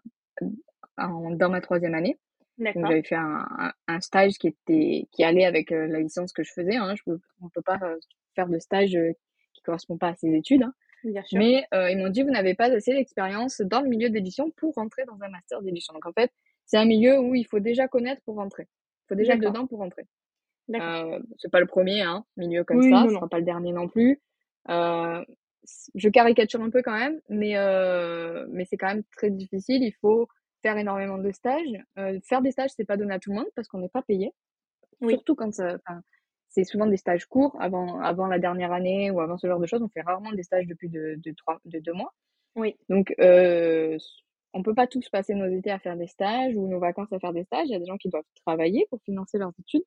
dans 0.99 1.49
ma 1.49 1.61
troisième 1.61 1.95
année. 1.95 2.19
Donc 2.61 2.87
j'avais 2.87 3.03
fait 3.03 3.17
un, 3.17 3.73
un, 3.89 4.01
stage 4.01 4.35
qui 4.35 4.49
était 4.49 5.09
qui 5.13 5.25
allait 5.25 5.47
avec 5.47 5.73
euh, 5.73 5.87
la 5.87 6.01
licence 6.01 6.33
que 6.33 6.43
je 6.43 6.53
faisais. 6.53 6.77
Hein. 6.77 6.95
Je, 6.95 7.13
on 7.41 7.49
peut 7.49 7.63
pas 7.63 7.79
euh, 7.83 7.97
faire 8.35 8.49
de 8.49 8.59
stage 8.59 8.95
euh, 8.95 9.13
qui 9.55 9.63
correspond 9.63 9.97
pas 9.97 10.09
à 10.09 10.15
ses 10.15 10.35
études. 10.35 10.63
Hein. 10.63 10.75
Bien 11.03 11.23
sûr. 11.23 11.39
Mais 11.39 11.65
ils 11.73 11.97
m'ont 11.97 12.11
dit 12.11 12.23
vous 12.23 12.31
n'avez 12.31 12.55
pas 12.55 12.67
assez 12.67 12.93
d'expérience 12.93 13.63
dans 13.63 13.81
le 13.81 13.89
milieu 13.89 14.11
d'édition 14.11 14.51
pour 14.51 14.75
rentrer 14.75 15.05
dans 15.07 15.19
un 15.23 15.31
master 15.31 15.63
d'édition. 15.63 15.95
Donc 15.95 16.05
en 16.05 16.13
fait 16.13 16.31
c'est 16.67 16.77
un 16.77 16.85
milieu 16.85 17.19
où 17.19 17.35
il 17.35 17.47
faut 17.47 17.61
déjà 17.61 17.89
connaître 17.89 18.23
pour 18.23 18.37
rentrer. 18.37 18.69
Il 19.05 19.09
faut 19.09 19.15
déjà 19.15 19.35
être 19.35 19.41
dedans 19.41 19.67
pour 19.67 19.79
rentrer. 19.79 20.07
Euh, 20.79 21.19
c'est 21.39 21.51
pas 21.51 21.61
le 21.61 21.67
premier 21.67 22.03
hein, 22.03 22.25
milieu 22.37 22.65
comme 22.65 22.83
ça, 22.83 23.05
ce 23.09 23.15
sera 23.15 23.29
pas 23.29 23.39
le 23.39 23.45
dernier 23.45 23.73
non 23.73 23.89
plus. 23.89 24.21
Euh, 24.69 25.25
je 25.95 26.09
caricature 26.09 26.61
un 26.61 26.71
peu 26.71 26.83
quand 26.83 26.97
même, 26.97 27.21
mais, 27.29 27.57
euh, 27.57 28.47
mais 28.51 28.65
c'est 28.65 28.77
quand 28.77 28.89
même 28.89 29.03
très 29.17 29.31
difficile. 29.31 29.83
Il 29.83 29.95
faut 30.01 30.29
faire 30.63 30.77
énormément 30.77 31.19
de 31.19 31.31
stages. 31.33 31.85
Euh, 31.99 32.19
faire 32.29 32.43
des 32.43 32.51
stages, 32.51 32.71
c'est 32.77 32.85
pas 32.85 32.97
donné 32.97 33.15
à 33.15 33.19
tout 33.19 33.31
le 33.31 33.37
monde 33.37 33.49
parce 33.55 33.69
qu'on 33.69 33.79
n'est 33.79 33.89
pas 33.89 34.03
payé. 34.03 34.33
Surtout 35.09 35.35
quand 35.35 35.51
c'est 36.51 36.65
souvent 36.65 36.87
des 36.87 36.97
stages 36.97 37.27
courts 37.27 37.57
avant, 37.61 38.01
avant 38.01 38.27
la 38.27 38.39
dernière 38.39 38.73
année 38.73 39.11
ou 39.11 39.21
avant 39.21 39.39
ce 39.39 39.47
genre 39.47 39.61
de 39.61 39.67
choses. 39.67 39.83
On 39.83 39.89
fait 39.89 40.03
rarement 40.03 40.33
des 40.33 40.43
stages 40.43 40.67
de 40.67 40.75
plus 40.75 40.89
de, 40.89 41.15
de, 41.17 41.33
trois, 41.33 41.61
de 41.65 41.79
deux 41.79 41.93
mois. 41.93 42.13
Oui. 42.57 42.77
Donc, 42.89 43.15
euh, 43.21 43.97
on 44.53 44.63
peut 44.63 44.75
pas 44.75 44.89
tous 44.89 45.09
passer 45.09 45.35
nos 45.35 45.47
étés 45.47 45.71
à 45.71 45.79
faire 45.79 45.97
des 45.97 46.09
stages 46.09 46.55
ou 46.57 46.67
nos 46.67 46.81
vacances 46.81 47.13
à 47.13 47.21
faire 47.21 47.33
des 47.33 47.45
stages. 47.45 47.67
Il 47.67 47.73
y 47.73 47.77
a 47.77 47.79
des 47.79 47.87
gens 47.87 47.97
qui 47.97 48.09
doivent 48.09 48.25
travailler 48.45 48.87
pour 48.91 49.01
financer 49.03 49.39
leurs 49.39 49.53
études. 49.61 49.85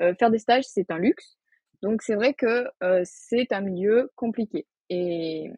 Euh, 0.00 0.14
faire 0.14 0.30
des 0.30 0.38
stages, 0.38 0.64
c'est 0.64 0.90
un 0.90 0.98
luxe. 0.98 1.36
Donc, 1.82 2.02
c'est 2.02 2.14
vrai 2.14 2.32
que 2.32 2.66
euh, 2.82 3.02
c'est 3.04 3.52
un 3.52 3.60
milieu 3.60 4.10
compliqué. 4.16 4.66
Et, 4.88 5.50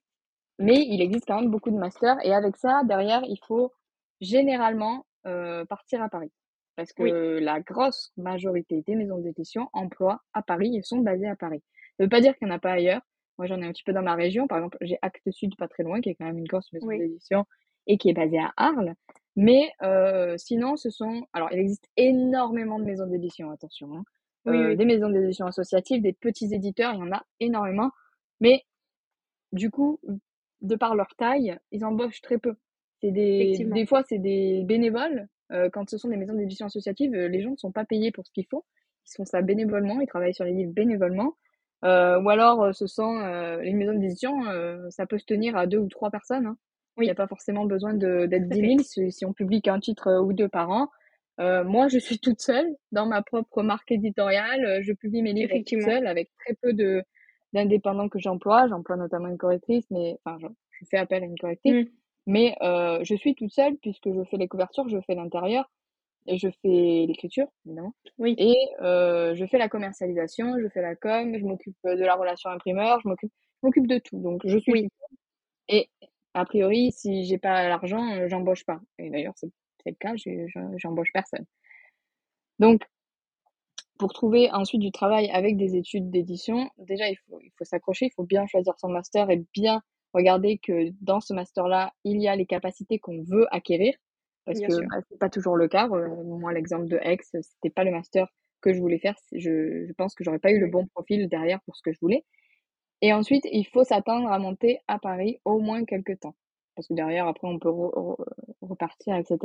mais 0.59 0.85
il 0.89 1.01
existe 1.01 1.27
quand 1.29 1.41
même 1.41 1.51
beaucoup 1.51 1.71
de 1.71 1.79
masters. 1.79 2.17
Et 2.25 2.35
avec 2.35 2.57
ça, 2.57 2.83
derrière, 2.85 3.23
il 3.29 3.39
faut 3.47 3.73
généralement 4.21 5.07
euh, 5.27 5.65
partir 5.65 6.03
à 6.03 6.09
Paris. 6.09 6.33
Parce 6.77 6.93
que 6.93 7.39
la 7.41 7.61
grosse 7.61 8.13
majorité 8.17 8.83
des 8.87 8.95
maisons 8.95 9.19
d'édition 9.19 9.69
emploient 9.73 10.23
à 10.33 10.43
Paris 10.43 10.77
et 10.77 10.83
sont 10.83 10.99
basées 10.99 11.27
à 11.27 11.35
Paris. 11.35 11.61
Ça 11.97 12.05
ne 12.05 12.05
veut 12.05 12.09
pas 12.09 12.21
dire 12.21 12.37
qu'il 12.39 12.47
n'y 12.47 12.53
en 12.53 12.57
a 12.57 12.61
pas 12.61 12.71
ailleurs. 12.71 13.01
Moi, 13.37 13.49
j'en 13.49 13.61
ai 13.61 13.67
un 13.67 13.73
petit 13.73 13.83
peu 13.83 13.93
dans 13.93 14.03
ma 14.03 14.15
région. 14.15 14.47
Par 14.47 14.59
exemple, 14.59 14.79
j'ai 14.83 14.97
Actes 15.03 15.29
Sud 15.33 15.57
pas 15.57 15.67
très 15.67 15.83
loin, 15.83 16.01
qui 16.01 16.11
est 16.11 16.15
quand 16.15 16.25
même 16.25 16.39
une 16.39 16.47
grosse 16.47 16.73
maison 16.73 16.87
d'édition 16.87 17.47
et 17.89 17.99
qui 17.99 18.11
est 18.11 18.13
basée 18.13 18.39
à 18.39 18.53
Arles. 18.57 18.95
Mais 19.35 19.73
euh, 19.83 20.37
sinon, 20.37 20.77
ce 20.77 20.91
sont... 20.91 21.27
Alors, 21.33 21.49
il 21.53 21.59
existe 21.59 21.89
énormément 21.97 22.79
de 22.79 22.85
maisons 22.85 23.07
d'édition, 23.07 23.51
attention. 23.51 23.97
Hein. 23.97 24.05
Euh, 24.47 24.77
des 24.77 24.85
maisons 24.85 25.11
d'édition 25.11 25.47
associatives, 25.47 26.01
des 26.01 26.13
petits 26.13 26.55
éditeurs, 26.55 26.95
il 26.95 27.01
y 27.01 27.03
en 27.03 27.13
a 27.13 27.25
énormément. 27.41 27.91
Mais 28.41 28.65
du 29.53 29.71
coup, 29.71 30.01
de 30.61 30.77
par 30.77 30.95
leur 30.95 31.15
taille, 31.17 31.59
ils 31.71 31.85
embauchent 31.85 32.21
très 32.21 32.39
peu. 32.39 32.55
C'est 33.01 33.13
des, 33.13 33.65
des 33.65 33.87
fois, 33.87 34.03
c'est 34.09 34.19
des 34.19 34.63
bénévoles. 34.65 35.29
Euh, 35.53 35.71
quand 35.71 35.89
ce 35.89 35.99
sont 35.99 36.09
des 36.09 36.17
maisons 36.17 36.35
d'édition 36.35 36.67
associatives, 36.67 37.15
euh, 37.15 37.29
les 37.29 37.41
gens 37.41 37.53
ne 37.53 37.57
sont 37.57 37.73
pas 37.73 37.85
payés 37.85 38.11
pour 38.11 38.27
ce 38.27 38.33
qu'ils 38.33 38.47
font. 38.47 38.63
Ils 39.07 39.17
font 39.17 39.25
ça 39.25 39.41
bénévolement, 39.41 40.01
ils 40.01 40.07
travaillent 40.07 40.35
sur 40.35 40.45
les 40.45 40.53
livres 40.53 40.73
bénévolement. 40.73 41.37
Euh, 41.85 42.21
ou 42.21 42.29
alors, 42.29 42.75
ce 42.75 42.87
sont 42.87 43.21
les 43.63 43.73
maisons 43.73 43.95
d'édition, 43.95 44.43
ça 44.91 45.07
peut 45.07 45.17
se 45.17 45.25
tenir 45.25 45.57
à 45.57 45.67
deux 45.67 45.79
ou 45.79 45.89
trois 45.89 46.11
personnes. 46.11 46.47
Hein. 46.47 46.59
Il 46.99 47.05
n'y 47.05 47.11
a 47.11 47.15
pas 47.15 47.29
forcément 47.29 47.65
besoin 47.65 47.95
d'être 47.95 48.49
10 48.49 48.61
000 48.61 48.79
si, 48.81 49.13
si, 49.13 49.25
on 49.25 49.33
publie 49.33 49.63
un 49.67 49.79
titre 49.79 50.21
ou 50.21 50.33
deux 50.35 50.49
par 50.49 50.69
an. 50.69 50.89
moi, 51.39 51.89
je 51.89 51.99
suis 51.99 52.19
toute 52.19 52.41
seule 52.41 52.69
dans 52.93 53.07
ma 53.07 53.23
propre 53.23 53.63
marque 53.63 53.93
éditoriale. 53.93 54.83
Je 54.83 54.93
publie 54.93 55.23
mes 55.23 55.33
livres 55.33 55.55
toute 55.57 55.83
seule 55.83 56.07
avec 56.07 56.31
très 56.45 56.55
peu 56.61 56.75
de, 56.75 57.03
d'indépendants 57.55 58.09
que 58.09 58.19
j'emploie. 58.19 58.69
J'emploie 58.69 58.97
notamment 58.97 59.29
une 59.29 59.39
correctrice, 59.39 59.87
mais 59.91 60.19
enfin, 60.25 60.39
je, 60.41 60.85
fais 60.91 60.99
appel 60.99 61.23
à 61.23 61.27
une 61.27 61.39
correctrice. 61.39 61.87
Mmh. 61.87 61.91
Mais 62.29 62.55
euh, 62.61 63.03
je 63.05 63.15
suis 63.15 63.35
toute 63.35 63.53
seule 63.53 63.79
puisque 63.79 64.13
je 64.13 64.23
fais 64.25 64.37
les 64.37 64.49
couvertures, 64.49 64.87
je 64.91 65.01
fais 65.07 65.15
l'intérieur 65.15 65.69
et 66.27 66.37
je 66.37 66.49
fais 66.61 67.07
l'écriture, 67.09 67.47
évidemment. 67.65 67.95
Oui. 68.19 68.35
Et 68.37 68.55
euh, 68.83 69.35
je 69.35 69.47
fais 69.47 69.57
la 69.57 69.71
commercialisation, 69.71 70.53
je 70.61 70.69
fais 70.69 70.83
la 70.83 70.95
com, 70.95 71.35
je 71.39 71.43
m'occupe 71.43 71.75
de 71.85 72.05
la 72.05 72.17
relation 72.17 72.51
imprimeur, 72.51 73.01
je 73.01 73.09
m'occupe, 73.09 73.33
m'occupe 73.63 73.87
de 73.87 73.99
tout. 73.99 74.21
Donc 74.21 74.43
je 74.45 74.59
suis. 74.59 74.73
Oui. 74.73 74.89
Et 75.69 75.89
a 76.35 76.45
priori, 76.45 76.93
si 76.93 77.25
j'ai 77.25 77.39
pas 77.39 77.67
l'argent, 77.67 78.07
euh, 78.17 78.29
j'embauche 78.29 78.67
pas. 78.67 78.79
Et 78.99 79.09
d'ailleurs, 79.09 79.35
c'est, 79.37 79.51
c'est 79.83 79.91
le 79.91 79.97
cas, 79.97 80.13
j'embauche 80.77 81.11
personne. 81.15 81.47
Donc 82.59 82.83
pour 83.99 84.13
trouver 84.13 84.51
ensuite 84.53 84.83
du 84.83 84.93
travail 84.93 85.31
avec 85.31 85.57
des 85.57 85.77
études 85.77 86.11
d'édition, 86.11 86.69
déjà, 86.77 87.09
il 87.09 87.17
faut, 87.27 87.41
il 87.41 87.53
faut 87.57 87.65
s'accrocher, 87.65 88.07
il 88.07 88.13
faut 88.15 88.25
bien 88.25 88.47
choisir 88.47 88.75
son 88.79 88.89
master 88.91 89.31
et 89.31 89.43
bien 89.55 89.83
regarder 90.15 90.59
que 90.59 90.91
dans 91.01 91.21
ce 91.21 91.35
master-là, 91.35 91.93
il 92.05 92.21
y 92.21 92.29
a 92.29 92.37
les 92.37 92.47
capacités 92.47 92.99
qu'on 92.99 93.23
veut 93.23 93.47
acquérir. 93.51 93.95
Parce 94.45 94.61
que 94.61 94.87
bah, 94.89 95.03
c'est 95.09 95.19
pas 95.19 95.29
toujours 95.29 95.57
le 95.57 95.69
cas. 95.69 95.89
Euh, 95.89 96.25
moi, 96.25 96.53
l'exemple 96.53 96.87
de 96.87 96.99
X, 97.05 97.29
c'était 97.33 97.71
pas 97.71 97.85
le 97.85 97.91
master 97.91 98.27
que 98.63 98.73
je 98.73 98.81
voulais 98.81 98.99
faire. 98.99 99.15
Je, 99.33 99.85
je 99.87 99.93
pense 99.93 100.15
que 100.15 100.25
j'aurais 100.25 100.39
pas 100.39 100.51
eu 100.51 100.59
le 100.59 100.69
bon 100.69 100.87
profil 100.87 101.29
derrière 101.29 101.61
pour 101.63 101.77
ce 101.77 101.83
que 101.83 101.93
je 101.93 101.99
voulais. 102.01 102.25
Et 103.03 103.13
ensuite, 103.13 103.47
il 103.53 103.65
faut 103.65 103.85
s'attendre 103.85 104.31
à 104.31 104.39
monter 104.39 104.79
à 104.89 104.99
Paris 104.99 105.39
au 105.45 105.59
moins 105.59 105.85
quelques 105.85 106.19
temps. 106.21 106.35
Parce 106.75 106.89
que 106.89 106.95
derrière, 106.95 107.27
après, 107.27 107.47
on 107.47 107.59
peut 107.59 107.71
repartir, 108.63 109.17
etc. 109.17 109.39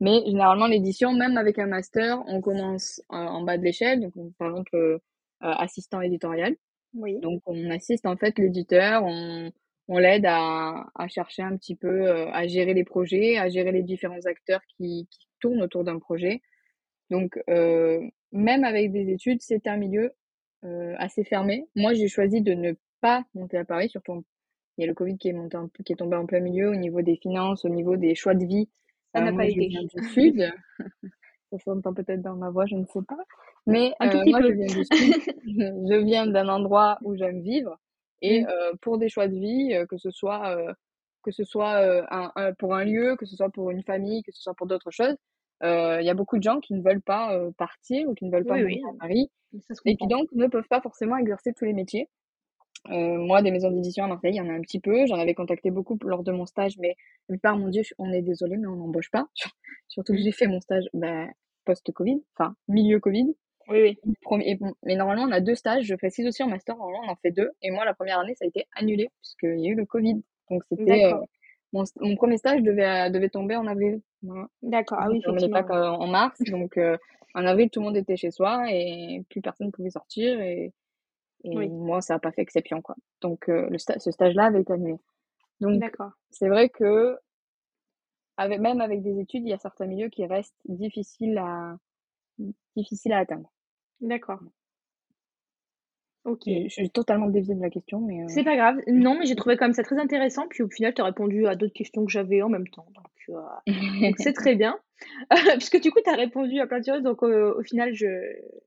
Mais 0.00 0.22
généralement, 0.24 0.66
l'édition, 0.66 1.12
même 1.12 1.36
avec 1.36 1.58
un 1.58 1.66
master, 1.66 2.22
on 2.26 2.40
commence 2.40 3.02
en 3.08 3.42
bas 3.42 3.58
de 3.58 3.62
l'échelle. 3.62 4.00
Donc, 4.00 4.32
par 4.38 4.48
exemple, 4.50 4.74
euh, 4.74 4.98
assistant 5.40 6.00
éditorial. 6.00 6.56
Oui. 6.94 7.18
Donc, 7.20 7.42
on 7.46 7.70
assiste 7.70 8.06
en 8.06 8.16
fait 8.16 8.38
l'éditeur, 8.38 9.02
on, 9.04 9.50
on 9.92 9.98
l'aide 9.98 10.26
à, 10.26 10.86
à, 10.94 11.08
chercher 11.08 11.42
un 11.42 11.56
petit 11.56 11.76
peu, 11.76 12.08
euh, 12.08 12.30
à 12.32 12.46
gérer 12.46 12.74
les 12.74 12.84
projets, 12.84 13.36
à 13.38 13.48
gérer 13.48 13.72
les 13.72 13.82
différents 13.82 14.24
acteurs 14.26 14.60
qui, 14.76 15.08
qui 15.10 15.28
tournent 15.40 15.62
autour 15.62 15.84
d'un 15.84 15.98
projet. 15.98 16.40
Donc, 17.10 17.38
euh, 17.50 18.00
même 18.32 18.64
avec 18.64 18.90
des 18.92 19.10
études, 19.10 19.42
c'est 19.42 19.66
un 19.66 19.76
milieu 19.76 20.12
euh, 20.64 20.94
assez 20.98 21.24
fermé. 21.24 21.66
Moi, 21.76 21.92
j'ai 21.94 22.08
choisi 22.08 22.40
de 22.40 22.54
ne 22.54 22.72
pas 23.00 23.24
monter 23.34 23.58
à 23.58 23.64
Paris, 23.64 23.88
surtout 23.88 24.24
il 24.78 24.82
y 24.82 24.84
a 24.84 24.86
le 24.86 24.94
Covid 24.94 25.18
qui 25.18 25.28
est, 25.28 25.34
monté 25.34 25.58
qui 25.84 25.92
est 25.92 25.96
tombé 25.96 26.16
en 26.16 26.24
plein 26.24 26.40
milieu 26.40 26.70
au 26.70 26.76
niveau 26.76 27.02
des 27.02 27.16
finances, 27.16 27.64
au 27.66 27.68
niveau 27.68 27.96
des 27.96 28.14
choix 28.14 28.34
de 28.34 28.46
vie 28.46 28.70
ça 29.14 29.20
n'a 29.20 29.32
pas 29.32 29.46
été. 29.46 29.62
Je 29.62 29.68
viens 29.68 29.82
du 29.82 30.08
sud. 30.12 30.52
ça 31.52 31.58
s'entend 31.58 31.92
peut-être 31.92 32.22
dans 32.22 32.36
ma 32.36 32.50
voix, 32.50 32.66
je 32.66 32.76
ne 32.76 32.84
sais 32.86 33.02
pas. 33.06 33.18
Mais 33.66 33.92
euh, 34.02 34.24
moi, 34.26 34.40
je 34.42 34.52
viens 34.52 34.66
du 34.66 34.84
sud. 34.84 35.34
je 35.46 36.04
viens 36.04 36.26
d'un 36.26 36.48
endroit 36.48 36.98
où 37.02 37.14
j'aime 37.14 37.42
vivre. 37.42 37.78
Et 38.22 38.42
mmh. 38.42 38.46
pour 38.80 38.98
des 38.98 39.08
choix 39.08 39.28
de 39.28 39.34
vie, 39.34 39.76
que 39.88 39.98
ce 39.98 40.10
soit, 40.10 40.56
que 41.22 41.32
ce 41.32 41.44
soit 41.44 41.76
un, 42.10 42.32
un, 42.36 42.54
pour 42.54 42.74
un 42.74 42.84
lieu, 42.84 43.16
que 43.16 43.26
ce 43.26 43.36
soit 43.36 43.50
pour 43.50 43.70
une 43.70 43.82
famille, 43.82 44.22
que 44.22 44.32
ce 44.32 44.40
soit 44.40 44.54
pour 44.54 44.66
d'autres 44.66 44.90
choses, 44.90 45.16
il 45.62 46.04
y 46.04 46.10
a 46.10 46.14
beaucoup 46.14 46.38
de 46.38 46.42
gens 46.42 46.60
qui 46.60 46.74
ne 46.74 46.82
veulent 46.82 47.02
pas 47.02 47.36
partir 47.58 48.08
ou 48.08 48.14
qui 48.14 48.24
ne 48.24 48.30
veulent 48.30 48.46
pas 48.46 48.54
oui, 48.54 48.80
à 48.88 48.96
Paris 48.98 49.30
et 49.84 49.96
qui 49.96 50.06
donc 50.06 50.28
ne 50.32 50.46
peuvent 50.46 50.68
pas 50.68 50.80
forcément 50.80 51.16
exercer 51.16 51.52
tous 51.52 51.64
les 51.64 51.72
métiers. 51.72 52.08
Euh, 52.90 53.16
moi, 53.18 53.42
des 53.42 53.50
maisons 53.50 53.70
d'édition 53.70 54.04
à 54.04 54.08
Marseille, 54.08 54.32
il 54.34 54.38
y 54.38 54.40
en 54.40 54.48
a 54.48 54.52
un 54.52 54.60
petit 54.60 54.80
peu. 54.80 55.06
J'en 55.06 55.18
avais 55.18 55.34
contacté 55.34 55.70
beaucoup 55.70 55.96
lors 56.02 56.22
de 56.22 56.32
mon 56.32 56.46
stage, 56.46 56.78
mais 56.78 56.96
la 57.28 57.34
plupart 57.34 57.56
m'ont 57.56 57.68
dit 57.68 57.82
on 57.98 58.12
est 58.12 58.22
désolé, 58.22 58.56
mais 58.56 58.66
on 58.66 58.76
n'embauche 58.76 59.10
pas. 59.10 59.26
Surtout 59.88 60.12
que 60.12 60.18
j'ai 60.18 60.32
fait 60.32 60.46
mon 60.46 60.60
stage 60.60 60.84
ben, 60.92 61.30
post-Covid, 61.64 62.22
enfin 62.36 62.56
milieu 62.68 62.98
Covid. 62.98 63.34
Oui, 63.72 63.96
oui. 64.02 64.58
mais 64.82 64.94
normalement, 64.94 65.24
on 65.24 65.32
a 65.32 65.40
deux 65.40 65.54
stages. 65.54 65.84
Je 65.84 65.94
précise 65.94 66.26
aussi 66.26 66.42
en 66.42 66.48
master, 66.48 66.76
normalement, 66.76 67.06
on 67.06 67.10
en 67.10 67.16
fait 67.16 67.30
deux. 67.30 67.50
Et 67.62 67.70
moi, 67.70 67.84
la 67.84 67.94
première 67.94 68.18
année, 68.18 68.34
ça 68.34 68.44
a 68.44 68.48
été 68.48 68.66
annulé 68.74 69.08
puisqu'il 69.20 69.60
y 69.60 69.68
a 69.68 69.70
eu 69.70 69.74
le 69.74 69.86
Covid. 69.86 70.22
Donc, 70.50 70.62
c'était. 70.68 71.06
Euh, 71.06 71.16
mon, 71.72 71.84
mon, 72.00 72.16
premier 72.16 72.36
stage 72.36 72.62
devait, 72.62 73.10
devait 73.10 73.30
tomber 73.30 73.56
en 73.56 73.66
avril. 73.66 74.02
D'accord. 74.60 74.98
Ah 75.00 75.08
oui, 75.08 75.22
effectivement. 75.26 75.64
pas 75.64 75.92
en 75.92 76.06
mars. 76.06 76.38
Donc, 76.46 76.76
euh, 76.76 76.98
en 77.34 77.46
avril, 77.46 77.70
tout 77.70 77.80
le 77.80 77.86
monde 77.86 77.96
était 77.96 78.16
chez 78.16 78.30
soi 78.30 78.64
et 78.70 79.22
plus 79.30 79.40
personne 79.40 79.68
ne 79.68 79.72
pouvait 79.72 79.88
sortir. 79.88 80.38
Et 80.40 80.74
et 81.44 81.68
moi, 81.68 82.00
ça 82.00 82.14
n'a 82.14 82.20
pas 82.20 82.32
fait 82.32 82.42
exception, 82.42 82.82
quoi. 82.82 82.96
Donc, 83.20 83.48
euh, 83.48 83.68
le 83.68 83.78
ce 83.78 84.10
stage-là 84.10 84.44
avait 84.44 84.60
été 84.60 84.72
annulé. 84.72 84.96
Donc, 85.60 85.82
c'est 86.30 86.48
vrai 86.48 86.68
que, 86.68 87.16
avec, 88.36 88.60
même 88.60 88.80
avec 88.80 89.02
des 89.02 89.18
études, 89.18 89.42
il 89.44 89.50
y 89.50 89.52
a 89.52 89.58
certains 89.58 89.86
milieux 89.86 90.08
qui 90.08 90.24
restent 90.26 90.54
difficiles 90.64 91.38
à, 91.38 91.76
difficiles 92.76 93.12
à 93.12 93.18
atteindre. 93.18 93.50
D'accord. 94.02 94.40
Ok. 96.24 96.42
Je 96.46 96.68
suis 96.68 96.90
totalement 96.90 97.28
déviée 97.28 97.54
de 97.54 97.60
la 97.60 97.70
question, 97.70 98.00
mais. 98.00 98.22
Euh, 98.22 98.26
c'est 98.28 98.44
pas 98.44 98.56
grave. 98.56 98.76
Non, 98.86 99.18
mais 99.18 99.26
j'ai 99.26 99.34
trouvé 99.34 99.56
quand 99.56 99.64
même 99.64 99.72
ça 99.72 99.82
très 99.82 99.98
intéressant. 99.98 100.46
Puis 100.48 100.62
au 100.62 100.68
final, 100.68 100.94
tu 100.94 101.00
as 101.00 101.04
répondu 101.04 101.46
à 101.46 101.56
d'autres 101.56 101.72
questions 101.72 102.04
que 102.04 102.12
j'avais 102.12 102.42
en 102.42 102.48
même 102.48 102.68
temps. 102.68 102.86
Donc, 102.94 104.16
c'est 104.18 104.32
très 104.34 104.54
bien. 104.54 104.78
Puisque 105.56 105.80
du 105.80 105.90
coup, 105.90 105.98
tu 106.04 106.10
as 106.10 106.14
répondu 106.14 106.60
à 106.60 106.66
plein 106.66 106.78
de 106.78 106.84
choses. 106.84 107.02
Donc, 107.02 107.22
au 107.22 107.62
final, 107.62 107.92
je, 107.94 108.06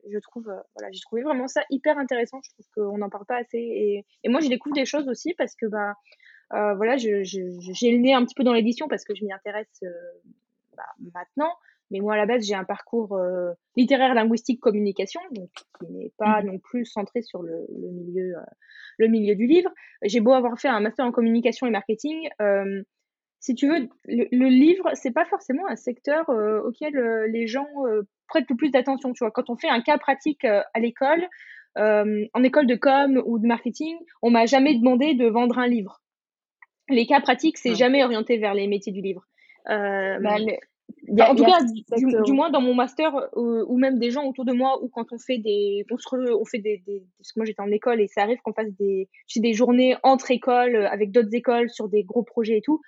je 0.09 0.19
trouve, 0.19 0.43
voilà, 0.43 0.91
j'ai 0.91 1.01
trouvé 1.01 1.21
vraiment 1.21 1.47
ça 1.47 1.61
hyper 1.69 1.97
intéressant. 1.97 2.39
Je 2.43 2.49
trouve 2.51 2.65
qu'on 2.75 2.97
n'en 2.97 3.09
parle 3.09 3.25
pas 3.25 3.38
assez. 3.38 3.57
Et, 3.57 4.05
et 4.23 4.29
moi, 4.29 4.41
je 4.41 4.49
découvre 4.49 4.75
des 4.75 4.86
choses 4.86 5.07
aussi 5.07 5.33
parce 5.38 5.55
que, 5.55 5.65
bah, 5.65 5.95
voilà, 6.49 6.97
j'ai 6.97 7.21
le 7.21 7.97
nez 7.97 8.13
un 8.13 8.25
petit 8.25 8.36
peu 8.36 8.43
dans 8.43 8.53
l'édition 8.53 8.89
parce 8.89 9.05
que 9.05 9.15
je 9.15 9.23
m'y 9.23 9.31
intéresse 9.31 9.81
bah, 10.75 10.83
maintenant. 11.13 11.53
Mais 11.91 11.99
moi, 11.99 12.15
à 12.15 12.17
la 12.17 12.25
base, 12.25 12.45
j'ai 12.45 12.55
un 12.55 12.63
parcours 12.63 13.13
euh, 13.15 13.51
littéraire, 13.75 14.13
linguistique, 14.13 14.59
communication, 14.59 15.21
donc 15.31 15.49
qui 15.79 15.91
n'est 15.91 16.11
pas 16.17 16.41
mmh 16.41 16.45
non 16.45 16.59
plus 16.59 16.86
centré 16.86 17.21
sur 17.21 17.43
le, 17.43 17.65
le 17.69 17.91
milieu, 17.91 18.38
euh, 18.38 18.41
le 18.97 19.07
milieu 19.07 19.36
du 19.36 19.45
livre. 19.45 19.69
J'ai 20.01 20.19
beau 20.19 20.33
avoir 20.33 20.59
fait 20.59 20.67
un 20.67 20.79
master 20.79 21.05
en 21.05 21.11
communication 21.11 21.67
et 21.67 21.69
marketing, 21.69 22.27
euh, 22.41 22.81
si 23.39 23.53
tu 23.53 23.67
veux, 23.67 23.88
le, 24.05 24.25
le 24.31 24.47
livre, 24.47 24.89
c'est 24.95 25.13
pas 25.13 25.25
forcément 25.25 25.67
un 25.67 25.75
secteur 25.75 26.27
auquel 26.29 26.95
les 27.31 27.45
gens 27.45 27.67
prêtent 28.27 28.49
le 28.49 28.55
plus 28.55 28.71
d'attention. 28.71 29.13
Tu 29.13 29.23
vois, 29.23 29.29
quand 29.29 29.51
on 29.51 29.55
fait 29.55 29.69
un 29.69 29.81
cas 29.81 29.99
pratique 29.99 30.45
à 30.45 30.79
l'école, 30.79 31.27
en 31.75 32.43
école 32.43 32.65
de 32.65 32.73
com 32.73 33.21
ou 33.23 33.38
de 33.38 33.45
marketing, 33.45 33.97
on 34.23 34.31
m'a 34.31 34.47
jamais 34.47 34.73
demandé 34.73 35.13
de 35.13 35.27
vendre 35.27 35.59
un 35.59 35.67
livre. 35.67 36.01
Les 36.89 37.05
cas 37.05 37.19
pratiques, 37.19 37.59
c'est 37.59 37.75
jamais 37.75 38.03
orienté 38.03 38.38
vers 38.38 38.55
les 38.55 38.67
métiers 38.67 38.91
du 38.91 39.01
livre. 39.01 39.25
Euh, 39.69 40.19
bah, 40.19 40.36
en 41.21 41.36
tout 41.36 41.45
cas, 41.45 41.59
du, 42.23 42.33
moins 42.33 42.49
dans 42.49 42.61
mon 42.61 42.73
master 42.73 43.15
euh, 43.15 43.65
ou 43.67 43.77
même 43.77 43.99
des 43.99 44.11
gens 44.11 44.25
autour 44.25 44.45
de 44.45 44.53
moi 44.53 44.81
ou 44.83 44.89
quand 44.89 45.11
on 45.11 45.17
fait 45.17 45.38
des, 45.38 45.86
on, 45.91 45.97
se 45.97 46.33
on 46.33 46.45
fait 46.45 46.59
des, 46.59 46.83
des, 46.86 47.03
parce 47.17 47.31
que 47.31 47.39
moi 47.39 47.45
j'étais 47.45 47.61
en 47.61 47.71
école 47.71 48.01
et 48.01 48.07
ça 48.07 48.23
arrive 48.23 48.39
qu'on 48.43 48.53
fasse 48.53 48.71
des, 48.73 49.09
des 49.36 49.53
journées 49.53 49.95
entre 50.03 50.31
écoles 50.31 50.75
euh, 50.75 50.89
avec 50.89 51.11
d'autres 51.11 51.33
écoles 51.33 51.69
sur 51.69 51.89
des 51.89 52.03
gros 52.03 52.23
projets 52.23 52.57
et 52.57 52.61
tout. 52.61 52.81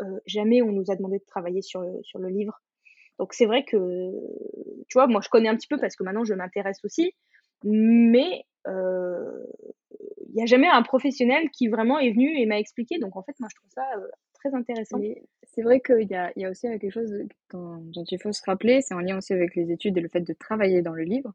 Euh, 0.00 0.04
jamais 0.26 0.62
on 0.62 0.72
nous 0.72 0.90
a 0.90 0.96
demandé 0.96 1.18
de 1.18 1.24
travailler 1.24 1.62
sur 1.62 1.80
le, 1.80 2.02
sur 2.02 2.18
le 2.18 2.28
livre. 2.28 2.60
Donc 3.18 3.32
c'est 3.32 3.46
vrai 3.46 3.64
que, 3.64 3.76
tu 4.88 4.94
vois, 4.94 5.06
moi 5.06 5.20
je 5.22 5.28
connais 5.28 5.48
un 5.48 5.56
petit 5.56 5.68
peu 5.68 5.78
parce 5.78 5.94
que 5.94 6.02
maintenant 6.02 6.24
je 6.24 6.34
m'intéresse 6.34 6.80
aussi, 6.84 7.12
mais 7.62 8.44
il 8.66 10.34
n'y 10.34 10.42
a 10.42 10.46
jamais 10.46 10.66
un 10.68 10.82
professionnel 10.82 11.48
qui 11.50 11.68
vraiment 11.68 12.00
est 12.00 12.10
venu 12.10 12.36
et 12.36 12.46
m'a 12.46 12.58
expliqué. 12.58 12.98
Donc 12.98 13.16
en 13.16 13.22
fait, 13.22 13.34
moi 13.38 13.48
je 13.52 13.56
trouve 13.56 13.70
ça 13.70 13.84
très 14.34 14.52
intéressant. 14.54 14.98
C'est 15.54 15.62
vrai 15.62 15.80
qu'il 15.80 16.10
y 16.10 16.14
a, 16.14 16.32
il 16.34 16.42
y 16.42 16.44
a 16.44 16.50
aussi 16.50 16.66
quelque 16.66 16.90
chose 16.90 17.12
dont, 17.50 17.76
dont 17.76 18.04
il 18.10 18.20
faut 18.20 18.32
se 18.32 18.42
rappeler, 18.44 18.80
c'est 18.82 18.94
en 18.94 18.98
lien 18.98 19.18
aussi 19.18 19.32
avec 19.32 19.54
les 19.54 19.70
études 19.70 19.96
et 19.96 20.00
le 20.00 20.08
fait 20.08 20.20
de 20.20 20.32
travailler 20.32 20.82
dans 20.82 20.94
le 20.94 21.04
livre, 21.04 21.32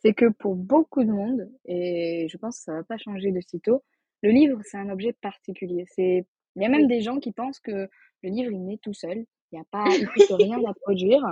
c'est 0.00 0.14
que 0.14 0.28
pour 0.28 0.56
beaucoup 0.56 1.04
de 1.04 1.12
monde, 1.12 1.48
et 1.64 2.26
je 2.28 2.36
pense 2.36 2.58
que 2.58 2.64
ça 2.64 2.72
va 2.72 2.82
pas 2.82 2.98
changer 2.98 3.30
de 3.30 3.40
sitôt, 3.40 3.84
le 4.22 4.30
livre, 4.30 4.60
c'est 4.64 4.78
un 4.78 4.90
objet 4.90 5.12
particulier. 5.12 5.84
C'est, 5.88 6.26
il 6.56 6.62
y 6.62 6.64
a 6.64 6.68
même 6.68 6.88
des 6.88 7.02
gens 7.02 7.18
qui 7.18 7.32
pensent 7.32 7.60
que 7.60 7.88
le 8.22 8.30
livre, 8.30 8.50
il 8.52 8.64
naît 8.64 8.78
tout 8.82 8.94
seul. 8.94 9.24
Il 9.50 9.56
n'y 9.56 9.60
a 9.60 9.64
pas, 9.70 9.84
il 9.88 10.06
rien 10.36 10.60
à 10.64 10.74
produire. 10.74 11.22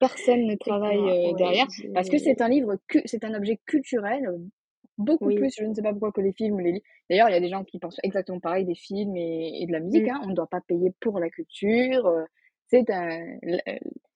Personne 0.00 0.46
ne 0.46 0.56
travaille 0.56 0.98
euh, 0.98 1.32
derrière 1.34 1.66
parce 1.92 2.08
que 2.08 2.18
c'est 2.18 2.40
un 2.40 2.48
livre, 2.48 2.76
c'est 3.04 3.24
un 3.24 3.34
objet 3.34 3.58
culturel 3.66 4.40
beaucoup 4.98 5.26
plus, 5.26 5.54
je 5.56 5.64
ne 5.64 5.74
sais 5.74 5.82
pas 5.82 5.92
pourquoi, 5.92 6.12
que 6.12 6.20
les 6.20 6.32
films 6.32 6.56
ou 6.56 6.58
les 6.58 6.72
livres. 6.72 6.84
D'ailleurs, 7.08 7.28
il 7.28 7.32
y 7.32 7.36
a 7.36 7.40
des 7.40 7.48
gens 7.48 7.64
qui 7.64 7.78
pensent 7.78 8.00
exactement 8.02 8.40
pareil 8.40 8.64
des 8.64 8.74
films 8.74 9.16
et, 9.16 9.64
de 9.66 9.72
la 9.72 9.80
musique. 9.80 10.06
Mmh. 10.06 10.10
Hein. 10.10 10.20
On 10.24 10.28
ne 10.28 10.34
doit 10.34 10.48
pas 10.48 10.60
payer 10.60 10.92
pour 11.00 11.18
la 11.18 11.30
culture. 11.30 12.06
Euh, 12.06 12.24
c'est 12.66 12.84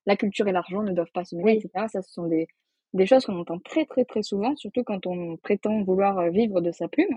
la 0.04 0.16
culture 0.16 0.48
et 0.48 0.52
l'argent 0.52 0.82
ne 0.82 0.92
doivent 0.92 1.12
pas 1.14 1.24
se 1.24 1.36
mêler, 1.36 1.58
etc. 1.58 1.86
Ça, 1.88 2.02
ce 2.02 2.12
sont 2.12 2.26
des, 2.26 2.48
des 2.92 3.06
choses 3.06 3.24
qu'on 3.24 3.38
entend 3.38 3.58
très, 3.58 3.86
très, 3.86 4.04
très 4.04 4.22
souvent, 4.22 4.54
surtout 4.56 4.82
quand 4.84 5.06
on 5.06 5.36
prétend 5.36 5.82
vouloir 5.82 6.18
euh, 6.18 6.30
vivre 6.30 6.60
de 6.60 6.70
sa 6.72 6.88
plume. 6.88 7.16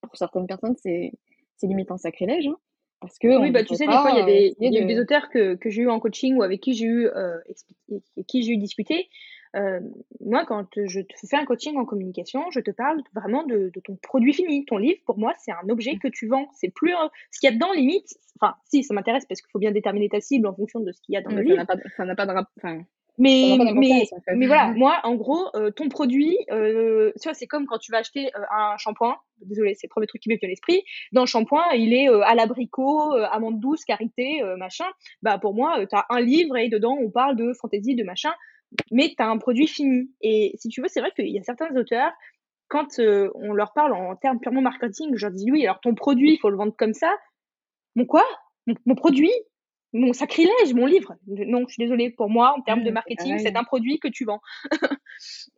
Pour 0.00 0.16
certaines 0.16 0.46
personnes, 0.46 0.76
c'est 0.76 1.12
limite 1.62 1.90
un 1.90 1.98
sacrilège. 1.98 2.46
Hein, 2.46 2.56
parce 3.00 3.18
que 3.18 3.40
oui, 3.40 3.50
bah, 3.50 3.64
tu 3.64 3.74
sais, 3.74 3.86
des 3.86 3.92
fois, 3.92 4.10
il 4.12 4.18
y 4.18 4.20
a 4.20 4.24
des, 4.24 4.56
y 4.60 4.78
a 4.78 4.84
des 4.84 5.00
auteurs 5.00 5.28
que, 5.28 5.54
que 5.54 5.70
j'ai 5.70 5.82
eu 5.82 5.90
en 5.90 5.98
coaching 6.00 6.36
ou 6.36 6.42
avec 6.42 6.60
qui 6.60 6.72
j'ai 6.72 6.86
eu, 6.86 7.06
euh, 7.08 7.38
qui 8.28 8.42
j'ai 8.42 8.52
eu 8.52 8.56
discuté 8.56 9.08
euh, 9.56 9.80
moi, 10.20 10.44
quand 10.46 10.66
je 10.76 11.00
te 11.00 11.26
fais 11.28 11.36
un 11.36 11.44
coaching 11.44 11.76
en 11.76 11.84
communication, 11.84 12.50
je 12.50 12.60
te 12.60 12.70
parle 12.70 13.02
vraiment 13.14 13.44
de, 13.44 13.70
de 13.74 13.80
ton 13.80 13.96
produit 13.96 14.32
fini. 14.32 14.64
Ton 14.64 14.78
livre, 14.78 15.00
pour 15.06 15.18
moi, 15.18 15.34
c'est 15.38 15.52
un 15.52 15.68
objet 15.68 15.96
que 15.96 16.08
tu 16.08 16.26
vends. 16.26 16.48
C'est 16.54 16.72
plus 16.72 16.94
ce 17.30 17.40
qu'il 17.40 17.50
y 17.50 17.52
a 17.52 17.54
dedans, 17.54 17.72
limite. 17.72 18.14
Enfin, 18.40 18.54
si, 18.64 18.82
ça 18.82 18.94
m'intéresse 18.94 19.26
parce 19.26 19.40
qu'il 19.40 19.50
faut 19.50 19.58
bien 19.58 19.72
déterminer 19.72 20.08
ta 20.08 20.20
cible 20.20 20.46
en 20.46 20.54
fonction 20.54 20.80
de 20.80 20.92
ce 20.92 21.00
qu'il 21.02 21.14
y 21.14 21.16
a 21.16 21.22
dans 21.22 21.34
le 21.34 21.42
livre. 21.42 21.64
ça 21.96 22.04
n'a 22.04 22.14
pas 22.14 22.26
de 22.26 22.32
enfin, 22.58 22.82
mais, 23.18 23.58
mais, 23.74 24.08
mais 24.34 24.46
voilà, 24.46 24.72
moi, 24.74 24.98
en 25.04 25.14
gros, 25.16 25.48
euh, 25.54 25.70
ton 25.70 25.88
produit, 25.90 26.36
euh, 26.50 27.12
tu 27.20 27.28
vois, 27.28 27.34
c'est 27.34 27.46
comme 27.46 27.66
quand 27.66 27.78
tu 27.78 27.92
vas 27.92 27.98
acheter 27.98 28.30
euh, 28.34 28.40
un 28.50 28.76
shampoing. 28.78 29.16
Désolé, 29.44 29.74
c'est 29.74 29.86
le 29.86 29.90
premier 29.90 30.06
truc 30.06 30.22
qui 30.22 30.28
m'est 30.30 30.36
venu 30.36 30.46
à 30.46 30.50
l'esprit. 30.50 30.82
Dans 31.12 31.22
le 31.22 31.26
shampoing, 31.26 31.64
il 31.74 31.92
est 31.92 32.08
à 32.08 32.34
l'abricot, 32.34 33.12
amande 33.30 33.60
douce, 33.60 33.84
karité, 33.84 34.40
machin. 34.56 34.86
Bah, 35.20 35.38
pour 35.38 35.54
moi, 35.54 35.84
tu 35.86 35.94
as 35.94 36.06
un 36.08 36.20
livre 36.20 36.56
et 36.56 36.68
dedans, 36.68 36.96
on 37.00 37.10
parle 37.10 37.36
de 37.36 37.52
fantaisie, 37.52 37.96
de 37.96 38.04
machin 38.04 38.32
mais 38.90 39.08
tu 39.16 39.22
as 39.22 39.28
un 39.28 39.38
produit 39.38 39.66
fini. 39.66 40.10
Et 40.20 40.54
si 40.58 40.68
tu 40.68 40.80
veux, 40.80 40.88
c'est 40.88 41.00
vrai 41.00 41.12
qu'il 41.14 41.28
y 41.28 41.38
a 41.38 41.42
certains 41.42 41.74
auteurs, 41.76 42.12
quand 42.68 42.98
euh, 42.98 43.30
on 43.34 43.52
leur 43.52 43.72
parle 43.72 43.92
en 43.92 44.16
termes 44.16 44.40
purement 44.40 44.62
marketing, 44.62 45.14
je 45.14 45.26
leur 45.26 45.34
dis 45.34 45.50
oui, 45.50 45.64
alors 45.64 45.80
ton 45.80 45.94
produit, 45.94 46.32
il 46.32 46.38
faut 46.38 46.50
le 46.50 46.56
vendre 46.56 46.74
comme 46.76 46.94
ça. 46.94 47.14
Mon 47.96 48.06
quoi? 48.06 48.24
Mon, 48.86 48.94
produit? 48.94 49.32
Mon 49.92 50.12
sacrilège, 50.12 50.72
mon 50.74 50.86
livre? 50.86 51.14
Non, 51.26 51.64
je 51.66 51.74
suis 51.74 51.82
désolée, 51.82 52.10
pour 52.10 52.30
moi, 52.30 52.54
en 52.56 52.62
termes 52.62 52.82
de 52.82 52.90
marketing, 52.90 53.38
c'est 53.38 53.54
un 53.54 53.64
produit 53.64 53.98
que 53.98 54.08
tu 54.08 54.24
vends. 54.24 54.40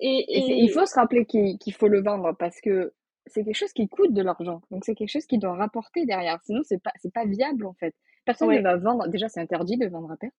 et, 0.01 0.25
il 0.63 0.69
faut 0.71 0.87
se 0.87 0.95
rappeler 0.95 1.25
qu'il 1.25 1.73
faut 1.73 1.87
le 1.87 2.03
vendre 2.03 2.33
parce 2.37 2.61
que 2.61 2.93
c'est 3.27 3.45
quelque 3.45 3.57
chose 3.57 3.73
qui 3.73 3.89
coûte 3.89 4.13
de 4.13 4.23
l'argent. 4.23 4.63
Donc 4.71 4.85
c'est 4.85 4.95
quelque 4.95 5.11
chose 5.11 5.27
qui 5.27 5.39
doit 5.39 5.55
rapporter 5.55 6.07
derrière. 6.07 6.41
Sinon, 6.43 6.63
c'est 6.65 6.83
pas, 6.83 6.93
pas 7.15 7.25
viable 7.25 7.67
en 7.67 7.75
fait. 7.75 7.95
Personne 8.25 8.51
ne 8.51 8.61
va 8.61 8.77
vendre. 8.77 9.09
Déjà, 9.09 9.29
c'est 9.29 9.41
interdit 9.41 9.77
de 9.77 9.87
vendre 9.87 10.11
à 10.11 10.17
perte. 10.17 10.35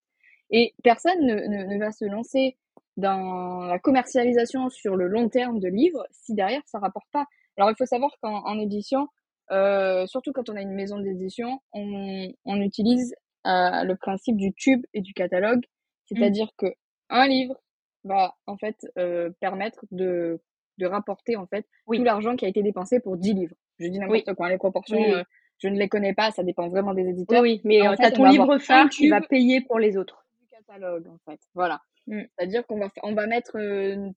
Et 0.50 0.74
personne 0.84 1.26
ne, 1.26 1.74
ne, 1.74 1.80
va 1.80 1.92
se 1.92 2.06
lancer 2.06 2.58
dans 2.98 3.66
la 3.66 3.80
commercialisation 3.80 4.70
sur 4.70 4.96
le 4.96 5.08
long 5.08 5.30
terme 5.30 5.60
de 5.60 5.68
livres 5.68 6.06
si 6.12 6.34
derrière 6.34 6.62
ça 6.66 6.80
rapporte 6.80 7.10
pas. 7.12 7.26
Alors 7.58 7.70
il 7.70 7.76
faut 7.78 7.86
savoir 7.86 8.12
qu'en 8.22 8.60
édition, 8.60 9.08
euh, 9.52 10.06
surtout 10.08 10.32
quand 10.34 10.50
on 10.50 10.56
a 10.56 10.62
une 10.62 10.74
maison 10.74 11.00
d'édition, 11.00 11.60
on, 11.74 12.32
on, 12.46 12.62
utilise 12.62 13.16
euh, 13.46 13.84
le 13.84 13.96
principe 13.96 14.38
du 14.38 14.54
tube 14.54 14.84
et 14.94 15.02
du 15.02 15.14
catalogue, 15.14 15.64
c'est-à-dire 16.06 16.48
mmh. 16.48 16.58
que 16.58 16.74
un 17.10 17.28
livre 17.28 17.56
va 18.04 18.36
en 18.48 18.58
fait 18.58 18.76
euh, 18.98 19.30
permettre 19.40 19.86
de, 19.92 20.42
de 20.78 20.86
rapporter 20.86 21.36
en 21.36 21.46
fait 21.46 21.66
tout 21.86 22.04
l'argent 22.04 22.36
qui 22.36 22.46
a 22.46 22.48
été 22.48 22.64
dépensé 22.64 23.00
pour 23.00 23.18
10 23.18 23.34
livres. 23.34 23.56
Je 23.80 23.88
dis 23.88 24.00
n'importe 24.00 24.34
quoi, 24.34 24.50
les 24.50 24.58
proportions, 24.58 25.02
euh, 25.02 25.24
je 25.60 25.68
ne 25.68 25.78
les 25.78 25.90
connais 25.90 26.14
pas, 26.14 26.32
ça 26.32 26.44
dépend 26.44 26.70
vraiment 26.70 26.94
des 26.94 27.08
éditeurs. 27.08 27.42
Oui, 27.42 27.62
mais 27.64 27.82
tu 27.98 28.04
as 28.04 28.12
ton 28.12 28.26
livre 28.26 28.58
phare, 28.58 28.90
tu 28.90 29.10
vas 29.10 29.22
payer 29.22 29.62
pour 29.62 29.80
les 29.80 29.98
autres. 29.98 30.26
Du 30.42 30.48
catalogue 30.48 31.08
en 31.08 31.18
fait, 31.30 31.40
voilà. 31.54 31.82
Mmh. 32.08 32.22
C'est-à-dire 32.38 32.66
qu'on 32.68 32.80
va, 32.80 32.90
on 33.04 33.14
va 33.14 33.28
mettre, 33.28 33.58
euh, 33.58 34.10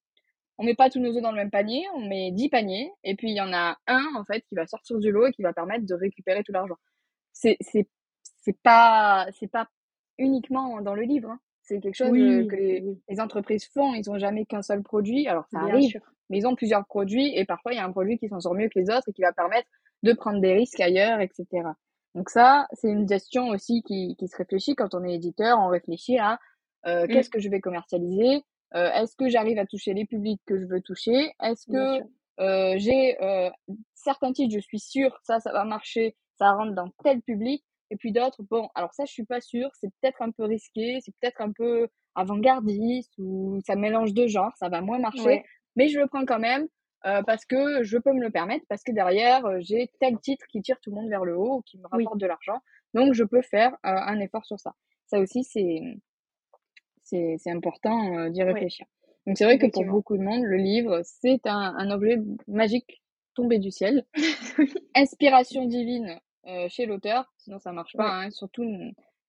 on 0.58 0.64
met 0.64 0.74
pas 0.74 0.90
tous 0.90 1.00
nos 1.00 1.16
œufs 1.16 1.22
dans 1.22 1.30
le 1.30 1.36
même 1.36 1.50
panier, 1.50 1.86
on 1.94 2.06
met 2.06 2.30
10 2.32 2.48
paniers, 2.50 2.92
et 3.04 3.14
puis 3.14 3.30
il 3.30 3.36
y 3.36 3.40
en 3.40 3.52
a 3.52 3.78
un, 3.86 4.04
en 4.16 4.24
fait, 4.24 4.42
qui 4.48 4.54
va 4.54 4.66
sortir 4.66 4.98
du 4.98 5.10
lot 5.10 5.26
et 5.26 5.32
qui 5.32 5.42
va 5.42 5.52
permettre 5.52 5.86
de 5.86 5.94
récupérer 5.94 6.42
tout 6.42 6.52
l'argent. 6.52 6.76
C'est, 7.32 7.56
c'est, 7.60 7.88
c'est 8.22 8.56
pas, 8.62 9.26
c'est 9.38 9.50
pas 9.50 9.68
uniquement 10.18 10.80
dans 10.80 10.94
le 10.94 11.02
livre, 11.02 11.30
hein. 11.30 11.40
C'est 11.68 11.80
quelque 11.80 11.96
chose 11.96 12.16
euh, 12.16 12.46
que 12.46 12.56
les, 12.56 13.20
entreprises 13.20 13.68
font. 13.74 13.92
Ils 13.92 14.08
ont 14.10 14.18
jamais 14.18 14.46
qu'un 14.46 14.62
seul 14.62 14.82
produit. 14.82 15.28
Alors, 15.28 15.44
ça 15.52 15.58
arrive, 15.60 16.00
mais 16.30 16.38
ils 16.38 16.46
ont 16.46 16.54
plusieurs 16.54 16.86
produits 16.86 17.36
et 17.36 17.44
parfois, 17.44 17.74
il 17.74 17.76
y 17.76 17.78
a 17.78 17.84
un 17.84 17.92
produit 17.92 18.16
qui 18.16 18.28
s'en 18.28 18.40
sort 18.40 18.54
mieux 18.54 18.70
que 18.70 18.78
les 18.78 18.88
autres 18.88 19.06
et 19.08 19.12
qui 19.12 19.20
va 19.20 19.34
permettre 19.34 19.68
de 20.02 20.14
prendre 20.14 20.40
des 20.40 20.54
risques 20.54 20.80
ailleurs, 20.80 21.20
etc. 21.20 21.46
Donc 22.14 22.30
ça, 22.30 22.66
c'est 22.72 22.88
une 22.88 23.06
gestion 23.06 23.48
aussi 23.48 23.82
qui, 23.82 24.16
qui 24.18 24.28
se 24.28 24.36
réfléchit 24.36 24.76
quand 24.76 24.94
on 24.94 25.04
est 25.04 25.14
éditeur. 25.14 25.58
On 25.58 25.68
réfléchit 25.68 26.18
à 26.18 26.38
euh, 26.86 27.04
mmh. 27.04 27.08
Qu'est-ce 27.08 27.30
que 27.30 27.40
je 27.40 27.48
vais 27.48 27.60
commercialiser? 27.60 28.42
Euh, 28.74 28.90
Est-ce 28.92 29.16
que 29.16 29.28
j'arrive 29.28 29.58
à 29.58 29.66
toucher 29.66 29.94
les 29.94 30.04
publics 30.04 30.40
que 30.46 30.58
je 30.58 30.66
veux 30.66 30.80
toucher? 30.80 31.32
Est-ce 31.42 31.66
que 31.66 32.02
euh, 32.40 32.74
j'ai 32.78 33.16
certains 33.94 34.32
titres, 34.32 34.54
je 34.54 34.60
suis 34.60 34.78
sûre, 34.78 35.18
ça, 35.24 35.40
ça 35.40 35.52
va 35.52 35.64
marcher, 35.64 36.16
ça 36.38 36.52
rentre 36.52 36.74
dans 36.74 36.90
tel 37.02 37.20
public. 37.22 37.64
Et 37.90 37.96
puis 37.96 38.12
d'autres, 38.12 38.42
bon, 38.42 38.68
alors 38.74 38.92
ça, 38.92 39.06
je 39.06 39.12
suis 39.12 39.24
pas 39.24 39.40
sûre, 39.40 39.70
c'est 39.80 39.88
peut-être 40.00 40.20
un 40.20 40.30
peu 40.30 40.44
risqué, 40.44 40.98
c'est 41.02 41.14
peut-être 41.20 41.40
un 41.40 41.52
peu 41.52 41.88
avant-gardiste 42.14 43.12
ou 43.18 43.60
ça 43.66 43.76
mélange 43.76 44.12
de 44.12 44.26
genres, 44.26 44.54
ça 44.58 44.68
va 44.68 44.82
moins 44.82 44.98
marcher, 44.98 45.42
mais 45.74 45.88
je 45.88 45.98
le 45.98 46.06
prends 46.06 46.26
quand 46.26 46.38
même 46.38 46.68
euh, 47.06 47.22
parce 47.22 47.46
que 47.46 47.82
je 47.82 47.96
peux 47.96 48.12
me 48.12 48.20
le 48.20 48.30
permettre, 48.30 48.66
parce 48.68 48.82
que 48.82 48.92
derrière, 48.92 49.42
j'ai 49.60 49.90
tel 50.00 50.18
titre 50.18 50.44
qui 50.48 50.60
tire 50.60 50.78
tout 50.82 50.90
le 50.90 50.96
monde 50.96 51.08
vers 51.08 51.24
le 51.24 51.36
haut 51.36 51.62
qui 51.64 51.78
me 51.78 51.86
rapporte 51.90 52.18
de 52.18 52.26
l'argent, 52.26 52.60
donc 52.92 53.14
je 53.14 53.24
peux 53.24 53.42
faire 53.42 53.74
un 53.82 54.20
effort 54.20 54.44
sur 54.44 54.60
ça. 54.60 54.74
Ça 55.06 55.18
aussi, 55.18 55.42
c'est 55.44 55.80
c'est 57.08 57.50
important 57.50 58.18
euh, 58.18 58.30
d'y 58.30 58.42
réfléchir. 58.42 58.86
Donc 59.26 59.36
c'est 59.36 59.44
vrai 59.44 59.58
que 59.58 59.66
pour 59.66 59.84
beaucoup 59.84 60.16
de 60.16 60.22
monde, 60.22 60.42
le 60.42 60.56
livre, 60.56 61.02
c'est 61.04 61.46
un, 61.46 61.74
un, 61.76 61.90
objet 61.90 62.18
magique 62.46 63.02
tombé 63.34 63.58
du 63.58 63.70
ciel. 63.70 64.04
Inspiration 64.94 65.66
divine 65.66 66.18
euh, 66.46 66.66
chez 66.68 66.86
l'auteur, 66.86 67.32
sinon 67.36 67.58
ça 67.58 67.72
marche 67.72 67.94
pas. 67.96 68.10
Hein. 68.10 68.30
Surtout, 68.30 68.64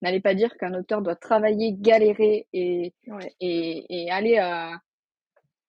n'allez 0.00 0.20
pas 0.20 0.34
dire 0.34 0.56
qu'un 0.56 0.74
auteur 0.74 1.02
doit 1.02 1.16
travailler, 1.16 1.74
galérer 1.74 2.46
et, 2.52 2.94
et, 3.40 3.84
et, 3.90 4.10
aller 4.10 4.38
à... 4.38 4.80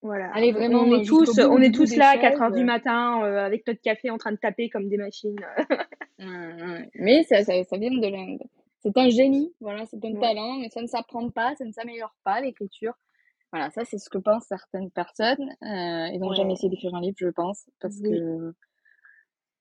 Voilà. 0.01 0.31
Allez, 0.33 0.51
vraiment, 0.51 0.79
on 0.79 0.99
est 0.99 1.05
tous, 1.05 1.37
on 1.39 1.59
est 1.59 1.73
tous 1.73 1.95
là 1.95 2.09
à 2.09 2.17
4 2.17 2.41
heures 2.41 2.51
du 2.51 2.63
matin 2.63 3.23
euh, 3.23 3.45
avec 3.45 3.67
notre 3.67 3.81
café 3.81 4.09
en 4.09 4.17
train 4.17 4.31
de 4.31 4.37
taper 4.37 4.69
comme 4.69 4.87
des 4.89 4.97
machines. 4.97 5.35
Mais 6.95 7.23
ça, 7.23 7.43
ça, 7.43 7.63
ça 7.63 7.77
vient 7.77 7.91
de 7.91 8.01
c'est 8.81 8.97
un 8.97 9.09
génie, 9.09 9.53
voilà, 9.59 9.85
c'est 9.85 10.03
un 10.03 10.13
talent, 10.15 10.57
mais 10.57 10.69
ça 10.69 10.81
ne 10.81 10.87
s'apprend 10.87 11.29
pas, 11.29 11.55
ça 11.55 11.65
ne 11.65 11.71
s'améliore 11.71 12.15
pas, 12.23 12.41
l'écriture. 12.41 12.93
Voilà, 13.51 13.69
ça, 13.69 13.83
c'est 13.85 13.97
ce 13.97 14.09
que 14.09 14.17
pensent 14.17 14.45
certaines 14.47 14.89
personnes. 14.91 15.49
Euh, 15.61 16.07
ils 16.13 16.19
n'ont 16.19 16.33
jamais 16.33 16.53
essayé 16.53 16.69
d'écrire 16.69 16.95
un 16.95 17.01
livre, 17.01 17.17
je 17.17 17.27
pense, 17.27 17.69
parce 17.79 17.99
que 17.99 18.53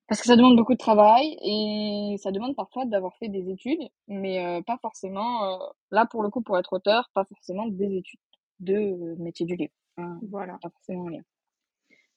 parce 0.07 0.23
que 0.23 0.27
ça 0.27 0.35
demande 0.35 0.57
beaucoup 0.57 0.73
de 0.73 0.79
travail 0.79 1.37
et 1.41 2.17
ça 2.19 2.33
demande 2.33 2.57
parfois 2.57 2.85
d'avoir 2.85 3.17
fait 3.19 3.29
des 3.29 3.49
études, 3.49 3.89
mais 4.09 4.45
euh, 4.45 4.61
pas 4.61 4.77
forcément, 4.83 5.45
euh, 5.45 5.59
là 5.93 6.05
pour 6.05 6.25
le 6.25 6.31
coup, 6.31 6.43
pour 6.43 6.59
être 6.59 6.73
auteur, 6.73 7.09
pas 7.15 7.25
forcément 7.25 7.67
des 7.67 7.99
études 7.99 8.19
de 8.59 9.15
métier 9.21 9.47
du 9.47 9.55
livre. 9.55 9.73
Hein, 9.99 10.19
voilà. 10.29 10.59
Pas 10.63 10.71
forcément 10.71 11.07
un 11.07 11.11
livre. 11.11 11.25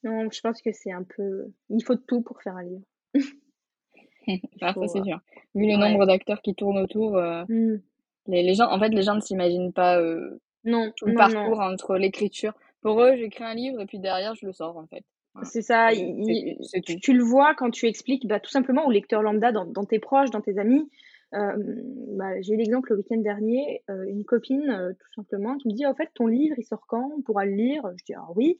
Non, 0.03 0.27
je 0.31 0.41
pense 0.41 0.61
que 0.61 0.71
c'est 0.71 0.91
un 0.91 1.03
peu. 1.03 1.51
Il 1.69 1.83
faut 1.83 1.95
tout 1.95 2.21
pour 2.21 2.41
faire 2.41 2.55
un 2.55 2.63
livre. 2.63 2.85
ah, 4.61 4.73
ça, 4.73 4.87
c'est 4.87 5.03
sûr. 5.03 5.19
Vu 5.55 5.67
le 5.67 5.77
nombre 5.77 6.05
d'acteurs 6.05 6.41
qui 6.41 6.55
tournent 6.55 6.79
autour, 6.79 7.17
euh, 7.17 7.43
mmh. 7.47 7.81
les, 8.27 8.43
les, 8.43 8.53
gens, 8.55 8.69
en 8.69 8.79
fait, 8.79 8.89
les 8.89 9.01
gens 9.03 9.15
ne 9.15 9.21
s'imaginent 9.21 9.73
pas 9.73 10.01
non, 10.63 10.91
tout 10.95 11.05
le 11.05 11.15
parcours 11.15 11.59
entre 11.59 11.97
l'écriture. 11.97 12.53
Pour 12.81 13.01
eux, 13.01 13.15
j'écris 13.15 13.43
un 13.43 13.53
livre 13.53 13.81
et 13.81 13.85
puis 13.85 13.99
derrière, 13.99 14.35
je 14.35 14.45
le 14.45 14.51
sors, 14.51 14.77
en 14.77 14.87
fait. 14.87 15.03
C'est 15.41 15.63
ça, 15.63 15.89
tu, 15.91 17.13
le 17.13 17.23
vois 17.23 17.55
quand 17.55 17.71
tu 17.71 17.87
expliques 17.87 18.27
bah, 18.27 18.39
tout 18.39 18.51
simplement 18.51 18.85
au 18.85 18.91
lecteur 18.91 19.23
lambda, 19.23 19.51
dans, 19.51 19.85
tes 19.85 19.97
proches, 19.97 20.29
dans 20.29 20.41
tes 20.41 20.59
amis. 20.59 20.87
Euh, 21.33 21.53
bah, 22.15 22.39
j'ai 22.41 22.53
eu 22.53 22.57
l'exemple 22.57 22.91
le 22.91 22.97
week-end 22.97 23.17
dernier, 23.17 23.81
euh, 23.89 24.05
une 24.07 24.23
copine, 24.23 24.69
euh, 24.69 24.93
tout 24.93 25.13
simplement, 25.15 25.57
qui 25.57 25.69
me 25.69 25.73
dit, 25.73 25.87
en 25.87 25.95
fait, 25.95 26.09
ton 26.13 26.27
livre, 26.27 26.55
il 26.59 26.63
sort 26.63 26.85
quand? 26.87 27.11
On 27.17 27.21
pourra 27.23 27.45
le 27.45 27.53
lire? 27.53 27.81
Je 27.97 28.03
dis, 28.05 28.13
ah 28.13 28.27
oui. 28.35 28.59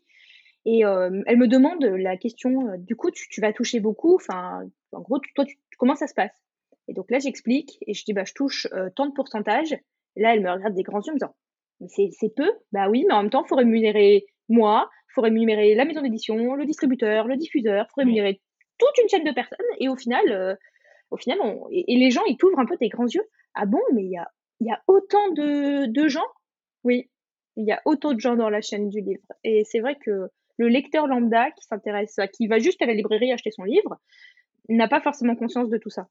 Et 0.66 0.82
elle 0.82 1.38
me 1.38 1.48
demande 1.48 1.84
la 1.84 2.16
question, 2.16 2.78
du 2.78 2.96
coup, 2.96 3.12
tu, 3.12 3.42
vas 3.42 3.52
toucher 3.52 3.80
beaucoup, 3.80 4.16
enfin, 4.16 4.62
en 4.94 5.02
gros, 5.02 5.20
toi, 5.36 5.44
tu, 5.46 5.58
comment 5.78 5.96
ça 5.96 6.08
se 6.08 6.14
passe? 6.14 6.32
Et 6.88 6.94
donc 6.94 7.12
là, 7.12 7.20
j'explique, 7.20 7.78
et 7.86 7.94
je 7.94 8.04
dis, 8.06 8.14
bah, 8.14 8.24
je 8.26 8.34
touche 8.34 8.68
tant 8.96 9.08
de 9.08 9.14
pourcentage. 9.14 9.74
Et 10.16 10.22
là, 10.22 10.34
elle 10.34 10.42
me 10.42 10.52
regarde 10.52 10.74
des 10.74 10.84
grands 10.84 11.02
yeux 11.02 11.12
en 11.12 11.16
me 11.16 11.20
disant, 11.20 11.36
mais 11.82 11.88
c'est 12.12 12.34
peu? 12.36 12.50
Bah 12.72 12.90
oui, 12.90 13.04
mais 13.08 13.14
en 13.14 13.24
même 13.24 13.30
temps, 13.30 13.44
il 13.44 13.50
faut 13.50 13.56
rémunérer 13.56 14.26
moi, 14.50 14.90
faut 15.14 15.22
rémunérer 15.22 15.76
la 15.76 15.86
maison 15.86 16.02
d'édition, 16.02 16.56
le 16.56 16.66
distributeur, 16.66 17.28
le 17.28 17.38
diffuseur, 17.38 17.88
faut 17.90 18.02
rémunérer 18.02 18.42
toute 18.78 18.98
une 19.02 19.10
chaîne 19.10 19.24
de 19.24 19.32
personnes. 19.32 19.58
Et 19.80 19.90
au 19.90 19.96
final, 19.96 20.24
euh, 20.32 20.56
au 21.12 21.18
final 21.18 21.38
et, 21.72 21.96
les 21.96 22.12
gens, 22.12 22.24
ils 22.26 22.38
t'ouvrent 22.38 22.60
un 22.60 22.66
peu 22.66 22.78
tes 22.78 22.90
grands 22.90 23.08
yeux. 23.08 23.24
Ah 23.54 23.66
bon, 23.66 23.82
mais 23.94 24.04
il 24.04 24.12
y 24.12 24.18
a, 24.18 24.28
y 24.62 24.72
a 24.72 24.82
autant 24.88 25.32
de, 25.32 25.86
de 25.86 26.08
gens? 26.08 26.26
Oui, 26.84 27.10
il 27.56 27.66
y 27.66 27.72
a 27.72 27.82
autant 27.86 28.14
de 28.14 28.20
gens 28.20 28.36
dans 28.36 28.50
la 28.50 28.62
chaîne 28.62 28.90
du 28.90 29.02
livre. 29.02 29.24
Et 29.44 29.64
c'est 29.66 29.80
vrai 29.80 29.96
que 30.04 30.30
le 30.58 30.68
lecteur 30.68 31.08
lambda 31.08 31.52
qui 31.52 31.66
s'intéresse, 31.66 32.18
qui 32.34 32.48
va 32.48 32.60
juste 32.60 32.82
à 32.82 32.86
la 32.86 32.94
librairie 32.94 33.32
acheter 33.32 33.52
son 33.52 33.64
livre, 33.64 33.98
n'a 34.70 34.88
pas 34.88 35.02
forcément 35.02 35.36
conscience 35.36 35.70
de 35.70 35.78
tout 35.78 35.90
ça. 35.90 36.08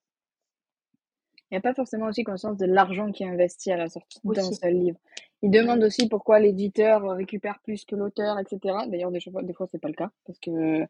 Il 1.50 1.56
n'y 1.56 1.58
a 1.58 1.60
pas 1.60 1.74
forcément 1.74 2.06
aussi 2.06 2.24
conscience 2.24 2.56
de 2.56 2.64
l'argent 2.64 3.12
qui 3.12 3.24
est 3.24 3.28
investi 3.28 3.70
à 3.70 3.76
la 3.76 3.88
sortie 3.88 4.20
d'un 4.24 4.52
seul 4.52 4.72
livre. 4.72 4.98
Il 5.42 5.50
demande 5.50 5.84
aussi 5.84 6.08
pourquoi 6.08 6.40
l'éditeur 6.40 7.02
récupère 7.10 7.58
plus 7.62 7.84
que 7.84 7.94
l'auteur, 7.94 8.38
etc. 8.38 8.58
D'ailleurs, 8.88 9.10
des 9.10 9.20
fois, 9.20 9.42
des 9.42 9.52
fois 9.52 9.66
c'est 9.70 9.80
pas 9.80 9.88
le 9.88 9.94
cas 9.94 10.10
parce 10.24 10.38
que 10.38 10.80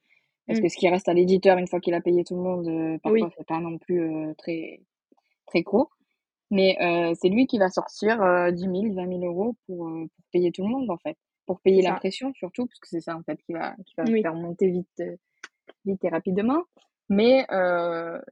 parce 0.46 0.61
que 0.61 0.66
mm. 0.66 0.68
ce 0.68 0.76
qui 0.76 0.88
reste 0.88 1.09
à 1.09 1.14
l'éditeur 1.14 1.59
une 1.59 1.66
fois 1.66 1.80
qu'il 1.80 1.94
a 1.94 2.00
payé 2.00 2.22
tout 2.22 2.36
le 2.36 2.42
monde, 2.42 2.68
euh, 2.68 2.98
parfois 3.03 3.30
c'est 3.36 3.46
pas 3.46 3.59
non 3.59 3.76
plus 3.78 4.03
euh, 4.03 4.34
très 4.34 4.80
très 5.46 5.64
court. 5.64 5.90
Mais 6.53 6.76
euh, 6.80 7.12
c'est 7.20 7.28
lui 7.28 7.48
qui 7.48 7.59
va 7.59 7.68
sortir 7.68 8.18
10 8.53 8.61
000, 8.61 8.72
20 8.94 9.09
000 9.09 9.24
euros 9.24 9.57
pour, 9.66 9.78
pour 9.88 10.24
payer 10.32 10.53
tout 10.53 10.62
le 10.62 10.68
monde 10.68 10.90
en 10.90 10.98
fait, 10.98 11.16
pour 11.47 11.61
payer 11.61 11.82
l'impression 11.82 12.32
surtout 12.34 12.66
parce 12.66 12.78
que 12.80 12.88
c'est 12.88 13.01
ça 13.01 13.16
en 13.16 13.22
fait 13.22 13.36
qui 13.45 13.53
va 13.53 13.74
qui 13.86 13.95
va 13.97 14.05
faire 14.05 14.34
monter 14.34 14.70
vite 14.70 15.03
vite 15.84 16.05
et 16.05 16.09
rapidement. 16.09 16.62
Mais 17.09 17.47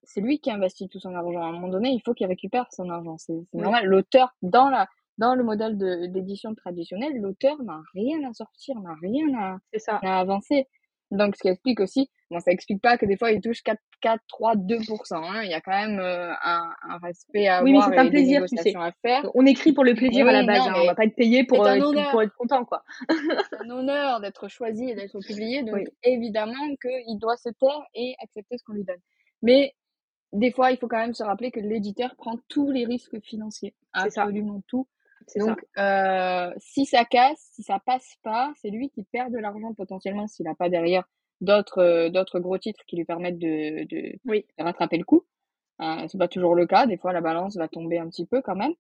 c'est 0.05 0.21
lui 0.21 0.41
qui 0.41 0.51
investit 0.51 0.89
tout 0.89 1.01
son 1.01 1.15
argent. 1.15 1.43
À 1.43 1.47
un 1.47 1.53
moment 1.53 1.69
donné, 1.69 1.91
il 1.91 2.01
faut 2.01 2.15
qu'il 2.15 2.27
récupère 2.27 2.67
son 2.73 2.89
argent. 2.89 3.19
C'est 3.19 3.35
normal. 3.53 3.85
L'auteur 3.85 4.35
dans 4.43 4.71
la 4.71 4.89
dans 5.19 5.35
le 5.35 5.45
modèle 5.45 5.77
d'édition 6.11 6.55
traditionnel, 6.55 7.13
l'auteur 7.21 7.63
n'a 7.63 7.83
rien 7.93 8.27
à 8.29 8.33
sortir, 8.33 8.81
n'a 8.81 8.95
rien 9.03 9.27
à, 9.39 9.59
à 10.03 10.19
avancer. 10.19 10.67
Donc, 11.11 11.35
ce 11.37 11.43
qui 11.43 11.49
explique 11.49 11.81
aussi, 11.81 12.09
bon, 12.31 12.39
ça 12.39 12.53
explique 12.53 12.81
pas 12.81 12.97
que 12.97 13.05
des 13.05 13.17
fois, 13.17 13.33
il 13.33 13.41
touche 13.41 13.63
4, 13.63 13.79
4 14.01 14.23
3, 14.29 14.55
2%. 14.57 15.15
Hein. 15.15 15.43
Il 15.43 15.51
y 15.51 15.55
a 15.55 15.61
quand 15.61 15.73
même 15.73 15.99
euh, 15.99 16.31
un, 16.45 16.71
un, 16.89 16.99
respect 17.03 17.49
à 17.49 17.63
oui, 17.65 17.71
avoir. 17.73 17.89
Oui, 17.89 17.91
mais 17.91 17.97
c'est 17.97 18.07
un 18.07 18.11
plaisir, 18.11 18.45
tu 18.47 18.57
sais. 18.57 18.73
À 18.77 18.93
faire. 19.03 19.29
On 19.35 19.45
écrit 19.45 19.73
pour 19.73 19.85
le 19.85 19.95
plaisir 19.95 20.27
à 20.29 20.33
la 20.33 20.45
base. 20.45 20.61
hein. 20.61 20.75
On 20.77 20.87
va 20.87 20.95
pas 20.95 21.05
être 21.05 21.17
payé 21.17 21.45
pour, 21.45 21.67
euh, 21.67 21.79
pour 22.13 22.23
être 22.23 22.35
content, 22.37 22.65
quoi. 22.65 22.83
c'est 23.09 23.61
un 23.67 23.71
honneur 23.71 24.21
d'être 24.21 24.49
choisi 24.49 24.91
et 24.91 24.95
d'être 24.95 25.19
publié. 25.21 25.63
Donc, 25.65 25.89
évidemment 26.05 26.75
qu'il 26.81 27.19
doit 27.19 27.37
se 27.37 27.49
taire 27.49 27.83
et 27.95 28.15
accepter 28.23 28.57
ce 28.57 28.63
qu'on 28.65 28.75
lui 28.75 28.85
donne. 28.85 29.01
Mais 29.43 29.75
des 30.33 30.53
fois, 30.53 30.71
il 30.71 30.79
faut 30.79 30.87
quand 30.87 30.99
même 30.99 31.15
se 31.15 31.25
rappeler 31.25 31.51
que 31.51 31.61
l'éditeur 31.61 32.15
prend 32.17 32.37
tous 32.49 32.71
les 32.71 32.85
risques 32.85 33.21
financiers. 33.23 33.75
Absolument 33.93 34.63
tout. 34.69 34.87
Donc, 35.37 35.65
euh, 35.79 36.53
si 36.59 36.87
ça 36.87 37.05
casse, 37.05 37.51
si 37.53 37.63
ça 37.63 37.79
passe 37.85 38.17
pas, 38.23 38.53
c'est 38.61 38.71
lui 38.71 38.91
qui 38.91 39.05
perd 39.05 39.33
de 39.33 39.39
l'argent 39.39 39.75
potentiellement 39.75 40.27
s'il 40.27 40.47
n'a 40.47 40.55
pas 40.55 40.69
derrière 40.69 41.05
d'autres 41.41 41.83
euh, 41.83 42.11
d'autres 42.11 42.41
gros 42.41 42.59
titres 42.59 42.81
qui 42.87 42.97
lui 42.97 43.05
permettent 43.05 43.39
de, 43.39 43.85
de, 43.85 44.19
oui. 44.27 44.47
rattraper 44.59 44.99
le 44.99 45.05
coup. 45.05 45.25
Euh, 45.81 46.07
c'est 46.09 46.19
pas 46.19 46.29
toujours 46.29 46.55
le 46.55 46.67
cas. 46.67 46.87
Des 46.87 46.97
fois, 46.97 47.13
la 47.13 47.21
balance 47.21 47.57
va 47.57 47.69
tomber 47.69 47.99
un 47.99 48.09
petit 48.09 48.27
peu 48.27 48.43
quand 48.43 48.57
même. 48.57 48.75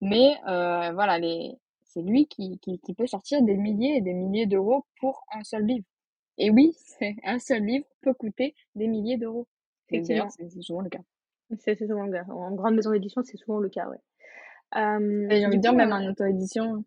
Mais 0.00 0.34
euh, 0.48 0.92
voilà, 0.92 1.18
les... 1.18 1.52
c'est 1.84 2.02
lui 2.02 2.26
qui, 2.26 2.58
qui, 2.58 2.78
qui, 2.80 2.94
peut 2.94 3.06
sortir 3.06 3.42
des 3.42 3.56
milliers 3.56 3.96
et 3.96 4.00
des 4.00 4.14
milliers 4.14 4.46
d'euros 4.46 4.84
pour 5.00 5.24
un 5.32 5.44
seul 5.44 5.64
livre. 5.64 5.86
Et 6.38 6.50
oui, 6.50 6.76
un 7.24 7.38
seul 7.38 7.62
livre 7.62 7.86
peut 8.02 8.14
coûter 8.14 8.54
des 8.74 8.88
milliers 8.88 9.16
d'euros. 9.16 9.46
C'est 9.88 10.04
souvent 10.62 10.80
le 10.80 10.88
cas. 10.88 11.02
C'est 11.58 11.76
souvent 11.76 12.04
le 12.04 12.12
cas. 12.12 12.24
En 12.30 12.52
grande 12.52 12.74
maison 12.74 12.92
d'édition, 12.92 13.22
c'est 13.22 13.36
souvent 13.36 13.58
le 13.58 13.68
cas, 13.68 13.88
ouais. 13.88 13.98
Euh, 14.76 15.26
J'ai 15.30 15.46
envie 15.46 15.56
de 15.56 15.62
dire, 15.62 15.74
même 15.74 15.92
en 15.92 16.08
auto-édition. 16.08 16.84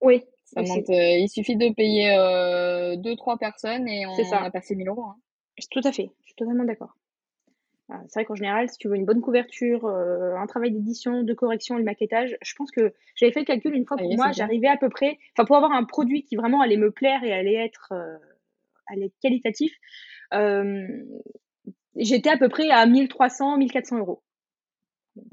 Oui. 0.00 0.24
Ça 0.44 0.62
monte, 0.62 0.88
euh, 0.88 1.18
il 1.18 1.28
suffit 1.28 1.56
de 1.56 1.74
payer 1.74 2.16
euh, 2.16 2.96
deux, 2.96 3.16
trois 3.16 3.36
personnes 3.36 3.86
et 3.86 4.06
on, 4.06 4.14
ça. 4.24 4.42
a 4.42 4.50
passé 4.50 4.74
1000 4.74 4.88
euros. 4.88 5.04
Hein. 5.04 5.16
Tout 5.70 5.80
à 5.84 5.92
fait, 5.92 6.10
je 6.20 6.26
suis 6.26 6.34
totalement 6.36 6.64
d'accord. 6.64 6.94
C'est 8.08 8.20
vrai 8.20 8.24
qu'en 8.26 8.34
général, 8.34 8.68
si 8.68 8.76
tu 8.76 8.88
veux 8.88 8.96
une 8.96 9.06
bonne 9.06 9.22
couverture, 9.22 9.86
euh, 9.86 10.36
un 10.36 10.46
travail 10.46 10.72
d'édition, 10.72 11.22
de 11.22 11.32
correction 11.32 11.76
et 11.76 11.80
de 11.80 11.86
maquettage, 11.86 12.36
je 12.42 12.54
pense 12.54 12.70
que 12.70 12.92
j'avais 13.14 13.32
fait 13.32 13.40
le 13.40 13.46
calcul 13.46 13.74
une 13.74 13.86
fois 13.86 13.96
pour 13.96 14.14
moi, 14.14 14.30
j'arrivais 14.32 14.68
à 14.68 14.76
peu 14.76 14.90
près, 14.90 15.18
enfin 15.32 15.46
pour 15.46 15.56
avoir 15.56 15.72
un 15.72 15.84
produit 15.84 16.22
qui 16.22 16.36
vraiment 16.36 16.60
allait 16.60 16.76
me 16.76 16.90
plaire 16.90 17.24
et 17.24 17.32
allait 17.32 17.54
être, 17.54 17.94
allait 18.88 19.06
être 19.06 19.18
qualitatif, 19.22 19.72
j'étais 21.96 22.28
à 22.28 22.36
peu 22.36 22.50
près 22.50 22.68
à 22.68 22.84
1300, 22.84 23.56
1400 23.56 23.98
euros. 24.00 24.22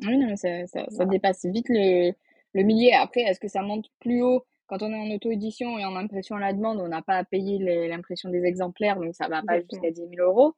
Oui, 0.06 0.18
non, 0.18 0.28
mais 0.28 0.36
ça, 0.36 0.68
ça, 0.68 0.86
ça 0.90 1.06
dépasse 1.06 1.46
vite 1.46 1.68
le, 1.70 2.12
le 2.54 2.64
millier. 2.64 2.94
Après, 2.94 3.22
est-ce 3.22 3.40
que 3.40 3.48
ça 3.48 3.62
monte 3.62 3.86
plus 4.00 4.22
haut 4.22 4.46
quand 4.68 4.82
on 4.82 4.92
est 4.92 4.96
en 4.96 5.14
auto-édition 5.14 5.78
et 5.78 5.86
en 5.86 5.96
impression 5.96 6.36
à 6.36 6.40
la 6.40 6.54
demande, 6.54 6.80
on 6.80 6.88
n'a 6.88 7.02
pas 7.02 7.18
à 7.18 7.24
payer 7.24 7.88
l'impression 7.88 8.30
des 8.30 8.44
exemplaires, 8.46 9.00
donc 9.00 9.14
ça 9.14 9.28
va 9.28 9.44
pas 9.44 9.60
jusqu'à 9.60 9.92
10 9.92 10.08
000 10.16 10.28
euros. 10.28 10.54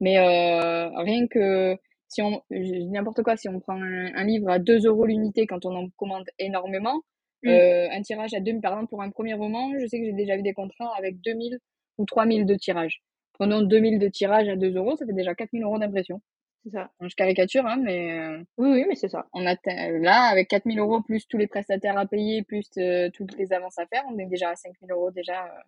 Mais 0.00 0.18
euh, 0.18 0.88
rien 0.96 1.26
que 1.28 1.76
si 2.08 2.20
on, 2.20 2.42
n'importe 2.50 3.22
quoi, 3.22 3.36
si 3.36 3.48
on 3.48 3.60
prend 3.60 3.80
un, 3.80 4.24
livre 4.24 4.48
à 4.50 4.58
2 4.58 4.86
euros 4.86 5.06
l'unité 5.06 5.46
quand 5.46 5.64
on 5.66 5.74
en 5.76 5.88
commande 5.96 6.24
énormément, 6.38 7.02
mmh. 7.44 7.48
euh, 7.48 7.88
un 7.90 8.02
tirage 8.02 8.34
à 8.34 8.40
2000, 8.40 8.60
par 8.60 8.72
exemple, 8.72 8.90
pour 8.90 9.02
un 9.02 9.10
premier 9.10 9.34
roman, 9.34 9.72
je 9.78 9.86
sais 9.86 10.00
que 10.00 10.04
j'ai 10.04 10.12
déjà 10.12 10.36
vu 10.36 10.42
des 10.42 10.52
contrats 10.52 10.92
avec 10.98 11.20
2000 11.20 11.58
ou 11.98 12.04
3000 12.06 12.46
de 12.46 12.54
tirage. 12.56 13.02
Prenons 13.34 13.62
2000 13.62 13.98
de 13.98 14.08
tirage 14.08 14.48
à 14.48 14.56
2 14.56 14.76
euros, 14.76 14.96
ça 14.96 15.06
fait 15.06 15.12
déjà 15.12 15.34
4000 15.34 15.62
euros 15.62 15.78
d'impression. 15.78 16.20
C'est 16.64 16.70
ça. 16.70 16.90
je 16.98 17.14
caricature, 17.14 17.66
hein, 17.66 17.76
mais. 17.76 18.18
Euh, 18.18 18.42
oui, 18.56 18.70
oui, 18.70 18.84
mais 18.88 18.94
c'est 18.94 19.08
ça. 19.08 19.26
On 19.34 19.44
a 19.46 19.54
là, 19.66 20.30
avec 20.30 20.48
4000 20.48 20.78
euros, 20.78 21.02
plus 21.02 21.28
tous 21.28 21.36
les 21.36 21.46
prestataires 21.46 21.98
à 21.98 22.06
payer, 22.06 22.42
plus 22.42 22.66
euh, 22.78 23.10
toutes 23.12 23.36
les 23.36 23.52
avances 23.52 23.78
à 23.78 23.86
faire, 23.86 24.02
on 24.10 24.18
est 24.18 24.26
déjà 24.26 24.50
à 24.50 24.56
5000 24.56 24.90
euros 24.90 25.10
déjà 25.10 25.44
euh, 25.44 25.60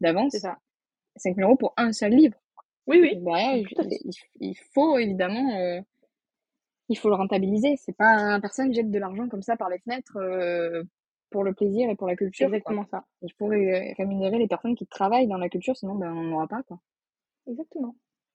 d'avance. 0.00 0.32
C'est 0.32 0.40
ça. 0.40 0.58
5000 1.16 1.44
euros 1.44 1.56
pour 1.56 1.72
un 1.76 1.92
seul 1.92 2.12
livre. 2.12 2.36
Oui, 2.88 3.00
oui. 3.00 3.64
il, 4.40 4.56
faut 4.74 4.98
évidemment. 4.98 5.82
il 6.88 6.98
faut 6.98 7.08
le 7.08 7.14
rentabiliser. 7.14 7.76
C'est 7.76 7.96
pas 7.96 8.38
personne 8.40 8.74
jette 8.74 8.90
de 8.90 8.98
l'argent 8.98 9.28
comme 9.28 9.40
ça 9.40 9.56
par 9.56 9.70
les 9.70 9.78
fenêtres 9.78 10.18
pour 11.30 11.44
le 11.44 11.54
plaisir 11.54 11.88
et 11.88 11.94
pour 11.94 12.08
la 12.08 12.16
culture. 12.16 12.46
Exactement 12.46 12.84
ça. 12.90 13.06
Il 13.22 13.32
faut 13.38 13.46
rémunérer 13.46 14.38
les 14.38 14.48
personnes 14.48 14.74
qui 14.74 14.86
travaillent 14.86 15.28
dans 15.28 15.38
la 15.38 15.48
culture, 15.48 15.76
sinon 15.76 15.94
ben, 15.94 16.12
on 16.12 16.24
n'aura 16.24 16.46
pas. 16.46 16.62
Quoi. 16.64 16.78
Exactement. 17.46 17.94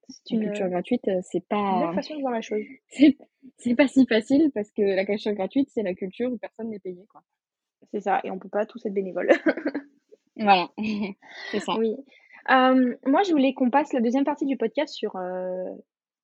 C'est 0.10 0.32
une 0.32 0.46
culture 0.46 0.70
gratuite, 0.70 1.08
euh, 1.08 1.20
c'est 1.22 1.46
pas. 1.48 1.88
Une 1.88 1.94
façon 1.94 2.16
de 2.16 2.22
voir 2.22 2.34
la 2.34 2.42
chose. 2.42 2.64
C'est 3.58 3.76
pas 3.76 3.88
si 3.88 4.06
facile 4.06 4.52
parce 4.54 4.72
que 4.72 4.82
la 4.82 5.06
culture 5.06 5.34
gratuite, 5.34 5.70
c'est 5.70 5.82
la 5.82 5.94
culture 5.94 6.32
où 6.32 6.38
personne 6.38 6.70
n'est 6.70 6.80
payé, 6.80 7.06
quoi. 7.10 7.22
C'est 7.92 8.02
ça, 8.02 8.20
et 8.24 8.32
on 8.32 8.40
peut 8.40 8.50
pas 8.50 8.66
tous 8.66 8.86
être 8.86 8.94
bénévoles. 8.94 9.30
voilà, 10.36 10.70
c'est 11.52 11.60
ça. 11.60 11.78
Oui. 11.78 11.96
Euh, 12.52 12.96
moi, 13.06 13.24
je 13.24 13.32
voulais 13.32 13.54
qu'on 13.54 13.70
passe 13.70 13.94
la 13.94 14.02
deuxième 14.02 14.26
partie 14.26 14.46
du 14.46 14.58
podcast 14.58 14.94
sur 14.94 15.16
euh, 15.16 15.74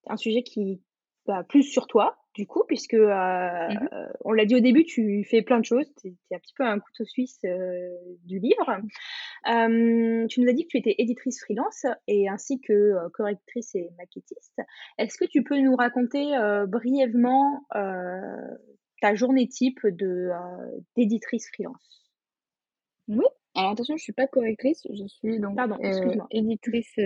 un 0.08 0.18
sujet 0.18 0.44
qui 0.44 0.82
va 1.26 1.44
plus 1.44 1.64
sur 1.64 1.88
toi, 1.88 2.18
du 2.36 2.46
coup, 2.46 2.64
puisque 2.68 2.94
euh, 2.94 3.68
mmh 3.70 3.90
on 4.28 4.32
l'a 4.34 4.46
dit 4.46 4.56
au 4.56 4.60
début, 4.60 4.84
tu 4.84 5.24
fais 5.24 5.42
plein 5.42 5.60
de 5.60 5.66
choses, 5.66 5.86
tu 6.02 6.08
es, 6.08 6.36
un 6.36 6.40
petit 6.40 6.54
peu 6.56 6.64
un 6.64 6.80
couteau 6.80 7.06
suisse 7.06 7.40
euh, 7.46 7.90
du 8.26 8.40
livre. 8.40 8.78
Euh, 9.48 10.26
tu 10.28 10.42
nous 10.42 10.50
as 10.50 10.54
dit 10.54 10.64
que 10.64 10.70
tu 10.70 10.78
étais 10.78 10.96
éditrice 10.98 11.40
freelance 11.42 11.86
et 12.08 12.28
ainsi 12.28 12.60
que 12.60 13.08
correctrice 13.14 13.76
et 13.76 13.90
maquettiste. 13.98 14.60
Est-ce 14.98 15.18
que 15.18 15.26
tu 15.26 15.44
peux 15.44 15.60
nous 15.60 15.76
raconter 15.76 16.34
brièvement 16.68 17.66
ta 17.70 19.16
journée 19.16 19.48
type 19.48 19.80
de 19.86 20.32
d'éditrice 20.96 21.48
freelance? 21.54 22.10
Oui. 23.08 23.26
Alors 23.56 23.72
attention, 23.72 23.96
je 23.96 24.04
suis 24.04 24.14
pas 24.14 24.28
correctrice, 24.28 24.86
je 24.92 25.08
suis 25.08 25.40
donc 25.40 25.58
éditrice 26.32 26.98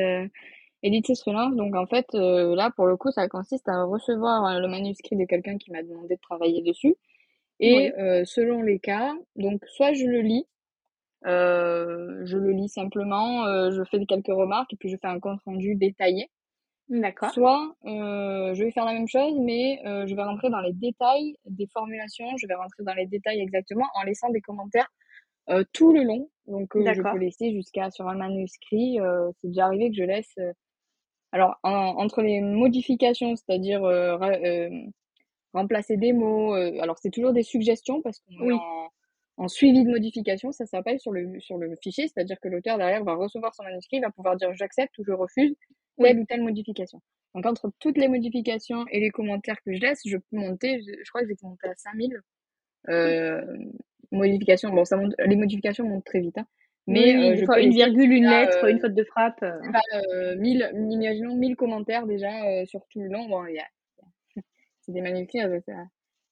éditrice 0.83 1.21
freelance. 1.21 1.55
Donc 1.55 1.75
en 1.75 1.85
fait, 1.85 2.07
là 2.13 2.71
pour 2.75 2.87
le 2.87 2.97
coup, 2.97 3.11
ça 3.11 3.27
consiste 3.27 3.67
à 3.67 3.83
recevoir 3.83 4.59
le 4.59 4.67
manuscrit 4.67 5.15
de 5.15 5.25
quelqu'un 5.25 5.57
qui 5.57 5.71
m'a 5.71 5.83
demandé 5.83 6.15
de 6.15 6.21
travailler 6.21 6.61
dessus. 6.61 6.95
Et 7.59 7.91
selon 8.25 8.61
les 8.61 8.79
cas, 8.79 9.13
donc 9.35 9.65
soit 9.67 9.93
je 9.93 10.05
le 10.05 10.21
lis, 10.21 10.45
je 11.23 12.37
le 12.37 12.51
lis 12.51 12.69
simplement, 12.69 13.71
je 13.71 13.83
fais 13.83 14.05
quelques 14.05 14.27
remarques 14.27 14.73
et 14.73 14.77
puis 14.77 14.89
je 14.89 14.97
fais 14.97 15.07
un 15.07 15.19
compte 15.19 15.41
rendu 15.45 15.75
détaillé. 15.75 16.29
D'accord. 16.89 17.31
Soit 17.31 17.75
euh, 17.85 18.53
je 18.55 18.63
vais 18.63 18.71
faire 18.71 18.85
la 18.85 18.93
même 18.93 19.07
chose, 19.07 19.37
mais 19.39 19.79
euh, 19.85 20.07
je 20.07 20.15
vais 20.15 20.23
rentrer 20.23 20.49
dans 20.49 20.59
les 20.59 20.73
détails 20.73 21.35
des 21.45 21.67
formulations, 21.67 22.25
je 22.37 22.47
vais 22.47 22.55
rentrer 22.55 22.83
dans 22.83 22.95
les 22.95 23.05
détails 23.05 23.41
exactement 23.41 23.85
en 23.93 24.03
laissant 24.03 24.29
des 24.31 24.41
commentaires 24.41 24.87
euh, 25.49 25.63
tout 25.71 25.93
le 25.93 26.01
long. 26.03 26.29
Donc 26.47 26.71
je 26.75 27.01
peux 27.01 27.17
laisser 27.19 27.51
jusqu'à 27.51 27.91
sur 27.91 28.07
un 28.07 28.15
manuscrit. 28.15 28.97
c'est 29.39 29.49
déjà 29.49 29.65
arrivé 29.65 29.91
que 29.91 29.97
je 29.97 30.03
laisse. 30.03 30.35
Alors 31.31 31.59
entre 31.63 32.21
les 32.21 32.41
modifications, 32.41 33.35
c'est-à-dire 33.35 33.81
remplacer 35.53 35.97
des 35.97 36.13
mots. 36.13 36.53
alors 36.53 36.97
c'est 36.99 37.11
toujours 37.11 37.33
des 37.33 37.43
suggestions 37.43 38.01
parce 38.01 38.19
qu'on 38.19 38.49
est 38.49 38.53
en, 38.53 38.89
en, 39.37 39.47
suivi 39.47 39.83
de 39.83 39.89
modification, 39.89 40.51
ça 40.51 40.65
s'appelle 40.65 40.99
sur 40.99 41.11
le 41.11 41.39
sur 41.39 41.57
le 41.57 41.75
fichier, 41.81 42.07
c'est-à-dire 42.07 42.39
que 42.39 42.47
l'auteur 42.47 42.77
derrière 42.77 43.03
va 43.03 43.15
recevoir 43.15 43.53
son 43.53 43.63
manuscrit, 43.63 43.99
va 43.99 44.11
pouvoir 44.11 44.35
dire 44.35 44.53
j'accepte 44.53 44.97
ou 44.97 45.03
je 45.05 45.11
refuse 45.11 45.55
telle 45.97 46.19
ou 46.19 46.25
telle 46.25 46.41
modification. 46.41 47.01
Donc, 47.35 47.45
entre 47.45 47.71
toutes 47.79 47.97
les 47.97 48.07
modifications 48.07 48.85
et 48.91 48.99
les 48.99 49.11
commentaires 49.11 49.61
que 49.63 49.73
je 49.73 49.79
laisse, 49.79 50.01
je 50.05 50.17
peux 50.17 50.37
monter, 50.37 50.81
je, 50.81 51.09
crois 51.09 51.21
que 51.21 51.27
j'ai 51.27 51.35
monté 51.43 51.67
à 51.67 51.75
5000 51.75 52.19
euh, 52.89 53.41
modifications. 54.11 54.69
Bon, 54.71 54.85
ça 54.85 54.97
monte, 54.97 55.13
les 55.19 55.35
modifications 55.35 55.85
montent 55.87 56.05
très 56.05 56.21
vite, 56.21 56.37
hein. 56.37 56.47
Mais 56.89 57.15
euh, 57.15 57.35
je 57.35 57.61
une 57.61 57.71
virgule, 57.71 58.11
une 58.11 58.29
lettre, 58.29 58.67
une 58.67 58.79
faute 58.79 58.93
de 58.93 59.03
frappe. 59.03 59.41
Euh. 59.43 59.59
Pas, 59.71 60.35
1000, 60.37 60.71
imaginons 60.91 61.35
1000 61.35 61.55
commentaires 61.55 62.05
déjà 62.05 62.65
sur 62.65 62.85
tout 62.87 63.01
le 63.01 63.07
long. 63.07 63.27
Bon, 63.27 63.45
y 63.45 63.59
a, 63.59 63.65
c'est 64.81 64.91
des 64.91 65.01
manuscrits 65.01 65.41
à, 65.41 65.49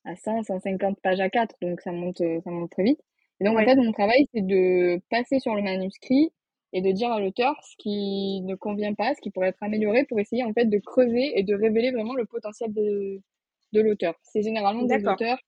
à 0.06 0.16
100, 0.16 0.44
150 0.44 1.00
pages 1.02 1.20
à 1.20 1.30
4, 1.30 1.56
donc 1.62 1.82
ça 1.82 1.92
monte, 1.92 2.22
ça 2.44 2.50
monte 2.50 2.72
très 2.72 2.84
vite. 2.84 3.00
Et 3.40 3.46
donc, 3.46 3.58
en 3.58 3.64
fait, 3.64 3.76
mon 3.76 3.92
travail, 3.92 4.28
c'est 4.34 4.46
de 4.46 5.00
passer 5.10 5.40
sur 5.40 5.54
le 5.54 5.62
manuscrit 5.62 6.32
et 6.74 6.82
de 6.82 6.92
dire 6.92 7.12
à 7.12 7.20
l'auteur 7.20 7.56
ce 7.64 7.76
qui 7.78 8.42
ne 8.42 8.56
convient 8.56 8.94
pas, 8.94 9.14
ce 9.16 9.22
qui 9.22 9.32
pourrait 9.32 9.50
être 9.50 9.62
amélioré 9.62 10.06
pour 10.06 10.20
essayer 10.20 10.44
en 10.44 10.54
fait 10.54 10.66
de 10.66 10.78
creuser 10.80 11.40
et 11.40 11.44
de 11.44 11.56
révéler 11.56 11.92
vraiment 11.92 12.16
le 12.16 12.26
potentiel 12.26 12.74
de, 12.74 13.22
de 13.74 13.82
l'auteur. 13.82 14.16
C'est 14.24 14.42
généralement 14.42 14.84
des 14.84 15.06
auteurs. 15.08 15.40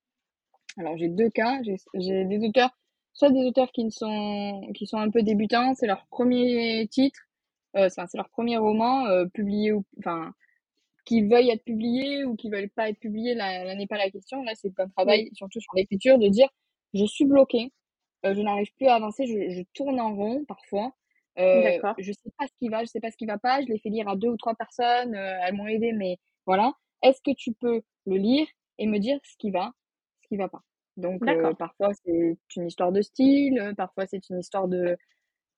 Alors 0.78 0.98
j'ai 0.98 1.10
deux 1.10 1.30
cas, 1.30 1.60
j'ai 1.96 2.26
des 2.26 2.48
auteurs, 2.48 2.70
soit 3.14 3.32
des 3.32 3.46
auteurs 3.46 3.72
qui 3.72 3.90
sont 3.92 4.62
qui 4.76 4.88
sont 4.88 4.98
un 4.98 5.10
peu 5.12 5.24
débutants, 5.24 5.74
c'est 5.76 5.88
leur 5.88 6.06
premier 6.08 6.88
titre, 6.90 7.20
euh, 7.78 7.90
c'est 7.90 8.16
leur 8.18 8.30
premier 8.30 8.58
roman 8.58 9.06
euh, 9.08 9.26
publié 9.28 9.74
ou 9.74 9.84
enfin 10.00 10.34
qui 11.06 11.24
veuillent 11.24 11.50
être 11.52 11.64
publiés 11.66 12.24
ou 12.26 12.36
qui 12.36 12.50
veulent 12.50 12.70
pas 12.70 12.90
être 12.90 13.00
publiés, 13.00 13.34
là, 13.36 13.76
n'est 13.76 13.88
pas 13.88 13.98
la 13.98 14.10
question. 14.12 14.44
Là 14.44 14.54
c'est 14.56 14.80
un 14.80 14.88
travail 14.90 15.30
surtout 15.34 15.60
sur 15.62 15.74
l'écriture 15.76 16.20
de 16.20 16.28
dire 16.28 16.50
je 16.94 17.06
suis 17.06 17.26
bloqué, 17.26 17.72
euh, 18.26 18.34
je 18.36 18.42
n'arrive 18.42 18.72
plus 18.76 18.88
à 18.88 18.96
avancer, 18.96 19.26
je, 19.28 19.50
je 19.56 19.64
tourne 19.74 20.00
en 20.00 20.16
rond 20.16 20.46
parfois. 20.46 20.94
Euh, 21.38 21.80
je 22.00 22.12
sais 22.12 22.32
pas 22.38 22.48
ce 22.48 22.54
qui 22.60 22.70
va, 22.70 22.82
je 22.84 22.88
sais 22.90 23.00
pas 23.00 23.12
ce 23.12 23.18
qui 23.18 23.26
va 23.26 23.38
pas. 23.38 23.62
Je 23.62 23.68
l'ai 23.68 23.80
fait 23.80 23.90
lire 23.90 24.10
à 24.10 24.16
deux 24.16 24.30
ou 24.30 24.38
trois 24.38 24.56
personnes. 24.56 25.16
Euh, 25.16 25.40
elles 25.44 25.54
m'ont 25.56 25.68
aidé, 25.68 25.94
mais 25.94 26.18
voilà. 26.46 26.74
Est-ce 27.02 27.22
que 27.22 27.32
tu 27.36 27.54
peux 27.54 27.82
le 28.06 28.18
lire 28.18 28.48
et 28.78 28.88
me 28.88 29.00
dire 29.00 29.20
ce 29.24 29.38
qui 29.38 29.52
va, 29.52 29.72
ce 30.22 30.28
qui 30.28 30.38
va 30.38 30.50
pas? 30.50 30.62
Donc 31.00 31.22
euh, 31.28 31.54
parfois 31.54 31.90
c'est 32.06 32.38
une 32.56 32.68
histoire 32.68 32.92
de 32.92 33.02
style, 33.02 33.74
parfois 33.78 34.06
c'est 34.06 34.30
une 34.30 34.40
histoire 34.40 34.68
de 34.68 34.98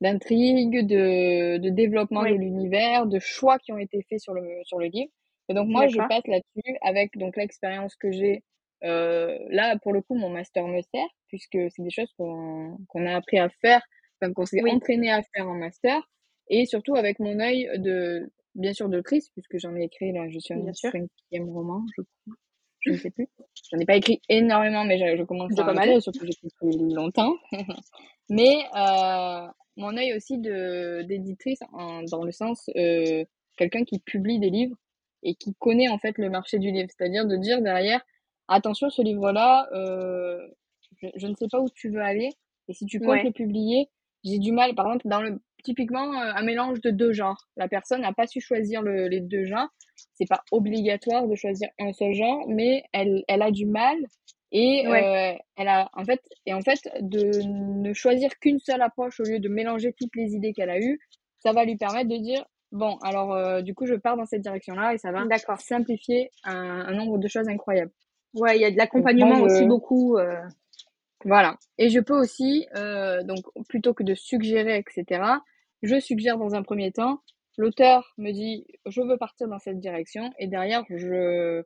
d'intrigue, 0.02 0.86
de, 0.88 1.58
de 1.58 1.70
développement 1.70 2.24
de 2.24 2.34
l'univers, 2.34 3.06
de 3.06 3.20
choix 3.20 3.60
qui 3.60 3.72
ont 3.72 3.78
été 3.78 4.02
faits 4.10 4.20
sur 4.20 4.34
le 4.34 4.48
sur 4.64 4.80
le 4.80 4.88
livre. 4.88 5.12
Et 5.50 5.54
donc 5.54 5.68
moi 5.68 5.88
je 5.88 5.98
passe 5.98 6.26
là-dessus 6.28 6.78
avec 6.82 7.18
donc 7.18 7.38
l'expérience 7.38 7.96
que 7.96 8.12
j'ai. 8.12 8.44
là 8.82 9.78
pour 9.84 9.94
le 9.94 10.02
coup 10.02 10.16
mon 10.16 10.30
master 10.30 10.68
me 10.68 10.82
sert 10.82 11.10
puisque 11.28 11.58
c'est 11.70 11.84
des 11.84 11.92
choses 11.92 12.12
qu'on 12.18 12.78
qu'on 12.88 13.06
a 13.06 13.16
appris 13.16 13.38
à 13.40 13.50
faire 13.50 13.82
qu'on 14.30 14.46
s'est 14.46 14.62
entraîné 14.70 15.12
à 15.12 15.22
faire 15.36 15.48
en 15.48 15.56
master, 15.56 16.02
et 16.50 16.66
surtout 16.66 16.96
avec 16.96 17.20
mon 17.20 17.40
œil 17.40 17.70
de, 17.80 18.32
bien 18.56 18.74
sûr, 18.74 18.90
d'autrice, 18.90 19.30
puisque 19.30 19.58
j'en 19.58 19.76
ai 19.76 19.84
écrit, 19.84 20.12
là, 20.12 20.30
je 20.30 20.40
suis 20.40 20.54
un 20.54 20.74
cinquième 20.74 21.50
roman, 21.50 21.84
je 21.98 22.04
crois. 22.04 22.36
Je 22.82 22.92
ne 22.92 22.98
sais 22.98 23.12
plus. 23.12 23.28
J'en 23.72 23.80
ai 23.80 23.86
pas 23.86 23.96
écrit 23.96 24.22
énormément, 24.28 24.84
mais 24.84 24.98
je, 24.98 25.18
je 25.18 25.24
commence 25.24 25.58
à 25.58 25.74
mal, 25.74 26.02
surtout 26.02 26.20
que 26.20 26.26
j'écris 26.26 26.50
depuis 26.62 26.94
longtemps. 26.94 27.36
mais 28.30 28.66
euh, 28.76 29.48
mon 29.78 29.96
œil 29.98 30.14
aussi 30.16 30.38
de 30.38 31.04
d'éditrice, 31.04 31.60
dans 32.10 32.24
le 32.24 32.32
sens 32.32 32.70
euh, 32.76 33.24
quelqu'un 33.58 33.84
qui 33.84 34.00
publie 34.00 34.40
des 34.40 34.50
livres 34.50 34.76
et 35.24 35.36
qui 35.36 35.54
connaît 35.60 35.90
en 35.90 36.00
fait 36.00 36.18
le 36.18 36.30
marché 36.30 36.58
du 36.60 36.72
livre, 36.72 36.90
c'est-à-dire 36.96 37.28
de 37.28 37.36
dire 37.36 37.62
derrière, 37.62 38.02
attention, 38.48 38.90
ce 38.90 39.02
livre-là, 39.02 39.70
euh, 39.74 40.40
je, 41.16 41.28
ne 41.28 41.36
sais 41.36 41.48
pas 41.50 41.60
où 41.60 41.70
tu 41.70 41.90
veux 41.90 42.02
aller, 42.02 42.30
et 42.68 42.74
si 42.74 42.86
tu 42.86 43.00
comptes 43.00 43.24
le 43.24 43.32
publier, 43.32 43.90
j'ai 44.24 44.40
du 44.40 44.52
mal, 44.52 44.76
par 44.76 44.88
exemple, 44.88 45.08
dans 45.08 45.22
le, 45.22 45.40
typiquement, 45.64 46.14
euh, 46.14 46.34
un 46.36 46.44
mélange 46.44 46.82
de 46.82 46.90
deux 46.90 47.12
genres. 47.12 47.48
La 47.58 47.68
personne 47.68 48.02
n'a 48.02 48.14
pas 48.14 48.28
su 48.28 48.42
choisir 48.42 48.82
le, 48.82 49.08
les 49.08 49.22
deux 49.22 49.46
genres. 49.46 49.70
C'est 50.14 50.28
pas 50.28 50.44
obligatoire 50.52 51.28
de 51.28 51.36
choisir 51.36 51.70
un 51.80 51.94
seul 51.94 52.14
genre, 52.14 52.46
mais 52.48 52.84
elle, 52.94 53.24
elle 53.28 53.42
a 53.42 53.52
du 53.52 53.66
mal 53.66 53.98
et 54.52 54.86
euh, 54.86 55.34
elle 55.56 55.68
a, 55.68 55.90
en 55.94 56.04
fait, 56.04 56.22
et 56.46 56.54
en 56.54 56.62
fait, 56.62 56.80
de 57.00 57.42
ne 57.48 57.94
choisir 57.94 58.30
qu'une 58.40 58.60
seule 58.60 58.82
approche 58.82 59.20
au 59.20 59.24
lieu 59.24 59.40
de 59.40 59.48
mélanger 59.48 59.94
toutes 59.94 60.16
les 60.16 60.36
idées 60.36 60.54
qu'elle 60.54 60.70
a 60.70 60.80
eues, 60.80 61.00
ça 61.40 61.54
va 61.54 61.64
lui 61.64 61.78
permettre 61.78 62.10
de 62.10 62.18
dire, 62.18 62.44
bon, 62.72 62.98
alors, 63.02 63.34
euh, 63.34 63.62
du 63.62 63.74
coup, 63.74 63.86
je 63.86 63.96
pars 63.96 64.18
dans 64.18 64.26
cette 64.26 64.42
direction-là 64.42 64.94
et 64.94 64.98
ça 64.98 65.12
va 65.12 65.24
simplifier 65.58 66.32
un, 66.44 66.86
un, 66.88 66.94
nombre 66.94 67.18
de 67.18 67.28
choses 67.28 67.48
incroyables. 67.48 67.92
Ouais, 68.34 68.58
il 68.58 68.62
y 68.62 68.66
a 68.66 68.72
de 68.72 68.78
l'accompagnement 68.78 69.42
aussi 69.42 69.66
beaucoup. 69.66 70.18
Voilà. 71.26 71.58
Et 71.78 71.90
je 71.90 72.00
peux 72.00 72.18
aussi, 72.18 72.68
euh, 72.76 73.24
donc 73.24 73.46
plutôt 73.70 73.94
que 73.94 74.04
de 74.04 74.14
suggérer, 74.14 74.78
etc., 74.78 75.22
je 75.82 76.00
suggère 76.00 76.38
dans 76.38 76.56
un 76.56 76.64
premier 76.64 76.92
temps, 76.92 77.22
l'auteur 77.58 78.14
me 78.18 78.32
dit 78.32 78.66
je 78.86 79.02
veux 79.02 79.18
partir 79.18 79.48
dans 79.48 79.60
cette 79.60 79.80
direction, 79.80 80.32
et 80.40 80.48
derrière 80.48 80.84
je 80.90 81.64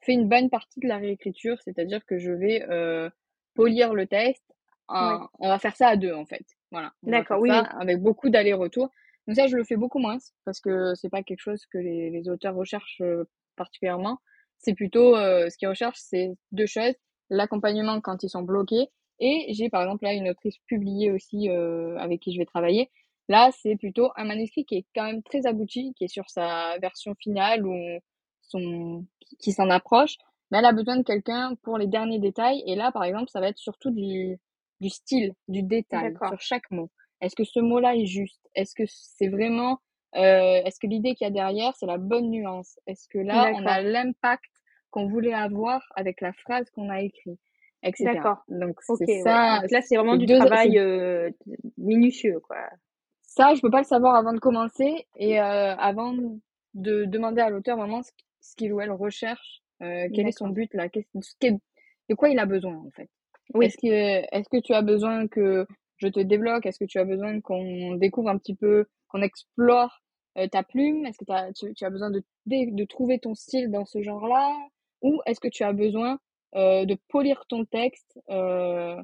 fais 0.00 0.12
une 0.12 0.28
bonne 0.28 0.50
partie 0.50 0.80
de 0.80 0.88
la 0.88 0.98
réécriture, 0.98 1.56
c'est-à-dire 1.62 2.04
que 2.06 2.18
je 2.18 2.32
vais 2.32 2.64
euh, 2.70 3.10
polir 3.54 3.94
le 3.94 4.06
texte. 4.06 4.44
On 4.88 5.28
va 5.40 5.58
faire 5.58 5.76
ça 5.76 5.88
à 5.88 5.96
deux 5.96 6.14
en 6.14 6.24
fait. 6.24 6.44
Voilà. 6.70 6.92
D'accord, 7.02 7.40
oui. 7.40 7.50
Avec 7.50 8.00
beaucoup 8.00 8.30
d'aller-retour. 8.30 8.90
Donc 9.26 9.36
ça, 9.36 9.46
je 9.46 9.56
le 9.56 9.64
fais 9.64 9.76
beaucoup 9.76 9.98
moins 9.98 10.16
parce 10.46 10.60
que 10.60 10.94
c'est 10.94 11.10
pas 11.10 11.22
quelque 11.22 11.40
chose 11.40 11.66
que 11.66 11.76
les, 11.76 12.08
les 12.10 12.28
auteurs 12.30 12.54
recherchent 12.54 13.02
euh, 13.02 13.24
particulièrement. 13.56 14.18
C'est 14.56 14.72
plutôt 14.72 15.16
euh, 15.16 15.50
ce 15.50 15.58
qu'ils 15.58 15.68
recherchent, 15.68 16.00
c'est 16.00 16.30
deux 16.52 16.66
choses 16.66 16.94
l'accompagnement 17.30 18.00
quand 18.00 18.22
ils 18.22 18.30
sont 18.30 18.42
bloqués. 18.42 18.88
Et 19.20 19.52
j'ai 19.52 19.68
par 19.68 19.82
exemple 19.82 20.04
là 20.04 20.12
une 20.12 20.28
autrice 20.28 20.58
publiée 20.66 21.10
aussi 21.10 21.50
euh, 21.50 21.96
avec 21.98 22.20
qui 22.20 22.32
je 22.32 22.38
vais 22.38 22.46
travailler. 22.46 22.90
Là, 23.28 23.50
c'est 23.60 23.76
plutôt 23.76 24.10
un 24.16 24.24
manuscrit 24.24 24.64
qui 24.64 24.76
est 24.76 24.86
quand 24.94 25.04
même 25.04 25.22
très 25.22 25.46
abouti, 25.46 25.92
qui 25.96 26.04
est 26.04 26.08
sur 26.08 26.28
sa 26.30 26.78
version 26.80 27.14
finale 27.14 27.66
ou 27.66 27.74
son 28.42 29.04
qui 29.40 29.52
s'en 29.52 29.68
approche, 29.68 30.16
mais 30.50 30.58
elle 30.58 30.64
a 30.64 30.72
besoin 30.72 30.96
de 30.96 31.02
quelqu'un 31.02 31.54
pour 31.62 31.76
les 31.76 31.86
derniers 31.86 32.18
détails. 32.18 32.62
Et 32.66 32.74
là, 32.74 32.90
par 32.90 33.04
exemple, 33.04 33.28
ça 33.28 33.40
va 33.40 33.48
être 33.48 33.58
surtout 33.58 33.90
du, 33.90 34.38
du 34.80 34.88
style, 34.88 35.34
du 35.48 35.62
détail 35.62 36.14
sur 36.26 36.40
chaque 36.40 36.70
mot. 36.70 36.90
Est-ce 37.20 37.36
que 37.36 37.44
ce 37.44 37.60
mot-là 37.60 37.96
est 37.96 38.06
juste? 38.06 38.40
Est-ce 38.54 38.74
que 38.74 38.84
c'est 38.86 39.28
vraiment 39.28 39.78
euh, 40.16 40.62
Est-ce 40.64 40.78
que 40.80 40.86
l'idée 40.86 41.14
qu'il 41.14 41.26
y 41.26 41.28
a 41.28 41.32
derrière, 41.32 41.74
c'est 41.76 41.86
la 41.86 41.98
bonne 41.98 42.30
nuance? 42.30 42.78
Est-ce 42.86 43.08
que 43.08 43.18
là, 43.18 43.52
on 43.54 43.66
a 43.66 43.82
l'impact 43.82 44.50
qu'on 44.90 45.06
voulait 45.08 45.34
avoir 45.34 45.82
avec 45.96 46.20
la 46.20 46.32
phrase 46.32 46.70
qu'on 46.70 46.88
a 46.90 47.02
écrite. 47.02 47.40
D'accord. 48.00 48.38
Donc 48.48 48.80
c'est 48.82 49.20
ça. 49.22 49.60
là, 49.70 49.80
c'est 49.82 49.96
vraiment 49.96 50.16
du 50.16 50.26
travail 50.26 50.78
euh, 50.78 51.30
minutieux, 51.76 52.40
quoi. 52.40 52.68
Ça, 53.28 53.54
je 53.54 53.60
peux 53.60 53.70
pas 53.70 53.78
le 53.78 53.84
savoir 53.84 54.14
avant 54.16 54.32
de 54.32 54.40
commencer 54.40 55.06
et 55.16 55.38
euh, 55.38 55.76
avant 55.76 56.14
de 56.74 57.04
demander 57.04 57.42
à 57.42 57.50
l'auteur 57.50 57.76
vraiment 57.76 58.00
ce 58.02 58.56
qu'il 58.56 58.72
ou 58.72 58.80
elle 58.80 58.90
recherche, 58.90 59.62
euh, 59.82 60.08
quel 60.14 60.26
est 60.26 60.32
son 60.32 60.48
but 60.48 60.72
là, 60.72 60.88
de 60.88 62.14
quoi 62.14 62.30
il 62.30 62.38
a 62.38 62.46
besoin 62.46 62.74
en 62.74 62.90
fait. 62.90 63.10
Oui. 63.54 63.66
Est-ce 63.66 63.76
que 63.76 63.86
est-ce 63.86 64.48
que 64.48 64.60
tu 64.60 64.72
as 64.72 64.82
besoin 64.82 65.28
que 65.28 65.66
je 65.98 66.08
te 66.08 66.20
débloque? 66.20 66.64
Est-ce 66.66 66.78
que 66.78 66.86
tu 66.86 66.98
as 66.98 67.04
besoin 67.04 67.40
qu'on 67.42 67.94
découvre 67.96 68.30
un 68.30 68.38
petit 68.38 68.54
peu, 68.54 68.86
qu'on 69.08 69.20
explore 69.20 70.00
ta 70.50 70.62
plume? 70.62 71.04
Est-ce 71.04 71.18
que 71.18 71.52
tu, 71.52 71.74
tu, 71.74 71.84
as 71.84 71.90
besoin 71.90 72.10
de, 72.10 72.22
de, 72.46 72.84
trouver 72.86 73.18
ton 73.18 73.34
style 73.34 73.70
dans 73.70 73.84
ce 73.84 74.02
genre-là? 74.02 74.56
Ou 75.02 75.20
est-ce 75.26 75.40
que 75.40 75.48
tu 75.48 75.64
as 75.64 75.72
besoin 75.72 76.18
euh, 76.54 76.86
de 76.86 76.96
polir 77.08 77.44
ton 77.46 77.66
texte 77.66 78.18
euh, 78.30 78.96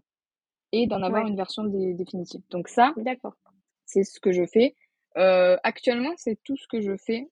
et 0.73 0.87
d'en 0.87 1.03
avoir 1.03 1.27
une 1.27 1.37
version 1.37 1.65
définitive? 1.65 2.41
Donc 2.51 2.69
ça, 2.69 2.95
d'accord, 2.97 3.37
c'est 3.87 4.05
ce 4.05 4.21
que 4.21 4.33
je 4.33 4.45
fais. 4.47 4.75
Euh, 5.17 5.57
actuellement, 5.63 6.13
c'est 6.17 6.39
tout 6.45 6.57
ce 6.57 6.67
que 6.67 6.81
je 6.81 6.97
fais 6.97 7.29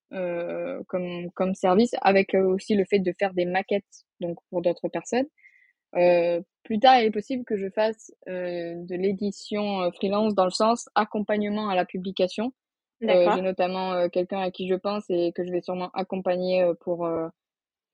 comme 0.89 1.31
comme 1.33 1.55
service, 1.55 1.95
avec 2.03 2.35
aussi 2.35 2.75
le 2.75 2.85
fait 2.85 3.01
de 3.01 3.13
faire 3.19 3.35
des 3.35 3.45
maquettes 3.45 4.05
donc 4.21 4.39
pour 4.51 4.63
d'autres 4.63 4.89
personnes. 4.89 5.27
plus 6.63 6.79
tard, 6.79 7.01
il 7.01 7.07
est 7.07 7.11
possible 7.11 7.45
que 7.45 7.57
je 7.57 7.69
fasse 7.71 8.13
de 8.27 8.95
l'édition 8.95 9.91
freelance 9.93 10.35
dans 10.35 10.45
le 10.45 10.51
sens 10.51 10.89
accompagnement 10.95 11.69
à 11.69 11.75
la 11.75 11.85
publication. 11.85 12.53
j'ai 13.01 13.43
notamment 13.43 14.09
quelqu'un 14.11 14.41
à 14.41 14.51
qui 14.53 14.69
je 14.69 14.77
pense 14.77 15.05
et 15.11 15.33
que 15.33 15.45
je 15.45 15.51
vais 15.51 15.63
sûrement 15.63 15.91
accompagner 15.95 16.65
pour 16.81 17.09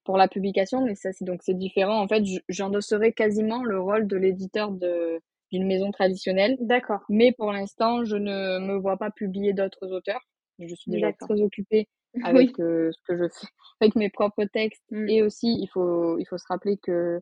pour 0.08 0.16
la 0.16 0.26
publication, 0.26 0.82
mais 0.86 0.94
ça 0.94 1.12
c'est 1.12 1.26
donc 1.26 1.42
c'est 1.42 1.52
différent. 1.52 2.00
En 2.00 2.08
fait, 2.08 2.24
j'endosserai 2.48 3.12
quasiment 3.12 3.62
le 3.62 3.78
rôle 3.78 4.06
de 4.06 4.16
l'éditeur 4.16 4.70
de 4.70 5.20
d'une 5.52 5.66
maison 5.66 5.90
traditionnelle. 5.90 6.56
D'accord. 6.60 7.00
Mais 7.08 7.32
pour 7.32 7.52
l'instant, 7.52 8.04
je 8.04 8.16
ne 8.16 8.58
me 8.58 8.76
vois 8.76 8.96
pas 8.96 9.10
publier 9.10 9.52
d'autres 9.52 9.92
auteurs. 9.92 10.20
Je 10.58 10.74
suis 10.74 10.90
déjà 10.90 11.12
très 11.12 11.40
occupée 11.40 11.88
avec 12.24 12.58
euh, 12.60 12.90
ce 12.92 13.02
que 13.06 13.16
je 13.16 13.28
fais, 13.28 13.46
avec 13.80 13.94
mes 13.94 14.10
propres 14.10 14.44
textes. 14.44 14.84
Mm. 14.90 15.08
Et 15.08 15.22
aussi, 15.22 15.56
il 15.60 15.68
faut, 15.68 16.18
il 16.18 16.26
faut 16.26 16.38
se 16.38 16.46
rappeler 16.48 16.76
que 16.78 17.20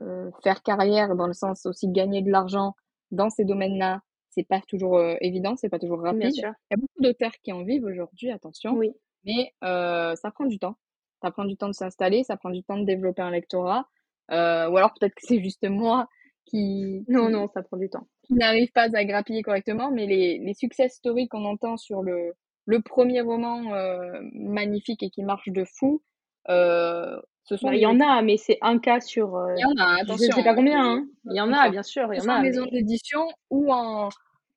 euh, 0.00 0.30
faire 0.42 0.62
carrière, 0.62 1.14
dans 1.14 1.26
le 1.26 1.32
sens 1.32 1.66
aussi 1.66 1.88
gagner 1.88 2.22
de 2.22 2.30
l'argent 2.30 2.74
dans 3.10 3.30
ces 3.30 3.44
domaines-là, 3.44 4.02
c'est 4.30 4.46
pas 4.46 4.60
toujours 4.68 4.98
euh, 4.98 5.14
évident, 5.20 5.56
c'est 5.56 5.68
pas 5.68 5.78
toujours 5.78 6.02
rapide. 6.02 6.34
Il 6.34 6.42
y 6.42 6.44
a 6.44 6.76
beaucoup 6.76 7.00
d'auteurs 7.00 7.32
qui 7.42 7.52
en 7.52 7.64
vivent 7.64 7.84
aujourd'hui, 7.84 8.30
attention. 8.30 8.74
Oui. 8.74 8.92
Mais 9.24 9.52
ça 9.62 10.30
prend 10.32 10.46
du 10.46 10.58
temps. 10.58 10.76
Ça 11.22 11.30
prend 11.32 11.44
du 11.44 11.56
temps 11.56 11.68
de 11.68 11.72
s'installer, 11.72 12.22
ça 12.22 12.36
prend 12.36 12.50
du 12.50 12.62
temps 12.62 12.78
de 12.78 12.84
développer 12.84 13.22
un 13.22 13.30
lectorat. 13.30 13.88
ou 14.30 14.34
alors 14.34 14.92
peut-être 14.98 15.14
que 15.14 15.26
c'est 15.26 15.42
juste 15.42 15.68
moi 15.68 16.08
qui, 16.48 17.04
non, 17.08 17.28
non, 17.28 17.48
ça 17.48 17.62
prend 17.62 17.76
du 17.76 17.88
temps. 17.88 18.06
Qui 18.24 18.34
n'arrivent 18.34 18.72
pas 18.72 18.88
à 18.94 19.04
grappiller 19.04 19.42
correctement, 19.42 19.90
mais 19.90 20.06
les, 20.06 20.38
les 20.38 20.54
success 20.54 20.94
stories 20.94 21.28
qu'on 21.28 21.44
entend 21.44 21.76
sur 21.76 22.02
le, 22.02 22.34
le 22.66 22.82
premier 22.82 23.20
roman 23.20 23.74
euh, 23.74 24.20
magnifique 24.32 25.02
et 25.02 25.10
qui 25.10 25.22
marche 25.22 25.48
de 25.48 25.64
fou, 25.64 26.02
euh, 26.48 27.20
ce 27.44 27.56
sont. 27.56 27.68
Bah, 27.68 27.74
il 27.74 27.80
y 27.80 27.86
en 27.86 28.00
a, 28.00 28.22
mais 28.22 28.36
c'est 28.36 28.58
un 28.60 28.78
cas 28.78 29.00
sur. 29.00 29.36
Euh, 29.36 29.54
il 29.56 29.60
y 29.60 29.64
en 29.64 29.82
a, 29.82 30.02
attention. 30.02 30.26
Je 30.26 30.30
ne 30.30 30.32
sais 30.32 30.44
pas 30.44 30.54
combien, 30.54 30.84
hein. 30.84 31.06
Il 31.26 31.36
y 31.36 31.40
en 31.40 31.52
a, 31.52 31.68
bien 31.70 31.82
sûr. 31.82 32.12
Il 32.12 32.18
y 32.18 32.20
en 32.20 32.28
a. 32.28 32.38
En 32.38 32.42
maison 32.42 32.66
d'édition 32.66 33.26
ou 33.50 33.72
en. 33.72 34.08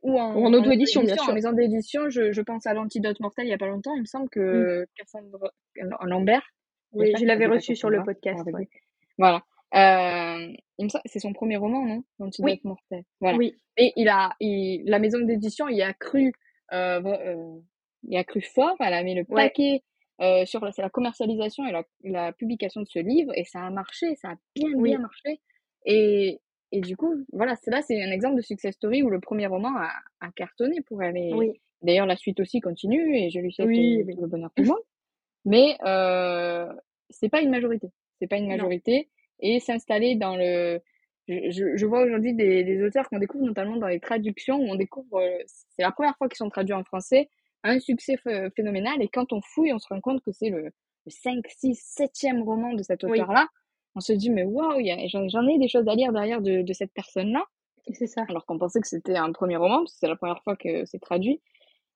Ou 0.04 0.20
en, 0.20 0.34
en 0.34 0.54
auto-édition, 0.54 1.04
bien 1.04 1.16
sûr. 1.16 1.30
En 1.30 1.34
maison 1.34 1.52
d'édition, 1.52 2.10
je, 2.10 2.32
je, 2.32 2.42
pense 2.42 2.66
à 2.66 2.74
l'antidote 2.74 3.20
mortel 3.20 3.46
il 3.46 3.50
n'y 3.50 3.54
a 3.54 3.60
pas 3.60 3.68
longtemps. 3.68 3.94
Il 3.94 4.02
me 4.02 4.06
semble 4.06 4.30
que 4.30 4.82
mm. 4.82 4.86
Cassandra 4.98 5.52
Lambert. 6.06 6.42
Oui, 6.94 7.14
je 7.18 7.24
l'avais 7.24 7.46
reçu 7.46 7.76
sur 7.76 7.90
le 7.90 8.04
podcast. 8.04 8.44
Voilà. 9.18 9.44
Euh, 9.74 10.54
c'est 11.06 11.20
son 11.20 11.34
premier 11.34 11.58
roman, 11.58 11.86
non? 11.86 12.04
Oui. 12.40 12.60
mortel. 12.64 13.04
Voilà. 13.20 13.38
Oui. 13.38 13.56
Et 13.78 13.94
il 13.96 14.10
a, 14.10 14.36
il, 14.40 14.84
la 14.86 15.00
maison 15.00 15.20
d'édition, 15.20 15.68
il 15.68 15.82
a 15.82 15.94
cru, 15.94 16.34
euh, 16.74 17.02
euh, 17.04 17.60
il 18.04 18.18
a 18.18 18.24
cru 18.24 18.42
fort. 18.42 18.76
Elle 18.80 18.94
a 18.94 19.04
mis 19.04 19.16
le 19.16 19.24
paquet 19.24 19.84
euh, 20.22 20.46
sur 20.46 20.64
la, 20.64 20.72
la 20.78 20.90
commercialisation 20.90 21.66
et 21.66 21.72
la, 21.72 21.84
la, 22.04 22.34
publication 22.34 22.82
de 22.82 22.88
ce 22.88 23.00
livre, 23.00 23.32
et 23.36 23.44
ça 23.46 23.62
a 23.66 23.70
marché, 23.70 24.16
ça 24.16 24.32
a 24.32 24.36
bien 24.56 24.70
bien 24.78 25.00
marché. 25.00 25.40
Et, 25.86 26.40
et 26.72 26.82
du 26.82 26.96
coup, 26.98 27.16
voilà, 27.32 27.56
c'est 27.56 27.72
là, 27.72 27.82
c'est 27.82 28.02
un 28.04 28.12
exemple 28.12 28.36
de 28.36 28.42
success 28.42 28.76
story 28.76 29.04
où 29.04 29.10
le 29.10 29.20
premier 29.20 29.48
roman 29.48 29.76
a, 29.78 29.90
a 30.20 30.32
cartonné 30.32 30.82
pour 30.82 31.02
elle. 31.02 31.34
Oui. 31.34 31.60
D'ailleurs, 31.82 32.06
la 32.06 32.16
suite 32.16 32.40
aussi 32.40 32.60
continue, 32.60 33.18
et 33.18 33.30
je 33.30 33.40
lui 33.40 33.52
souhaite 33.52 33.68
oui, 33.68 34.04
le 34.04 34.28
bonheur 34.28 34.52
pour 34.56 34.66
moi. 34.66 34.78
Mais 35.46 35.78
euh, 35.84 36.72
c'est 37.10 37.30
pas 37.30 37.42
une 37.42 37.50
majorité. 37.50 37.88
C'est 38.20 38.28
pas 38.28 38.38
une 38.38 38.48
majorité 38.48 39.10
et 39.42 39.60
s'installer 39.60 40.16
dans 40.16 40.36
le 40.36 40.80
je, 41.28 41.78
je 41.78 41.86
vois 41.86 42.02
aujourd'hui 42.04 42.34
des, 42.34 42.64
des, 42.64 42.84
auteurs 42.84 43.08
qu'on 43.08 43.20
découvre 43.20 43.46
notamment 43.46 43.78
dans 43.78 43.88
les 43.88 44.00
traductions 44.00 44.58
où 44.58 44.68
on 44.70 44.76
découvre 44.76 45.20
euh, 45.22 45.38
c'est 45.46 45.84
la 45.84 45.92
première 45.92 46.18
fois 46.18 46.28
qu'ils 46.28 46.38
sont 46.38 46.50
traduits 46.50 46.74
en 46.74 46.84
français 46.84 47.30
un 47.64 47.80
succès 47.80 48.18
phénoménal 48.56 49.02
et 49.02 49.08
quand 49.08 49.32
on 49.32 49.42
fouille 49.42 49.72
on 49.74 49.80
se 49.80 49.88
rend 49.88 50.02
compte 50.02 50.22
que 50.24 50.32
c'est 50.32 50.50
le, 50.50 50.72
5 51.08 51.46
6 51.48 51.98
7e 52.00 52.44
roman 52.44 52.74
de 52.74 52.84
cet 52.84 53.04
auteur 53.04 53.32
là 53.32 53.48
on 53.96 54.00
se 54.00 54.14
dit 54.14 54.30
mais 54.30 54.44
waouh 54.44 54.82
j'en 55.08 55.48
ai 55.48 55.58
des 55.58 55.68
choses 55.68 55.88
à 55.88 55.96
lire 55.96 56.12
derrière 56.12 56.42
de, 56.42 56.62
de 56.62 56.74
cette 56.74 56.94
personne 56.94 57.32
là 57.32 57.44
c'est 57.94 58.08
ça. 58.08 58.24
Alors 58.30 58.46
qu'on 58.46 58.58
pensait 58.58 58.80
que 58.80 58.88
c'était 58.88 59.16
un 59.16 59.32
premier 59.32 59.58
roman 59.58 59.80
parce 59.80 59.94
que 59.94 60.00
c'est 60.00 60.08
la 60.08 60.16
première 60.16 60.42
fois 60.44 60.56
que 60.56 60.86
c'est 60.86 61.00
traduit. 61.00 61.42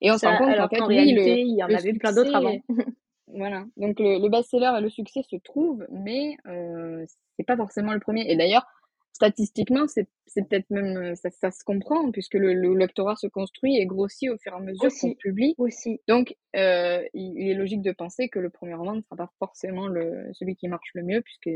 Et 0.02 0.12
on 0.12 0.18
se 0.18 0.26
rend 0.26 0.38
compte 0.38 0.56
qu'en 0.56 0.68
fait 0.68 0.82
oui, 0.82 0.96
réalité, 0.96 1.42
il 1.42 1.56
y 1.56 1.64
en 1.64 1.70
avait 1.70 1.94
plein 1.94 2.14
d'autres 2.14 2.36
avant 2.36 2.58
voilà 3.28 3.66
donc 3.78 4.00
le, 4.00 4.22
le 4.22 4.30
best-seller 4.30 4.72
et 4.78 4.82
le 4.82 4.90
succès 4.90 5.22
se 5.24 5.36
trouvent 5.38 5.86
mais 5.90 6.38
euh, 6.48 7.06
c'est 7.38 7.46
pas 7.46 7.58
forcément 7.58 7.94
le 7.94 8.00
premier. 8.00 8.30
Et 8.30 8.36
d'ailleurs, 8.36 8.66
statistiquement, 9.14 9.88
c'est 9.88 10.08
peut-être 10.36 10.70
même 10.70 10.98
euh, 10.98 11.16
ça, 11.16 11.30
ça, 11.32 11.52
se 11.52 11.64
comprend 11.64 12.12
puisque 12.12 12.34
le, 12.34 12.54
le, 12.54 12.74
lectorat 12.76 13.16
se 13.16 13.28
construit 13.28 13.78
et 13.78 13.86
grossit 13.86 14.30
au 14.30 14.38
fur 14.38 14.54
et 14.54 14.56
à 14.56 14.60
mesure 14.60 14.90
qu'on 15.00 15.14
publie. 15.14 15.56
Aussi. 15.58 16.02
Donc, 16.08 16.36
euh, 16.56 17.04
il, 17.14 17.50
est 17.50 17.54
logique 17.54 17.82
de 17.82 17.92
penser 17.92 18.30
que 18.30 18.40
le 18.40 18.50
premier 18.50 18.74
roman 18.74 18.96
ne 18.96 19.02
sera 19.02 19.16
pas 19.16 19.32
forcément 19.40 19.88
le, 19.88 20.30
celui 20.34 20.56
qui 20.56 20.68
marche 20.68 20.92
le 20.94 21.04
mieux 21.04 21.22
puisque 21.22 21.50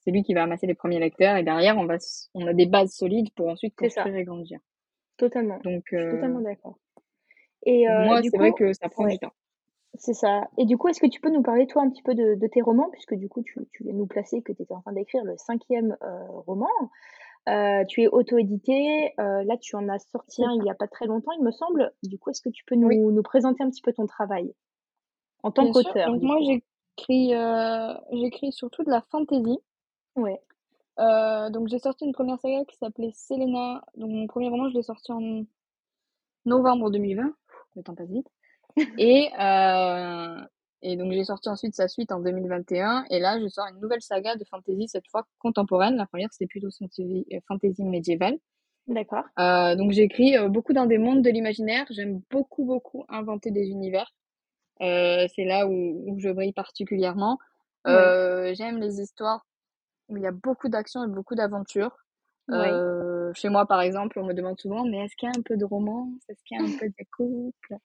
c'est 0.00 0.10
lui 0.10 0.22
qui 0.22 0.34
va 0.34 0.42
amasser 0.42 0.66
les 0.66 0.74
premiers 0.74 0.98
lecteurs 0.98 1.36
et 1.36 1.42
derrière 1.42 1.78
on 1.78 1.86
va 1.86 1.96
on 2.34 2.46
a 2.46 2.52
des 2.52 2.66
bases 2.66 2.92
solides 2.92 3.32
pour 3.34 3.48
ensuite 3.48 3.74
construire 3.74 4.16
et 4.16 4.24
grandir. 4.24 4.58
Totalement. 5.16 5.58
Donc, 5.58 5.84
Je 5.92 5.98
suis 5.98 6.10
totalement 6.10 6.40
euh, 6.40 6.44
d'accord. 6.44 6.78
Et 7.66 7.88
euh, 7.88 8.04
moi, 8.04 8.20
c'est 8.22 8.36
vrai 8.36 8.52
que 8.52 8.72
ça 8.72 8.88
prend 8.88 9.06
du 9.06 9.18
temps. 9.18 9.32
C'est 9.96 10.14
ça. 10.14 10.48
Et 10.58 10.64
du 10.64 10.76
coup, 10.76 10.88
est-ce 10.88 11.00
que 11.00 11.06
tu 11.06 11.20
peux 11.20 11.30
nous 11.30 11.42
parler, 11.42 11.66
toi, 11.66 11.82
un 11.82 11.90
petit 11.90 12.02
peu 12.02 12.14
de, 12.14 12.34
de 12.34 12.46
tes 12.46 12.62
romans, 12.62 12.88
puisque 12.90 13.14
du 13.14 13.28
coup, 13.28 13.42
tu, 13.42 13.60
tu 13.72 13.84
viens 13.84 13.92
nous 13.92 14.06
placer 14.06 14.42
que 14.42 14.52
tu 14.52 14.62
étais 14.62 14.74
en 14.74 14.80
train 14.80 14.92
d'écrire 14.92 15.24
le 15.24 15.36
cinquième 15.36 15.96
euh, 16.02 16.26
roman. 16.46 16.68
Euh, 17.48 17.84
tu 17.86 18.02
es 18.02 18.08
auto-édité. 18.08 19.12
Euh, 19.20 19.44
là, 19.44 19.56
tu 19.56 19.76
en 19.76 19.88
as 19.88 20.00
sorti 20.10 20.44
un 20.44 20.52
il 20.52 20.62
n'y 20.62 20.70
a 20.70 20.74
pas 20.74 20.88
très 20.88 21.06
longtemps, 21.06 21.32
il 21.32 21.44
me 21.44 21.52
semble. 21.52 21.92
Du 22.02 22.18
coup, 22.18 22.30
est-ce 22.30 22.42
que 22.42 22.48
tu 22.48 22.64
peux 22.64 22.74
nous, 22.74 23.12
nous 23.12 23.22
présenter 23.22 23.62
un 23.62 23.70
petit 23.70 23.82
peu 23.82 23.92
ton 23.92 24.06
travail 24.06 24.52
en 25.42 25.52
tant 25.52 25.70
qu'auteur? 25.70 26.10
Donc, 26.10 26.22
moi, 26.22 26.38
j'écris, 26.40 27.32
j'écris 28.12 28.52
surtout 28.52 28.82
de 28.82 28.90
la 28.90 29.02
fantasy. 29.12 29.58
Ouais. 30.16 30.40
Donc, 30.98 31.68
j'ai 31.68 31.78
sorti 31.78 32.04
une 32.04 32.12
première 32.12 32.40
saga 32.40 32.64
qui 32.64 32.76
s'appelait 32.78 33.12
Selena. 33.14 33.84
Donc, 33.96 34.10
mon 34.10 34.26
premier 34.26 34.48
roman, 34.48 34.68
je 34.70 34.74
l'ai 34.74 34.82
sorti 34.82 35.12
en 35.12 35.44
novembre 36.46 36.90
2020. 36.90 37.32
Le 37.76 37.82
temps 37.82 37.94
passe 37.94 38.10
vite. 38.10 38.28
Et, 38.98 39.30
euh, 39.40 40.40
et 40.82 40.96
donc 40.96 41.12
j'ai 41.12 41.24
sorti 41.24 41.48
ensuite 41.48 41.74
sa 41.74 41.88
suite 41.88 42.12
en 42.12 42.20
2021. 42.20 43.04
Et 43.10 43.18
là, 43.18 43.40
je 43.40 43.46
sors 43.48 43.66
une 43.66 43.80
nouvelle 43.80 44.02
saga 44.02 44.36
de 44.36 44.44
fantasy, 44.44 44.88
cette 44.88 45.08
fois 45.10 45.26
contemporaine. 45.38 45.96
La 45.96 46.06
première, 46.06 46.28
c'était 46.32 46.46
plutôt 46.46 46.70
fantasy, 46.70 47.26
euh, 47.32 47.38
fantasy 47.48 47.84
médiévale. 47.84 48.38
D'accord. 48.86 49.24
Euh, 49.38 49.76
donc 49.76 49.92
j'écris 49.92 50.36
euh, 50.36 50.48
beaucoup 50.48 50.74
dans 50.74 50.86
des 50.86 50.98
mondes 50.98 51.22
de 51.22 51.30
l'imaginaire. 51.30 51.86
J'aime 51.90 52.20
beaucoup, 52.30 52.64
beaucoup 52.64 53.04
inventer 53.08 53.50
des 53.50 53.68
univers. 53.68 54.12
Euh, 54.82 55.26
c'est 55.34 55.44
là 55.44 55.66
où, 55.66 56.04
où, 56.06 56.18
je 56.18 56.28
brille 56.30 56.52
particulièrement. 56.52 57.38
Euh, 57.86 58.52
J'aime 58.54 58.78
les 58.78 59.00
histoires 59.00 59.46
où 60.08 60.16
il 60.16 60.22
y 60.22 60.26
a 60.26 60.32
beaucoup 60.32 60.68
d'action 60.68 61.04
et 61.04 61.08
beaucoup 61.08 61.34
d'aventure. 61.34 61.96
Euh, 62.50 63.32
chez 63.34 63.48
moi, 63.48 63.66
par 63.66 63.80
exemple, 63.80 64.18
on 64.18 64.26
me 64.26 64.34
demande 64.34 64.58
souvent, 64.60 64.84
mais 64.84 65.04
est-ce 65.04 65.16
qu'il 65.16 65.28
y 65.28 65.32
a 65.32 65.38
un 65.38 65.42
peu 65.42 65.56
de 65.56 65.64
romance? 65.64 66.20
Est-ce 66.28 66.42
qu'il 66.44 66.58
y 66.58 66.60
a 66.60 66.64
un 66.64 66.78
peu 66.78 66.88
de 66.88 67.04
couple? 67.16 67.76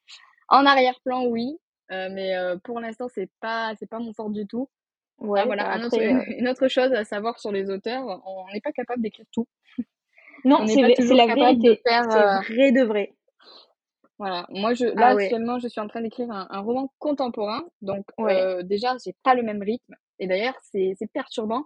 En 0.49 0.65
arrière-plan, 0.65 1.25
oui, 1.25 1.57
euh, 1.91 2.09
mais 2.11 2.35
euh, 2.35 2.57
pour 2.63 2.79
l'instant, 2.79 3.07
c'est 3.07 3.29
pas 3.39 3.73
c'est 3.79 3.89
pas 3.89 3.99
mon 3.99 4.13
fort 4.13 4.29
du 4.29 4.45
tout. 4.47 4.69
Ouais, 5.19 5.45
voilà, 5.45 5.77
bah, 5.77 5.85
euh 5.93 6.23
une 6.37 6.47
autre 6.47 6.67
chose 6.67 6.93
à 6.93 7.03
savoir 7.03 7.39
sur 7.39 7.51
les 7.51 7.69
auteurs, 7.69 8.21
on 8.25 8.45
n'est 8.53 8.61
pas 8.61 8.71
capable 8.71 9.01
d'écrire 9.01 9.25
tout. 9.31 9.47
Non, 10.45 10.65
c'est 10.67 10.81
la 10.81 11.33
vérité. 11.33 11.81
C'est 11.85 12.01
vrai 12.01 12.71
de 12.71 12.83
vrai. 12.83 13.13
Voilà, 14.17 14.45
moi 14.49 14.73
je 14.73 14.85
là 14.85 15.07
ah 15.07 15.15
actuellement 15.17 15.59
je 15.59 15.69
suis 15.69 15.79
en 15.79 15.87
train 15.87 16.01
d'écrire 16.01 16.29
un, 16.29 16.45
un, 16.49 16.59
roman 16.59 16.91
contemporain, 16.99 17.63
donc 17.81 18.05
euh, 18.19 18.63
déjà 18.63 18.95
j'ai 19.03 19.15
pas 19.23 19.33
le 19.33 19.43
même 19.43 19.61
rythme 19.63 19.95
et 20.19 20.27
d'ailleurs 20.27 20.55
c'est 20.61 20.95
perturbant 21.13 21.65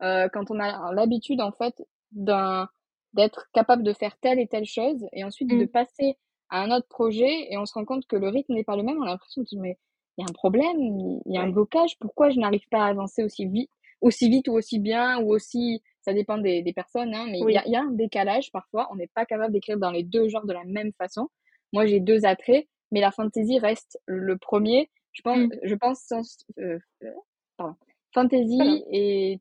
quand 0.00 0.50
on 0.50 0.60
a 0.60 0.92
l'habitude 0.92 1.40
en 1.40 1.52
fait 1.52 1.74
d'un 2.12 2.68
d'être 3.14 3.48
capable 3.54 3.82
de 3.82 3.94
faire 3.94 4.18
telle 4.20 4.38
et 4.38 4.46
telle 4.46 4.66
chose 4.66 5.06
et 5.12 5.24
ensuite 5.24 5.48
de 5.48 5.64
mmh. 5.64 5.68
passer 5.68 6.18
à 6.50 6.62
un 6.62 6.70
autre 6.70 6.88
projet 6.88 7.52
et 7.52 7.58
on 7.58 7.66
se 7.66 7.74
rend 7.74 7.84
compte 7.84 8.06
que 8.06 8.16
le 8.16 8.28
rythme 8.28 8.54
n'est 8.54 8.64
pas 8.64 8.76
le 8.76 8.82
même, 8.82 8.98
on 8.98 9.02
a 9.02 9.08
l'impression 9.08 9.42
de 9.42 9.58
mais 9.58 9.78
il 10.16 10.22
y 10.22 10.24
a 10.24 10.30
un 10.30 10.32
problème, 10.32 10.78
il 10.78 11.32
y 11.32 11.38
a 11.38 11.42
un 11.42 11.48
blocage, 11.48 11.98
pourquoi 11.98 12.30
je 12.30 12.38
n'arrive 12.38 12.66
pas 12.70 12.84
à 12.84 12.86
avancer 12.86 13.24
aussi 13.24 13.46
vite, 13.46 13.70
aussi 14.00 14.28
vite 14.28 14.48
ou 14.48 14.52
aussi 14.52 14.78
bien 14.78 15.18
ou 15.18 15.32
aussi, 15.32 15.82
ça 16.02 16.12
dépend 16.12 16.38
des, 16.38 16.62
des 16.62 16.72
personnes, 16.72 17.14
hein, 17.14 17.26
mais 17.28 17.40
il 17.40 17.50
y, 17.50 17.58
a, 17.58 17.66
y, 17.66 17.74
a, 17.74 17.80
un 17.80 17.90
décalage 17.90 18.52
parfois, 18.52 18.88
on 18.92 18.96
n'est 18.96 19.08
pas 19.08 19.26
capable 19.26 19.52
d'écrire 19.52 19.78
dans 19.78 19.90
les 19.90 20.04
deux 20.04 20.28
genres 20.28 20.46
de 20.46 20.52
la 20.52 20.64
même 20.64 20.92
façon. 20.92 21.28
Moi 21.72 21.86
j'ai 21.86 22.00
deux 22.00 22.24
attraits, 22.24 22.68
mais 22.92 23.00
la 23.00 23.10
fantasy 23.10 23.58
reste 23.58 23.98
le 24.06 24.38
premier. 24.38 24.90
Je 25.12 25.22
pense, 25.22 25.38
mmh. 25.38 25.50
je 25.62 25.74
pense 25.74 26.12
euh, 26.58 26.78
euh, 27.02 27.10
pardon, 27.56 27.76
fantasy 28.12 28.84
et 28.90 29.40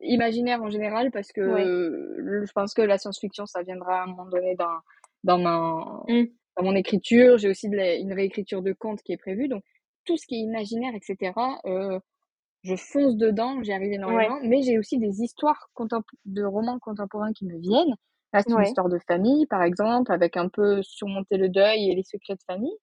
imaginaire 0.00 0.62
en 0.62 0.70
général 0.70 1.10
parce 1.10 1.32
que 1.32 2.44
je 2.44 2.52
pense 2.52 2.74
que 2.74 2.82
la 2.82 2.98
science-fiction 2.98 3.46
ça 3.46 3.62
viendra 3.62 4.00
à 4.00 4.02
un 4.04 4.06
moment 4.06 4.26
donné 4.26 4.54
dans 4.56 4.78
dans, 5.24 5.38
ma, 5.38 6.02
mmh. 6.08 6.24
dans 6.56 6.64
mon 6.64 6.74
écriture. 6.74 7.38
J'ai 7.38 7.48
aussi 7.48 7.68
de 7.68 8.00
une 8.00 8.12
réécriture 8.12 8.62
de 8.62 8.72
contes 8.72 9.02
qui 9.02 9.12
est 9.12 9.16
prévue. 9.16 9.48
Donc, 9.48 9.62
tout 10.04 10.16
ce 10.16 10.26
qui 10.26 10.36
est 10.36 10.40
imaginaire, 10.40 10.92
etc., 10.94 11.32
euh, 11.66 11.98
je 12.62 12.76
fonce 12.76 13.16
dedans, 13.16 13.62
j'y 13.62 13.72
arrive 13.72 13.92
énormément. 13.92 14.38
Mais 14.42 14.62
j'ai 14.62 14.78
aussi 14.78 14.98
des 14.98 15.22
histoires 15.22 15.68
de 16.24 16.44
romans 16.44 16.78
contemporains 16.78 17.32
qui 17.32 17.44
me 17.46 17.58
viennent. 17.58 17.94
Là, 18.32 18.40
c'est 18.42 18.52
une 18.52 18.62
histoire 18.62 18.88
de 18.88 18.98
famille, 19.06 19.46
par 19.46 19.62
exemple, 19.62 20.10
avec 20.10 20.36
un 20.36 20.48
peu 20.48 20.82
surmonter 20.82 21.36
le 21.36 21.48
deuil 21.48 21.90
et 21.90 21.94
les 21.94 22.02
secrets 22.02 22.34
de 22.34 22.42
famille. 22.46 22.76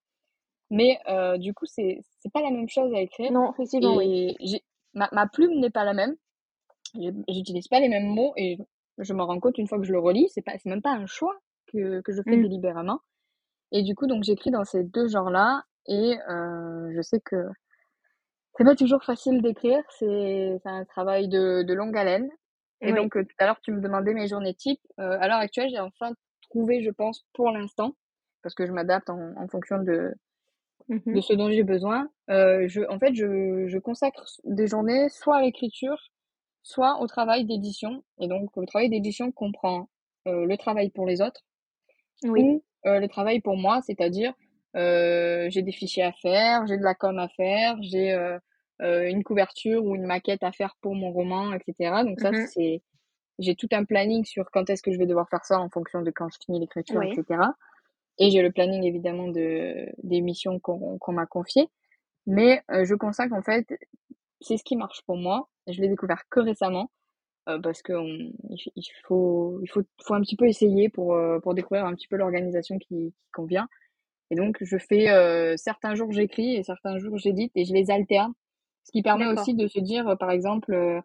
Mais 0.69 0.99
euh, 1.07 1.37
du 1.37 1.53
coup, 1.55 1.65
c'est 1.65 2.01
c'est 2.19 2.31
pas 2.31 2.41
la 2.41 2.51
même 2.51 2.69
chose 2.69 2.93
à 2.93 3.01
écrire. 3.01 3.31
Non, 3.31 3.51
effectivement, 3.53 3.99
et 4.01 4.35
Ma, 4.93 5.07
ma 5.11 5.27
plume 5.27 5.59
n'est 5.59 5.69
pas 5.69 5.85
la 5.85 5.93
même. 5.93 6.15
j'utilise 6.93 7.67
pas 7.67 7.79
les 7.79 7.89
mêmes 7.89 8.07
mots 8.07 8.33
et 8.37 8.57
je 8.97 9.13
me 9.13 9.23
rends 9.23 9.39
compte 9.39 9.57
une 9.57 9.67
fois 9.67 9.77
que 9.77 9.85
je 9.85 9.91
le 9.91 9.99
relis, 9.99 10.29
c'est 10.29 10.41
pas, 10.41 10.53
c'est 10.57 10.69
même 10.69 10.81
pas 10.81 10.91
un 10.91 11.05
choix 11.05 11.37
que, 11.71 12.01
que 12.01 12.13
je 12.13 12.21
fais 12.27 12.37
Mmh. 12.37 12.43
délibérément. 12.43 12.99
Et 13.71 13.83
du 13.83 13.95
coup, 13.95 14.07
donc 14.07 14.23
j'écris 14.23 14.51
dans 14.51 14.65
ces 14.65 14.83
deux 14.83 15.07
genres-là 15.07 15.63
et 15.87 16.17
euh, 16.29 16.91
je 16.95 17.01
sais 17.01 17.19
que 17.21 17.35
c'est 18.57 18.63
pas 18.65 18.75
toujours 18.75 19.03
facile 19.03 19.41
d'écrire, 19.41 19.81
c'est 19.97 20.59
un 20.65 20.85
travail 20.85 21.27
de, 21.29 21.63
de 21.63 21.73
longue 21.73 21.97
haleine. 21.97 22.29
Et 22.81 22.91
Oui. 22.91 22.97
donc, 22.97 23.15
euh, 23.17 23.23
tout 23.23 23.35
à 23.39 23.45
l'heure, 23.45 23.59
tu 23.61 23.71
me 23.71 23.81
demandais 23.81 24.13
mes 24.13 24.27
journées 24.27 24.53
types. 24.53 24.81
Euh, 24.99 25.17
à 25.19 25.27
l'heure 25.27 25.37
actuelle, 25.39 25.69
j'ai 25.69 25.79
enfin 25.79 26.11
trouvé, 26.49 26.81
je 26.81 26.91
pense, 26.91 27.25
pour 27.33 27.51
l'instant, 27.51 27.95
parce 28.43 28.55
que 28.55 28.65
je 28.65 28.71
m'adapte 28.71 29.09
en, 29.09 29.33
en 29.37 29.47
fonction 29.47 29.81
de, 29.81 30.13
Mmh 30.89 31.15
de 31.15 31.21
ce 31.21 31.33
dont 31.33 31.49
j'ai 31.49 31.63
besoin. 31.63 32.09
Euh, 32.31 32.67
je, 32.67 32.81
en 32.89 32.99
fait, 32.99 33.13
je, 33.15 33.67
je 33.67 33.77
consacre 33.77 34.25
des 34.45 34.67
journées 34.67 35.09
soit 35.09 35.37
à 35.37 35.41
l'écriture, 35.41 35.97
soit 36.63 36.99
au 37.01 37.07
travail 37.07 37.45
d'édition. 37.45 38.03
Et 38.19 38.27
donc, 38.27 38.49
le 38.57 38.65
travail 38.65 38.89
d'édition 38.89 39.31
comprend 39.31 39.89
euh, 40.27 40.45
le 40.45 40.57
travail 40.57 40.89
pour 40.89 41.05
les 41.05 41.21
autres 41.21 41.41
Oui. 42.23 42.41
ou 42.41 42.63
euh, 42.85 42.99
le 42.99 43.07
travail 43.07 43.41
pour 43.41 43.57
moi, 43.57 43.81
c'est-à-dire 43.85 44.33
euh, 44.75 45.47
j'ai 45.49 45.61
des 45.61 45.71
fichiers 45.71 46.03
à 46.03 46.11
faire, 46.13 46.65
j'ai 46.67 46.77
de 46.77 46.83
la 46.83 46.95
com 46.95 47.17
à 47.19 47.27
faire, 47.29 47.77
j'ai 47.81 48.13
euh, 48.13 48.37
euh, 48.81 49.09
une 49.09 49.23
couverture 49.23 49.83
ou 49.85 49.95
une 49.95 50.05
maquette 50.05 50.43
à 50.43 50.51
faire 50.51 50.75
pour 50.81 50.95
mon 50.95 51.11
roman, 51.11 51.53
etc. 51.53 52.03
Donc 52.05 52.19
ça, 52.19 52.31
Mmh 52.31 52.47
c'est 52.53 52.81
j'ai 53.39 53.55
tout 53.55 53.69
un 53.71 53.85
planning 53.85 54.25
sur 54.25 54.51
quand 54.51 54.69
est-ce 54.69 54.83
que 54.83 54.91
je 54.91 54.97
vais 54.99 55.07
devoir 55.07 55.29
faire 55.29 55.45
ça 55.45 55.59
en 55.59 55.69
fonction 55.69 56.01
de 56.03 56.11
quand 56.11 56.29
je 56.29 56.37
finis 56.45 56.59
l'écriture, 56.59 56.99
Oui. 56.99 57.11
etc. 57.15 57.41
Et 58.19 58.31
j'ai 58.31 58.41
le 58.41 58.51
planning 58.51 58.83
évidemment 58.83 59.27
de 59.29 59.87
des 60.03 60.21
missions 60.21 60.59
qu'on 60.59 60.99
m'a 61.13 61.25
confiées. 61.25 61.69
Mais 62.27 62.61
euh, 62.71 62.85
je 62.85 62.95
consacre 62.95 63.33
en 63.35 63.41
fait, 63.43 63.67
c'est 64.41 64.57
ce 64.57 64.63
qui 64.63 64.75
marche 64.77 65.03
pour 65.05 65.17
moi. 65.17 65.49
Je 65.67 65.81
l'ai 65.81 65.89
découvert 65.89 66.23
que 66.29 66.39
récemment 66.41 66.91
parce 67.63 67.81
que 67.81 67.93
on- 67.93 68.31
il, 68.49 68.83
faut 69.03 69.59
il 69.63 69.67
faut 69.69 69.81
faut 70.03 70.13
un 70.13 70.21
petit 70.21 70.35
peu 70.35 70.47
essayer 70.47 70.89
pour 70.89 71.13
euh, 71.15 71.39
pour 71.39 71.53
découvrir 71.55 71.85
un 71.85 71.95
petit 71.95 72.07
peu 72.07 72.17
l'organisation 72.17 72.77
qui, 72.77 73.13
qui 73.13 73.31
convient. 73.33 73.67
Et 74.31 74.35
donc 74.35 74.57
je 74.61 74.77
fais 74.77 75.09
euh, 75.09 75.55
certains 75.57 75.95
jours 75.95 76.11
j'écris 76.11 76.55
et 76.55 76.63
certains 76.63 76.99
jours 76.99 77.17
j'édite 77.17 77.51
et 77.55 77.65
je 77.65 77.73
les 77.73 77.91
alterne, 77.91 78.33
ce 78.83 78.91
qui 78.91 79.01
permet 79.01 79.25
aussi 79.27 79.53
de 79.55 79.67
se 79.67 79.79
dire 79.79 80.07
euh, 80.09 80.15
par 80.15 80.31
exemple 80.31 80.73
euh, 80.73 81.01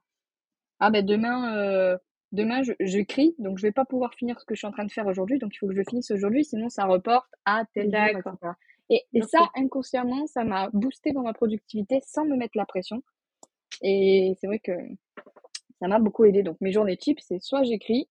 ah 0.81 0.91
ben 0.91 1.05
demain 1.05 1.57
euh, 1.57 1.99
demain 2.33 2.63
je 2.63 2.73
j'écris 2.81 3.35
donc 3.39 3.59
je 3.59 3.63
vais 3.63 3.73
pas 3.73 3.85
pouvoir 3.85 4.15
finir 4.15 4.39
ce 4.41 4.45
que 4.45 4.55
je 4.55 4.61
suis 4.61 4.67
en 4.67 4.73
train 4.73 4.85
de 4.85 4.93
faire 4.93 5.07
aujourd'hui 5.07 5.39
donc 5.39 5.55
il 5.55 5.59
faut 5.59 5.69
que 5.69 5.75
je 5.75 5.83
finisse 5.89 6.11
aujourd'hui 6.11 6.45
sinon 6.45 6.69
ça 6.69 6.85
reporte 6.87 7.29
à 7.45 7.65
tel 7.75 7.93
jour 7.95 8.17
etc. 8.19 8.53
Et, 8.91 9.03
et 9.15 9.23
ça 9.23 9.39
inconsciemment 9.55 10.27
ça 10.27 10.45
m'a 10.45 10.69
boosté 10.73 11.13
dans 11.13 11.23
ma 11.23 11.33
productivité 11.33 12.01
sans 12.07 12.25
me 12.27 12.37
mettre 12.37 12.57
la 12.59 12.67
pression. 12.67 13.03
Et 13.83 14.35
c'est 14.41 14.47
vrai 14.47 14.59
que 14.61 14.73
ça 15.81 15.89
m'a 15.89 15.99
beaucoup 15.99 16.25
aidé 16.25 16.43
donc 16.43 16.57
mes 16.61 16.73
journées 16.73 16.97
types 16.97 17.21
c'est 17.21 17.41
soit 17.41 17.63
j'écris 17.65 18.09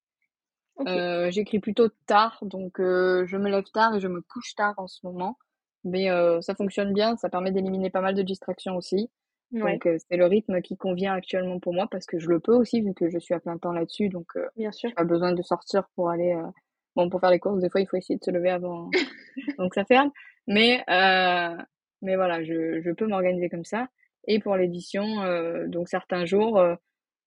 euh, 0.88 1.30
j'écris 1.30 1.59
plutôt 1.59 1.89
tard, 2.07 2.39
donc 2.41 2.80
euh, 2.80 3.26
je 3.28 3.38
me 3.38 3.49
lève 3.49 3.64
tard 3.74 3.95
et 3.95 3.99
je 3.99 4.07
me 4.07 4.22
couche 4.22 4.55
tard 4.55 4.74
en 4.78 4.88
ce 4.88 5.05
moment. 5.05 5.38
Mais 5.84 6.09
euh, 6.09 6.41
ça 6.41 6.55
fonctionne 6.55 6.93
bien, 6.93 7.16
ça 7.18 7.30
permet 7.30 7.51
d'éliminer 7.51 7.89
pas 7.89 8.01
mal 8.01 8.16
de 8.16 8.22
distractions 8.24 8.76
aussi. 8.76 9.11
Ouais, 9.51 9.74
Donc 9.74 9.86
euh, 9.86 9.97
c'est 10.09 10.18
le 10.18 10.26
rythme 10.26 10.61
qui 10.61 10.76
convient 10.78 11.14
actuellement 11.14 11.59
pour 11.59 11.74
moi 11.74 11.88
parce 11.91 12.07
que 12.07 12.18
je 12.18 12.28
le 12.28 12.39
peux 12.39 12.55
aussi 12.55 12.82
vu 12.82 12.93
que 12.95 13.09
je 13.09 13.20
suis 13.20 13.36
à 13.36 13.39
plein 13.39 13.57
temps 13.59 13.72
là-dessus. 13.72 14.09
Donc 14.09 14.36
euh, 14.36 14.47
bien 14.57 14.72
sûr. 14.72 14.91
pas 14.95 15.03
besoin 15.03 15.34
de 15.34 15.41
sortir 15.43 15.88
pour 15.95 16.09
aller... 16.09 16.34
euh, 16.34 16.47
Bon, 16.95 17.09
pour 17.09 17.20
faire 17.20 17.32
les 17.32 17.39
courses, 17.39 17.59
des 17.59 17.70
fois 17.72 17.82
il 17.82 17.88
faut 17.88 17.97
essayer 17.97 18.20
de 18.20 18.24
se 18.24 18.30
lever 18.30 18.51
avant 18.51 18.89
donc 19.57 19.74
ça 19.74 19.84
ferme. 19.86 20.11
Mais, 20.47 20.84
euh, 20.89 21.57
mais 22.01 22.16
voilà, 22.16 22.43
je, 22.43 22.82
je 22.82 22.91
peux 22.91 23.07
m'organiser 23.07 23.49
comme 23.49 23.66
ça. 23.66 23.88
Et 24.28 24.39
pour 24.39 24.55
l'édition, 24.55 25.22
euh, 25.24 25.68
donc 25.68 25.89
certains 25.89 26.26
jours, 26.26 26.59
euh, 26.59 26.76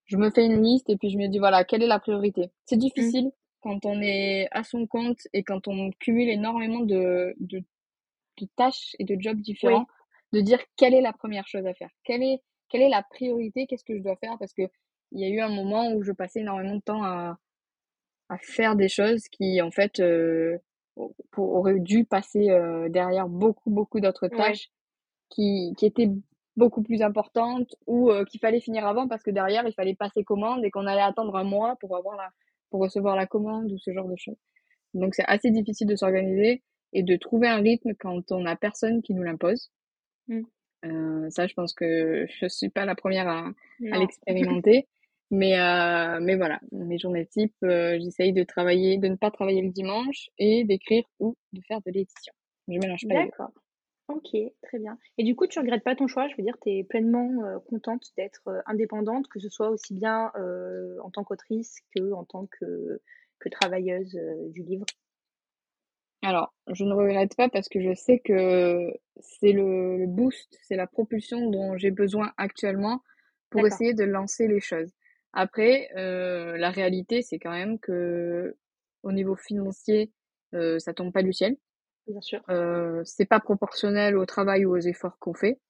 je 0.06 0.16
me 0.16 0.30
fais 0.30 0.46
une 0.46 0.62
liste 0.62 0.88
et 0.90 0.96
puis 0.96 1.10
je 1.10 1.18
me 1.18 1.28
dis 1.28 1.38
voilà, 1.38 1.64
quelle 1.64 1.82
est 1.82 1.86
la 1.88 1.98
priorité? 2.00 2.50
C'est 2.66 2.76
Mmh. 2.96 3.12
difficile 3.12 3.32
quand 3.60 3.84
on 3.86 4.00
est 4.00 4.48
à 4.52 4.62
son 4.64 4.86
compte 4.86 5.20
et 5.32 5.42
quand 5.42 5.68
on 5.68 5.90
cumule 6.00 6.28
énormément 6.28 6.80
de, 6.80 7.34
de, 7.40 7.60
de 8.38 8.46
tâches 8.56 8.96
et 8.98 9.04
de 9.04 9.16
jobs 9.20 9.40
Oui. 9.62 9.74
différents, 9.74 9.86
de 10.32 10.40
dire 10.40 10.60
quelle 10.76 10.94
est 10.94 11.00
la 11.00 11.12
première 11.12 11.46
chose 11.48 11.66
à 11.66 11.74
faire. 11.74 11.90
Quelle 12.04 12.22
est, 12.22 12.42
quelle 12.68 12.82
est 12.82 12.88
la 12.88 13.02
priorité, 13.02 13.66
qu'est-ce 13.66 13.84
que 13.84 13.96
je 13.96 14.02
dois 14.02 14.16
faire? 14.16 14.36
Parce 14.38 14.52
que 14.54 14.62
il 15.12 15.20
y 15.20 15.24
a 15.24 15.28
eu 15.28 15.40
un 15.40 15.48
moment 15.54 15.92
où 15.92 16.02
je 16.02 16.12
passais 16.12 16.40
énormément 16.40 16.76
de 16.76 16.80
temps 16.82 17.04
à, 17.04 17.38
à 18.28 18.38
faire 18.38 18.76
des 18.76 18.88
choses 18.88 19.28
qui 19.28 19.60
en 19.62 19.70
fait 19.70 20.00
euh, 20.00 20.58
pour- 21.30 21.68
dû 21.80 22.04
passer 22.04 22.50
euh, 22.50 22.88
derrière 22.88 23.28
beaucoup 23.28 23.70
beaucoup 23.70 24.00
d'autres 24.00 24.28
Ouais. 24.30 24.36
tâches 24.36 24.70
qui, 25.30 25.74
qui 25.78 25.86
étaient 25.86 26.10
beaucoup 26.56 26.82
plus 26.82 27.02
importantes 27.02 27.74
ou 27.86 28.10
euh, 28.10 28.24
qu'il 28.24 28.40
fallait 28.40 28.60
finir 28.60 28.86
avant 28.86 29.08
parce 29.08 29.22
que 29.22 29.30
derrière 29.30 29.66
il 29.66 29.74
fallait 29.74 29.94
passer 29.94 30.24
commande 30.24 30.64
et 30.64 30.70
qu'on 30.70 30.86
allait 30.86 31.02
attendre 31.02 31.36
un 31.36 31.44
mois 31.44 31.76
pour 31.80 31.96
avoir 31.96 32.16
la 32.16 32.30
pour 32.70 32.80
recevoir 32.80 33.14
la 33.14 33.26
commande 33.26 33.70
ou 33.70 33.78
ce 33.78 33.92
genre 33.92 34.08
de 34.08 34.16
choses. 34.16 34.38
Donc 34.94 35.14
c'est 35.14 35.24
assez 35.26 35.50
difficile 35.50 35.86
de 35.86 35.96
s'organiser 35.96 36.62
et 36.92 37.02
de 37.02 37.16
trouver 37.16 37.48
un 37.48 37.58
rythme 37.58 37.92
quand 37.98 38.32
on 38.32 38.46
a 38.46 38.56
personne 38.56 39.02
qui 39.02 39.14
nous 39.14 39.22
l'impose. 39.22 39.70
Mm. 40.28 40.42
Euh, 40.84 41.30
ça, 41.30 41.46
je 41.46 41.54
pense 41.54 41.74
que 41.74 42.26
je 42.28 42.46
suis 42.48 42.68
pas 42.68 42.84
la 42.84 42.94
première 42.94 43.28
à, 43.28 43.52
l'expérimenter. 43.80 44.88
Mais, 45.32 45.58
euh, 45.58 46.20
mais 46.20 46.36
voilà, 46.36 46.60
mes 46.70 46.98
journées 46.98 47.26
type, 47.26 47.56
j'essaye 47.60 48.32
de 48.32 48.44
travailler, 48.44 48.96
de 48.96 49.08
ne 49.08 49.16
pas 49.16 49.32
travailler 49.32 49.60
le 49.60 49.70
dimanche 49.70 50.28
et 50.38 50.62
d'écrire 50.62 51.02
ou 51.18 51.36
de 51.52 51.60
faire 51.66 51.80
de 51.84 51.90
l'édition. 51.90 52.32
Je 52.68 52.78
mélange 52.78 53.08
pas. 53.08 53.24
D'accord. 53.24 53.50
Ok, 54.08 54.36
très 54.62 54.78
bien. 54.78 54.98
Et 55.18 55.24
du 55.24 55.34
coup, 55.34 55.46
tu 55.48 55.58
regrettes 55.58 55.82
pas 55.82 55.96
ton 55.96 56.06
choix? 56.06 56.28
Je 56.28 56.36
veux 56.36 56.44
dire, 56.44 56.56
tu 56.62 56.70
es 56.70 56.84
pleinement 56.84 57.44
euh, 57.44 57.58
contente 57.58 58.12
d'être 58.16 58.46
euh, 58.48 58.60
indépendante, 58.66 59.26
que 59.28 59.40
ce 59.40 59.48
soit 59.48 59.68
aussi 59.70 59.94
bien 59.94 60.30
euh, 60.36 60.96
en 61.02 61.10
tant 61.10 61.24
qu'autrice 61.24 61.80
que 61.94 62.12
en 62.12 62.24
tant 62.24 62.46
que, 62.46 63.00
que 63.40 63.48
travailleuse 63.48 64.14
euh, 64.16 64.48
du 64.50 64.62
livre? 64.62 64.86
Alors, 66.22 66.54
je 66.72 66.84
ne 66.84 66.92
regrette 66.94 67.36
pas 67.36 67.48
parce 67.48 67.68
que 67.68 67.80
je 67.80 67.94
sais 67.94 68.18
que 68.18 68.92
c'est 69.20 69.52
le, 69.52 69.96
le 69.98 70.06
boost, 70.06 70.58
c'est 70.62 70.76
la 70.76 70.86
propulsion 70.86 71.50
dont 71.50 71.76
j'ai 71.76 71.90
besoin 71.90 72.32
actuellement 72.36 73.02
pour 73.50 73.62
D'accord. 73.62 73.76
essayer 73.78 73.94
de 73.94 74.04
lancer 74.04 74.48
les 74.48 74.60
choses. 74.60 74.90
Après, 75.32 75.88
euh, 75.96 76.56
la 76.56 76.70
réalité, 76.70 77.22
c'est 77.22 77.38
quand 77.38 77.50
même 77.52 77.78
que 77.78 78.56
au 79.02 79.12
niveau 79.12 79.36
financier, 79.36 80.12
euh, 80.54 80.78
ça 80.78 80.94
tombe 80.94 81.12
pas 81.12 81.22
du 81.22 81.32
ciel. 81.32 81.56
Bien 82.08 82.20
sûr. 82.20 82.42
Euh, 82.50 83.02
c'est 83.04 83.26
pas 83.26 83.40
proportionnel 83.40 84.16
au 84.16 84.26
travail 84.26 84.64
ou 84.66 84.72
aux 84.76 84.80
efforts 84.80 85.18
qu'on 85.18 85.34
fait. 85.34 85.60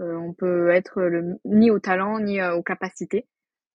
Euh, 0.00 0.16
on 0.16 0.34
peut 0.34 0.70
être 0.70 1.02
le, 1.02 1.38
ni 1.44 1.70
au 1.70 1.80
talent 1.80 2.20
ni 2.20 2.40
euh, 2.40 2.54
aux 2.56 2.62
capacités 2.62 3.28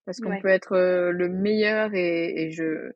parce 0.05 0.19
qu'on 0.21 0.35
Ouais. 0.35 0.37
peut 0.37 0.49
être 0.49 0.73
euh, 0.73 1.11
le 1.11 1.29
meilleur 1.29 1.93
et, 1.95 2.43
et 2.47 2.51
je 2.51 2.91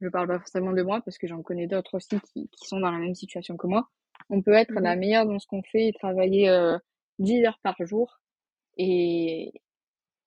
je 0.00 0.08
parle 0.08 0.28
pas 0.28 0.38
forcément 0.38 0.72
de 0.72 0.82
moi 0.82 1.00
parce 1.04 1.18
que 1.18 1.26
j'en 1.28 1.42
connais 1.42 1.68
d'autres 1.68 1.96
aussi 1.96 2.20
qui, 2.20 2.48
qui 2.50 2.68
sont 2.68 2.80
dans 2.80 2.90
la 2.92 2.98
même 2.98 3.14
situation 3.14 3.56
que 3.56 3.66
moi. 3.68 3.88
On 4.30 4.42
peut 4.42 4.52
être 4.54 4.80
la 4.80 4.94
Mhm. 4.94 4.96
meilleure 4.96 5.26
dans 5.26 5.38
ce 5.40 5.46
qu'on 5.48 5.62
fait 5.62 5.88
et 5.88 5.92
travailler 5.94 6.50
euh, 6.50 6.78
10 7.20 7.44
heures 7.46 7.60
par 7.62 7.76
jour 7.80 8.20
et 8.78 9.52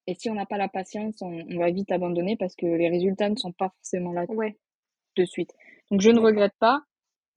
et 0.07 0.15
si 0.15 0.29
on 0.29 0.35
n'a 0.35 0.45
pas 0.45 0.57
la 0.57 0.69
patience, 0.69 1.21
on, 1.21 1.27
on 1.49 1.59
va 1.59 1.71
vite 1.71 1.91
abandonner 1.91 2.37
parce 2.37 2.55
que 2.55 2.65
les 2.67 2.89
résultats 2.89 3.29
ne 3.29 3.37
sont 3.37 3.53
pas 3.53 3.69
forcément 3.77 4.13
là 4.13 4.25
Ouais, 4.27 4.57
de 5.15 5.25
suite. 5.25 5.51
Donc 5.89 6.01
je 6.01 6.09
ne 6.09 6.19
regrette 6.19 6.53
pas, 6.59 6.83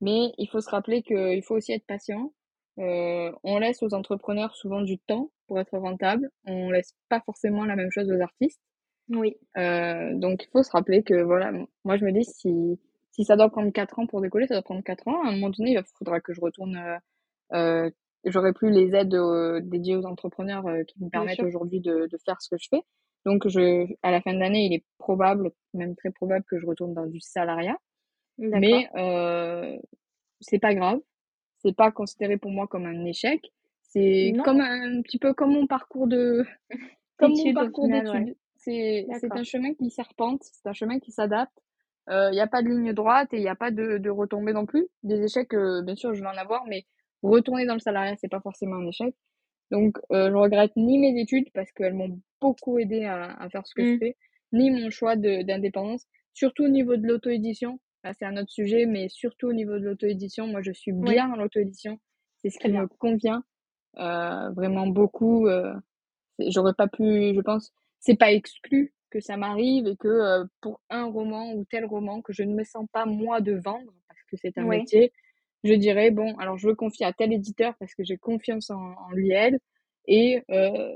mais 0.01 0.31
il 0.37 0.47
faut 0.47 0.61
se 0.61 0.69
rappeler 0.69 1.03
qu'il 1.03 1.43
faut 1.43 1.55
aussi 1.55 1.71
être 1.73 1.85
patient. 1.85 2.33
Euh, 2.79 3.31
on 3.43 3.57
laisse 3.59 3.81
aux 3.83 3.93
entrepreneurs 3.93 4.55
souvent 4.55 4.81
du 4.81 4.99
temps 4.99 5.31
pour 5.47 5.59
être 5.59 5.77
rentable. 5.77 6.29
On 6.45 6.69
laisse 6.71 6.93
pas 7.09 7.21
forcément 7.21 7.65
la 7.65 7.75
même 7.75 7.91
chose 7.91 8.09
aux 8.11 8.21
artistes. 8.21 8.61
Oui, 9.09 9.37
Euh, 9.57 10.13
donc 10.15 10.43
il 10.43 10.49
faut 10.51 10.63
se 10.63 10.71
rappeler 10.71 11.03
que 11.03 11.21
voilà, 11.21 11.51
moi 11.83 11.95
je 11.97 12.05
me 12.05 12.11
dis 12.11 12.25
si 12.25 12.79
si 13.11 13.23
ça 13.23 13.37
doit 13.37 13.49
prendre 13.49 13.71
quatre 13.71 13.99
ans 13.99 14.07
pour 14.07 14.19
décoller, 14.21 14.47
ça 14.47 14.55
doit 14.55 14.63
prendre 14.63 14.83
quatre 14.83 15.07
ans. 15.07 15.23
À 15.23 15.29
un 15.29 15.31
moment 15.33 15.49
donné, 15.49 15.71
il 15.71 15.83
faudra 15.97 16.19
que 16.19 16.33
je 16.33 16.41
retourne. 16.41 16.75
Euh, 16.77 16.97
euh, 17.53 17.89
J'aurai 18.25 18.53
plus 18.53 18.71
les 18.71 18.95
aides 18.95 19.13
euh, 19.13 19.61
dédiées 19.63 19.95
aux 19.95 20.05
entrepreneurs 20.05 20.65
euh, 20.67 20.83
qui 20.83 21.01
me 21.03 21.09
permettent 21.09 21.43
aujourd'hui 21.43 21.79
de, 21.79 22.07
de 22.11 22.17
faire 22.25 22.41
ce 22.41 22.49
que 22.49 22.57
je 22.59 22.67
fais. 22.69 22.81
Donc 23.23 23.47
je, 23.47 23.85
à 24.01 24.11
la 24.11 24.19
fin 24.21 24.33
de 24.33 24.39
l'année, 24.39 24.65
il 24.65 24.73
est 24.73 24.83
probable, 24.97 25.51
même 25.75 25.95
très 25.95 26.09
probable, 26.11 26.43
que 26.49 26.57
je 26.59 26.65
retourne 26.65 26.93
dans 26.95 27.05
du 27.05 27.19
salariat. 27.19 27.77
D'accord. 28.37 28.61
Mais 28.61 28.89
euh, 28.95 29.77
c'est 30.41 30.59
pas 30.59 30.73
grave. 30.75 30.99
C'est 31.59 31.75
pas 31.75 31.91
considéré 31.91 32.37
pour 32.37 32.51
moi 32.51 32.67
comme 32.67 32.85
un 32.85 33.05
échec. 33.05 33.51
C'est 33.83 34.33
Non, 34.35 34.43
comme 34.43 34.61
un, 34.61 35.01
petit 35.01 35.19
peu 35.19 35.33
comme 35.33 35.53
mon 35.53 35.67
parcours 35.67 36.07
de 36.07 36.45
comme 37.17 37.31
mon 37.33 37.51
au 37.51 37.53
parcours 37.53 37.85
final, 37.85 38.07
ouais. 38.09 38.19
d'études. 38.21 38.37
C'est 38.57 39.05
c'est 39.13 39.29
D'accord. 39.29 39.37
un 39.39 39.43
chemin 39.43 39.73
qui 39.73 39.89
serpente, 39.89 40.41
c'est 40.43 40.67
un 40.67 40.73
chemin 40.73 40.99
qui 40.99 41.11
s'adapte. 41.11 41.57
Il 42.09 42.31
n'y 42.33 42.39
a 42.41 42.47
pas 42.47 42.61
de 42.61 42.69
ligne 42.69 42.93
droite 42.93 43.33
et 43.33 43.37
il 43.37 43.41
n'y 43.41 43.49
a 43.49 43.55
pas 43.55 43.71
de, 43.71 43.97
de 43.97 44.09
retombées 44.11 44.53
non 44.53 44.65
plus. 44.65 44.87
Des 45.03 45.23
échecs, 45.23 45.53
euh, 45.55 45.81
bien 45.81 45.95
sûr, 45.95 46.13
je 46.13 46.21
vais 46.21 46.27
en 46.27 46.37
avoir, 46.37 46.65
mais 46.67 46.85
retourner 47.23 47.65
dans 47.65 47.73
le 47.73 47.79
salariat, 47.79 48.15
c'est 48.17 48.27
pas 48.29 48.41
forcément 48.41 48.75
un 48.75 48.87
échec. 48.87 49.15
Donc, 49.71 49.97
euh, 50.11 50.29
je 50.29 50.35
regrette 50.35 50.73
ni 50.75 50.99
mes 50.99 51.19
études 51.19 51.49
parce 51.53 51.71
qu'elles 51.71 51.93
m'ont 51.95 52.19
beaucoup 52.41 52.77
aidé 52.79 53.05
à, 53.05 53.33
à 53.41 53.49
faire 53.49 53.65
ce 53.67 53.73
que 53.75 53.83
je 53.85 53.93
Mm. 53.95 53.99
fais, 53.99 54.17
ni 54.53 54.71
mon 54.71 54.89
choix 54.91 55.15
de 55.15 55.41
d'indépendance, 55.43 56.05
surtout 56.33 56.65
au 56.65 56.69
niveau 56.69 56.95
de 56.97 57.07
l'auto-édition. 57.07 57.79
Là, 58.05 58.13
c'est 58.13 58.25
un 58.25 58.37
autre 58.37 58.51
sujet, 58.51 58.85
mais 58.85 59.09
surtout 59.09 59.47
au 59.47 59.53
niveau 59.53 59.79
de 59.79 59.83
l'auto-édition, 59.83 60.45
moi, 60.45 60.61
je 60.61 60.71
suis 60.71 60.91
bien 60.91 61.33
en 61.33 61.39
auto-édition. 61.39 61.99
C'est 62.37 62.51
ce 62.51 62.59
qui 62.59 62.69
bien. 62.69 62.83
me 62.83 62.87
convient 62.87 63.43
euh, 63.97 64.51
vraiment 64.51 64.85
beaucoup. 64.85 65.47
Euh, 65.47 65.73
j'aurais 66.37 66.75
pas 66.75 66.87
pu, 66.87 67.33
je 67.33 67.41
pense, 67.41 67.73
c'est 67.99 68.15
pas 68.15 68.31
exclu 68.31 68.93
que 69.09 69.19
ça 69.19 69.37
m'arrive 69.37 69.87
et 69.87 69.95
que 69.95 70.07
euh, 70.07 70.45
pour 70.61 70.81
un 70.91 71.05
roman 71.05 71.53
ou 71.53 71.65
tel 71.65 71.83
roman 71.85 72.21
que 72.21 72.31
je 72.31 72.43
ne 72.43 72.53
me 72.53 72.63
sens 72.63 72.85
pas 72.93 73.07
moi 73.07 73.41
de 73.41 73.53
vendre 73.53 73.91
parce 74.07 74.21
que 74.29 74.37
c'est 74.37 74.55
un 74.59 74.65
métier, 74.65 75.11
je 75.63 75.73
dirais 75.73 76.11
bon, 76.11 76.37
alors 76.37 76.59
je 76.59 76.67
le 76.67 76.75
confie 76.75 77.05
à 77.05 77.11
tel 77.11 77.33
éditeur 77.33 77.73
parce 77.79 77.95
que 77.95 78.03
j'ai 78.03 78.17
confiance 78.17 78.69
en, 78.69 78.77
en 78.77 79.09
lui 79.13 79.31
elle 79.31 79.59
et 80.07 80.43
euh, 80.51 80.93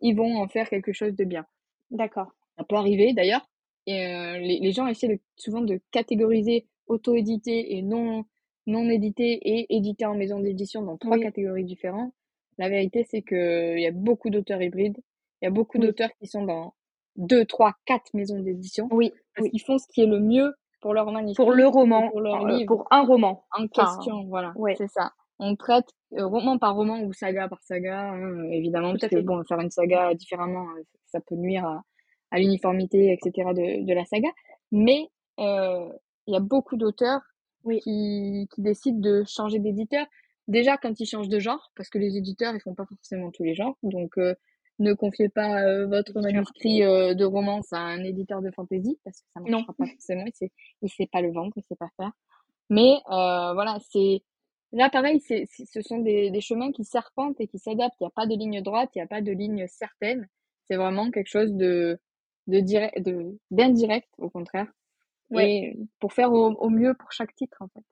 ils 0.00 0.14
vont 0.14 0.40
en 0.40 0.48
faire 0.48 0.70
quelque 0.70 0.94
chose 0.94 1.14
de 1.14 1.24
bien. 1.24 1.44
D'accord. 1.90 2.32
Ça 2.56 2.64
peut 2.64 2.76
arriver 2.76 3.12
d'ailleurs. 3.12 3.46
Et 3.86 4.06
euh, 4.06 4.38
les, 4.38 4.58
les, 4.60 4.72
gens 4.72 4.86
essaient 4.86 5.08
de, 5.08 5.18
souvent 5.36 5.62
de 5.62 5.80
catégoriser 5.90 6.66
auto-édité 6.86 7.76
et 7.76 7.82
non 7.82 8.24
non 8.66 8.88
édité 8.88 9.32
et 9.42 9.74
édité 9.74 10.06
en 10.06 10.14
maison 10.14 10.40
d'édition 10.40 10.82
dans 10.82 10.96
trois 10.96 11.18
catégories 11.18 11.64
différentes. 11.64 12.12
La 12.58 12.68
vérité, 12.68 13.06
c'est 13.08 13.22
qu'il 13.22 13.78
y 13.78 13.86
a 13.86 13.90
beaucoup 13.90 14.30
d'auteurs 14.30 14.62
hybrides. 14.62 14.98
Il 15.40 15.46
y 15.46 15.48
a 15.48 15.50
beaucoup 15.50 15.78
d'auteurs 15.78 16.10
qui 16.20 16.26
sont 16.26 16.44
dans 16.44 16.74
deux, 17.16 17.44
trois, 17.44 17.74
quatre 17.86 18.12
maisons 18.14 18.38
d'édition. 18.38 18.88
Oui. 18.90 19.12
Parce 19.34 19.48
qu'ils 19.48 19.62
font 19.62 19.78
ce 19.78 19.86
qui 19.88 20.02
est 20.02 20.06
le 20.06 20.20
mieux 20.20 20.52
pour 20.80 20.94
leur 20.94 21.10
manuscrit. 21.10 21.42
Pour 21.42 21.52
le 21.52 21.66
roman. 21.66 22.10
Pour, 22.10 22.20
leur 22.20 22.46
livre, 22.46 22.66
pour 22.66 22.86
un 22.90 23.04
roman. 23.04 23.44
En 23.56 23.66
question, 23.66 24.24
voilà. 24.26 24.52
C'est 24.76 24.90
ça. 24.90 25.12
On 25.38 25.56
traite 25.56 25.88
euh, 26.18 26.26
roman 26.26 26.58
par 26.58 26.74
roman 26.74 27.00
ou 27.00 27.14
saga 27.14 27.48
par 27.48 27.62
saga, 27.62 28.10
hein, 28.10 28.44
évidemment. 28.50 28.92
parce 28.92 29.10
que, 29.10 29.20
bon, 29.20 29.42
faire 29.44 29.60
une 29.60 29.70
saga 29.70 30.14
différemment, 30.14 30.66
euh, 30.76 30.82
ça 31.06 31.20
peut 31.20 31.34
nuire 31.34 31.64
à, 31.64 31.82
à 32.30 32.38
l'uniformité, 32.38 33.12
etc. 33.12 33.50
De, 33.54 33.84
de 33.84 33.94
la 33.94 34.04
saga. 34.04 34.28
Mais 34.72 35.08
euh, 35.38 35.88
il 36.26 36.34
y 36.34 36.36
a 36.36 36.40
beaucoup 36.40 36.76
d'auteurs 36.76 37.20
oui. 37.64 37.80
qui, 37.80 38.48
qui 38.54 38.62
décident 38.62 38.98
de 39.00 39.24
changer 39.26 39.58
d'éditeur. 39.58 40.06
Déjà 40.48 40.76
quand 40.76 40.98
ils 40.98 41.06
changent 41.06 41.28
de 41.28 41.38
genre, 41.38 41.70
parce 41.76 41.88
que 41.88 41.98
les 41.98 42.16
éditeurs 42.16 42.54
ils 42.54 42.60
font 42.60 42.74
pas 42.74 42.86
forcément 42.86 43.30
tous 43.30 43.44
les 43.44 43.54
genres, 43.54 43.76
donc 43.82 44.18
euh, 44.18 44.34
ne 44.78 44.94
confiez 44.94 45.28
pas 45.28 45.62
euh, 45.62 45.86
votre 45.86 46.18
manuscrit 46.20 46.82
euh, 46.82 47.14
de 47.14 47.24
romance 47.24 47.72
à 47.72 47.78
un 47.78 48.02
éditeur 48.02 48.42
de 48.42 48.50
fantasy 48.50 48.98
parce 49.04 49.20
que 49.20 49.26
ça 49.34 49.40
marchera 49.40 49.58
non. 49.58 49.64
pas 49.64 49.86
forcément, 49.86 50.24
il 50.26 50.32
sait, 50.34 50.50
il 50.82 50.90
sait 50.90 51.08
pas 51.10 51.20
le 51.20 51.32
vendre, 51.32 51.52
il 51.56 51.62
sait 51.62 51.76
pas 51.76 51.90
faire. 51.96 52.10
Mais 52.68 52.96
voilà, 53.08 53.78
c'est 53.90 54.22
là 54.72 54.90
pareil, 54.90 55.20
c'est, 55.20 55.44
ce 55.46 55.82
sont 55.82 55.98
des, 55.98 56.30
des 56.30 56.40
chemins 56.40 56.72
qui 56.72 56.84
serpentent 56.84 57.40
et 57.40 57.46
qui 57.46 57.58
s'adaptent. 57.58 57.96
Il 58.00 58.04
n'y 58.04 58.08
a 58.08 58.12
pas 58.14 58.26
de 58.26 58.34
ligne 58.34 58.62
droite, 58.62 58.90
il 58.94 58.98
n'y 58.98 59.02
a 59.02 59.06
pas 59.06 59.20
de 59.20 59.32
ligne 59.32 59.66
certaine. 59.68 60.28
C'est 60.68 60.76
vraiment 60.76 61.10
quelque 61.10 61.28
chose 61.28 61.52
de 61.52 62.00
de 62.46 62.60
direct, 62.60 63.00
de 63.00 63.38
d'indirect 63.50 64.08
au 64.18 64.30
contraire. 64.30 64.70
Ouais. 65.30 65.76
pour 66.00 66.12
faire 66.12 66.32
au, 66.32 66.52
au, 66.54 66.70
mieux 66.70 66.94
pour 66.94 67.12
chaque 67.12 67.34
titre, 67.36 67.58
en 67.60 67.68
fait. 67.68 67.84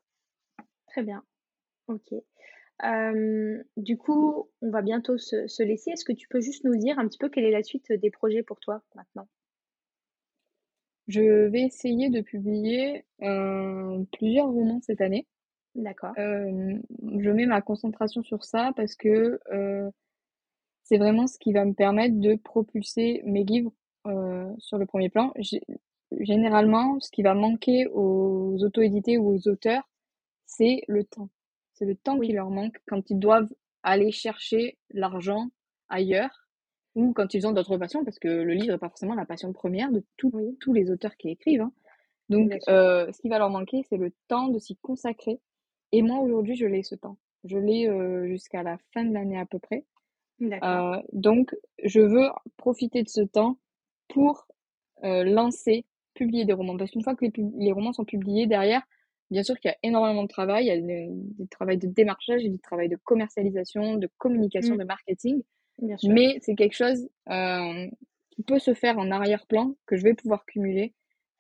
Très 0.89 1.03
bien. 1.03 1.23
Ok. 1.87 2.13
Euh, 2.85 3.63
du 3.77 3.97
coup, 3.97 4.51
on 4.61 4.71
va 4.71 4.83
bientôt 4.83 5.19
se, 5.19 5.47
se 5.47 5.63
laisser. 5.63 5.91
Est-ce 5.91 6.05
que 6.05 6.13
tu 6.13 6.29
peux 6.29 6.41
juste 6.41 6.65
nous 6.65 6.77
dire 6.77 6.99
un 6.99 7.07
petit 7.07 7.19
peu 7.19 7.29
quelle 7.29 7.45
est 7.45 7.53
la 7.53 7.63
suite 7.63 7.93
des 7.93 8.11
projets 8.11 8.43
pour 8.43 8.61
toi 8.61 8.83
maintenant? 8.95 9.29
Je 11.07 11.47
vais 11.47 11.63
essayer 11.63 12.11
de 12.11 12.21
publier 12.21 13.07
euh, 13.23 14.05
plusieurs 14.13 14.49
romans 14.49 14.81
cette 14.83 15.01
année. 15.01 15.27
D'accord. 15.75 16.13
Euh, 16.19 16.77
je 17.19 17.31
mets 17.31 17.47
ma 17.47 17.63
concentration 17.63 18.23
sur 18.23 18.45
ça 18.45 18.73
parce 18.77 18.95
que 18.95 19.41
c'est 20.83 20.99
vraiment 20.99 21.27
ce 21.27 21.39
qui 21.39 21.53
va 21.53 21.65
me 21.65 21.75
permettre 21.75 22.19
de 22.19 22.35
propulser 22.37 23.23
mes 23.25 23.45
livres 23.45 23.73
sur 24.05 24.79
le 24.79 24.87
premier 24.87 25.09
plan 25.09 25.33
généralement, 26.21 26.99
ce 27.01 27.11
qui 27.11 27.23
va 27.23 27.35
manquer 27.35 27.87
aux 27.89 28.57
auto-édités 28.63 29.19
ou 29.19 29.35
aux 29.35 29.49
auteurs, 29.49 29.89
c'est 30.47 30.83
le 30.89 31.05
temps. 31.05 31.29
C'est 31.75 31.85
le 31.85 31.95
temps 31.95 32.19
qui 32.19 32.33
leur 32.33 32.51
manque 32.51 32.79
quand 32.87 33.11
ils 33.11 33.19
doivent 33.19 33.53
aller 33.83 34.11
chercher 34.11 34.79
l'argent 34.91 35.49
ailleurs 35.89 36.49
ou 36.95 37.13
quand 37.13 37.35
ils 37.35 37.47
ont 37.47 37.53
d'autres 37.53 37.77
passions, 37.77 38.05
parce 38.05 38.19
que 38.19 38.29
le 38.29 38.53
livre 38.55 38.73
n'est 38.73 38.79
pas 38.79 38.89
forcément 38.89 39.15
la 39.15 39.27
passion 39.27 39.53
première 39.53 39.93
de 39.93 40.03
tous 40.17 40.73
les 40.73 40.91
auteurs 40.91 41.17
qui 41.17 41.29
écrivent. 41.29 41.61
Hein. 41.61 41.73
Donc, 42.29 42.53
euh, 42.69 43.11
ce 43.13 43.21
qui 43.21 43.29
va 43.29 43.39
leur 43.39 43.51
manquer, 43.51 43.85
c'est 43.89 43.97
le 43.97 44.13
temps 44.27 44.49
de 44.49 44.59
s'y 44.59 44.77
consacrer. 44.77 45.41
Et 45.93 46.03
moi, 46.03 46.19
aujourd'hui, 46.19 46.57
je 46.57 46.67
l'ai 46.67 46.83
ce 46.83 46.95
temps. 46.95 47.17
Je 47.45 47.57
l'ai 47.57 47.89
euh, 47.89 48.27
jusqu'à 48.27 48.63
la 48.63 48.79
fin 48.93 49.05
de 49.05 49.15
l'année 49.15 49.39
à 49.39 49.47
peu 49.47 49.59
près. 49.59 49.85
Euh, 50.43 51.03
donc, 51.13 51.55
je 51.85 52.01
veux 52.01 52.29
profiter 52.57 53.03
de 53.03 53.09
ce 53.09 53.23
temps 53.23 53.59
pour 54.09 54.47
euh, 55.05 55.25
lancer 55.25 55.85
publier 56.15 56.45
des 56.45 56.53
romans. 56.53 56.77
Parce 56.77 56.91
qu'une 56.91 57.03
fois 57.03 57.15
que 57.15 57.25
les, 57.37 57.73
romans 57.73 57.93
sont 57.93 58.05
publiés, 58.05 58.47
derrière, 58.47 58.83
bien 59.31 59.43
sûr 59.43 59.59
qu'il 59.59 59.71
y 59.71 59.73
a 59.73 59.79
énormément 59.83 60.25
de 60.25 60.29
travail. 60.29 60.65
Il 60.65 60.69
y 60.69 60.71
a 60.73 60.81
des, 60.81 61.11
travail 61.51 61.79
de 61.79 61.87
démarchage, 61.87 62.43
du 62.43 62.59
travail 62.59 62.89
de 62.89 62.97
commercialisation, 62.97 63.97
de 63.97 64.09
communication, 64.19 64.75
mmh. 64.75 64.79
de 64.79 64.85
marketing. 64.85 65.43
Mais 66.05 66.39
c'est 66.43 66.57
quelque 66.57 66.75
chose 66.75 67.09
euh, 67.31 67.87
qui 68.31 68.43
peut 68.43 68.59
se 68.59 68.75
faire 68.75 68.99
en 68.99 69.11
arrière-plan, 69.13 69.77
que 69.87 69.97
je 69.97 70.03
vais 70.03 70.15
pouvoir 70.15 70.45
cumuler. 70.45 70.93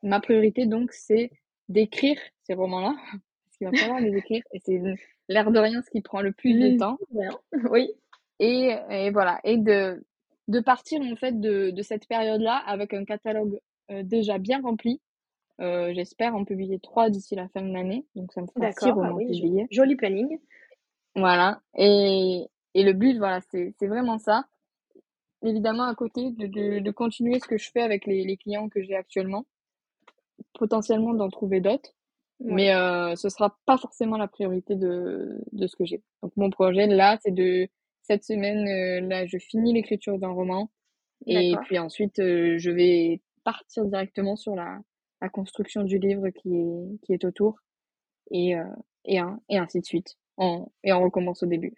Ma 0.04 0.20
priorité, 0.20 0.66
donc, 0.66 0.92
c'est 0.92 1.32
d'écrire 1.68 2.18
ces 2.44 2.54
romans-là. 2.54 2.94
Parce 3.44 3.56
qu'il 3.58 3.66
va 3.66 3.76
falloir 3.76 4.00
les 4.00 4.16
écrire. 4.16 4.42
Et 4.52 4.60
c'est 4.64 4.80
l'air 5.28 5.50
de 5.50 5.58
rien 5.58 5.82
ce 5.82 5.90
qui 5.90 6.00
prend 6.00 6.20
le 6.20 6.32
plus 6.32 6.54
de 6.54 6.74
mmh. 6.74 6.76
temps. 6.78 6.98
Oui. 7.70 7.90
Et, 8.38 8.76
et, 8.90 9.10
voilà. 9.10 9.40
Et 9.42 9.56
de, 9.56 10.04
de 10.49 10.61
partir, 10.61 11.01
en 11.01 11.16
fait, 11.16 11.38
de, 11.38 11.70
de 11.70 11.82
cette 11.82 12.09
période-là 12.09 12.57
avec 12.66 12.94
un 12.94 13.05
catalogue 13.05 13.61
euh, 13.90 14.03
déjà 14.03 14.38
bien 14.38 14.61
rempli. 14.61 15.01
Euh, 15.61 15.92
j'espère 15.94 16.34
en 16.36 16.44
publier 16.44 16.78
trois 16.78 17.11
d'ici 17.11 17.34
la 17.34 17.49
fin 17.49 17.62
de 17.62 17.72
l'année. 17.72 18.07
Donc 18.14 18.32
ça 18.32 18.40
me 18.40 18.46
fera 18.46 18.72
six 18.72 18.90
romans 18.90 19.18
ah 19.20 19.24
publiés. 19.24 19.66
Joli 19.70 19.96
planning. 19.96 20.38
Voilà. 21.14 21.61
Et, 21.76 22.46
et 22.74 22.82
le 22.82 22.92
but, 22.92 23.18
voilà, 23.18 23.40
c'est 23.51 23.74
vraiment 23.82 24.18
ça. 24.18 24.44
Évidemment, 25.42 25.84
à 25.84 25.94
côté 25.94 26.30
de, 26.32 26.46
de, 26.46 26.78
de, 26.80 26.90
continuer 26.90 27.38
ce 27.38 27.46
que 27.46 27.59
je 27.59 27.70
fais 27.70 27.82
avec 27.82 28.07
les, 28.07 28.24
les 28.24 28.36
clients 28.36 28.68
que 28.68 28.82
j'ai 28.82 28.96
actuellement, 28.96 29.46
potentiellement 30.55 31.14
d'en 31.14 31.28
trouver 31.28 31.61
d'autres. 31.61 31.94
Mais 32.40 32.72
euh, 32.72 33.16
ce 33.16 33.28
sera 33.28 33.57
pas 33.66 33.78
forcément 33.78 34.16
la 34.16 34.28
priorité 34.28 34.76
de, 34.76 35.40
de 35.53 35.66
ce 35.66 35.76
que 35.76 35.84
j'ai. 35.84 36.03
Donc 36.22 36.32
mon 36.36 36.51
projet 36.51 36.86
là, 36.86 37.18
c'est 37.22 37.34
de 37.34 37.68
cette 38.09 38.24
semaine 38.24 38.66
euh, 38.66 39.06
là, 39.06 39.26
je 39.26 39.38
finis 39.38 39.74
l'écriture 39.74 40.18
d'un 40.18 40.30
roman 40.30 40.70
et 41.26 41.52
puis 41.64 41.78
ensuite 41.78 42.18
euh, 42.18 42.56
je 42.59 42.70
vais 42.70 43.20
partir 43.44 43.84
directement 43.84 44.36
sur 44.36 44.54
la, 44.54 44.78
la 45.20 45.28
construction 45.28 45.82
du 45.82 45.98
livre 45.98 46.30
qui 46.30 46.54
est, 46.54 47.00
qui 47.02 47.12
est 47.12 47.24
autour 47.24 47.59
et, 48.30 48.56
euh, 48.56 48.64
et, 49.04 49.18
et 49.48 49.59
ainsi 49.59 49.80
de 49.80 49.84
suite. 49.84 50.16
et 50.38 50.92
on 50.92 51.02
recommence 51.02 51.42
au 51.42 51.46
début. 51.46 51.74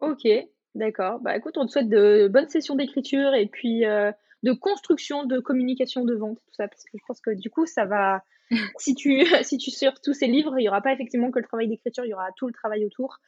Ok, 0.00 0.26
d'accord. 0.74 1.20
Bah 1.20 1.36
écoute, 1.36 1.58
on 1.58 1.66
te 1.66 1.72
souhaite 1.72 1.88
de 1.88 2.28
bonnes 2.28 2.48
sessions 2.48 2.74
d'écriture 2.74 3.34
et 3.34 3.46
puis 3.46 3.84
euh, 3.84 4.12
de 4.42 4.52
construction, 4.52 5.24
de 5.24 5.40
communication, 5.40 6.04
de 6.04 6.14
vente, 6.14 6.38
tout 6.38 6.54
ça, 6.54 6.68
parce 6.68 6.84
que 6.84 6.90
je 6.94 7.04
pense 7.06 7.20
que 7.20 7.30
du 7.30 7.50
coup, 7.50 7.66
ça 7.66 7.84
va. 7.84 8.22
si 8.78 8.94
tu 8.94 9.24
si 9.44 9.58
tu 9.58 9.70
sur 9.70 10.00
tous 10.00 10.14
ces 10.14 10.26
livres, 10.26 10.58
il 10.58 10.64
y 10.64 10.68
aura 10.68 10.80
pas 10.80 10.92
effectivement 10.92 11.30
que 11.30 11.38
le 11.38 11.44
travail 11.44 11.68
d'écriture, 11.68 12.04
il 12.04 12.10
y 12.10 12.14
aura 12.14 12.28
tout 12.36 12.46
le 12.46 12.52
travail 12.52 12.84
autour. 12.84 13.18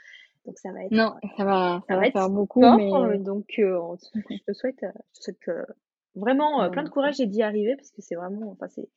Donc 0.44 0.58
ça 0.58 0.72
va 0.72 0.84
être. 0.84 0.92
Non, 0.92 1.14
ça 1.36 1.44
va, 1.44 1.82
ça, 1.88 1.96
va, 1.96 2.06
être 2.06 2.12
faire 2.12 2.30
beaucoup. 2.30 2.60
mais... 2.60 3.18
Donc 3.18 3.46
euh, 3.58 3.96
je 4.30 4.38
te 4.46 4.52
souhaite, 4.52 4.84
je 5.14 5.18
te 5.18 5.22
souhaite 5.22 5.50
Vraiment, 6.14 6.62
euh, 6.62 6.68
plein 6.68 6.82
de 6.82 6.90
courage 6.90 7.20
et 7.20 7.26
d'y 7.26 7.42
arriver 7.42 7.74
parce 7.74 7.90
que 7.90 8.02
c'est 8.02 8.16
vraiment, 8.16 8.50
enfin, 8.50 8.68
c'est, 8.68 8.88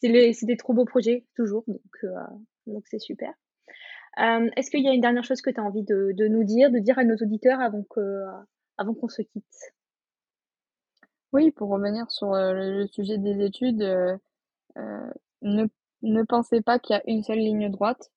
c'est, 0.00 0.46
des 0.46 0.56
trop 0.56 0.72
beaux 0.72 0.86
projets, 0.86 1.26
toujours. 1.36 1.64
Donc, 1.66 1.80
euh, 2.04 2.14
donc 2.66 2.84
c'est 2.86 2.98
super. 2.98 3.34
Euh, 4.18 4.48
est-ce 4.56 4.70
qu'il 4.70 4.82
y 4.82 4.88
a 4.88 4.92
une 4.92 5.00
dernière 5.00 5.24
chose 5.24 5.42
que 5.42 5.50
tu 5.50 5.60
as 5.60 5.62
envie 5.62 5.82
de, 5.82 6.12
de, 6.16 6.28
nous 6.28 6.44
dire, 6.44 6.70
de 6.70 6.78
dire 6.78 6.98
à 6.98 7.04
nos 7.04 7.16
auditeurs 7.16 7.60
avant, 7.60 7.82
que, 7.82 8.24
avant 8.78 8.94
qu'on 8.94 9.08
se 9.08 9.20
quitte? 9.20 9.74
Oui, 11.32 11.50
pour 11.50 11.68
revenir 11.68 12.10
sur 12.10 12.32
le 12.32 12.86
sujet 12.86 13.18
des 13.18 13.44
études, 13.44 13.82
ne, 14.76 15.66
ne 16.02 16.22
pensez 16.22 16.62
pas 16.62 16.78
qu'il 16.78 16.94
y 16.94 16.98
a 16.98 17.02
une 17.06 17.22
seule 17.22 17.38
ligne 17.38 17.70
droite. 17.70 18.10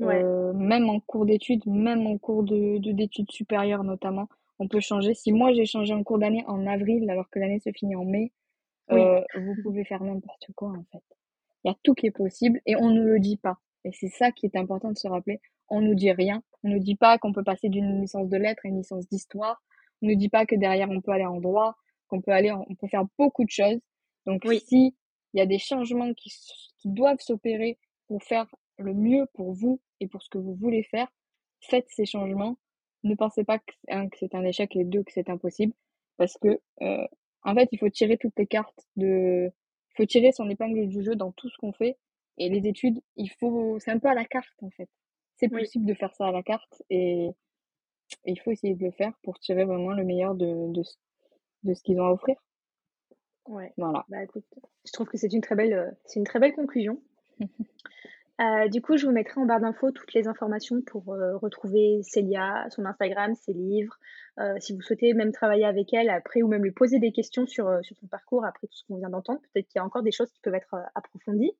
Ouais. 0.00 0.22
même 0.54 0.88
en 0.88 1.00
cours 1.00 1.26
d'études, 1.26 1.66
même 1.66 2.06
en 2.06 2.18
cours 2.18 2.44
de, 2.44 2.78
d'études 2.92 3.30
supérieures 3.30 3.84
notamment 3.84 4.28
on 4.58 4.68
peut 4.68 4.80
changer. 4.80 5.14
Si 5.14 5.32
moi 5.32 5.52
j'ai 5.52 5.66
changé 5.66 5.94
en 5.94 6.02
cours 6.02 6.18
d'année 6.18 6.44
en 6.46 6.66
avril 6.66 7.08
alors 7.10 7.28
que 7.30 7.38
l'année 7.38 7.60
se 7.60 7.70
finit 7.72 7.96
en 7.96 8.04
mai, 8.04 8.32
euh, 8.90 9.20
vous 9.36 9.54
pouvez 9.62 9.84
faire 9.84 10.02
n'importe 10.02 10.46
quoi 10.54 10.70
en 10.70 10.84
fait. 10.92 11.02
Il 11.64 11.68
y 11.68 11.70
a 11.70 11.76
tout 11.82 11.94
qui 11.94 12.06
est 12.06 12.12
possible 12.12 12.60
et 12.66 12.76
on 12.76 12.90
ne 12.90 13.02
le 13.02 13.20
dit 13.20 13.36
pas. 13.36 13.58
Et 13.84 13.92
c'est 13.92 14.08
ça 14.08 14.32
qui 14.32 14.46
est 14.46 14.56
important 14.56 14.90
de 14.90 14.98
se 14.98 15.08
rappeler. 15.08 15.40
On 15.68 15.80
nous 15.80 15.94
dit 15.94 16.12
rien. 16.12 16.42
On 16.64 16.68
nous 16.68 16.78
dit 16.78 16.96
pas 16.96 17.18
qu'on 17.18 17.32
peut 17.32 17.44
passer 17.44 17.68
d'une 17.68 18.00
licence 18.00 18.28
de 18.28 18.36
lettres 18.36 18.62
à 18.64 18.68
une 18.68 18.78
licence 18.78 19.06
d'histoire. 19.08 19.62
On 20.02 20.08
nous 20.08 20.16
dit 20.16 20.28
pas 20.28 20.46
que 20.46 20.54
derrière 20.54 20.88
on 20.90 21.00
peut 21.00 21.12
aller 21.12 21.26
en 21.26 21.40
droit, 21.40 21.76
qu'on 22.08 22.20
peut 22.20 22.32
aller, 22.32 22.52
on 22.52 22.74
peut 22.74 22.88
faire 22.88 23.04
beaucoup 23.18 23.44
de 23.44 23.50
choses. 23.50 23.80
Donc 24.26 24.42
oui. 24.44 24.60
si 24.60 24.96
il 25.34 25.38
y 25.38 25.40
a 25.40 25.46
des 25.46 25.58
changements 25.58 26.12
qui, 26.14 26.32
qui 26.78 26.88
doivent 26.88 27.20
s'opérer 27.20 27.78
pour 28.06 28.22
faire 28.22 28.46
le 28.78 28.94
mieux 28.94 29.26
pour 29.34 29.52
vous 29.52 29.80
et 30.00 30.08
pour 30.08 30.22
ce 30.22 30.28
que 30.28 30.38
vous 30.38 30.54
voulez 30.54 30.82
faire, 30.84 31.08
faites 31.60 31.86
ces 31.88 32.06
changements 32.06 32.56
ne 33.04 33.14
pensez 33.14 33.44
pas 33.44 33.58
que, 33.58 33.72
un, 33.88 34.08
que 34.08 34.18
c'est 34.18 34.34
un 34.34 34.44
échec 34.44 34.74
et 34.76 34.84
deux 34.84 35.02
que 35.02 35.12
c'est 35.12 35.30
impossible 35.30 35.72
parce 36.16 36.36
que 36.38 36.60
euh, 36.82 37.06
en 37.42 37.54
fait 37.54 37.68
il 37.72 37.78
faut 37.78 37.88
tirer 37.88 38.18
toutes 38.18 38.36
les 38.38 38.46
cartes 38.46 38.86
de 38.96 39.46
il 39.46 39.96
faut 39.96 40.06
tirer 40.06 40.32
son 40.32 40.48
épingle 40.48 40.88
du 40.88 41.02
jeu 41.02 41.14
dans 41.14 41.32
tout 41.32 41.48
ce 41.48 41.56
qu'on 41.58 41.72
fait 41.72 41.96
et 42.38 42.48
les 42.48 42.66
études 42.66 43.00
il 43.16 43.30
faut 43.38 43.78
c'est 43.78 43.90
un 43.92 43.98
peu 43.98 44.08
à 44.08 44.14
la 44.14 44.24
carte 44.24 44.62
en 44.62 44.70
fait 44.70 44.88
c'est 45.36 45.48
possible 45.48 45.84
de 45.84 45.94
faire 45.94 46.14
ça 46.14 46.26
à 46.26 46.32
la 46.32 46.42
carte 46.42 46.82
et, 46.90 47.26
et, 47.26 48.32
il 48.32 48.40
faut 48.40 48.50
essayer 48.50 48.74
de 48.74 48.84
le 48.84 48.90
faire 48.90 49.12
pour 49.22 49.38
tirer 49.38 49.64
vraiment 49.64 49.92
le 49.92 50.04
meilleur 50.04 50.34
de, 50.34 50.72
de, 50.72 50.82
de 51.62 51.74
ce 51.74 51.82
qu'ils 51.82 52.00
ont 52.00 52.06
à 52.06 52.10
offrir 52.10 52.36
Ouais. 53.46 53.72
Voilà. 53.78 54.04
Bah 54.08 54.22
écoute, 54.22 54.44
je 54.84 54.92
trouve 54.92 55.06
que 55.06 55.16
c'est 55.16 55.32
une 55.32 55.40
très 55.40 55.54
belle, 55.54 55.96
c'est 56.04 56.18
une 56.18 56.26
très 56.26 56.38
belle 56.38 56.54
conclusion. 56.54 57.00
Euh, 58.40 58.68
du 58.68 58.80
coup, 58.80 58.96
je 58.96 59.04
vous 59.04 59.12
mettrai 59.12 59.40
en 59.40 59.46
barre 59.46 59.60
d'infos 59.60 59.90
toutes 59.90 60.12
les 60.14 60.28
informations 60.28 60.80
pour 60.82 61.12
euh, 61.12 61.36
retrouver 61.38 62.00
Célia, 62.02 62.66
son 62.70 62.84
Instagram, 62.84 63.34
ses 63.34 63.52
livres. 63.52 63.98
Euh, 64.38 64.54
si 64.60 64.74
vous 64.74 64.80
souhaitez 64.80 65.12
même 65.12 65.32
travailler 65.32 65.64
avec 65.64 65.92
elle 65.92 66.08
après 66.08 66.42
ou 66.42 66.48
même 66.48 66.62
lui 66.62 66.70
poser 66.70 67.00
des 67.00 67.10
questions 67.10 67.46
sur, 67.46 67.68
sur 67.82 67.96
son 67.96 68.06
parcours 68.06 68.44
après 68.44 68.68
tout 68.68 68.76
ce 68.76 68.84
qu'on 68.86 68.98
vient 68.98 69.10
d'entendre, 69.10 69.40
peut-être 69.52 69.66
qu'il 69.66 69.80
y 69.80 69.82
a 69.82 69.84
encore 69.84 70.02
des 70.02 70.12
choses 70.12 70.30
qui 70.30 70.40
peuvent 70.40 70.54
être 70.54 70.76
approfondies. 70.94 71.52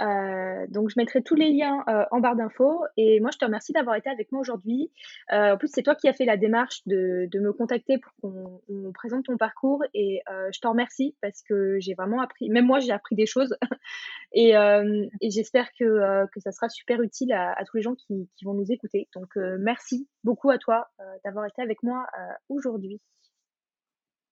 Euh, 0.00 0.66
donc, 0.68 0.90
je 0.90 0.94
mettrai 0.96 1.22
tous 1.22 1.34
les 1.34 1.50
liens 1.50 1.84
euh, 1.88 2.04
en 2.10 2.20
barre 2.20 2.36
d'infos. 2.36 2.84
Et 2.96 3.20
moi, 3.20 3.30
je 3.32 3.38
te 3.38 3.44
remercie 3.44 3.72
d'avoir 3.72 3.96
été 3.96 4.08
avec 4.08 4.30
moi 4.32 4.40
aujourd'hui. 4.40 4.90
Euh, 5.32 5.54
en 5.54 5.56
plus, 5.56 5.68
c'est 5.72 5.82
toi 5.82 5.94
qui 5.94 6.08
as 6.08 6.12
fait 6.12 6.24
la 6.24 6.36
démarche 6.36 6.82
de, 6.86 7.28
de 7.30 7.40
me 7.40 7.52
contacter 7.52 7.98
pour 7.98 8.12
qu'on 8.20 8.92
présente 8.92 9.24
ton 9.24 9.36
parcours. 9.36 9.82
Et 9.94 10.20
je 10.52 10.60
te 10.60 10.66
remercie 10.66 11.16
parce 11.20 11.42
que 11.42 11.78
j'ai 11.80 11.94
vraiment 11.94 12.20
appris, 12.20 12.48
même 12.50 12.66
moi, 12.66 12.80
j'ai 12.80 12.92
appris 12.92 13.14
des 13.14 13.26
choses. 13.26 13.56
et, 14.32 14.52
et 14.52 15.30
j'espère 15.30 15.68
que, 15.78 16.26
que 16.32 16.40
ça 16.40 16.52
sera 16.52 16.68
super 16.68 17.00
utile 17.02 17.32
à, 17.32 17.52
à 17.52 17.64
tous 17.64 17.76
les 17.76 17.82
gens 17.82 17.94
qui, 17.94 18.28
qui, 18.36 18.44
vont 18.44 18.54
nous 18.54 18.70
écouter. 18.70 19.08
Donc, 19.14 19.36
merci 19.36 20.08
beaucoup 20.24 20.50
à 20.50 20.58
toi 20.58 20.88
d'avoir 21.24 21.46
été 21.46 21.62
avec 21.62 21.82
moi 21.82 22.06
aujourd'hui. 22.48 23.00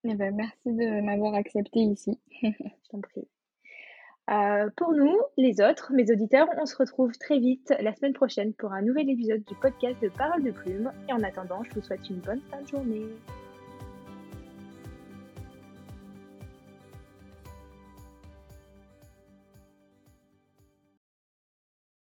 Eh 0.08 0.14
ben, 0.14 0.34
merci 0.34 0.56
de 0.66 1.00
m'avoir 1.04 1.34
accepté 1.34 1.80
ici. 1.80 2.20
je 2.42 2.88
t'en 2.90 3.00
prie. 3.00 3.26
Euh, 4.28 4.68
pour 4.76 4.92
nous, 4.92 5.16
les 5.36 5.60
autres, 5.60 5.92
mes 5.92 6.10
auditeurs, 6.10 6.48
on 6.60 6.66
se 6.66 6.76
retrouve 6.76 7.12
très 7.16 7.38
vite 7.38 7.72
la 7.80 7.94
semaine 7.94 8.12
prochaine 8.12 8.52
pour 8.54 8.72
un 8.72 8.82
nouvel 8.82 9.08
épisode 9.08 9.44
du 9.44 9.54
podcast 9.54 9.96
de 10.02 10.08
Parole 10.08 10.42
de 10.42 10.50
Plume. 10.50 10.90
Et 11.08 11.12
en 11.12 11.22
attendant, 11.22 11.62
je 11.62 11.70
vous 11.74 11.82
souhaite 11.82 12.08
une 12.10 12.18
bonne 12.18 12.40
fin 12.50 12.60
de 12.60 12.66
journée. 12.66 13.06